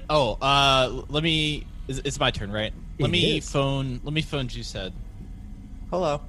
Oh, 0.10 0.38
uh, 0.42 1.04
let 1.10 1.24
me. 1.24 1.66
It's, 1.88 2.00
it's 2.04 2.20
my 2.20 2.32
turn, 2.32 2.52
right? 2.52 2.74
Let 3.00 3.08
It 3.10 3.12
me 3.12 3.38
is. 3.38 3.50
phone. 3.50 4.02
Let 4.04 4.14
me 4.14 4.22
phone 4.22 4.48
Juicehead. 4.48 4.92
Hello. 5.90 6.22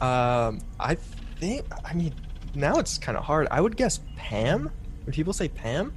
Um, 0.00 0.60
I 0.80 0.94
think. 1.38 1.66
I 1.84 1.92
mean, 1.92 2.14
now 2.54 2.76
it's 2.78 2.96
kind 2.96 3.18
of 3.18 3.24
hard. 3.24 3.46
I 3.50 3.60
would 3.60 3.76
guess 3.76 4.00
Pam. 4.16 4.70
Would 5.04 5.14
people 5.14 5.32
say 5.34 5.48
Pam? 5.48 5.92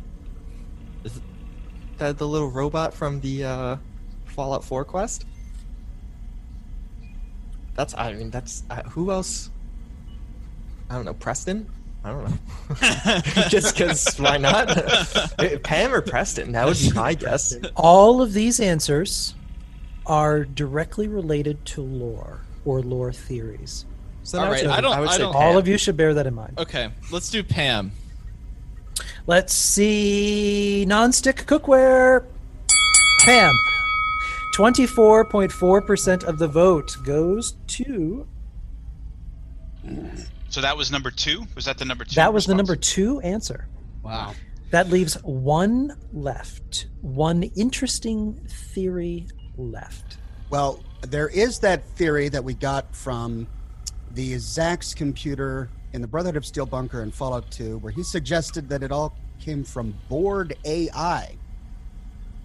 Is 1.05 1.21
that 1.97 2.17
the 2.17 2.27
little 2.27 2.49
robot 2.51 2.93
from 2.93 3.21
the 3.21 3.45
uh, 3.45 3.75
Fallout 4.25 4.63
4 4.65 4.83
quest? 4.83 5.25
That's. 7.75 7.93
I 7.97 8.11
mean, 8.13 8.29
that's. 8.31 8.63
Uh, 8.69 8.83
who 8.83 9.09
else? 9.11 9.49
I 10.89 10.95
don't 10.95 11.05
know. 11.05 11.13
Preston. 11.13 11.69
I 12.09 12.11
don't 12.13 12.29
know. 12.29 13.45
Just 13.49 13.75
because 13.75 14.17
why 14.17 14.37
not? 14.37 14.67
Pam 15.63 15.93
or 15.93 16.01
Preston? 16.01 16.51
That 16.53 16.65
would 16.65 16.77
be 16.79 16.91
my 16.91 17.13
guess. 17.13 17.55
All 17.75 18.21
of 18.21 18.33
these 18.33 18.59
answers 18.59 19.35
are 20.05 20.43
directly 20.43 21.07
related 21.07 21.63
to 21.67 21.81
lore 21.81 22.41
or 22.65 22.81
lore 22.81 23.13
theories. 23.13 23.85
So 24.23 24.39
All 24.39 24.45
I 24.45 24.47
would 24.49 24.53
right, 24.55 24.61
say- 24.63 24.67
I 24.67 24.81
don't- 24.81 24.93
I 24.93 24.99
would 24.99 25.09
I 25.09 25.13
say 25.13 25.17
don't- 25.19 25.33
Pam. 25.33 25.41
All 25.41 25.57
of 25.57 25.67
you 25.67 25.77
should 25.77 25.95
bear 25.97 26.13
that 26.15 26.25
in 26.27 26.33
mind. 26.35 26.55
Okay, 26.57 26.89
let's 27.11 27.29
do 27.29 27.43
Pam. 27.43 27.91
Let's 29.27 29.53
see. 29.53 30.85
Nonstick 30.87 31.45
cookware. 31.45 32.25
Pam. 33.25 33.53
24.4% 34.57 36.23
of 36.23 36.37
the 36.39 36.47
vote 36.47 36.97
goes 37.03 37.53
to. 37.67 38.27
So 40.49 40.61
that 40.61 40.75
was 40.75 40.91
number 40.91 41.11
two. 41.11 41.45
Was 41.55 41.65
that 41.65 41.77
the 41.77 41.85
number 41.85 42.03
two? 42.03 42.15
That 42.15 42.33
was 42.33 42.45
the 42.45 42.55
number 42.55 42.75
two 42.75 43.19
answer. 43.21 43.67
Wow. 44.03 44.33
That 44.71 44.89
leaves 44.89 45.15
one 45.23 45.95
left. 46.11 46.87
One 47.01 47.43
interesting 47.43 48.33
theory 48.47 49.27
left. 49.57 50.17
Well, 50.49 50.83
there 51.01 51.29
is 51.29 51.59
that 51.59 51.85
theory 51.89 52.29
that 52.29 52.43
we 52.43 52.55
got 52.55 52.95
from 52.95 53.47
the 54.11 54.33
Zax 54.35 54.95
computer 54.95 55.69
in 55.93 56.01
the 56.01 56.07
Brotherhood 56.07 56.37
of 56.37 56.45
Steel 56.45 56.65
bunker 56.65 57.03
in 57.03 57.11
Fallout 57.11 57.49
2, 57.51 57.77
where 57.79 57.91
he 57.91 58.03
suggested 58.03 58.69
that 58.69 58.83
it 58.83 58.91
all 58.91 59.15
came 59.39 59.63
from 59.63 59.93
bored 60.07 60.55
AI. 60.65 61.35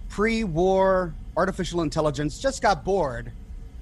Pre 0.08 0.44
war 0.44 1.14
artificial 1.36 1.80
intelligence 1.82 2.38
just 2.38 2.62
got 2.62 2.84
bored 2.84 3.32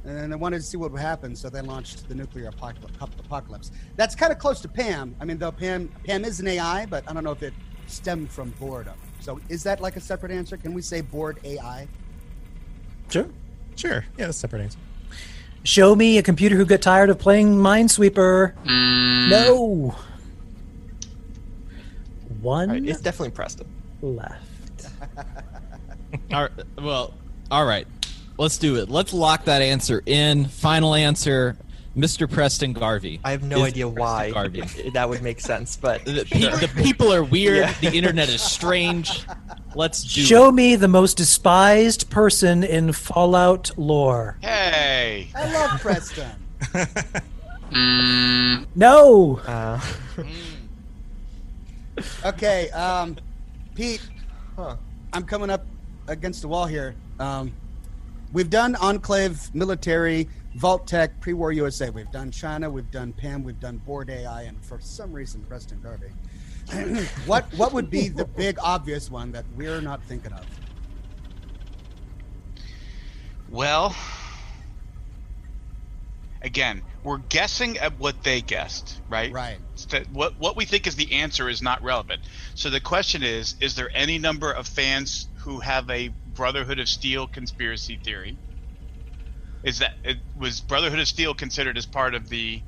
and 0.05 0.33
they 0.33 0.37
wanted 0.37 0.59
to 0.59 0.63
see 0.65 0.77
what 0.77 0.91
would 0.91 1.01
happen, 1.01 1.37
so 1.37 1.49
they 1.49 1.61
launched 1.61 2.09
the 2.09 2.15
nuclear 2.15 2.49
apocalypse. 2.49 2.97
apocalypse. 3.01 3.71
That's 3.97 4.15
kind 4.15 4.33
of 4.33 4.39
close 4.39 4.61
to 4.63 4.69
Pam. 4.69 5.15
I 5.21 5.25
mean, 5.25 5.39
though 5.39 5.53
Pam 5.53 5.89
Pam 6.05 6.25
is 6.25 6.41
an 6.41 6.49
AI, 6.49 6.87
but 6.87 7.05
I 7.09 7.13
don't 7.13 7.25
know 7.25 7.33
if 7.33 7.43
it 7.43 7.55
stemmed 7.87 8.31
from 8.31 8.51
boredom. 8.59 8.95
So 9.21 9.41
is 9.49 9.63
that 9.63 9.81
like 9.81 9.97
a 9.97 10.01
separate 10.01 10.33
answer? 10.33 10.57
Can 10.57 10.75
we 10.75 10.83
say 10.83 11.01
bored 11.01 11.39
AI? 11.45 11.87
Sure. 13.09 13.29
Sure. 13.77 14.05
Yeah, 14.19 14.27
that's 14.27 14.37
a 14.37 14.41
separate 14.41 14.63
answer. 14.63 14.79
Show 15.65 15.95
me 15.95 16.19
a 16.19 16.23
computer 16.23 16.57
who 16.57 16.65
got 16.65 16.83
tired 16.83 17.09
of 17.09 17.19
playing 17.19 17.55
Minesweeper. 17.55 18.55
Mm. 18.65 19.31
No. 19.31 19.95
One. 22.41 22.89
it's 22.89 23.01
definitely 23.01 23.31
Preston. 23.31 23.69
left. 24.01 24.89
All 26.33 26.43
right, 26.43 26.51
well, 26.79 27.15
all 27.51 27.65
right. 27.65 27.87
Let's 28.39 28.59
do 28.59 28.77
it. 28.77 28.89
Let's 28.89 29.13
lock 29.13 29.45
that 29.45 29.63
answer 29.63 30.03
in. 30.07 30.47
Final 30.47 30.95
answer, 30.95 31.57
Mr. 31.97 32.31
Preston 32.31 32.73
Garvey. 32.73 33.21
I 33.25 33.31
have 33.33 33.43
no 33.43 33.59
Is 33.59 33.63
idea 33.73 33.85
Preston 33.87 34.01
why 34.03 34.31
Garvey. 34.31 34.91
that 34.95 35.09
would 35.09 35.23
make 35.23 35.41
sense, 35.41 35.77
but 35.77 36.05
The, 36.05 36.25
pe- 36.31 36.41
sure. 36.41 36.57
the 36.57 36.69
people 36.83 37.13
are 37.13 37.23
weird. 37.23 37.59
Yeah. 37.59 37.75
The 37.81 37.97
internet 37.97 38.29
is 38.29 38.41
strange. 38.43 39.25
Let's 39.75 40.03
do 40.03 40.23
Show 40.23 40.49
it. 40.49 40.53
me 40.53 40.77
the 40.77 40.89
most 40.89 41.17
despised 41.17 42.11
person 42.11 42.65
in 42.65 42.93
Fallout 42.93 43.71
lore. 43.79 44.39
Hey. 44.43 45.29
I 45.35 45.53
love 45.53 45.81
Preston. 45.81 46.31
No. 48.75 49.41
Uh, 49.47 49.81
okay, 52.25 52.71
um, 52.71 53.17
Pete, 53.75 54.07
Huh. 54.57 54.77
I'm 55.13 55.23
coming 55.25 55.49
up 55.51 55.65
against 56.09 56.43
the 56.43 56.49
wall 56.49 56.67
here. 56.67 56.95
Um, 57.19 57.53
we've 58.33 58.51
done 58.51 58.75
Enclave, 58.77 59.55
military, 59.55 60.29
Vault-Tec, 60.55 61.21
pre-war 61.21 61.53
USA. 61.53 61.91
We've 61.91 62.11
done 62.11 62.31
China, 62.31 62.71
we've 62.71 62.91
done 62.91 63.13
PAM, 63.13 63.43
we've 63.43 63.61
done 63.61 63.79
Bored 63.79 64.11
AI, 64.11 64.43
and 64.43 64.63
for 64.65 64.81
some 64.81 65.13
reason, 65.13 65.43
Preston 65.45 65.81
Garvey. 65.81 66.11
what 67.27 67.53
what 67.55 67.73
would 67.73 67.91
be 67.91 68.09
the 68.09 68.25
big 68.25 68.57
obvious 68.63 69.11
one 69.11 69.33
that 69.33 69.45
we're 69.57 69.81
not 69.81 70.03
thinking 70.05 70.33
of? 70.33 70.47
Well, 73.51 73.97
again, 76.41 76.83
we're 77.03 77.19
guessing 77.19 77.79
at 77.79 77.99
what 77.99 78.23
they 78.23 78.41
guessed, 78.41 79.01
right? 79.09 79.33
Right. 79.33 79.59
What 80.13 80.39
what 80.39 80.57
we 80.57 80.65
think 80.65 80.87
is 80.87 80.95
the 80.95 81.13
answer 81.13 81.49
is 81.49 81.63
not 81.63 81.83
relevant. 81.83 82.23
So 82.55 82.71
the 82.71 82.81
question 82.81 83.23
is: 83.23 83.57
Is 83.61 83.75
there 83.75 83.91
any 83.93 84.19
number 84.19 84.53
of 84.53 84.67
fans 84.67 85.29
who 85.37 85.59
have 85.61 85.91
a 85.91 86.11
Brotherhood 86.35 86.79
of 86.79 86.89
Steel 86.89 87.27
conspiracy 87.27 87.99
theory? 88.03 88.37
Is 89.63 89.79
that 89.79 89.95
it, 90.05 90.19
was 90.39 90.61
Brotherhood 90.61 90.99
of 90.99 91.07
Steel 91.09 91.35
considered 91.35 91.77
as 91.77 91.87
part 91.87 92.15
of 92.15 92.29
the? 92.29 92.61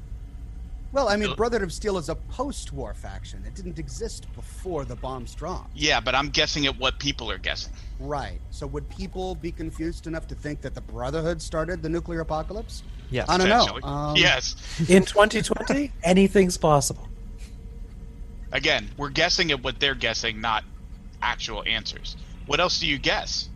Well, 0.93 1.09
I 1.09 1.17
mean, 1.17 1.31
Bill- 1.31 1.37
Brotherhood 1.37 1.65
of 1.65 1.73
Steel 1.73 1.99
is 1.99 2.09
a 2.09 2.15
post-war 2.15 2.95
faction. 2.95 3.43
It 3.45 3.55
didn't 3.55 3.81
exist 3.81 4.33
before 4.35 4.85
the 4.85 4.95
bombs 4.95 5.35
dropped. 5.35 5.77
Yeah, 5.77 5.99
but 5.99 6.15
I'm 6.15 6.29
guessing 6.29 6.67
at 6.67 6.79
what 6.79 7.01
people 7.01 7.31
are 7.33 7.39
guessing. 7.39 7.73
Right. 7.99 8.41
So 8.51 8.67
would 8.69 8.89
people 8.91 9.35
be 9.35 9.51
confused 9.51 10.07
enough 10.07 10.29
to 10.29 10.37
think 10.37 10.61
that 10.61 10.75
the 10.75 10.81
Brotherhood 10.81 11.43
started 11.43 11.83
the 11.83 11.89
nuclear 11.89 12.21
apocalypse? 12.21 12.85
Yes. 13.11 13.29
I 13.29 13.39
don't 13.39 13.49
know. 13.49 13.81
Um, 13.89 14.17
yes. 14.17 14.55
In 14.89 15.05
2020, 15.05 15.91
anything's 16.05 16.57
possible. 16.57 17.09
Again, 18.53 18.89
we're 18.97 19.11
guessing 19.11 19.51
at 19.51 19.65
what 19.65 19.81
they're 19.81 19.97
guessing, 19.97 20.41
not 20.41 20.63
actual 21.21 21.65
answers. 21.67 22.17
What 22.47 22.61
else 22.61 22.79
do 22.79 22.87
you 22.87 22.99
guess? 22.99 23.49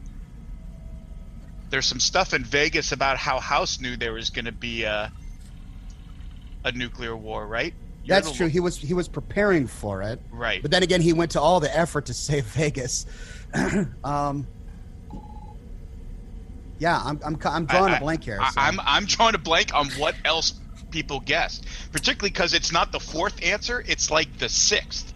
There's 1.71 1.87
some 1.87 2.01
stuff 2.01 2.33
in 2.35 2.45
Vegas 2.45 2.93
about 2.93 3.19
how 3.19 3.41
House 3.41 3.81
knew 3.81 3.97
there 3.97 4.13
was 4.13 4.31
going 4.31 4.47
to 4.47 4.53
be 4.53 4.85
a 4.85 5.13
a 6.65 6.73
nuclear 6.73 7.17
war, 7.17 7.47
right? 7.47 7.75
You're 8.05 8.17
That's 8.21 8.33
true. 8.33 8.47
He 8.47 8.61
was 8.61 8.77
he 8.79 8.95
was 8.95 9.09
preparing 9.09 9.67
for 9.67 10.03
it. 10.03 10.21
Right. 10.31 10.63
But 10.63 10.71
then 10.71 10.83
again, 10.83 11.01
he 11.01 11.13
went 11.13 11.33
to 11.33 11.41
all 11.41 11.61
the 11.61 11.75
effort 11.77 12.07
to 12.07 12.15
save 12.15 12.45
Vegas. 12.55 13.07
um, 14.05 14.47
yeah, 16.79 17.01
I'm 17.05 17.21
I'm, 17.25 17.39
I'm 17.45 17.67
drawing 17.67 17.93
I- 17.93 17.97
a 17.97 18.01
blank 18.01 18.25
here. 18.25 18.39
I, 18.41 18.51
so- 18.51 18.61
I'm 18.61 18.81
I'm 18.81 19.05
drawing 19.05 19.35
a 19.35 19.39
blank 19.39 19.75
on 19.75 19.91
what 19.93 20.15
else 20.25 20.55
people 20.91 21.21
guessed, 21.21 21.67
particularly 21.93 22.31
because 22.31 22.55
it's 22.55 22.73
not 22.73 22.93
the 22.93 23.01
fourth 23.01 23.43
answer; 23.43 23.85
it's 23.87 24.11
like 24.11 24.39
the 24.39 24.49
sixth, 24.49 25.13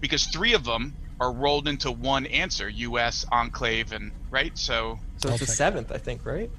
because 0.00 0.26
three 0.26 0.54
of 0.54 0.64
them 0.64 0.94
are 1.20 1.32
rolled 1.32 1.68
into 1.68 1.90
one 1.90 2.26
answer: 2.26 2.68
U.S. 2.68 3.24
enclave 3.32 3.92
and 3.92 4.10
right. 4.30 4.56
So 4.58 4.98
so 5.18 5.28
it's 5.30 5.40
the 5.40 5.46
seventh, 5.46 5.90
I 5.92 5.98
think, 5.98 6.24
right? 6.26 6.50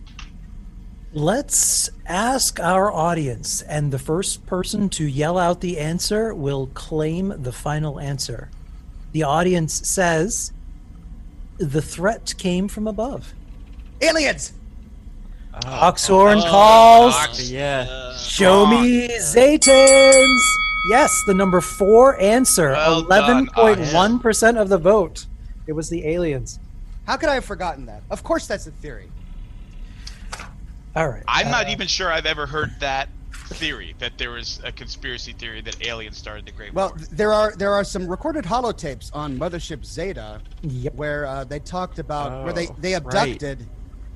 Let's 1.14 1.90
ask 2.08 2.60
our 2.60 2.92
audience, 2.92 3.62
and 3.62 3.92
the 3.94 4.00
first 4.00 4.46
person 4.46 4.90
to 4.90 5.06
yell 5.06 5.38
out 5.38 5.62
the 5.62 5.80
answer 5.80 6.34
will 6.36 6.68
claim 6.68 7.34
the 7.42 7.54
final 7.54 8.00
answer. 8.02 8.50
The 9.14 9.24
audience 9.24 9.88
says 9.88 10.52
the 11.58 11.82
threat 11.82 12.34
came 12.38 12.68
from 12.68 12.86
above. 12.86 13.34
aliens. 14.02 14.52
Oxhorn 15.64 16.40
Oh, 16.40 16.50
calls. 16.50 17.14
Ox- 17.16 17.50
Yeah. 17.50 18.14
Show 18.18 18.66
me 18.66 19.08
Zetans. 19.08 20.42
Yes, 20.90 21.24
the 21.26 21.34
number 21.34 21.62
four 21.62 22.20
answer. 22.20 22.72
Well 22.72 23.04
11.1% 23.06 24.62
of 24.62 24.70
the 24.70 24.78
vote. 24.78 25.26
It 25.68 25.74
was 25.74 25.90
the 25.90 26.06
aliens. 26.08 26.60
How 27.08 27.18
could 27.18 27.30
I 27.30 27.36
have 27.36 27.46
forgotten 27.46 27.86
that? 27.88 28.04
Of 28.12 28.24
course, 28.24 28.48
that's 28.48 28.68
a 28.68 28.72
theory. 28.72 29.10
All 30.96 31.10
right. 31.10 31.24
I'm 31.28 31.50
not 31.52 31.68
Uh, 31.68 31.72
even 31.72 31.88
sure 31.88 32.12
I've 32.12 32.26
ever 32.26 32.46
heard 32.46 32.72
that 32.80 33.10
theory 33.50 33.96
that 34.00 34.18
there 34.18 34.32
was 34.32 34.60
a 34.64 34.72
conspiracy 34.72 35.34
theory 35.34 35.62
that 35.62 35.86
aliens 35.86 36.18
started 36.18 36.46
the 36.46 36.52
Great 36.52 36.74
Well, 36.74 36.90
War. 36.90 36.98
th- 36.98 37.10
there 37.10 37.34
are 37.34 37.54
there 37.56 37.74
are 37.74 37.84
some 37.84 38.08
recorded 38.08 38.44
holotapes 38.46 39.12
on 39.14 39.38
Mothership 39.38 39.86
Zeta 39.86 40.42
Yep. 40.62 40.96
where 40.96 41.26
uh, 41.28 41.44
they 41.44 41.60
talked 41.60 42.00
about 42.00 42.44
where 42.44 42.54
they 42.54 42.68
Oh, 42.68 42.76
they 42.80 42.94
right. 42.94 43.04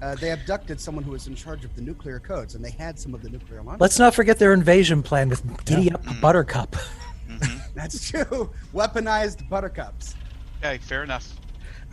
Abducted. 0.02 0.18
Uh, 0.18 0.22
they 0.22 0.32
abducted 0.32 0.82
someone 0.82 1.04
who 1.04 1.12
was 1.12 1.28
in 1.28 1.36
charge 1.36 1.66
of 1.66 1.76
the 1.76 1.82
nuclear 1.82 2.20
codes, 2.20 2.56
and 2.56 2.64
they 2.64 2.72
had 2.72 3.00
some 3.00 3.14
of 3.14 3.22
the 3.22 3.30
nuclear 3.30 3.62
launch. 3.62 3.80
Let's 3.80 4.00
not 4.00 4.14
forget 4.16 4.40
their 4.40 4.54
invasion 4.54 5.04
plan 5.04 5.30
with 5.30 5.66
Giddy 5.66 5.92
Up 5.92 6.04
Buttercup. 6.22 6.76
That's 7.74 8.10
true. 8.10 8.52
Weaponized 8.74 9.48
buttercups. 9.50 10.16
Okay, 10.60 10.78
fair 10.80 11.04
enough. 11.04 11.34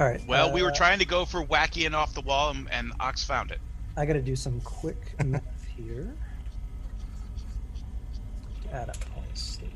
All 0.01 0.07
right. 0.07 0.20
Well, 0.27 0.53
we 0.53 0.62
were 0.62 0.70
uh, 0.70 0.74
trying 0.74 0.99
to 0.99 1.05
go 1.05 1.24
for 1.24 1.45
wacky 1.45 1.87
and 1.87 1.95
off 1.95 2.15
the 2.15 2.20
wall, 2.23 2.51
and, 2.51 2.70
and 2.70 2.93
Ox 3.01 3.24
found 3.24 3.51
it. 3.51 3.61
I 3.97 4.05
got 4.05 4.15
to 4.15 4.23
do 4.23 4.37
some 4.37 4.61
quick 4.61 5.15
math 5.24 5.43
here. 5.77 6.12
Add 8.73 8.91
up 8.91 8.97
all 9.16 9.23
stage. 9.35 9.70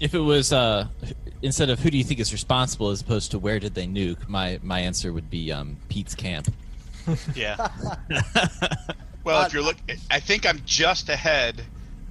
If 0.00 0.14
it 0.14 0.18
was 0.18 0.52
uh, 0.52 0.88
instead 1.42 1.70
of 1.70 1.80
who 1.80 1.90
do 1.90 1.98
you 1.98 2.04
think 2.04 2.20
is 2.20 2.32
responsible 2.32 2.90
as 2.90 3.00
opposed 3.00 3.30
to 3.32 3.38
where 3.38 3.58
did 3.58 3.74
they 3.74 3.86
nuke, 3.86 4.28
my 4.28 4.58
my 4.62 4.80
answer 4.80 5.12
would 5.12 5.28
be 5.28 5.52
um, 5.52 5.76
Pete's 5.88 6.14
camp. 6.14 6.52
Yeah. 7.34 7.56
well, 9.24 9.44
if 9.44 9.52
you're 9.52 9.60
looking, 9.60 9.96
I 10.08 10.20
think 10.20 10.46
I'm 10.46 10.62
just 10.64 11.08
ahead 11.08 11.60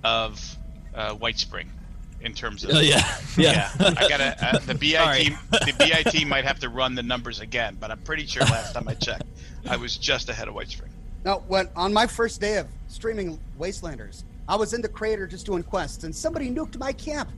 of 0.03 0.57
uh, 0.93 1.13
White 1.13 1.39
Spring 1.39 1.71
in 2.19 2.33
terms 2.33 2.65
of. 2.65 2.71
Oh, 2.71 2.81
yeah. 2.81 3.17
Yeah. 3.37 3.69
I 3.79 4.09
gotta. 4.09 4.45
Uh, 4.45 4.59
the 4.59 4.75
BIT. 4.75 4.97
Sorry. 4.97 5.37
the 5.51 5.73
BIT 5.79 6.27
might 6.27 6.43
have 6.43 6.59
to 6.59 6.67
run 6.67 6.95
the 6.95 7.03
numbers 7.03 7.39
again, 7.39 7.77
but 7.79 7.89
I'm 7.89 7.99
pretty 7.99 8.25
sure 8.25 8.43
last 8.43 8.73
time 8.73 8.85
I 8.89 8.95
checked, 8.95 9.23
I 9.69 9.77
was 9.77 9.95
just 9.95 10.27
ahead 10.27 10.49
of 10.49 10.55
White 10.55 10.69
Spring. 10.69 10.91
No, 11.23 11.43
when 11.47 11.69
on 11.75 11.93
my 11.93 12.07
first 12.07 12.41
day 12.41 12.57
of 12.57 12.67
streaming 12.89 13.39
Wastelanders, 13.57 14.23
I 14.47 14.55
was 14.55 14.73
in 14.73 14.81
the 14.81 14.89
crater 14.89 15.27
just 15.27 15.45
doing 15.45 15.63
quests, 15.63 16.03
and 16.03 16.13
somebody 16.13 16.49
nuked 16.49 16.77
my 16.77 16.91
camp. 16.91 17.29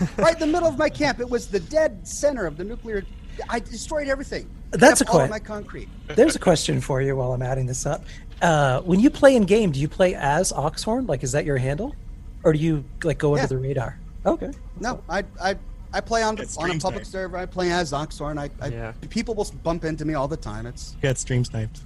right 0.16 0.34
in 0.34 0.40
the 0.40 0.46
middle 0.46 0.68
of 0.68 0.78
my 0.78 0.88
camp, 0.88 1.20
it 1.20 1.28
was 1.28 1.46
the 1.48 1.60
dead 1.60 2.06
center 2.06 2.46
of 2.46 2.56
the 2.56 2.64
nuclear. 2.64 3.04
I 3.48 3.60
destroyed 3.60 4.08
everything. 4.08 4.48
That's 4.70 5.00
Except 5.02 5.10
a 5.16 5.22
all 5.22 5.28
my 5.28 5.38
concrete. 5.38 5.88
There's 6.08 6.36
a 6.36 6.38
question 6.38 6.80
for 6.80 7.00
you 7.02 7.16
while 7.16 7.32
I'm 7.32 7.42
adding 7.42 7.66
this 7.66 7.86
up. 7.86 8.04
Uh, 8.42 8.80
when 8.82 9.00
you 9.00 9.10
play 9.10 9.36
in 9.36 9.44
game, 9.44 9.70
do 9.72 9.80
you 9.80 9.88
play 9.88 10.14
as 10.14 10.52
Oxhorn? 10.52 11.06
Like, 11.06 11.22
is 11.22 11.32
that 11.32 11.44
your 11.44 11.56
handle, 11.58 11.94
or 12.44 12.52
do 12.52 12.58
you 12.58 12.84
like 13.04 13.18
go 13.18 13.34
under 13.34 13.46
the 13.46 13.58
radar? 13.58 13.98
Okay. 14.24 14.50
No, 14.80 15.02
I 15.08 15.24
I 15.40 15.56
I 15.92 16.00
play 16.00 16.22
on 16.22 16.38
on 16.58 16.70
a 16.70 16.78
public 16.78 17.04
snipe. 17.04 17.06
server. 17.06 17.36
I 17.38 17.46
play 17.46 17.70
as 17.72 17.92
Oxhorn. 17.92 18.38
I, 18.38 18.50
I 18.60 18.68
Yeah. 18.68 18.92
people 19.08 19.34
will 19.34 19.46
bump 19.62 19.84
into 19.84 20.04
me 20.04 20.14
all 20.14 20.28
the 20.28 20.36
time. 20.36 20.66
It's 20.66 20.96
Got 21.00 21.16
stream 21.18 21.44
sniped. 21.44 21.80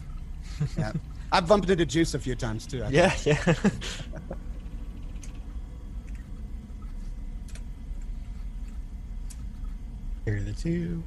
yeah. 0.77 0.93
I've 1.32 1.47
bumped 1.47 1.70
into 1.70 1.87
Juice 1.87 2.15
a 2.15 2.19
few 2.19 2.35
times 2.35 2.66
too. 2.66 2.82
I 2.82 2.89
Yeah, 2.89 3.15
yeah. 3.24 3.55
Carry 10.24 10.40
the 10.42 10.52
two. 10.52 11.02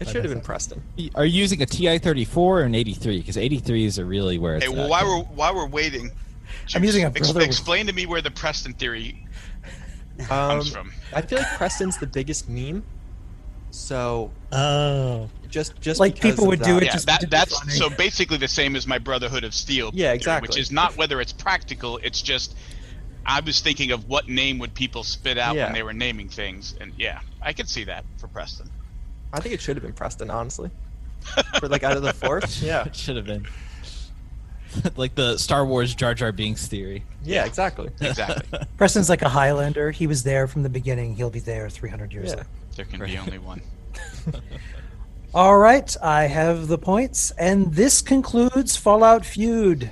It 0.00 0.06
should 0.08 0.24
have 0.24 0.32
been 0.32 0.40
Preston. 0.40 0.80
Are 1.16 1.24
you 1.24 1.40
using 1.40 1.60
a 1.60 1.66
TI 1.66 1.98
34 1.98 2.60
or 2.60 2.62
an 2.62 2.74
83? 2.74 3.18
Because 3.18 3.36
83s 3.36 3.98
are 3.98 4.04
really 4.04 4.38
where 4.38 4.56
it's 4.56 4.64
Hey, 4.64 4.68
well, 4.72 4.84
at. 4.84 4.90
while 4.90 5.06
we're 5.18 5.24
while 5.24 5.54
we're 5.56 5.66
waiting, 5.66 6.10
I'm 6.74 6.84
using 6.84 7.02
a 7.04 7.08
ex- 7.08 7.32
brother 7.32 7.44
explain 7.44 7.86
to 7.88 7.92
me 7.92 8.06
where 8.06 8.22
the 8.22 8.30
Preston 8.30 8.74
theory 8.74 9.26
Um, 10.20 10.26
comes 10.26 10.70
from. 10.72 10.92
I 11.12 11.22
feel 11.22 11.38
like 11.38 11.48
Preston's 11.56 11.98
the 11.98 12.06
biggest 12.06 12.48
meme. 12.48 12.84
So 13.72 14.30
Oh. 14.52 15.28
just 15.50 15.80
just 15.80 15.98
Like, 15.98 16.14
because 16.14 16.30
people 16.32 16.44
of 16.44 16.48
would 16.50 16.62
do 16.62 16.74
that- 16.74 16.82
it 16.84 16.86
Yeah, 16.86 16.92
just 16.92 17.06
that, 17.06 17.20
to 17.20 17.26
be 17.26 17.30
that's 17.30 17.58
funny. 17.58 17.72
so 17.72 17.90
basically 17.90 18.36
the 18.38 18.46
same 18.48 18.76
as 18.76 18.86
my 18.86 18.98
Brotherhood 18.98 19.42
of 19.42 19.52
Steel. 19.52 19.90
Yeah, 19.92 20.06
theory, 20.06 20.14
exactly. 20.16 20.48
Which 20.48 20.58
is 20.58 20.70
not 20.70 20.96
whether 20.96 21.20
it's 21.20 21.32
practical. 21.32 21.98
It's 22.04 22.22
just 22.22 22.54
I 23.26 23.40
was 23.40 23.60
thinking 23.60 23.90
of 23.92 24.08
what 24.08 24.28
name 24.28 24.58
would 24.58 24.74
people 24.74 25.04
spit 25.04 25.38
out 25.38 25.54
Yeah. 25.56 25.64
when 25.64 25.74
they 25.74 25.82
were 25.82 25.92
naming 25.92 26.28
things, 26.28 26.74
and 26.80 26.92
yeah, 26.96 27.20
I 27.42 27.52
could 27.52 27.68
see 27.68 27.84
that 27.84 28.04
for 28.16 28.28
Preston. 28.28 28.70
I 29.32 29.40
think 29.40 29.54
it 29.54 29.60
should 29.60 29.76
have 29.76 29.82
been 29.82 29.92
Preston, 29.92 30.30
honestly. 30.30 30.70
For 31.60 31.68
like 31.68 31.82
out 31.82 31.96
of 31.96 32.02
the 32.02 32.12
four, 32.14 32.40
yeah, 32.62 32.84
It 32.86 32.96
should 32.96 33.16
have 33.16 33.26
been. 33.26 33.46
like 34.96 35.14
the 35.14 35.36
Star 35.36 35.66
Wars 35.66 35.94
Jar 35.94 36.14
Jar 36.14 36.32
Binks 36.32 36.66
theory. 36.68 37.04
yeah, 37.24 37.44
exactly. 37.44 37.90
Exactly. 38.00 38.58
Preston's 38.78 39.08
like 39.10 39.20
a 39.22 39.28
Highlander. 39.28 39.90
He 39.90 40.06
was 40.06 40.22
there 40.22 40.46
from 40.46 40.62
the 40.62 40.68
beginning. 40.70 41.16
He'll 41.16 41.28
be 41.30 41.40
there 41.40 41.68
300 41.68 42.12
years 42.12 42.30
Yeah. 42.30 42.36
later. 42.36 42.46
there 42.76 42.84
can 42.86 43.00
be 43.04 43.18
only 43.18 43.38
one. 43.38 43.60
All 45.34 45.58
right, 45.58 45.94
I 46.02 46.22
have 46.24 46.68
the 46.68 46.78
points, 46.78 47.30
and 47.32 47.74
this 47.74 48.00
concludes 48.00 48.76
Fallout 48.76 49.26
Feud. 49.26 49.90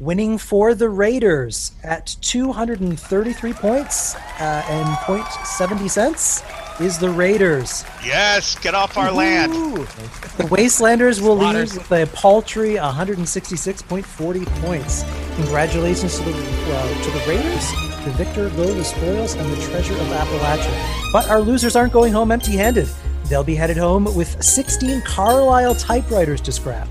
Winning 0.00 0.38
for 0.38 0.74
the 0.74 0.88
Raiders 0.88 1.72
at 1.84 2.16
233 2.22 3.52
points 3.52 4.14
uh, 4.14 4.64
and 4.66 4.88
0.70 5.00 5.90
cents 5.90 6.42
is 6.80 6.98
the 6.98 7.10
Raiders. 7.10 7.84
Yes, 8.02 8.58
get 8.58 8.74
off 8.74 8.96
our 8.96 9.12
land. 9.12 9.52
The 9.52 10.44
Wastelanders 10.44 11.20
will 11.20 11.36
lead 11.36 11.54
with 11.54 11.92
a 11.92 12.06
paltry 12.14 12.76
166.40 12.76 14.46
points. 14.62 15.04
Congratulations 15.36 16.16
to 16.16 16.24
the 16.24 16.32
uh, 16.32 17.02
to 17.04 17.10
the 17.10 17.22
Raiders. 17.28 17.70
The 18.02 18.12
victor 18.16 18.48
go 18.56 18.72
the 18.72 18.82
spoils 18.82 19.34
and 19.34 19.52
the 19.52 19.62
treasure 19.66 19.92
of 19.92 20.06
Appalachia. 20.06 21.12
But 21.12 21.28
our 21.28 21.42
losers 21.42 21.76
aren't 21.76 21.92
going 21.92 22.14
home 22.14 22.32
empty-handed. 22.32 22.88
They'll 23.26 23.44
be 23.44 23.54
headed 23.54 23.76
home 23.76 24.06
with 24.16 24.42
16 24.42 25.02
Carlisle 25.02 25.74
typewriters 25.74 26.40
to 26.40 26.52
scrap. 26.52 26.88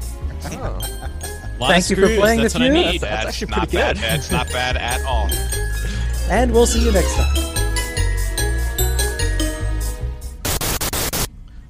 Oh. 0.51 0.98
Lot 1.59 1.71
Thank 1.71 1.89
you 1.89 1.95
for 1.97 2.03
screws, 2.03 2.19
playing 2.19 2.41
that's 2.41 2.53
with 2.53 2.61
what 2.63 2.71
I 2.71 2.75
you. 2.81 2.91
need. 2.91 3.01
That's 3.01 3.25
actually 3.27 3.51
not 3.51 3.59
pretty 3.59 3.77
bad. 3.77 3.95
good. 3.97 4.03
That's 4.03 4.31
not 4.31 4.47
bad 4.49 4.77
at 4.77 5.01
all. 5.03 5.29
And 6.31 6.51
we'll 6.53 6.67
see 6.67 6.85
you 6.85 6.91
next 6.91 7.15
time. 7.15 7.35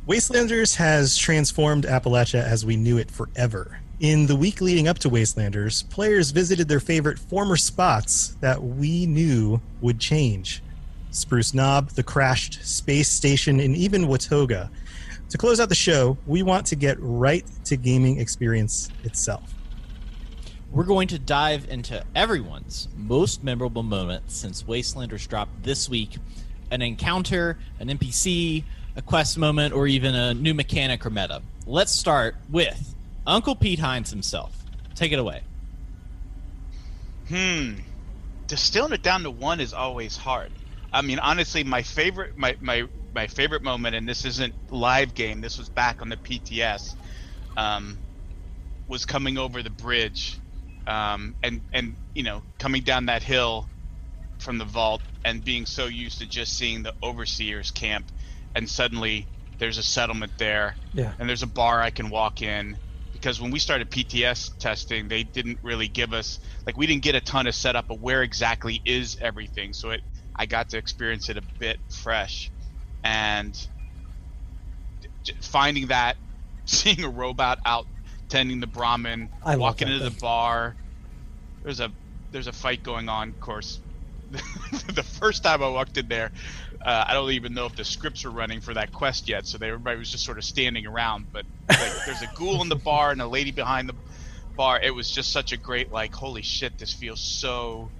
Wastelanders 0.06 0.76
has 0.76 1.18
transformed 1.18 1.86
Appalachia 1.86 2.44
as 2.44 2.66
we 2.66 2.76
knew 2.76 2.98
it 2.98 3.10
forever. 3.10 3.80
In 4.02 4.26
the 4.26 4.36
week 4.36 4.60
leading 4.60 4.90
up 4.90 5.00
to 5.00 5.10
Wastelanders, 5.10 5.90
players 5.90 6.32
visited 6.32 6.68
their 6.68 6.82
favorite 6.82 7.18
former 7.20 7.56
spots 7.56 8.36
that 8.42 8.62
we 8.62 9.06
knew 9.06 9.62
would 9.80 10.00
change 10.00 10.62
Spruce 11.12 11.54
Knob, 11.54 11.92
the 11.92 12.04
crashed 12.04 12.66
space 12.66 13.08
station, 13.08 13.60
and 13.62 13.78
even 13.78 14.08
Watoga. 14.08 14.70
To 15.30 15.38
close 15.38 15.60
out 15.62 15.70
the 15.70 15.76
show, 15.76 16.18
we 16.28 16.44
want 16.44 16.66
to 16.68 16.76
get 16.76 16.98
right 17.00 17.46
to 17.66 17.78
gaming 17.78 18.20
experience 18.20 18.90
itself. 19.06 19.54
We're 20.72 20.84
going 20.84 21.08
to 21.10 21.20
dive 21.20 21.68
into 21.68 22.04
everyone's 22.16 22.90
most 22.96 23.44
memorable 23.44 23.82
moment 23.82 24.30
since 24.30 24.64
Wastelanders 24.64 25.28
dropped 25.28 25.64
this 25.64 25.90
week 25.90 26.18
an 26.70 26.84
encounter, 26.84 27.58
an 27.80 27.88
NPC, 27.88 28.64
a 28.96 29.02
quest 29.02 29.38
moment, 29.40 29.74
or 29.74 29.88
even 29.88 30.14
a 30.14 30.36
new 30.36 30.54
mechanic 30.54 31.04
or 31.06 31.10
meta. 31.10 31.42
Let's 31.66 31.92
start 31.92 32.36
with 32.52 32.96
Uncle 33.26 33.56
Pete 33.56 33.80
Hines 33.80 34.12
himself. 34.12 34.56
Take 34.94 35.12
it 35.12 35.18
away. 35.18 35.42
Hmm. 37.30 37.76
Distilling 38.46 38.94
it 38.94 39.02
down 39.02 39.24
to 39.24 39.32
one 39.32 39.60
is 39.60 39.74
always 39.74 40.18
hard. 40.18 40.52
I 40.94 41.02
mean, 41.02 41.18
honestly, 41.18 41.64
my 41.64 41.82
favorite, 41.82 42.38
my 42.38 42.56
my 42.62 42.88
my 43.14 43.28
favorite 43.28 43.64
moment, 43.64 43.96
and 43.96 44.08
this 44.08 44.26
isn't 44.26 44.54
live 44.72 45.16
game. 45.16 45.42
This 45.42 45.58
was 45.58 45.70
back 45.70 46.02
on 46.02 46.10
the 46.10 46.18
PTS. 46.18 46.96
Um, 47.58 47.98
was 48.88 49.06
coming 49.06 49.38
over 49.38 49.62
the 49.62 49.70
bridge, 49.70 50.38
um, 50.90 51.36
and 51.44 51.62
and 51.72 51.98
you 52.16 52.24
know 52.24 52.44
coming 52.58 52.84
down 52.84 53.06
that 53.06 53.24
hill 53.24 53.70
from 54.40 54.58
the 54.58 54.66
vault, 54.66 55.04
and 55.24 55.44
being 55.44 55.66
so 55.66 55.86
used 55.86 56.20
to 56.20 56.28
just 56.28 56.58
seeing 56.58 56.84
the 56.84 56.94
overseers 57.04 57.72
camp, 57.72 58.12
and 58.56 58.70
suddenly 58.70 59.30
there's 59.60 59.78
a 59.78 59.84
settlement 59.84 60.34
there, 60.38 60.78
Yeah. 60.94 61.14
and 61.20 61.30
there's 61.30 61.44
a 61.44 61.48
bar 61.48 61.82
I 61.82 61.92
can 61.92 62.10
walk 62.10 62.42
in 62.42 62.78
because 63.12 63.42
when 63.42 63.52
we 63.52 63.60
started 63.60 63.90
PTS 63.92 64.58
testing, 64.60 65.08
they 65.08 65.24
didn't 65.24 65.60
really 65.62 65.88
give 65.88 66.14
us 66.14 66.40
like 66.66 66.78
we 66.78 66.88
didn't 66.88 67.04
get 67.04 67.16
a 67.16 67.22
ton 67.22 67.48
of 67.48 67.56
setup 67.56 67.90
of 67.90 68.00
where 68.00 68.24
exactly 68.24 68.82
is 68.86 69.18
everything. 69.22 69.74
So 69.74 69.92
it 69.92 70.02
I 70.36 70.46
got 70.46 70.70
to 70.70 70.78
experience 70.78 71.30
it 71.30 71.38
a 71.38 71.44
bit 71.60 71.80
fresh, 71.90 72.52
and 73.04 73.56
finding 75.42 75.88
that, 75.88 76.18
seeing 76.66 77.04
a 77.04 77.10
robot 77.10 77.60
out 77.66 77.86
tending 78.30 78.60
the 78.60 78.68
Brahmin, 78.68 79.30
I 79.44 79.58
walking 79.58 79.88
into 79.88 80.04
the 80.10 80.18
bar. 80.22 80.76
There's 81.64 81.80
a 81.80 81.92
there's 82.32 82.48
a 82.48 82.54
fight 82.54 82.84
going 82.84 83.10
on. 83.10 83.30
Of 83.30 83.40
course, 83.40 83.80
the 84.30 85.04
first 85.04 85.44
time 85.44 85.64
I 85.64 85.70
walked 85.70 85.98
in 85.98 86.08
there, 86.08 86.32
uh, 86.86 87.06
I 87.08 87.14
don't 87.14 87.32
even 87.32 87.54
know 87.54 87.66
if 87.66 87.76
the 87.76 87.84
scripts 87.84 88.24
were 88.24 88.32
running 88.32 88.62
for 88.62 88.74
that 88.74 88.92
quest 88.92 89.28
yet, 89.28 89.48
so 89.48 89.58
they, 89.58 89.68
everybody 89.68 89.98
was 89.98 90.10
just 90.10 90.24
sort 90.24 90.38
of 90.38 90.44
standing 90.44 90.86
around. 90.86 91.28
But 91.34 91.46
like, 91.70 91.92
there's 92.06 92.22
a 92.22 92.30
ghoul 92.38 92.62
in 92.62 92.70
the 92.70 92.76
bar 92.76 93.12
and 93.12 93.22
a 93.22 93.28
lady 93.28 93.52
behind 93.52 93.90
the 93.90 93.96
bar. 94.56 94.80
It 94.82 94.92
was 94.92 95.10
just 95.10 95.32
such 95.32 95.52
a 95.52 95.58
great 95.58 95.92
like, 95.92 96.14
holy 96.14 96.42
shit, 96.42 96.78
this 96.78 96.94
feels 96.94 97.22
so 97.22 97.92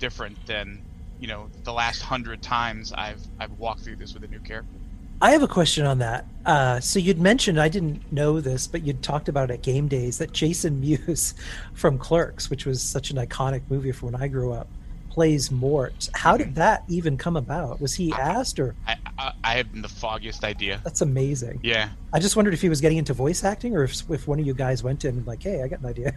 different 0.00 0.38
than 0.46 0.84
you 1.18 1.28
know 1.28 1.48
the 1.64 1.72
last 1.72 2.02
hundred 2.02 2.42
times 2.42 2.92
I've 2.92 3.22
I've 3.38 3.52
walked 3.52 3.84
through 3.84 3.96
this 3.96 4.14
with 4.14 4.24
a 4.24 4.28
new 4.28 4.40
character. 4.40 4.78
I 5.20 5.32
have 5.32 5.42
a 5.42 5.48
question 5.48 5.84
on 5.84 5.98
that. 5.98 6.26
Uh, 6.46 6.80
so 6.80 6.98
you'd 6.98 7.20
mentioned, 7.20 7.60
I 7.60 7.68
didn't 7.68 8.10
know 8.12 8.40
this, 8.40 8.66
but 8.66 8.82
you'd 8.86 9.02
talked 9.02 9.28
about 9.28 9.50
at 9.50 9.62
game 9.62 9.88
days 9.88 10.18
that 10.18 10.32
Jason 10.32 10.80
Mewes 10.80 11.34
from 11.74 11.98
Clerks, 11.98 12.50
which 12.50 12.64
was 12.66 12.80
such 12.82 13.10
an 13.10 13.16
iconic 13.16 13.62
movie 13.68 13.92
for 13.92 14.06
when 14.06 14.14
I 14.14 14.28
grew 14.28 14.52
up, 14.52 14.68
plays 15.10 15.50
Mort. 15.50 16.08
How 16.14 16.36
did 16.36 16.54
that 16.54 16.84
even 16.88 17.16
come 17.16 17.36
about? 17.36 17.80
Was 17.80 17.94
he 17.94 18.12
asked, 18.12 18.60
or 18.60 18.76
I 18.86 18.96
I, 19.18 19.32
I 19.42 19.54
haven't 19.56 19.82
the 19.82 19.88
foggiest 19.88 20.44
idea. 20.44 20.80
that's 20.84 21.00
amazing? 21.00 21.58
Yeah, 21.64 21.88
I 22.12 22.20
just 22.20 22.36
wondered 22.36 22.54
if 22.54 22.60
he 22.62 22.68
was 22.68 22.80
getting 22.80 22.98
into 22.98 23.14
voice 23.14 23.42
acting, 23.42 23.74
or 23.74 23.82
if, 23.82 24.08
if 24.10 24.28
one 24.28 24.38
of 24.38 24.46
you 24.46 24.54
guys 24.54 24.84
went 24.84 25.00
to 25.00 25.08
him 25.08 25.18
and 25.18 25.26
like, 25.26 25.42
"Hey, 25.42 25.62
I 25.62 25.66
got 25.68 25.80
an 25.80 25.86
idea." 25.86 26.12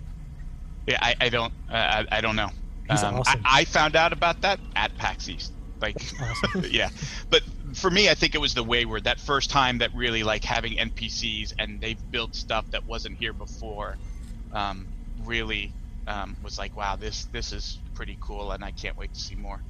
yeah, 0.87 0.99
I, 1.01 1.15
I 1.19 1.29
don't 1.29 1.51
uh, 1.69 1.73
I, 1.73 2.17
I 2.17 2.21
don't 2.21 2.35
know. 2.35 2.49
He's 2.89 3.01
Um, 3.01 3.15
awesome. 3.15 3.41
I, 3.43 3.61
I 3.61 3.65
found 3.65 3.95
out 3.95 4.13
about 4.13 4.41
that 4.41 4.59
at 4.75 4.95
PAX 4.97 5.27
East. 5.29 5.51
Like, 5.81 5.97
yeah, 6.71 6.89
but 7.29 7.41
for 7.73 7.89
me, 7.89 8.09
I 8.09 8.13
think 8.13 8.35
it 8.35 8.41
was 8.41 8.53
the 8.53 8.63
Wayward 8.63 9.05
that 9.05 9.19
first 9.19 9.49
time 9.49 9.79
that 9.79 9.93
really 9.93 10.23
like 10.23 10.43
having 10.43 10.73
NPCs 10.73 11.53
and 11.57 11.81
they've 11.81 12.11
built 12.11 12.35
stuff 12.35 12.69
that 12.71 12.85
wasn't 12.85 13.17
here 13.17 13.33
before. 13.33 13.97
Um, 14.53 14.87
really 15.25 15.71
um, 16.07 16.35
was 16.43 16.57
like, 16.57 16.75
wow, 16.75 16.95
this 16.95 17.25
this 17.31 17.51
is 17.51 17.79
pretty 17.93 18.17
cool, 18.21 18.51
and 18.51 18.63
I 18.63 18.71
can't 18.71 18.97
wait 18.97 19.13
to 19.13 19.19
see 19.19 19.35
more. 19.35 19.61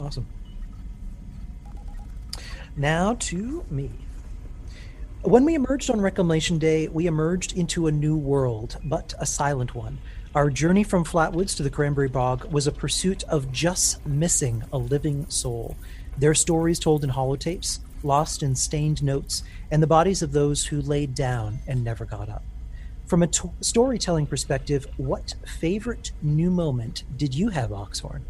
Awesome. 0.00 0.26
Now 2.76 3.14
to 3.14 3.64
me. 3.70 3.90
When 5.22 5.44
we 5.44 5.54
emerged 5.54 5.88
on 5.88 6.00
Reclamation 6.00 6.58
Day, 6.58 6.88
we 6.88 7.06
emerged 7.06 7.56
into 7.56 7.86
a 7.86 7.92
new 7.92 8.16
world, 8.16 8.78
but 8.82 9.14
a 9.20 9.26
silent 9.26 9.72
one. 9.72 9.98
Our 10.34 10.48
journey 10.48 10.82
from 10.82 11.04
Flatwoods 11.04 11.54
to 11.56 11.62
the 11.62 11.68
Cranberry 11.68 12.08
Bog 12.08 12.50
was 12.50 12.66
a 12.66 12.72
pursuit 12.72 13.22
of 13.24 13.52
just 13.52 14.06
missing 14.06 14.64
a 14.72 14.78
living 14.78 15.28
soul. 15.28 15.76
Their 16.16 16.32
stories 16.32 16.78
told 16.78 17.04
in 17.04 17.10
holotapes, 17.10 17.80
lost 18.02 18.42
in 18.42 18.56
stained 18.56 19.02
notes, 19.02 19.42
and 19.70 19.82
the 19.82 19.86
bodies 19.86 20.22
of 20.22 20.32
those 20.32 20.64
who 20.64 20.80
laid 20.80 21.14
down 21.14 21.58
and 21.66 21.84
never 21.84 22.06
got 22.06 22.30
up. 22.30 22.42
From 23.04 23.22
a 23.22 23.26
t- 23.26 23.50
storytelling 23.60 24.26
perspective, 24.26 24.86
what 24.96 25.34
favorite 25.44 26.12
new 26.22 26.50
moment 26.50 27.02
did 27.18 27.34
you 27.34 27.50
have, 27.50 27.70
Oxhorn? 27.70 28.24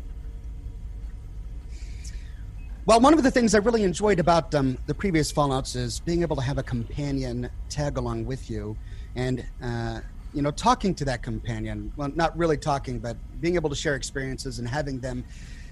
Well, 2.85 2.99
one 2.99 3.15
of 3.15 3.23
the 3.23 3.31
things 3.31 3.55
I 3.55 3.59
really 3.59 3.85
enjoyed 3.85 4.19
about 4.19 4.53
um, 4.57 4.77
the 4.87 4.95
previous 4.95 5.33
Fallouts 5.33 5.77
is 5.77 6.01
being 6.01 6.23
able 6.23 6.35
to 6.35 6.43
have 6.43 6.59
a 6.59 6.65
companion 6.65 7.49
tag 7.69 7.97
along 7.97 8.27
with 8.27 8.51
you, 8.51 8.77
and 9.15 9.47
uh, 9.62 10.01
you 10.33 10.43
know, 10.43 10.51
talking 10.51 10.95
to 10.95 11.05
that 11.05 11.23
companion. 11.23 11.93
Well, 11.97 12.11
not 12.15 12.37
really 12.37 12.57
talking, 12.57 12.99
but 12.99 13.17
being 13.41 13.55
able 13.55 13.71
to 13.71 13.77
share 13.77 13.95
experiences 13.95 14.59
and 14.59 14.69
having 14.69 15.01
them 15.01 15.25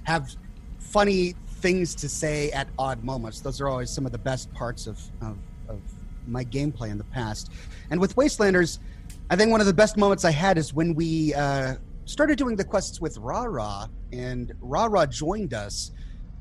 have 0.04 0.34
funny 0.78 1.34
things 1.60 1.94
to 1.94 2.08
say 2.08 2.50
at 2.50 2.68
odd 2.78 3.04
moments. 3.04 3.40
Those 3.40 3.60
are 3.60 3.68
always 3.68 3.90
some 3.90 4.06
of 4.06 4.12
the 4.12 4.18
best 4.18 4.52
parts 4.52 4.86
of 4.86 4.98
of, 5.20 5.36
of 5.68 5.80
my 6.26 6.44
gameplay 6.44 6.90
in 6.90 6.98
the 6.98 7.04
past. 7.04 7.50
And 7.90 8.00
with 8.00 8.16
Wastelanders, 8.16 8.78
I 9.30 9.36
think 9.36 9.50
one 9.50 9.60
of 9.60 9.66
the 9.66 9.72
best 9.72 9.96
moments 9.96 10.24
I 10.24 10.30
had 10.30 10.58
is 10.58 10.74
when 10.74 10.94
we 10.94 11.34
uh, 11.34 11.76
started 12.04 12.36
doing 12.36 12.56
the 12.56 12.64
quests 12.64 13.00
with 13.00 13.16
Ra 13.18 13.44
Ra, 13.44 13.86
and 14.12 14.52
Ra 14.60 14.86
Ra 14.86 15.06
joined 15.06 15.54
us 15.54 15.92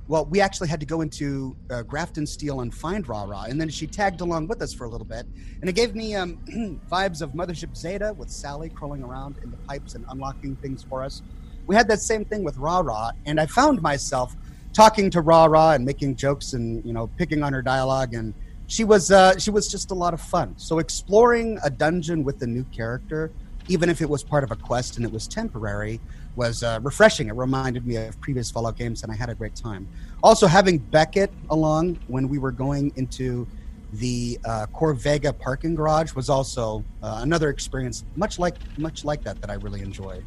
well, 0.09 0.25
we 0.25 0.41
actually 0.41 0.67
had 0.67 0.79
to 0.79 0.87
go 0.87 1.01
into 1.01 1.55
uh, 1.69 1.83
Grafton 1.83 2.25
Steel 2.25 2.61
and 2.61 2.73
find 2.73 3.07
Ra 3.07 3.25
Ra, 3.25 3.43
and 3.43 3.61
then 3.61 3.69
she 3.69 3.85
tagged 3.85 4.21
along 4.21 4.47
with 4.47 4.59
us 4.59 4.73
for 4.73 4.85
a 4.85 4.89
little 4.89 5.05
bit, 5.05 5.27
and 5.61 5.69
it 5.69 5.73
gave 5.73 5.93
me 5.93 6.15
um, 6.15 6.39
vibes 6.91 7.21
of 7.21 7.33
Mothership 7.33 7.77
Zeta 7.77 8.13
with 8.17 8.27
Sally 8.27 8.69
crawling 8.69 9.03
around 9.03 9.37
in 9.43 9.51
the 9.51 9.57
pipes 9.57 9.93
and 9.93 10.03
unlocking 10.09 10.55
things 10.55 10.83
for 10.83 11.03
us. 11.03 11.21
We 11.67 11.75
had 11.75 11.87
that 11.89 11.99
same 11.99 12.25
thing 12.25 12.43
with 12.43 12.57
Ra 12.57 12.79
Ra, 12.79 13.11
and 13.27 13.39
I 13.39 13.45
found 13.45 13.83
myself 13.83 14.35
talking 14.73 15.11
to 15.11 15.21
Ra 15.21 15.45
Ra 15.45 15.73
and 15.73 15.85
making 15.85 16.15
jokes 16.15 16.53
and 16.53 16.83
you 16.83 16.91
know 16.91 17.05
picking 17.15 17.43
on 17.43 17.53
her 17.53 17.61
dialogue, 17.61 18.15
and 18.15 18.33
she 18.65 18.83
was 18.83 19.11
uh, 19.11 19.37
she 19.37 19.51
was 19.51 19.67
just 19.67 19.91
a 19.91 19.95
lot 19.95 20.15
of 20.15 20.21
fun. 20.21 20.55
So 20.57 20.79
exploring 20.79 21.59
a 21.63 21.69
dungeon 21.69 22.23
with 22.23 22.41
a 22.41 22.47
new 22.47 22.63
character, 22.75 23.31
even 23.67 23.89
if 23.89 24.01
it 24.01 24.09
was 24.09 24.23
part 24.23 24.43
of 24.43 24.49
a 24.49 24.55
quest 24.55 24.97
and 24.97 25.05
it 25.05 25.11
was 25.11 25.27
temporary, 25.27 26.01
was 26.39 26.63
uh, 26.63 26.79
refreshing. 26.81 27.27
It 27.27 27.35
reminded 27.35 27.85
me 27.85 27.97
of 27.97 28.19
previous 28.21 28.49
Fallout 28.49 28.77
games, 28.77 29.03
and 29.03 29.11
I 29.11 29.15
had 29.15 29.29
a 29.29 29.35
great 29.35 29.55
time. 29.55 29.85
Also, 30.23 30.47
having 30.47 30.77
Beckett 30.77 31.31
along 31.49 31.99
when 32.07 32.29
we 32.29 32.37
were 32.39 32.51
going 32.51 32.93
into 32.95 33.45
the 33.93 34.39
uh, 34.45 34.65
Corvega 34.73 35.37
parking 35.37 35.75
garage 35.75 36.15
was 36.15 36.29
also 36.29 36.83
uh, 37.03 37.19
another 37.21 37.49
experience, 37.49 38.05
much 38.15 38.39
like 38.39 38.55
much 38.77 39.03
like 39.03 39.21
that, 39.23 39.41
that 39.41 39.49
I 39.49 39.55
really 39.55 39.81
enjoyed. 39.81 40.23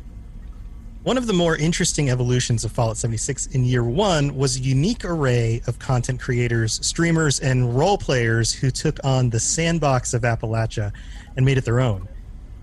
One 1.03 1.17
of 1.17 1.27
the 1.27 1.33
more 1.33 1.57
interesting 1.57 2.11
evolutions 2.11 2.63
of 2.65 2.73
Fallout 2.73 2.97
76 2.99 3.47
in 3.47 3.65
year 3.65 3.83
one 3.83 4.37
was 4.37 4.59
a 4.59 4.61
unique 4.61 5.05
array 5.05 5.63
of 5.67 5.79
content 5.79 6.21
creators, 6.21 6.79
streamers, 6.87 7.41
and 7.41 7.77
role 7.77 7.97
players 7.97 8.53
who 8.53 8.71
took 8.71 9.01
on 9.03 9.31
the 9.31 9.41
sandbox 9.41 10.13
of 10.13 10.23
Appalachia 10.23 10.93
and 11.37 11.47
made 11.47 11.57
it 11.57 11.65
their 11.65 11.81
own. 11.81 12.07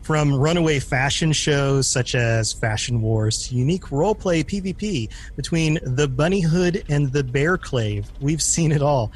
From 0.10 0.34
runaway 0.34 0.80
fashion 0.80 1.32
shows 1.32 1.88
such 1.88 2.16
as 2.16 2.52
Fashion 2.52 3.00
Wars 3.00 3.48
to 3.48 3.54
unique 3.54 3.84
roleplay 3.84 4.44
PvP 4.44 5.08
between 5.36 5.78
the 5.84 6.08
Bunny 6.08 6.42
Hood 6.42 6.84
and 6.90 7.14
the 7.14 7.24
Bear 7.24 7.60
Clave, 7.60 8.12
we've 8.20 8.42
seen 8.42 8.72
it 8.72 8.82
all. 8.82 9.12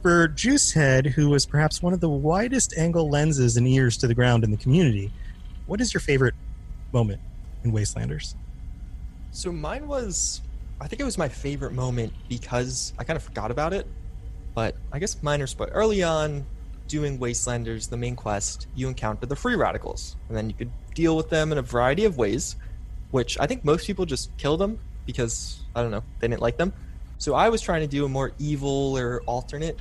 For 0.00 0.28
Juicehead, 0.28 1.06
who 1.06 1.28
was 1.28 1.44
perhaps 1.44 1.82
one 1.82 1.92
of 1.92 1.98
the 1.98 2.08
widest 2.08 2.78
angle 2.78 3.10
lenses 3.10 3.56
and 3.56 3.66
ears 3.66 3.96
to 3.96 4.06
the 4.06 4.14
ground 4.14 4.44
in 4.44 4.52
the 4.52 4.56
community, 4.56 5.10
what 5.66 5.80
is 5.80 5.92
your 5.92 6.00
favorite 6.00 6.34
moment 6.92 7.20
in 7.64 7.72
Wastelanders? 7.72 8.36
So 9.32 9.50
mine 9.50 9.88
was, 9.88 10.40
I 10.80 10.86
think 10.86 11.00
it 11.00 11.04
was 11.04 11.18
my 11.18 11.28
favorite 11.28 11.72
moment 11.72 12.12
because 12.28 12.92
I 12.96 13.02
kind 13.02 13.16
of 13.16 13.24
forgot 13.24 13.50
about 13.50 13.72
it. 13.72 13.88
But 14.54 14.76
I 14.92 15.00
guess 15.00 15.20
minor 15.20 15.48
spoil. 15.48 15.70
Early 15.72 16.04
on, 16.04 16.46
doing 16.88 17.18
Wastelanders, 17.18 17.88
the 17.88 17.96
main 17.96 18.16
quest, 18.16 18.66
you 18.74 18.88
encounter 18.88 19.26
the 19.26 19.36
free 19.36 19.54
radicals, 19.54 20.16
and 20.28 20.36
then 20.36 20.48
you 20.48 20.56
could 20.56 20.70
deal 20.94 21.16
with 21.16 21.30
them 21.30 21.52
in 21.52 21.58
a 21.58 21.62
variety 21.62 22.04
of 22.04 22.16
ways. 22.16 22.56
Which 23.10 23.38
I 23.38 23.46
think 23.46 23.64
most 23.64 23.86
people 23.86 24.04
just 24.04 24.36
kill 24.36 24.56
them 24.58 24.78
because 25.06 25.60
I 25.74 25.80
don't 25.82 25.90
know 25.90 26.02
they 26.20 26.28
didn't 26.28 26.42
like 26.42 26.58
them. 26.58 26.72
So 27.16 27.34
I 27.34 27.48
was 27.48 27.62
trying 27.62 27.80
to 27.80 27.86
do 27.86 28.04
a 28.04 28.08
more 28.08 28.32
evil 28.38 28.98
or 28.98 29.22
alternate 29.26 29.78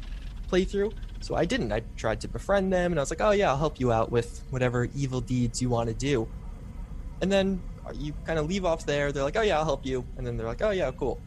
playthrough. 0.49 0.93
So 1.19 1.35
I 1.35 1.45
didn't. 1.45 1.73
I 1.73 1.81
tried 1.97 2.21
to 2.21 2.27
befriend 2.27 2.71
them, 2.71 2.91
and 2.91 2.99
I 2.99 3.01
was 3.01 3.09
like, 3.09 3.21
"Oh 3.21 3.31
yeah, 3.31 3.49
I'll 3.49 3.57
help 3.57 3.79
you 3.79 3.91
out 3.91 4.11
with 4.11 4.43
whatever 4.49 4.87
evil 4.95 5.19
deeds 5.19 5.61
you 5.61 5.69
want 5.69 5.89
to 5.89 5.95
do." 5.95 6.27
And 7.21 7.31
then 7.31 7.61
you 7.95 8.13
kind 8.25 8.39
of 8.39 8.47
leave 8.47 8.65
off 8.65 8.85
there. 8.85 9.11
They're 9.11 9.23
like, 9.23 9.37
oh 9.37 9.41
yeah, 9.41 9.57
I'll 9.57 9.65
help 9.65 9.85
you, 9.85 10.05
and 10.17 10.25
then 10.25 10.37
they're 10.37 10.47
like, 10.47 10.61
oh 10.61 10.71
yeah, 10.71 10.91
cool, 10.91 11.19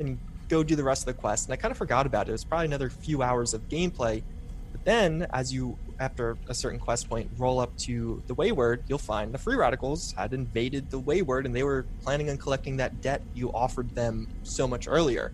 and 0.00 0.18
go 0.48 0.62
do 0.62 0.76
the 0.76 0.84
rest 0.84 1.02
of 1.02 1.06
the 1.06 1.20
quest. 1.20 1.46
And 1.46 1.52
I 1.52 1.56
kind 1.56 1.72
of 1.72 1.78
forgot 1.78 2.06
about 2.06 2.26
it. 2.26 2.30
It 2.30 2.32
was 2.32 2.44
probably 2.44 2.66
another 2.66 2.90
few 2.90 3.22
hours 3.22 3.54
of 3.54 3.68
gameplay. 3.68 4.22
But 4.72 4.84
then, 4.84 5.26
as 5.32 5.52
you 5.52 5.78
after 6.00 6.36
a 6.48 6.54
certain 6.54 6.78
quest 6.78 7.08
point 7.08 7.28
roll 7.36 7.58
up 7.58 7.76
to 7.76 8.22
the 8.26 8.34
Wayward, 8.34 8.84
you'll 8.88 8.98
find 8.98 9.32
the 9.32 9.38
Free 9.38 9.56
Radicals 9.56 10.12
had 10.12 10.32
invaded 10.32 10.90
the 10.90 10.98
Wayward, 10.98 11.46
and 11.46 11.54
they 11.54 11.62
were 11.62 11.86
planning 12.02 12.30
on 12.30 12.36
collecting 12.36 12.76
that 12.76 13.00
debt 13.00 13.22
you 13.34 13.52
offered 13.52 13.90
them 13.94 14.28
so 14.42 14.68
much 14.68 14.86
earlier. 14.88 15.32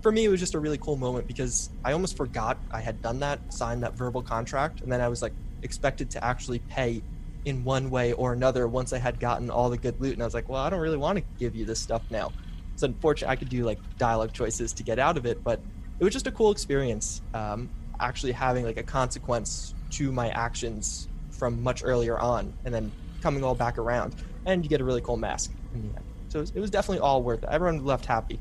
For 0.00 0.10
me, 0.10 0.24
it 0.24 0.28
was 0.28 0.40
just 0.40 0.54
a 0.54 0.58
really 0.58 0.78
cool 0.78 0.96
moment 0.96 1.26
because 1.26 1.70
I 1.84 1.92
almost 1.92 2.16
forgot 2.16 2.58
I 2.70 2.80
had 2.80 3.02
done 3.02 3.20
that, 3.20 3.52
signed 3.52 3.82
that 3.82 3.94
verbal 3.94 4.22
contract, 4.22 4.80
and 4.80 4.90
then 4.90 5.00
I 5.00 5.08
was 5.08 5.20
like 5.20 5.34
expected 5.62 6.10
to 6.10 6.24
actually 6.24 6.60
pay 6.60 7.02
in 7.44 7.64
one 7.64 7.90
way 7.90 8.12
or 8.12 8.32
another 8.32 8.66
once 8.66 8.92
I 8.92 8.98
had 8.98 9.20
gotten 9.20 9.50
all 9.50 9.68
the 9.68 9.78
good 9.78 10.00
loot. 10.00 10.14
And 10.14 10.22
I 10.22 10.24
was 10.24 10.34
like, 10.34 10.48
well, 10.48 10.62
I 10.62 10.70
don't 10.70 10.80
really 10.80 10.96
want 10.96 11.18
to 11.18 11.24
give 11.38 11.54
you 11.54 11.64
this 11.64 11.80
stuff 11.80 12.02
now. 12.10 12.32
It's 12.74 12.82
unfortunate 12.82 13.28
I 13.28 13.36
could 13.36 13.48
do 13.48 13.64
like 13.64 13.78
dialogue 13.98 14.32
choices 14.32 14.72
to 14.74 14.82
get 14.82 14.98
out 14.98 15.16
of 15.16 15.26
it, 15.26 15.42
but 15.42 15.60
it 15.98 16.04
was 16.04 16.12
just 16.12 16.26
a 16.26 16.32
cool 16.32 16.50
experience. 16.50 17.22
Um, 17.34 17.68
actually 18.00 18.32
having 18.32 18.64
like 18.64 18.76
a 18.76 18.82
consequence 18.82 19.74
to 19.90 20.12
my 20.12 20.28
actions 20.30 21.08
from 21.30 21.62
much 21.62 21.82
earlier 21.84 22.18
on, 22.18 22.52
and 22.64 22.74
then 22.74 22.90
coming 23.22 23.44
all 23.44 23.54
back 23.54 23.78
around, 23.78 24.14
and 24.46 24.64
you 24.64 24.68
get 24.68 24.80
a 24.80 24.84
really 24.84 25.00
cool 25.00 25.16
mask 25.16 25.52
in 25.74 25.82
the 25.82 25.96
end. 25.96 26.04
So 26.28 26.38
it 26.38 26.42
was, 26.42 26.50
it 26.56 26.60
was 26.60 26.70
definitely 26.70 27.00
all 27.00 27.22
worth 27.22 27.42
it. 27.42 27.48
Everyone 27.50 27.84
left 27.84 28.04
happy. 28.04 28.38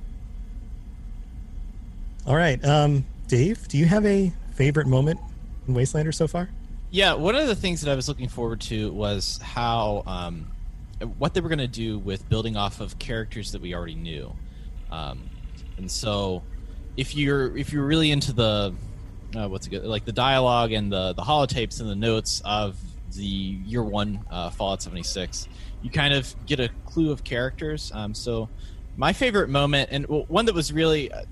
All 2.26 2.36
right, 2.36 2.64
um, 2.66 3.06
Dave, 3.28 3.68
do 3.68 3.78
you 3.78 3.86
have 3.86 4.06
a 4.06 4.32
favorite 4.54 4.88
moment 4.88 5.20
in 5.68 5.74
Wastelander 5.74 6.14
so 6.14 6.28
far? 6.28 6.50
Yeah, 6.90 7.14
one 7.14 7.36
of 7.36 7.48
the 7.48 7.56
things 7.56 7.82
that 7.82 7.92
I 7.92 7.96
was 7.96 8.08
looking 8.08 8.28
forward 8.28 8.62
to 8.62 8.92
was 8.92 9.40
how 9.42 10.04
um, 10.06 10.48
what 11.18 11.34
they 11.34 11.42
were 11.42 11.50
going 11.50 11.60
to 11.60 11.68
do 11.68 12.00
with 12.00 12.28
building 12.30 12.58
off 12.58 12.82
of 12.82 12.98
characters 13.00 13.52
that 13.52 13.62
we 13.62 13.74
already 13.74 13.96
knew, 13.96 14.34
um, 14.92 15.30
and 15.78 15.90
so 15.90 16.44
if 16.98 17.16
you're 17.16 17.56
if 17.56 17.72
you're 17.72 17.86
really 17.86 18.12
into 18.12 18.34
the 18.34 18.74
uh, 19.36 19.48
what's 19.48 19.68
good 19.68 19.84
like 19.84 20.06
the 20.06 20.12
dialogue 20.12 20.72
and 20.72 20.92
the 20.92 21.14
the 21.14 21.22
holotapes 21.22 21.80
and 21.80 21.90
the 21.90 21.96
notes 21.96 22.42
of 22.46 22.78
the 23.16 23.24
year 23.24 23.84
one 23.84 24.20
uh, 24.30 24.50
Fallout 24.50 24.82
76, 24.82 25.48
you 25.82 25.90
kind 25.90 26.14
of 26.14 26.36
get 26.46 26.60
a 26.60 26.70
clue 26.86 27.12
of 27.12 27.24
characters. 27.24 27.92
Um, 27.94 28.14
so 28.14 28.50
my 28.96 29.14
favorite 29.14 29.50
moment 29.50 29.90
and 29.92 30.06
one 30.08 30.46
that 30.46 30.56
was 30.56 30.74
really 30.74 31.10
a 31.10 31.26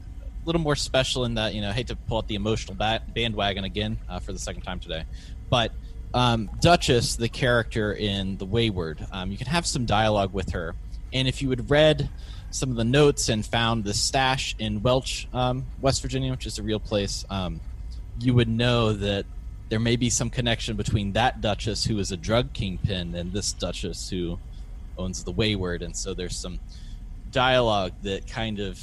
little 0.46 0.62
more 0.62 0.76
special 0.76 1.26
in 1.26 1.36
that 1.36 1.54
you 1.54 1.62
know 1.62 1.70
I 1.70 1.74
hate 1.74 1.88
to 1.88 1.96
pull 1.96 2.18
out 2.18 2.28
the 2.28 2.36
emotional 2.36 2.76
bat- 2.76 3.14
bandwagon 3.14 3.64
again 3.64 3.98
uh, 4.10 4.20
for 4.20 4.34
the 4.34 4.40
second 4.40 4.62
time 4.62 4.80
today, 4.80 5.04
but 5.50 5.72
um, 6.14 6.50
Duchess, 6.62 7.18
the 7.18 7.28
character 7.28 7.94
in 7.94 8.38
The 8.38 8.46
Wayward, 8.46 9.06
um, 9.12 9.32
you 9.32 9.38
can 9.38 9.48
have 9.48 9.66
some 9.66 9.86
dialogue 9.86 10.34
with 10.34 10.52
her. 10.52 10.74
And 11.12 11.28
if 11.28 11.42
you 11.42 11.50
had 11.50 11.70
read 11.70 12.10
some 12.52 12.70
of 12.70 12.78
the 12.78 12.86
notes 12.86 13.28
and 13.28 13.46
found 13.46 13.84
the 13.84 13.94
stash 13.94 14.56
in 14.58 14.82
Welch, 14.82 15.28
um, 15.34 15.66
West 15.82 16.02
Virginia, 16.02 16.32
which 16.32 16.46
is 16.46 16.58
a 16.58 16.64
real 16.64 16.80
place, 16.80 17.26
um, 17.30 17.60
you 18.20 18.34
would 18.34 18.50
know 18.50 18.94
that 18.94 19.26
there 19.70 19.80
may 19.80 19.96
be 19.96 20.10
some 20.10 20.30
connection 20.30 20.76
between 20.76 21.14
that 21.14 21.42
Duchess, 21.42 21.86
who 21.86 22.00
is 22.00 22.12
a 22.12 22.18
drug 22.18 22.54
kingpin, 22.54 23.16
and 23.16 23.32
this 23.34 23.52
Duchess, 23.54 24.10
who 24.10 24.40
owns 24.98 25.24
The 25.24 25.32
Wayward. 25.32 25.82
And 25.82 25.96
so 25.96 26.14
there's 26.14 26.36
some 26.36 26.60
dialogue 27.32 27.94
that 28.04 28.28
kind 28.28 28.60
of 28.60 28.80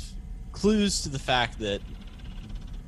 clues 0.52 1.02
to 1.02 1.08
the 1.08 1.18
fact 1.18 1.58
that 1.60 1.80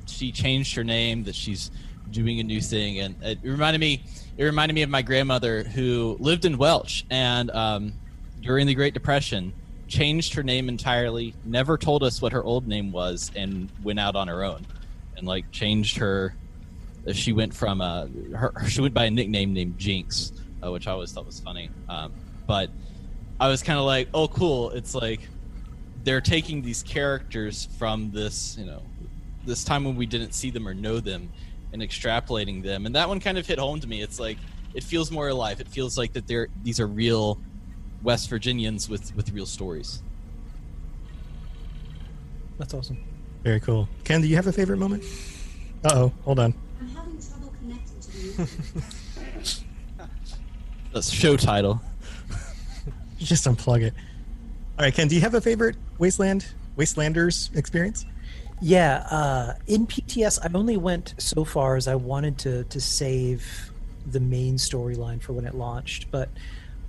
she 0.05 0.31
changed 0.31 0.75
her 0.75 0.83
name, 0.83 1.23
that 1.23 1.35
she's 1.35 1.71
doing 2.11 2.39
a 2.39 2.43
new 2.43 2.61
thing, 2.61 2.99
and 2.99 3.15
it 3.23 3.39
reminded 3.43 3.79
me. 3.79 4.03
It 4.37 4.43
reminded 4.43 4.73
me 4.73 4.81
of 4.81 4.89
my 4.89 5.01
grandmother 5.01 5.63
who 5.63 6.17
lived 6.19 6.45
in 6.45 6.57
Welch, 6.57 7.05
and 7.09 7.49
um, 7.51 7.93
during 8.41 8.67
the 8.67 8.75
Great 8.75 8.93
Depression, 8.93 9.53
changed 9.87 10.33
her 10.33 10.43
name 10.43 10.67
entirely. 10.69 11.33
Never 11.45 11.77
told 11.77 12.03
us 12.03 12.21
what 12.21 12.33
her 12.33 12.43
old 12.43 12.67
name 12.67 12.91
was, 12.91 13.31
and 13.35 13.69
went 13.83 13.99
out 13.99 14.15
on 14.15 14.27
her 14.27 14.43
own, 14.43 14.65
and 15.17 15.27
like 15.27 15.51
changed 15.51 15.97
her. 15.97 16.35
Uh, 17.07 17.13
she 17.13 17.33
went 17.33 17.53
from 17.53 17.81
uh, 17.81 18.07
her, 18.35 18.53
she 18.67 18.81
went 18.81 18.93
by 18.93 19.05
a 19.05 19.11
nickname 19.11 19.53
named 19.53 19.77
Jinx, 19.77 20.31
uh, 20.63 20.71
which 20.71 20.87
I 20.87 20.91
always 20.91 21.11
thought 21.11 21.25
was 21.25 21.39
funny. 21.39 21.69
Um, 21.89 22.13
but 22.47 22.69
I 23.39 23.47
was 23.47 23.61
kind 23.61 23.79
of 23.79 23.85
like, 23.85 24.07
oh, 24.13 24.27
cool. 24.27 24.71
It's 24.71 24.95
like 24.95 25.21
they're 26.03 26.21
taking 26.21 26.61
these 26.61 26.83
characters 26.83 27.67
from 27.77 28.11
this, 28.11 28.57
you 28.57 28.65
know, 28.65 28.81
this 29.45 29.63
time 29.63 29.83
when 29.83 29.95
we 29.95 30.05
didn't 30.05 30.33
see 30.33 30.49
them 30.49 30.67
or 30.67 30.73
know 30.73 30.99
them, 30.99 31.31
and 31.73 31.81
extrapolating 31.81 32.63
them. 32.63 32.85
And 32.85 32.95
that 32.95 33.07
one 33.07 33.19
kind 33.19 33.37
of 33.37 33.45
hit 33.45 33.59
home 33.59 33.79
to 33.81 33.87
me. 33.87 34.01
It's 34.01 34.19
like 34.19 34.37
it 34.73 34.83
feels 34.83 35.11
more 35.11 35.29
alive. 35.29 35.59
It 35.59 35.67
feels 35.67 35.97
like 35.97 36.13
that 36.13 36.27
they're 36.27 36.47
these 36.63 36.79
are 36.79 36.87
real 36.87 37.39
West 38.03 38.29
Virginians 38.29 38.87
with 38.87 39.15
with 39.15 39.31
real 39.31 39.45
stories. 39.45 40.01
That's 42.57 42.73
awesome. 42.73 43.03
Very 43.45 43.59
cool. 43.59 43.87
Ken, 44.03 44.21
do 44.21 44.27
you 44.27 44.35
have 44.37 44.47
a 44.47 44.51
favorite 44.51 44.77
moment? 44.77 45.03
Uh 45.83 45.89
oh, 45.93 46.13
hold 46.23 46.39
on. 46.39 46.51
I'm 46.81 46.87
having 46.87 47.19
trouble 47.19 47.53
connecting 47.59 47.99
to 47.99 48.41
the 48.41 49.59
That's 50.93 51.11
show 51.11 51.37
title. 51.37 51.79
Just 53.19 53.45
unplug 53.45 53.83
it. 53.83 53.93
All 54.79 54.85
right, 54.85 54.91
Ken, 54.91 55.07
do 55.07 55.13
you 55.13 55.21
have 55.21 55.35
a 55.35 55.41
favorite 55.41 55.75
Wasteland 55.99 56.47
Wastelanders 56.75 57.55
experience? 57.55 58.07
Yeah, 58.61 59.05
uh, 59.11 59.53
in 59.67 59.85
PTS, 59.85 60.39
I 60.43 60.49
only 60.57 60.77
went 60.77 61.13
so 61.19 61.45
far 61.45 61.75
as 61.75 61.87
I 61.87 61.93
wanted 61.93 62.39
to 62.39 62.63
to 62.63 62.81
save 62.81 63.71
the 64.07 64.19
main 64.19 64.55
storyline 64.55 65.21
for 65.21 65.33
when 65.33 65.45
it 65.45 65.53
launched. 65.53 66.09
But 66.09 66.29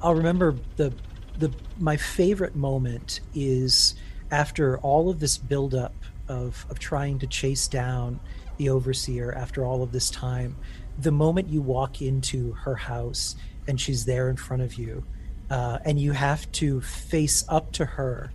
I'll 0.01 0.15
remember 0.15 0.55
the 0.77 0.91
the 1.39 1.53
my 1.78 1.99
favorite 1.99 2.57
moment 2.57 3.20
is 3.35 3.95
after 4.31 4.78
all 4.78 5.11
of 5.11 5.20
this 5.20 5.37
buildup 5.37 5.93
of 6.28 6.66
of 6.70 6.78
trying 6.78 7.19
to 7.20 7.27
chase 7.27 7.69
down 7.69 8.20
the 8.57 8.69
overseer 8.69 9.32
after 9.32 9.65
all 9.65 9.82
of 9.82 9.93
this 9.93 10.11
time. 10.11 10.57
The 10.98 11.12
moment 11.12 11.48
you 11.48 11.61
walk 11.61 12.01
into 12.01 12.53
her 12.53 12.74
house 12.74 13.36
and 13.69 13.81
she's 13.81 14.05
there 14.05 14.31
in 14.31 14.36
front 14.36 14.62
of 14.62 14.74
you, 14.74 15.05
uh, 15.51 15.78
and 15.85 15.98
you 15.98 16.12
have 16.12 16.51
to 16.53 16.81
face 16.81 17.44
up 17.48 17.73
to 17.73 17.85
her 17.85 18.32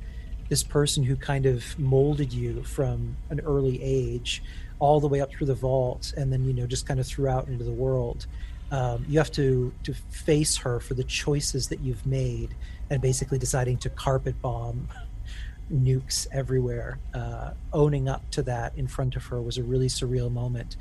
this 0.52 0.64
person 0.64 1.02
who 1.02 1.16
kind 1.16 1.46
of 1.46 1.80
molded 1.80 2.34
you 2.34 2.62
from 2.64 3.16
an 3.30 3.40
early 3.40 3.82
age 3.82 4.44
all 4.80 5.00
the 5.00 5.08
way 5.08 5.22
up 5.22 5.32
through 5.32 5.48
the 5.48 5.56
vault 5.56 6.14
and 6.18 6.32
then 6.32 6.44
you 6.44 6.52
know 6.52 6.68
just 6.68 6.86
kind 6.86 7.00
of 7.00 7.08
threw 7.08 7.30
out 7.30 7.48
into 7.48 7.64
the 7.64 7.72
world 7.72 8.28
um, 8.72 9.06
you 9.08 9.18
have 9.18 9.32
to 9.32 9.74
to 9.84 9.94
face 10.10 10.58
her 10.58 10.82
for 10.82 10.94
the 10.94 11.06
choices 11.06 11.70
that 11.70 11.80
you've 11.80 12.06
made 12.06 12.54
and 12.90 13.02
basically 13.02 13.38
deciding 13.38 13.78
to 13.78 13.90
carpet 13.90 14.42
bomb 14.42 14.90
nukes 15.72 16.28
everywhere. 16.32 17.00
Uh, 17.14 17.52
owning 17.74 18.10
up 18.10 18.30
to 18.32 18.44
that 18.44 18.76
in 18.76 18.88
front 18.88 19.16
of 19.16 19.26
her 19.26 19.42
was 19.42 19.58
a 19.58 19.64
really 19.64 19.88
surreal 19.88 20.32
moment. 20.32 20.76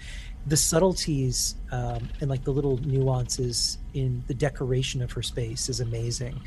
The 0.47 0.57
subtleties 0.57 1.57
um, 1.71 2.09
and 2.21 2.31
like 2.31 2.45
the 2.45 2.51
little 2.53 2.79
nuances 2.79 3.79
in 3.95 4.25
the 4.27 4.35
decoration 4.35 5.03
of 5.03 5.13
her 5.13 5.23
space 5.23 5.69
is 5.69 5.81
amazing. 5.81 6.41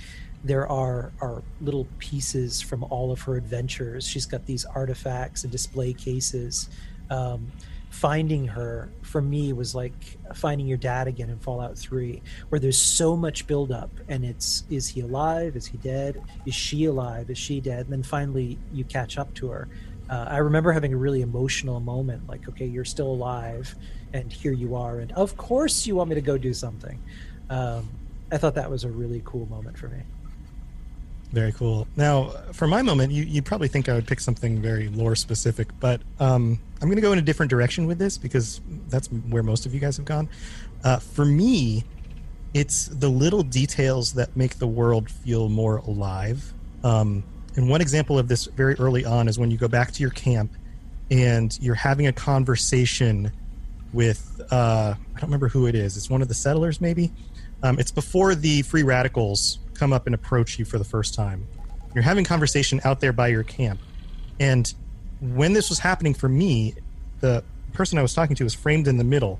There 0.43 0.67
are 0.67 1.11
are 1.21 1.41
little 1.61 1.87
pieces 1.99 2.61
from 2.61 2.83
all 2.85 3.11
of 3.11 3.21
her 3.21 3.35
adventures. 3.35 4.07
She's 4.07 4.25
got 4.25 4.45
these 4.45 4.65
artifacts 4.65 5.43
and 5.43 5.51
display 5.51 5.93
cases. 5.93 6.69
Um, 7.09 7.51
finding 7.93 8.47
her 8.47 8.89
for 9.03 9.21
me 9.21 9.53
was 9.53 9.75
like 9.75 10.17
finding 10.33 10.65
your 10.65 10.79
dad 10.79 11.07
again 11.07 11.29
in 11.29 11.37
Fallout 11.37 11.77
3, 11.77 12.23
where 12.49 12.57
there's 12.57 12.77
so 12.77 13.15
much 13.15 13.45
buildup 13.45 13.91
and 14.07 14.25
it's 14.25 14.63
is 14.71 14.87
he 14.87 15.01
alive? 15.01 15.55
Is 15.55 15.67
he 15.67 15.77
dead? 15.77 16.19
Is 16.47 16.55
she 16.55 16.85
alive? 16.85 17.29
Is 17.29 17.37
she 17.37 17.61
dead? 17.61 17.81
And 17.81 17.93
then 17.93 18.03
finally 18.03 18.57
you 18.73 18.83
catch 18.83 19.19
up 19.19 19.31
to 19.35 19.49
her. 19.49 19.67
Uh, 20.09 20.25
I 20.27 20.37
remember 20.37 20.71
having 20.71 20.91
a 20.91 20.97
really 20.97 21.21
emotional 21.21 21.79
moment 21.79 22.27
like, 22.27 22.49
okay, 22.49 22.65
you're 22.65 22.83
still 22.83 23.11
alive 23.11 23.75
and 24.11 24.33
here 24.33 24.53
you 24.53 24.75
are. 24.75 24.97
And 24.97 25.11
of 25.11 25.37
course 25.37 25.85
you 25.85 25.95
want 25.95 26.09
me 26.09 26.15
to 26.15 26.21
go 26.21 26.35
do 26.35 26.51
something. 26.51 26.99
Um, 27.51 27.87
I 28.31 28.39
thought 28.39 28.55
that 28.55 28.71
was 28.71 28.85
a 28.85 28.89
really 28.89 29.21
cool 29.23 29.45
moment 29.45 29.77
for 29.77 29.87
me. 29.87 30.01
Very 31.33 31.51
cool. 31.51 31.87
Now, 31.95 32.29
for 32.51 32.67
my 32.67 32.83
moment, 32.83 33.11
you, 33.11 33.23
you 33.23 33.41
probably 33.41 33.67
think 33.67 33.89
I 33.89 33.95
would 33.95 34.05
pick 34.05 34.19
something 34.19 34.61
very 34.61 34.87
lore 34.89 35.15
specific, 35.15 35.67
but 35.79 35.99
um, 36.19 36.59
I'm 36.79 36.87
going 36.87 36.95
to 36.95 37.01
go 37.01 37.11
in 37.11 37.17
a 37.17 37.23
different 37.23 37.49
direction 37.49 37.87
with 37.87 37.97
this 37.97 38.19
because 38.19 38.61
that's 38.87 39.07
where 39.07 39.41
most 39.41 39.65
of 39.65 39.73
you 39.73 39.79
guys 39.79 39.97
have 39.97 40.05
gone. 40.05 40.29
Uh, 40.83 40.99
for 40.99 41.25
me, 41.25 41.85
it's 42.53 42.85
the 42.85 43.09
little 43.09 43.41
details 43.41 44.13
that 44.13 44.37
make 44.37 44.59
the 44.59 44.67
world 44.67 45.09
feel 45.09 45.49
more 45.49 45.77
alive. 45.77 46.53
Um, 46.83 47.23
and 47.55 47.67
one 47.67 47.81
example 47.81 48.19
of 48.19 48.27
this 48.27 48.45
very 48.45 48.75
early 48.75 49.03
on 49.03 49.27
is 49.27 49.39
when 49.39 49.49
you 49.49 49.57
go 49.57 49.67
back 49.67 49.91
to 49.93 50.01
your 50.01 50.11
camp 50.11 50.51
and 51.09 51.57
you're 51.59 51.73
having 51.73 52.05
a 52.05 52.13
conversation 52.13 53.31
with, 53.91 54.39
uh, 54.51 54.93
I 54.95 55.19
don't 55.19 55.23
remember 55.23 55.47
who 55.47 55.65
it 55.65 55.73
is. 55.73 55.97
It's 55.97 56.11
one 56.11 56.21
of 56.21 56.27
the 56.27 56.35
settlers, 56.35 56.79
maybe. 56.79 57.11
Um, 57.63 57.79
it's 57.79 57.91
before 57.91 58.35
the 58.35 58.61
free 58.61 58.83
radicals 58.83 59.57
come 59.73 59.93
up 59.93 60.05
and 60.05 60.15
approach 60.15 60.59
you 60.59 60.65
for 60.65 60.77
the 60.77 60.83
first 60.83 61.13
time. 61.13 61.47
You're 61.93 62.03
having 62.03 62.25
conversation 62.25 62.81
out 62.83 62.99
there 62.99 63.13
by 63.13 63.27
your 63.27 63.43
camp. 63.43 63.79
And 64.39 64.73
when 65.21 65.53
this 65.53 65.69
was 65.69 65.79
happening 65.79 66.13
for 66.13 66.27
me, 66.27 66.75
the 67.19 67.43
person 67.73 67.97
I 67.97 68.01
was 68.01 68.13
talking 68.13 68.35
to 68.35 68.43
was 68.43 68.53
framed 68.53 68.87
in 68.87 68.97
the 68.97 69.03
middle. 69.03 69.39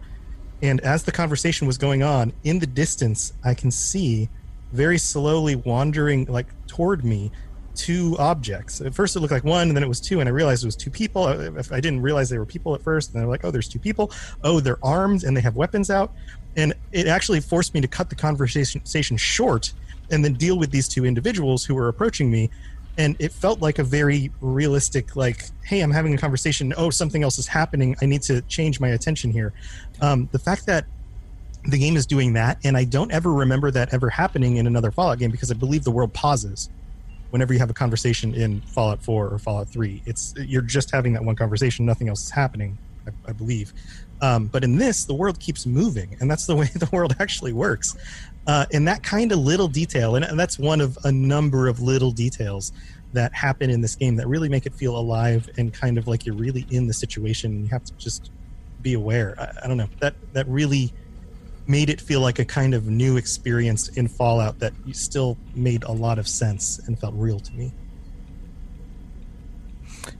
And 0.61 0.79
as 0.81 1.03
the 1.03 1.11
conversation 1.11 1.67
was 1.67 1.77
going 1.77 2.03
on, 2.03 2.31
in 2.43 2.59
the 2.59 2.67
distance, 2.67 3.33
I 3.43 3.53
can 3.53 3.71
see 3.71 4.29
very 4.71 4.97
slowly 4.97 5.55
wandering 5.55 6.25
like 6.25 6.47
toward 6.67 7.03
me 7.03 7.31
two 7.75 8.15
objects. 8.19 8.81
At 8.81 8.93
first, 8.93 9.15
it 9.15 9.19
looked 9.19 9.33
like 9.33 9.43
one, 9.43 9.67
and 9.67 9.75
then 9.75 9.83
it 9.83 9.89
was 9.89 9.99
two, 9.99 10.19
and 10.19 10.29
I 10.29 10.31
realized 10.31 10.63
it 10.63 10.67
was 10.67 10.75
two 10.75 10.91
people. 10.91 11.27
If 11.27 11.71
I 11.71 11.79
didn't 11.79 12.01
realize 12.01 12.29
they 12.29 12.37
were 12.37 12.45
people 12.45 12.75
at 12.75 12.81
first, 12.81 13.11
and 13.11 13.19
they're 13.19 13.27
like, 13.27 13.43
"Oh, 13.43 13.51
there's 13.51 13.67
two 13.67 13.79
people. 13.79 14.11
Oh, 14.43 14.59
they're 14.59 14.83
armed 14.83 15.23
and 15.23 15.35
they 15.35 15.41
have 15.41 15.55
weapons 15.55 15.89
out." 15.89 16.13
And 16.55 16.73
it 16.91 17.07
actually 17.07 17.41
forced 17.41 17.73
me 17.73 17.81
to 17.81 17.87
cut 17.87 18.09
the 18.09 18.15
conversation 18.15 19.17
short 19.17 19.73
and 20.11 20.23
then 20.23 20.33
deal 20.33 20.57
with 20.57 20.71
these 20.71 20.87
two 20.87 21.05
individuals 21.05 21.65
who 21.65 21.75
were 21.75 21.87
approaching 21.87 22.29
me 22.29 22.49
and 22.97 23.15
it 23.19 23.31
felt 23.31 23.59
like 23.59 23.79
a 23.79 23.83
very 23.83 24.31
realistic 24.41 25.15
like 25.15 25.45
hey 25.63 25.81
i'm 25.81 25.91
having 25.91 26.13
a 26.13 26.17
conversation. 26.17 26.73
Oh 26.77 26.89
something 26.89 27.23
else 27.23 27.37
is 27.37 27.47
happening. 27.47 27.95
I 28.01 28.05
need 28.05 28.21
to 28.23 28.41
change 28.43 28.79
my 28.79 28.89
attention 28.89 29.31
here. 29.31 29.53
Um, 30.01 30.29
the 30.31 30.39
fact 30.39 30.65
that 30.67 30.85
the 31.65 31.77
game 31.77 31.95
is 31.95 32.05
doing 32.05 32.33
that 32.33 32.57
and 32.65 32.75
i 32.75 32.83
don't 32.83 33.11
ever 33.11 33.31
remember 33.31 33.71
that 33.71 33.93
ever 33.93 34.09
happening 34.09 34.57
in 34.57 34.67
another 34.67 34.91
fallout 34.91 35.17
game 35.17 35.31
because 35.31 35.49
i 35.49 35.53
believe 35.53 35.83
the 35.85 35.91
world 35.91 36.13
pauses 36.13 36.69
whenever 37.29 37.53
you 37.53 37.59
have 37.59 37.69
a 37.69 37.73
conversation 37.73 38.33
in 38.35 38.59
fallout 38.61 39.01
4 39.01 39.29
or 39.29 39.39
fallout 39.39 39.69
3 39.69 40.03
it's 40.05 40.33
you're 40.37 40.61
just 40.61 40.91
having 40.91 41.13
that 41.13 41.23
one 41.23 41.35
conversation. 41.35 41.85
Nothing 41.85 42.09
else 42.09 42.25
is 42.25 42.31
happening 42.31 42.77
i, 43.07 43.11
I 43.29 43.31
believe. 43.31 43.73
Um, 44.21 44.47
but 44.47 44.63
in 44.63 44.77
this 44.77 45.05
the 45.05 45.13
world 45.13 45.39
keeps 45.39 45.65
moving 45.65 46.15
and 46.19 46.29
that's 46.29 46.45
the 46.45 46.55
way 46.55 46.65
the 46.75 46.89
world 46.91 47.15
actually 47.19 47.53
works 47.53 47.95
uh, 48.47 48.65
and 48.73 48.87
that 48.87 49.03
kind 49.03 49.31
of 49.31 49.39
little 49.39 49.67
detail 49.67 50.15
and, 50.15 50.39
that's 50.39 50.59
one 50.59 50.81
of 50.81 50.97
a 51.03 51.11
number 51.11 51.67
of 51.67 51.79
little 51.81 52.11
details 52.11 52.71
that 53.13 53.33
happen 53.33 53.69
in 53.69 53.81
this 53.81 53.95
game 53.95 54.15
that 54.15 54.27
really 54.27 54.49
make 54.49 54.65
it 54.65 54.73
feel 54.73 54.97
alive 54.97 55.49
and 55.57 55.73
kind 55.73 55.97
of 55.97 56.07
like 56.07 56.25
you're 56.25 56.35
really 56.35 56.65
in 56.69 56.87
the 56.87 56.93
situation 56.93 57.51
and 57.51 57.63
you 57.63 57.69
have 57.69 57.83
to 57.83 57.93
just 57.93 58.31
be 58.81 58.93
aware 58.93 59.35
I, 59.39 59.51
I, 59.63 59.67
don't 59.67 59.77
know 59.77 59.87
that 59.99 60.15
that 60.33 60.47
really 60.47 60.91
made 61.67 61.89
it 61.89 62.01
feel 62.01 62.19
like 62.19 62.39
a 62.39 62.45
kind 62.45 62.73
of 62.73 62.87
new 62.87 63.15
experience 63.15 63.87
in 63.89 64.07
fallout 64.07 64.59
that 64.59 64.73
still 64.91 65.37
made 65.55 65.83
a 65.83 65.91
lot 65.91 66.19
of 66.19 66.27
sense 66.27 66.79
and 66.87 66.99
felt 66.99 67.13
real 67.15 67.39
to 67.39 67.53
me 67.53 67.71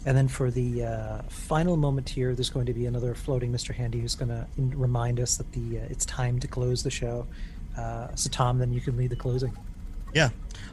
and 0.06 0.18
then 0.18 0.28
for 0.28 0.52
the 0.52 0.86
uh, 0.86 1.22
final 1.30 1.78
moment 1.78 2.10
here, 2.10 2.36
there's 2.36 2.50
going 2.50 2.66
to 2.66 2.74
be 2.74 2.86
another 2.86 3.14
floating 3.16 3.52
Mr. 3.52 3.74
Handy 3.74 4.00
who's 4.00 4.16
going 4.16 4.30
to 4.30 4.48
remind 4.58 5.20
us 5.20 5.38
that 5.38 5.52
the 5.52 5.80
uh, 5.80 5.86
it's 5.90 6.06
time 6.06 6.40
to 6.40 6.48
close 6.48 6.84
the 6.84 6.92
show. 6.92 7.28
Uh, 7.78 8.08
so, 8.16 8.30
Tom, 8.30 8.60
then 8.60 8.72
you 8.72 8.82
can 8.82 8.98
lead 8.98 9.10
the 9.10 9.16
closing. 9.16 9.56
Yeah. 10.14 10.30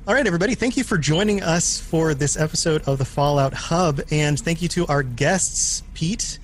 All 0.06 0.14
right, 0.14 0.26
everybody. 0.26 0.54
Thank 0.54 0.76
you 0.76 0.84
for 0.84 0.98
joining 0.98 1.42
us 1.42 1.78
for 1.78 2.14
this 2.14 2.36
episode 2.38 2.82
of 2.88 2.98
the 2.98 3.04
Fallout 3.04 3.54
Hub, 3.54 4.00
and 4.10 4.38
thank 4.38 4.62
you 4.62 4.68
to 4.68 4.86
our 4.86 5.02
guests, 5.02 5.82
Pete. 5.94 6.38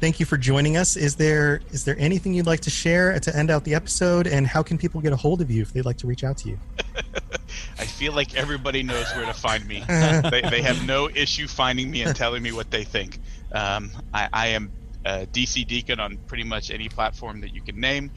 Thank 0.00 0.20
you 0.20 0.26
for 0.26 0.36
joining 0.36 0.76
us. 0.76 0.96
Is 0.96 1.16
there 1.16 1.60
is 1.72 1.84
there 1.84 1.96
anything 1.98 2.32
you'd 2.32 2.46
like 2.46 2.60
to 2.60 2.70
share 2.70 3.18
to 3.18 3.36
end 3.36 3.50
out 3.50 3.64
the 3.64 3.74
episode, 3.74 4.28
and 4.28 4.46
how 4.46 4.62
can 4.62 4.78
people 4.78 5.00
get 5.00 5.12
a 5.12 5.16
hold 5.16 5.40
of 5.40 5.50
you 5.50 5.62
if 5.62 5.72
they'd 5.72 5.84
like 5.84 5.98
to 5.98 6.06
reach 6.06 6.22
out 6.22 6.38
to 6.38 6.50
you? 6.50 6.58
I 7.78 7.84
feel 7.84 8.12
like 8.12 8.36
everybody 8.36 8.82
knows 8.82 9.06
where 9.16 9.26
to 9.26 9.34
find 9.34 9.66
me. 9.66 9.82
they, 9.88 10.42
they 10.42 10.62
have 10.62 10.86
no 10.86 11.08
issue 11.08 11.48
finding 11.48 11.90
me 11.90 12.02
and 12.02 12.14
telling 12.14 12.42
me 12.42 12.52
what 12.52 12.70
they 12.70 12.84
think. 12.84 13.18
Um, 13.52 13.90
I, 14.14 14.28
I, 14.32 14.46
am 14.48 14.70
a 15.04 15.26
DC 15.26 15.66
Deacon 15.66 15.98
on 15.98 16.16
pretty 16.26 16.44
much 16.44 16.70
any 16.70 16.88
platform 16.88 17.40
that 17.40 17.54
you 17.54 17.60
can 17.62 17.80
name. 17.80 18.10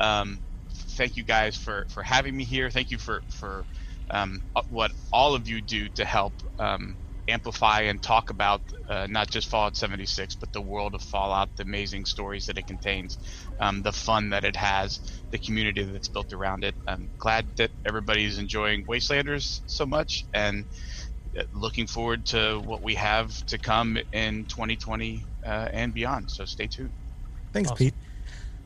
Um, 0.00 0.38
thank 0.98 1.16
you 1.16 1.24
guys 1.24 1.56
for 1.56 1.86
for 1.88 2.02
having 2.02 2.36
me 2.36 2.44
here. 2.44 2.68
Thank 2.68 2.90
you 2.90 2.98
for 2.98 3.22
for 3.30 3.64
um, 4.10 4.42
uh, 4.54 4.62
what 4.68 4.90
all 5.12 5.34
of 5.34 5.48
you 5.48 5.62
do 5.62 5.88
to 5.90 6.04
help 6.04 6.34
um, 6.58 6.98
amplify 7.28 7.82
and 7.82 8.02
talk 8.02 8.30
about 8.30 8.62
uh, 8.88 9.06
not 9.08 9.30
just 9.30 9.48
Fallout 9.48 9.76
76, 9.76 10.34
but 10.36 10.52
the 10.52 10.60
world 10.60 10.94
of 10.94 11.02
Fallout, 11.02 11.50
the 11.56 11.62
amazing 11.62 12.06
stories 12.06 12.46
that 12.46 12.58
it 12.58 12.66
contains, 12.66 13.18
um, 13.60 13.82
the 13.82 13.92
fun 13.92 14.30
that 14.30 14.44
it 14.44 14.56
has, 14.56 15.00
the 15.30 15.38
community 15.38 15.82
that's 15.84 16.08
built 16.08 16.32
around 16.32 16.64
it. 16.64 16.74
I'm 16.86 17.10
glad 17.18 17.46
that 17.58 17.70
everybody's 17.86 18.38
enjoying 18.38 18.84
Wastelanders 18.86 19.60
so 19.66 19.84
much 19.86 20.26
and 20.32 20.64
uh, 21.38 21.42
looking 21.52 21.86
forward 21.86 22.24
to 22.26 22.60
what 22.64 22.82
we 22.82 22.94
have 22.94 23.30
to 23.46 23.58
come 23.58 23.98
in 24.12 24.46
2020 24.46 25.26
uh, 25.46 25.68
and 25.72 25.92
beyond. 25.92 26.30
So 26.30 26.46
stay 26.46 26.66
tuned. 26.66 26.94
Thanks, 27.52 27.70
awesome. 27.70 27.86
Pete. 27.86 27.94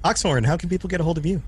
Oxhorn, 0.05 0.45
how 0.45 0.57
can 0.57 0.69
people 0.69 0.89
get 0.89 1.01
a 1.01 1.05
hold 1.05 1.19
of 1.19 1.27
you? 1.27 1.43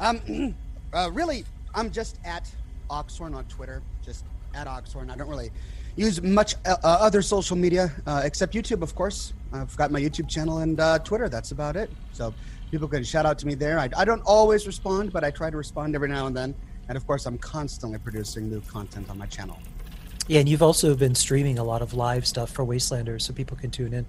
Um, 0.00 0.54
uh, 0.92 1.10
really, 1.12 1.44
I'm 1.74 1.90
just 1.90 2.18
at 2.24 2.50
Oxhorn 2.88 3.34
on 3.34 3.44
Twitter, 3.44 3.82
just 4.04 4.24
at 4.54 4.66
Oxhorn. 4.66 5.10
I 5.10 5.16
don't 5.16 5.28
really 5.28 5.50
use 5.96 6.20
much 6.22 6.54
uh, 6.64 6.76
uh, 6.82 6.98
other 7.00 7.22
social 7.22 7.56
media 7.56 7.92
uh, 8.06 8.22
except 8.24 8.54
YouTube, 8.54 8.82
of 8.82 8.94
course. 8.94 9.32
I've 9.52 9.76
got 9.76 9.90
my 9.90 10.00
YouTube 10.00 10.28
channel 10.28 10.58
and 10.58 10.80
uh, 10.80 10.98
Twitter. 11.00 11.28
That's 11.28 11.52
about 11.52 11.76
it. 11.76 11.90
So 12.12 12.34
people 12.70 12.88
can 12.88 13.04
shout 13.04 13.26
out 13.26 13.38
to 13.40 13.46
me 13.46 13.54
there. 13.54 13.78
I, 13.78 13.88
I 13.96 14.04
don't 14.04 14.22
always 14.22 14.66
respond, 14.66 15.12
but 15.12 15.22
I 15.22 15.30
try 15.30 15.50
to 15.50 15.56
respond 15.56 15.94
every 15.94 16.08
now 16.08 16.26
and 16.26 16.36
then. 16.36 16.54
And 16.88 16.96
of 16.96 17.06
course, 17.06 17.26
I'm 17.26 17.38
constantly 17.38 17.98
producing 17.98 18.48
new 18.48 18.60
content 18.62 19.10
on 19.10 19.18
my 19.18 19.26
channel. 19.26 19.58
Yeah, 20.26 20.40
and 20.40 20.48
you've 20.48 20.62
also 20.62 20.94
been 20.94 21.14
streaming 21.14 21.58
a 21.58 21.64
lot 21.64 21.82
of 21.82 21.92
live 21.92 22.26
stuff 22.26 22.50
for 22.50 22.64
Wastelanders, 22.64 23.22
so 23.22 23.32
people 23.32 23.56
can 23.56 23.70
tune 23.70 23.92
in. 23.92 24.06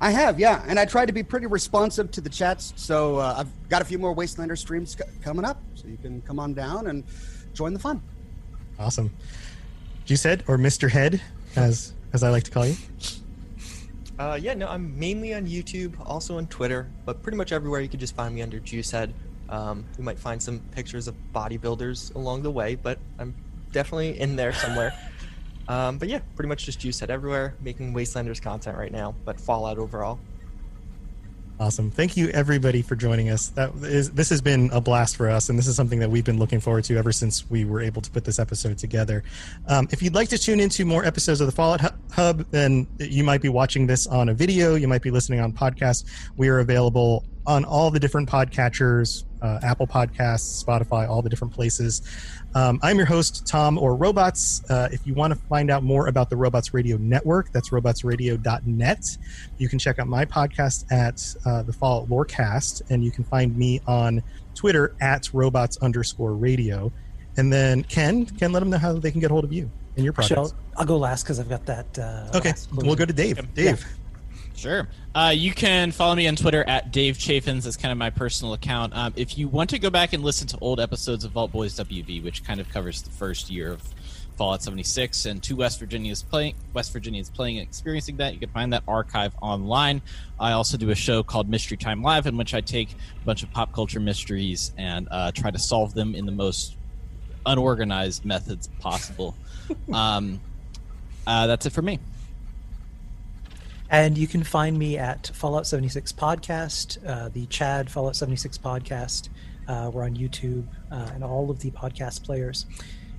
I 0.00 0.10
have, 0.10 0.38
yeah, 0.38 0.62
and 0.66 0.78
I 0.78 0.84
try 0.84 1.06
to 1.06 1.12
be 1.12 1.22
pretty 1.22 1.46
responsive 1.46 2.10
to 2.12 2.20
the 2.20 2.28
chats. 2.28 2.72
So 2.76 3.16
uh, 3.16 3.36
I've 3.38 3.68
got 3.68 3.82
a 3.82 3.84
few 3.84 3.98
more 3.98 4.14
Wastelander 4.14 4.56
streams 4.58 4.96
c- 4.96 5.04
coming 5.22 5.44
up, 5.44 5.60
so 5.74 5.88
you 5.88 5.96
can 5.96 6.20
come 6.22 6.38
on 6.38 6.54
down 6.54 6.88
and 6.88 7.04
join 7.54 7.72
the 7.72 7.78
fun. 7.80 8.02
Awesome. 8.78 9.10
said 10.06 10.44
or 10.46 10.58
Mr. 10.58 10.90
Head, 10.90 11.20
as 11.56 11.94
as 12.12 12.22
I 12.22 12.30
like 12.30 12.44
to 12.44 12.50
call 12.50 12.66
you. 12.66 12.76
Uh, 14.18 14.38
yeah, 14.40 14.54
no, 14.54 14.66
I'm 14.68 14.98
mainly 14.98 15.34
on 15.34 15.46
YouTube, 15.46 15.94
also 16.04 16.38
on 16.38 16.46
Twitter, 16.46 16.88
but 17.04 17.22
pretty 17.22 17.36
much 17.36 17.52
everywhere 17.52 17.80
you 17.80 17.88
can 17.88 18.00
just 18.00 18.14
find 18.14 18.34
me 18.34 18.40
under 18.42 18.58
Juicehead. 18.60 19.12
Um, 19.48 19.84
you 19.98 20.04
might 20.04 20.18
find 20.18 20.42
some 20.42 20.60
pictures 20.72 21.06
of 21.06 21.14
bodybuilders 21.34 22.14
along 22.14 22.42
the 22.42 22.50
way, 22.50 22.74
but 22.74 22.98
I'm 23.18 23.34
definitely 23.72 24.18
in 24.18 24.36
there 24.36 24.52
somewhere. 24.52 24.94
Um, 25.68 25.98
but 25.98 26.08
yeah, 26.08 26.20
pretty 26.34 26.48
much 26.48 26.64
just 26.64 26.80
Juicehead 26.80 27.10
everywhere, 27.10 27.54
making 27.60 27.92
Wastelanders 27.92 28.40
content 28.40 28.76
right 28.76 28.92
now, 28.92 29.14
but 29.24 29.40
Fallout 29.40 29.78
overall. 29.78 30.20
Awesome. 31.58 31.90
Thank 31.90 32.18
you 32.18 32.28
everybody 32.28 32.82
for 32.82 32.96
joining 32.96 33.30
us. 33.30 33.48
That 33.48 33.74
is 33.76 34.10
this 34.10 34.28
has 34.28 34.42
been 34.42 34.68
a 34.74 34.80
blast 34.80 35.16
for 35.16 35.30
us 35.30 35.48
and 35.48 35.58
this 35.58 35.66
is 35.66 35.74
something 35.74 35.98
that 36.00 36.10
we've 36.10 36.24
been 36.24 36.38
looking 36.38 36.60
forward 36.60 36.84
to 36.84 36.98
ever 36.98 37.12
since 37.12 37.48
we 37.48 37.64
were 37.64 37.80
able 37.80 38.02
to 38.02 38.10
put 38.10 38.24
this 38.24 38.38
episode 38.38 38.76
together. 38.76 39.24
Um, 39.66 39.88
if 39.90 40.02
you'd 40.02 40.14
like 40.14 40.28
to 40.30 40.38
tune 40.38 40.60
into 40.60 40.84
more 40.84 41.02
episodes 41.06 41.40
of 41.40 41.46
the 41.46 41.52
Fallout 41.52 41.80
Hub, 42.12 42.44
then 42.50 42.86
you 42.98 43.24
might 43.24 43.40
be 43.40 43.48
watching 43.48 43.86
this 43.86 44.06
on 44.06 44.28
a 44.28 44.34
video, 44.34 44.74
you 44.74 44.86
might 44.86 45.00
be 45.00 45.10
listening 45.10 45.40
on 45.40 45.50
podcast. 45.50 46.04
We 46.36 46.48
are 46.48 46.58
available 46.58 47.24
on 47.46 47.64
all 47.64 47.90
the 47.90 48.00
different 48.00 48.28
podcatchers, 48.28 49.24
uh, 49.40 49.60
Apple 49.62 49.86
Podcasts, 49.86 50.62
Spotify, 50.62 51.08
all 51.08 51.22
the 51.22 51.30
different 51.30 51.54
places. 51.54 52.02
Um, 52.56 52.80
I'm 52.82 52.96
your 52.96 53.04
host, 53.04 53.46
Tom 53.46 53.76
or 53.76 53.94
Robots. 53.94 54.62
Uh, 54.70 54.88
if 54.90 55.06
you 55.06 55.12
want 55.12 55.30
to 55.34 55.38
find 55.38 55.70
out 55.70 55.82
more 55.82 56.08
about 56.08 56.30
the 56.30 56.38
Robots 56.38 56.72
Radio 56.72 56.96
Network, 56.96 57.52
that's 57.52 57.68
robotsradio.net. 57.68 59.18
You 59.58 59.68
can 59.68 59.78
check 59.78 59.98
out 59.98 60.06
my 60.06 60.24
podcast 60.24 60.90
at 60.90 61.36
uh, 61.44 61.64
the 61.64 61.74
Fallout 61.74 62.08
Lorecast, 62.08 62.80
and 62.88 63.04
you 63.04 63.10
can 63.10 63.24
find 63.24 63.54
me 63.54 63.82
on 63.86 64.22
Twitter 64.54 64.96
at 65.02 65.28
robots 65.34 65.76
underscore 65.82 66.32
radio. 66.32 66.90
And 67.36 67.52
then 67.52 67.82
Ken, 67.84 68.24
Ken, 68.24 68.52
let 68.52 68.60
them 68.60 68.70
know 68.70 68.78
how 68.78 68.94
they 68.94 69.10
can 69.10 69.20
get 69.20 69.30
hold 69.30 69.44
of 69.44 69.52
you 69.52 69.70
and 69.96 70.04
your 70.06 70.14
Actually, 70.16 70.36
projects. 70.36 70.54
I'll, 70.76 70.80
I'll 70.80 70.86
go 70.86 70.96
last 70.96 71.24
because 71.24 71.38
I've 71.38 71.50
got 71.50 71.66
that. 71.66 71.98
Uh, 71.98 72.38
Okay, 72.38 72.54
we'll 72.72 72.96
go 72.96 73.04
to 73.04 73.12
Dave. 73.12 73.52
Dave. 73.52 73.84
Sure. 74.56 74.88
Uh, 75.14 75.32
you 75.34 75.52
can 75.52 75.92
follow 75.92 76.14
me 76.14 76.26
on 76.26 76.34
Twitter 76.34 76.64
at 76.66 76.90
Dave 76.90 77.18
Chafinz. 77.18 77.64
That's 77.64 77.76
kind 77.76 77.92
of 77.92 77.98
my 77.98 78.10
personal 78.10 78.54
account. 78.54 78.96
Um, 78.96 79.12
if 79.14 79.36
you 79.36 79.48
want 79.48 79.70
to 79.70 79.78
go 79.78 79.90
back 79.90 80.14
and 80.14 80.24
listen 80.24 80.46
to 80.48 80.58
old 80.60 80.80
episodes 80.80 81.24
of 81.24 81.32
Vault 81.32 81.52
Boys 81.52 81.74
WV, 81.78 82.24
which 82.24 82.42
kind 82.42 82.58
of 82.58 82.68
covers 82.70 83.02
the 83.02 83.10
first 83.10 83.50
year 83.50 83.72
of 83.72 83.82
Fallout 84.36 84.62
76 84.62 85.26
and 85.26 85.42
two 85.42 85.56
West 85.56 85.78
Virginia's 85.78 86.22
playing 86.22 86.54
West 86.74 86.92
Virginia's 86.92 87.30
playing 87.30 87.58
and 87.58 87.66
experiencing 87.66 88.16
that, 88.16 88.34
you 88.34 88.40
can 88.40 88.50
find 88.50 88.72
that 88.72 88.82
archive 88.88 89.34
online. 89.40 90.02
I 90.38 90.52
also 90.52 90.76
do 90.76 90.90
a 90.90 90.94
show 90.94 91.22
called 91.22 91.48
Mystery 91.48 91.76
Time 91.76 92.02
Live, 92.02 92.26
in 92.26 92.36
which 92.36 92.54
I 92.54 92.60
take 92.60 92.92
a 92.92 93.24
bunch 93.24 93.42
of 93.42 93.50
pop 93.52 93.72
culture 93.72 94.00
mysteries 94.00 94.72
and 94.76 95.08
uh, 95.10 95.32
try 95.32 95.50
to 95.50 95.58
solve 95.58 95.94
them 95.94 96.14
in 96.14 96.26
the 96.26 96.32
most 96.32 96.76
unorganized 97.44 98.24
methods 98.24 98.68
possible. 98.78 99.34
um, 99.92 100.40
uh, 101.26 101.46
that's 101.46 101.66
it 101.66 101.72
for 101.72 101.82
me. 101.82 101.98
And 103.90 104.18
you 104.18 104.26
can 104.26 104.42
find 104.42 104.76
me 104.76 104.98
at 104.98 105.28
Fallout 105.28 105.66
76 105.66 106.12
Podcast, 106.12 106.98
uh, 107.06 107.28
the 107.28 107.46
Chad 107.46 107.88
Fallout 107.88 108.16
76 108.16 108.58
Podcast. 108.58 109.28
Uh, 109.68 109.90
we're 109.92 110.04
on 110.04 110.16
YouTube 110.16 110.66
uh, 110.90 111.10
and 111.14 111.22
all 111.22 111.50
of 111.50 111.60
the 111.60 111.70
podcast 111.70 112.24
players. 112.24 112.66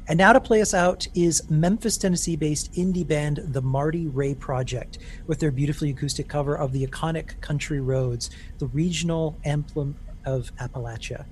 And 0.10 0.18
now 0.18 0.32
to 0.32 0.40
play 0.40 0.62
us 0.62 0.74
out 0.74 1.08
is 1.16 1.50
Memphis, 1.50 1.98
Tennessee 1.98 2.36
based 2.36 2.74
indie 2.74 3.08
band 3.08 3.38
The 3.48 3.62
Marty 3.62 4.08
Ray 4.08 4.36
Project 4.36 5.00
with 5.26 5.40
their 5.40 5.52
beautifully 5.52 5.92
acoustic 5.92 6.28
cover 6.28 6.56
of 6.56 6.72
the 6.72 6.86
iconic 6.86 7.40
Country 7.42 7.82
Roads, 7.82 8.30
the 8.60 8.68
regional 8.68 9.38
emblem 9.44 9.96
of 10.26 10.54
Appalachia. 10.58 11.26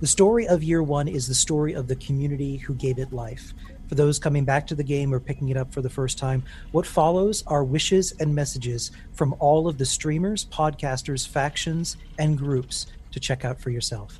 The 0.00 0.06
story 0.06 0.46
of 0.46 0.62
year 0.62 0.82
one 0.82 1.08
is 1.08 1.28
the 1.28 1.34
story 1.34 1.72
of 1.72 1.88
the 1.88 1.96
community 1.96 2.58
who 2.58 2.74
gave 2.74 2.98
it 2.98 3.12
life. 3.12 3.54
For 3.92 3.96
those 3.96 4.18
coming 4.18 4.46
back 4.46 4.66
to 4.68 4.74
the 4.74 4.82
game 4.82 5.12
or 5.12 5.20
picking 5.20 5.50
it 5.50 5.56
up 5.58 5.70
for 5.70 5.82
the 5.82 5.90
first 5.90 6.16
time, 6.16 6.44
what 6.70 6.86
follows 6.86 7.44
are 7.46 7.62
wishes 7.62 8.14
and 8.20 8.34
messages 8.34 8.90
from 9.12 9.34
all 9.38 9.68
of 9.68 9.76
the 9.76 9.84
streamers, 9.84 10.46
podcasters, 10.46 11.28
factions, 11.28 11.98
and 12.18 12.38
groups 12.38 12.86
to 13.10 13.20
check 13.20 13.44
out 13.44 13.60
for 13.60 13.68
yourself. 13.68 14.18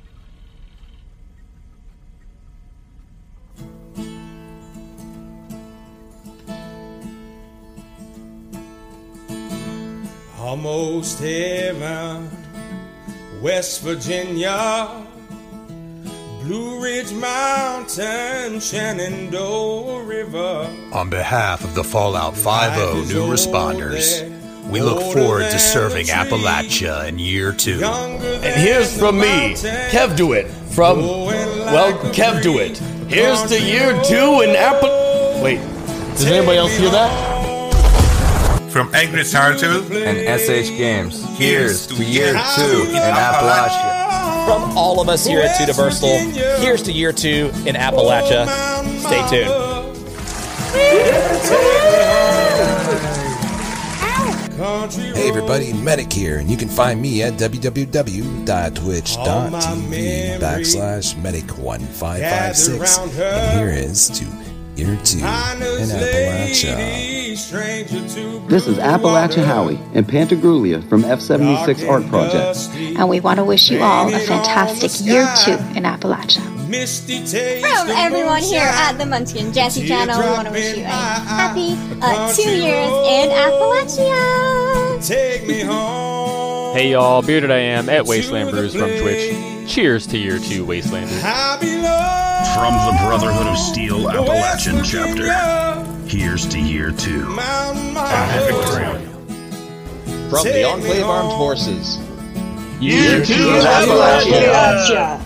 Almost 10.37 11.19
heaven, 11.19 12.29
West 13.41 13.81
Virginia, 13.81 15.07
Blue 16.43 16.83
Ridge 16.83 17.13
Mountain, 17.13 18.59
Shenandoah 18.59 20.03
River. 20.03 20.69
On 20.91 21.09
behalf 21.09 21.63
of 21.63 21.73
the 21.73 21.85
Fallout 21.85 22.35
50 22.35 23.13
new 23.13 23.31
responders, 23.31 24.29
we 24.69 24.81
look 24.81 25.01
forward 25.13 25.49
to 25.51 25.57
serving 25.57 26.07
Appalachia 26.07 27.07
in 27.07 27.17
year 27.17 27.53
two. 27.53 27.81
And 27.81 28.59
here's 28.59 28.97
from 28.97 29.19
me, 29.19 29.53
Kev 29.53 30.17
Dewitt, 30.17 30.49
from, 30.75 30.99
well, 30.99 31.97
Kev 32.11 32.41
Dewitt. 32.41 32.77
Here's 33.07 33.41
to 33.43 33.61
year 33.61 33.93
two 34.03 34.41
in 34.41 34.53
Apple. 34.53 35.41
Wait, 35.41 35.59
does 36.11 36.25
anybody 36.25 36.57
else 36.57 36.75
hear 36.75 36.89
that? 36.89 37.31
From 38.69 38.93
Angry 38.93 39.23
Turtle 39.23 39.81
and 39.93 40.41
SH 40.41 40.69
Games. 40.71 41.23
Here's 41.37 41.87
to 41.87 42.03
year 42.03 42.33
two 42.33 42.83
in 42.89 42.95
Appalachia. 42.95 44.02
From 44.45 44.77
all 44.77 44.99
of 44.99 45.07
us 45.09 45.25
here 45.25 45.39
at 45.39 45.55
Two 45.55 45.63
Universal, 45.63 46.09
here's 46.61 46.83
to 46.83 46.91
year 46.91 47.13
two 47.13 47.49
in 47.65 47.75
Appalachia. 47.75 48.45
Stay 48.99 49.25
tuned. 49.29 49.73
Hey 55.15 55.29
everybody, 55.29 55.71
Medic 55.73 56.11
here, 56.11 56.39
and 56.39 56.49
you 56.49 56.57
can 56.57 56.67
find 56.67 57.01
me 57.01 57.23
at 57.23 57.33
www.twitch.tv 57.33 57.89
backslash 60.39 61.15
medic1556. 61.15 63.21
And 63.21 63.59
here 63.59 63.69
is 63.69 64.09
to 64.19 64.25
year 64.75 64.97
two 65.03 65.19
in 65.19 65.23
Appalachia. 65.23 66.77
This 68.49 68.67
is 68.67 68.77
Appalachia 68.77 69.45
Howie 69.45 69.79
and 69.93 70.05
Pantagruelia 70.07 70.87
from 70.89 71.03
F76 71.03 71.87
Art 71.87 72.07
Project. 72.07 72.69
And 72.97 73.09
we 73.09 73.19
want 73.19 73.37
to 73.37 73.43
wish 73.43 73.69
you 73.69 73.81
all 73.81 74.13
a 74.13 74.19
fantastic 74.19 75.05
year 75.05 75.27
two 75.43 75.51
in 75.77 75.83
Appalachia. 75.83 76.41
From 76.73 77.89
everyone 77.91 78.41
here 78.41 78.61
at 78.63 78.93
the 78.93 79.05
Munchkin 79.05 79.53
Jesse 79.53 79.87
channel, 79.87 80.19
we 80.19 80.25
want 80.25 80.47
to 80.47 80.51
wish 80.53 80.75
you 80.75 80.83
a 80.83 80.87
happy 80.87 81.75
uh, 82.01 82.33
two 82.33 82.49
years 82.49 82.89
in 82.89 83.29
Appalachia. 83.29 85.07
Take 85.07 85.47
me 85.47 85.61
home. 85.61 86.75
Hey 86.75 86.91
y'all, 86.91 87.21
Bearded 87.21 87.51
I 87.51 87.57
Am 87.59 87.89
at 87.89 88.05
Wasteland 88.05 88.49
Brews 88.49 88.73
from 88.73 88.89
Twitch. 88.89 89.69
Cheers 89.69 90.07
to 90.07 90.17
year 90.17 90.39
two, 90.39 90.65
Wastelanders. 90.65 91.21
From 92.53 92.75
the 92.75 92.97
Brotherhood 93.01 93.47
of 93.47 93.57
Steel 93.57 94.09
Appalachian 94.09 94.83
chapter, 94.83 95.33
here's 96.07 96.45
to 96.49 96.59
year 96.59 96.91
two. 96.91 97.25
Ah, 97.37 98.29
from 100.29 100.43
the 100.43 100.63
Enclave 100.63 101.03
Armed 101.03 101.31
Forces. 101.31 101.97
Year 102.79 103.25
two 103.25 103.33
in 103.33 103.63
Appalachia. 103.65 105.19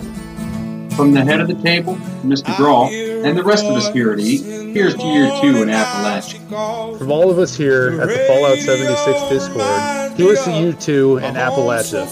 From 0.96 1.12
the 1.12 1.22
head 1.22 1.40
of 1.40 1.48
the 1.48 1.54
table, 1.62 1.96
Mr. 2.24 2.54
Grawl, 2.54 2.88
and 3.24 3.36
the 3.36 3.44
rest 3.44 3.66
of 3.66 3.74
the 3.74 3.80
security, 3.80 4.38
here's 4.72 4.94
to 4.94 5.04
year 5.04 5.30
two 5.42 5.62
in 5.62 5.68
Appalachia. 5.68 6.98
From 6.98 7.12
all 7.12 7.30
of 7.30 7.38
us 7.38 7.54
here 7.54 8.00
at 8.00 8.08
the 8.08 8.18
Fallout 8.26 8.58
76 8.58 9.28
Discord, 9.28 10.07
here's 10.18 10.44
to 10.44 10.50
year 10.50 10.72
two 10.72 11.18
in 11.18 11.34
Appalachia. 11.34 12.06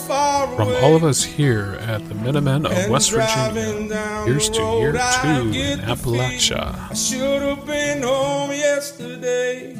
From 0.56 0.68
all 0.82 0.94
of 0.96 1.04
us 1.04 1.22
here 1.22 1.76
at 1.80 2.08
the 2.08 2.14
Minutemen 2.14 2.64
of 2.66 2.88
West 2.88 3.10
Virginia, 3.10 4.24
here's 4.24 4.48
to 4.50 4.62
year 4.78 4.92
two 4.92 5.50
in 5.52 5.80
Appalachia. 5.80 6.90
I 6.90 6.94
should 6.94 7.42
have 7.42 7.66
been 7.66 8.02
home 8.02 8.50
yesterday. 8.52 9.76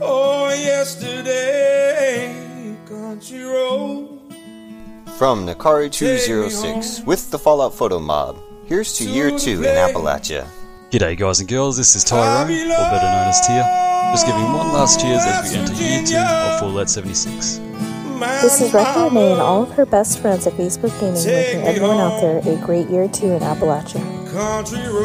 Oh, 0.00 0.48
yesterday, 0.48 2.34
country 2.86 3.42
road. 3.44 4.20
From 5.18 5.46
Nakari 5.46 5.90
206 5.92 7.02
with 7.06 7.30
the 7.30 7.38
Fallout 7.38 7.74
Photo 7.74 8.00
Mob, 8.00 8.36
here's 8.66 8.96
to 8.98 9.04
year 9.08 9.30
two 9.38 9.62
in 9.62 9.76
Appalachia. 9.76 10.46
G'day 10.90 11.16
guys 11.16 11.40
and 11.40 11.48
girls, 11.48 11.76
this 11.76 11.94
is 11.96 12.02
Tyrone, 12.04 12.50
or 12.50 12.68
better 12.68 13.06
known 13.06 13.28
as 13.28 13.40
Tia. 13.46 13.93
Just 14.14 14.26
giving 14.26 14.44
one 14.52 14.72
last 14.72 15.00
cheers 15.00 15.22
as 15.26 15.50
we 15.50 15.58
enter 15.58 15.74
year 15.74 16.00
two 16.06 16.16
of 16.16 16.60
Fallout 16.60 16.88
76. 16.88 17.58
This 18.42 18.60
is 18.60 18.70
Rekha 18.70 19.08
Renee 19.08 19.32
and 19.32 19.40
all 19.40 19.64
of 19.64 19.72
her 19.72 19.84
best 19.84 20.20
friends 20.20 20.46
at 20.46 20.52
Facebook 20.52 20.94
Gaming 21.00 21.14
wishing 21.14 21.62
everyone 21.62 21.96
out 21.96 22.20
there 22.20 22.38
a 22.38 22.56
great 22.64 22.88
year 22.88 23.08
two 23.08 23.32
in 23.32 23.40
Appalachia. 23.40 23.98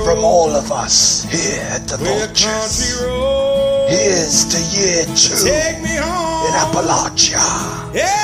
From 0.06 0.20
all 0.20 0.52
of 0.52 0.72
us 0.72 1.24
here 1.24 1.60
at 1.72 1.88
the 1.88 1.98
Vultures, 1.98 3.00
here's 3.90 4.46
to 4.46 4.62
year 4.78 5.06
two 5.18 5.50
in 5.50 6.54
Appalachia. 6.62 7.42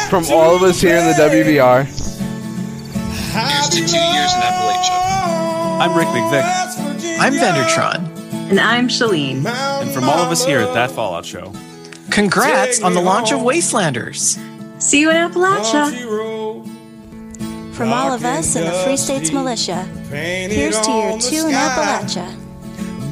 From 0.08 0.26
all 0.30 0.56
of 0.56 0.62
us 0.62 0.80
here 0.80 0.98
in 0.98 1.06
the 1.08 1.14
WVR, 1.14 1.86
Here's 3.34 3.70
to 3.70 3.78
two 3.78 3.98
years 3.98 4.34
in 4.36 4.42
Appalachia. 4.42 5.82
I'm 5.82 5.98
Rick 5.98 6.10
McVick. 6.10 7.18
I'm 7.20 7.34
Vendertron. 7.34 8.05
And 8.50 8.60
I'm 8.60 8.88
Shalene. 8.90 9.46
And 9.46 9.92
from 9.92 10.04
all 10.04 10.20
of 10.20 10.32
us 10.32 10.46
here 10.46 10.60
at 10.60 10.74
That 10.76 10.92
Fallout 10.92 11.26
Show, 11.26 11.52
Congrats 12.12 12.82
on 12.82 12.94
the 12.94 13.02
launch 13.02 13.32
of 13.32 13.40
Wastelanders. 13.40 14.40
See 14.82 15.02
you 15.02 15.10
in 15.10 15.16
Appalachia. 15.16 15.92
From 17.74 17.92
all 17.92 18.14
of 18.14 18.24
us 18.24 18.56
in 18.56 18.64
the 18.64 18.72
Free 18.86 18.98
States 18.98 19.32
Militia, 19.32 19.84
here's 20.10 20.80
to 20.80 20.92
year 20.92 21.18
two 21.20 21.48
in 21.48 21.54
Appalachia. 21.54 22.42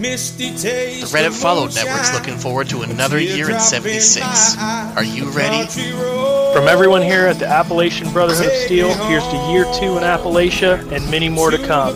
The 0.04 1.08
Reddit 1.12 1.42
Follow 1.42 1.68
Network's 1.68 2.14
looking 2.14 2.38
forward 2.38 2.70
to 2.70 2.82
another 2.84 3.20
year 3.20 3.50
in 3.50 3.60
76. 3.60 4.58
Are 4.58 5.04
you 5.04 5.30
ready? 5.32 5.66
From 6.54 6.68
everyone 6.68 7.02
here 7.02 7.26
at 7.26 7.40
the 7.40 7.48
Appalachian 7.48 8.12
Brotherhood 8.12 8.46
of 8.46 8.54
Steel, 8.54 8.94
here's 9.08 9.28
to 9.30 9.38
year 9.50 9.64
two 9.80 9.98
in 9.98 10.04
Appalachia 10.04 10.80
and 10.92 11.10
many 11.10 11.30
more 11.30 11.50
to 11.52 11.58
come. 11.58 11.96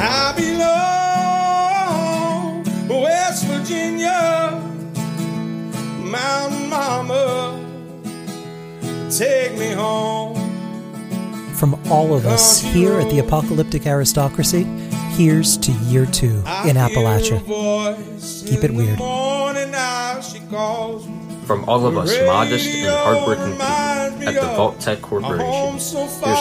I 0.00 0.32
belong 0.36 0.57
West 3.28 3.44
Virginia, 3.44 4.58
Mountain 6.02 6.70
Mama, 6.70 7.62
take 9.10 9.52
me 9.58 9.70
home. 9.72 10.34
From 11.52 11.78
all 11.90 12.14
of 12.14 12.24
us 12.24 12.62
here 12.62 12.98
at 12.98 13.10
the 13.10 13.18
Apocalyptic 13.18 13.86
Aristocracy, 13.86 14.64
here's 15.10 15.58
to 15.58 15.72
year 15.72 16.06
two 16.06 16.36
in 16.64 16.76
Appalachia. 16.76 17.44
Keep 18.48 18.64
it 18.64 18.70
weird. 18.70 18.98
Morning 18.98 19.72
now 19.72 20.22
she 20.22 20.40
calls 20.48 21.06
me. 21.06 21.14
From 21.44 21.68
all 21.68 21.84
of 21.84 21.98
us 21.98 22.18
modest 22.24 22.66
and 22.66 22.88
hardworking 22.88 23.52
people 23.52 24.26
at 24.26 24.40
the 24.40 24.56
Vault-Tec 24.56 25.02
Corporation, 25.02 25.72
here's 25.72 25.92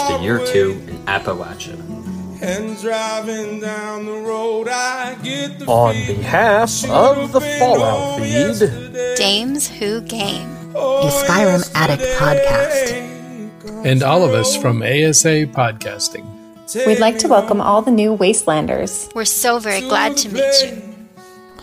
to 0.07 0.19
year 0.21 0.39
two 0.45 0.81
in 0.87 0.95
Appalachia. 0.99 1.96
And 2.39 2.79
driving 2.79 3.59
down 3.59 4.05
the 4.05 4.11
road, 4.11 4.67
I 4.67 5.15
get 5.23 5.57
the 5.57 5.65
On 5.65 5.93
behalf 6.05 6.87
of 6.87 7.31
the 7.31 7.41
Fallout 7.41 8.19
feed, 8.19 9.17
Dames 9.17 9.67
Who 9.67 10.01
Game. 10.01 10.47
A 10.75 10.77
oh, 10.77 11.25
Skyrim 11.25 11.71
Addict 11.73 12.03
podcast. 12.19 13.85
And 13.85 14.03
all 14.03 14.23
of 14.23 14.33
us 14.33 14.55
from 14.55 14.83
ASA 14.83 15.47
Podcasting. 15.47 16.25
We'd 16.85 16.99
like 16.99 17.17
to 17.19 17.27
welcome 17.27 17.59
all 17.59 17.81
the 17.81 17.91
new 17.91 18.15
Wastelanders. 18.15 19.13
We're 19.15 19.25
so 19.25 19.57
very 19.57 19.81
glad 19.81 20.17
to 20.17 20.29
meet 20.29 20.63
you. 20.63 20.81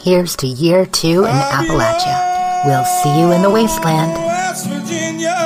Here's 0.01 0.35
to 0.37 0.49
year 0.49 0.87
two 0.87 1.25
in 1.25 1.31
Appalachia. 1.31 2.65
We'll 2.65 2.85
see 2.85 3.21
you 3.21 3.31
in 3.31 3.43
the 3.43 3.51
wasteland. 3.51 4.13
West 4.13 4.67
Virginia, 4.67 5.44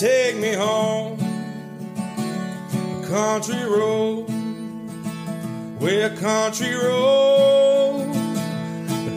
take 0.00 0.36
me 0.38 0.54
home. 0.54 1.18
Country 3.06 3.62
road, 3.64 4.24
where 5.78 6.08
country 6.16 6.74
road, 6.74 8.10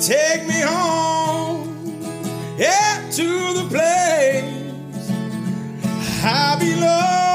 take 0.01 0.45
me 0.45 0.59
home. 0.59 2.01
Yeah, 2.57 3.01
to 3.11 3.53
the 3.53 3.65
place 3.69 4.43
I 6.21 6.57
belong. 6.59 7.27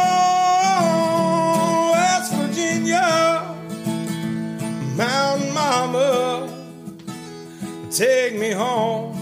West 1.92 2.34
Virginia, 2.34 3.56
Mountain 4.94 5.54
Mama, 5.54 6.52
take 7.90 8.38
me 8.38 8.50
home. 8.50 9.16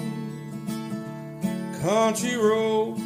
Country 1.81 2.35
road, 2.35 3.06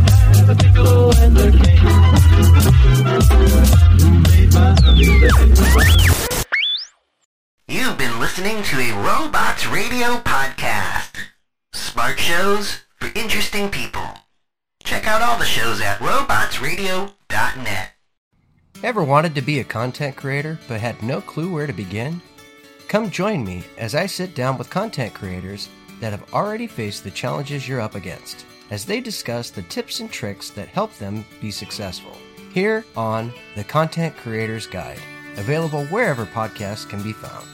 You've 0.51 0.59
been 7.97 8.19
listening 8.19 8.61
to 8.63 8.79
a 8.81 8.91
Robots 9.01 9.65
Radio 9.67 10.17
podcast. 10.17 11.15
Smart 11.71 12.19
shows 12.19 12.81
for 12.99 13.09
interesting 13.15 13.69
people. 13.69 14.03
Check 14.83 15.07
out 15.07 15.21
all 15.21 15.39
the 15.39 15.45
shows 15.45 15.79
at 15.79 15.99
robotsradio.net. 15.99 17.91
Ever 18.83 19.03
wanted 19.05 19.35
to 19.35 19.41
be 19.41 19.59
a 19.61 19.63
content 19.63 20.17
creator 20.17 20.59
but 20.67 20.81
had 20.81 21.01
no 21.01 21.21
clue 21.21 21.49
where 21.49 21.67
to 21.67 21.71
begin? 21.71 22.21
Come 22.89 23.09
join 23.09 23.45
me 23.45 23.63
as 23.77 23.95
I 23.95 24.05
sit 24.05 24.35
down 24.35 24.57
with 24.57 24.69
content 24.69 25.13
creators 25.13 25.69
that 26.01 26.11
have 26.11 26.33
already 26.33 26.67
faced 26.67 27.05
the 27.05 27.11
challenges 27.11 27.69
you're 27.69 27.79
up 27.79 27.95
against 27.95 28.45
as 28.71 28.85
they 28.85 28.99
discuss 28.99 29.51
the 29.51 29.61
tips 29.63 29.99
and 29.99 30.11
tricks 30.11 30.49
that 30.49 30.67
help 30.69 30.95
them 30.95 31.23
be 31.39 31.51
successful. 31.51 32.17
Here 32.53 32.83
on 32.97 33.31
The 33.55 33.63
Content 33.63 34.17
Creator's 34.17 34.65
Guide, 34.65 34.99
available 35.37 35.85
wherever 35.85 36.25
podcasts 36.25 36.89
can 36.89 37.03
be 37.03 37.13
found. 37.13 37.47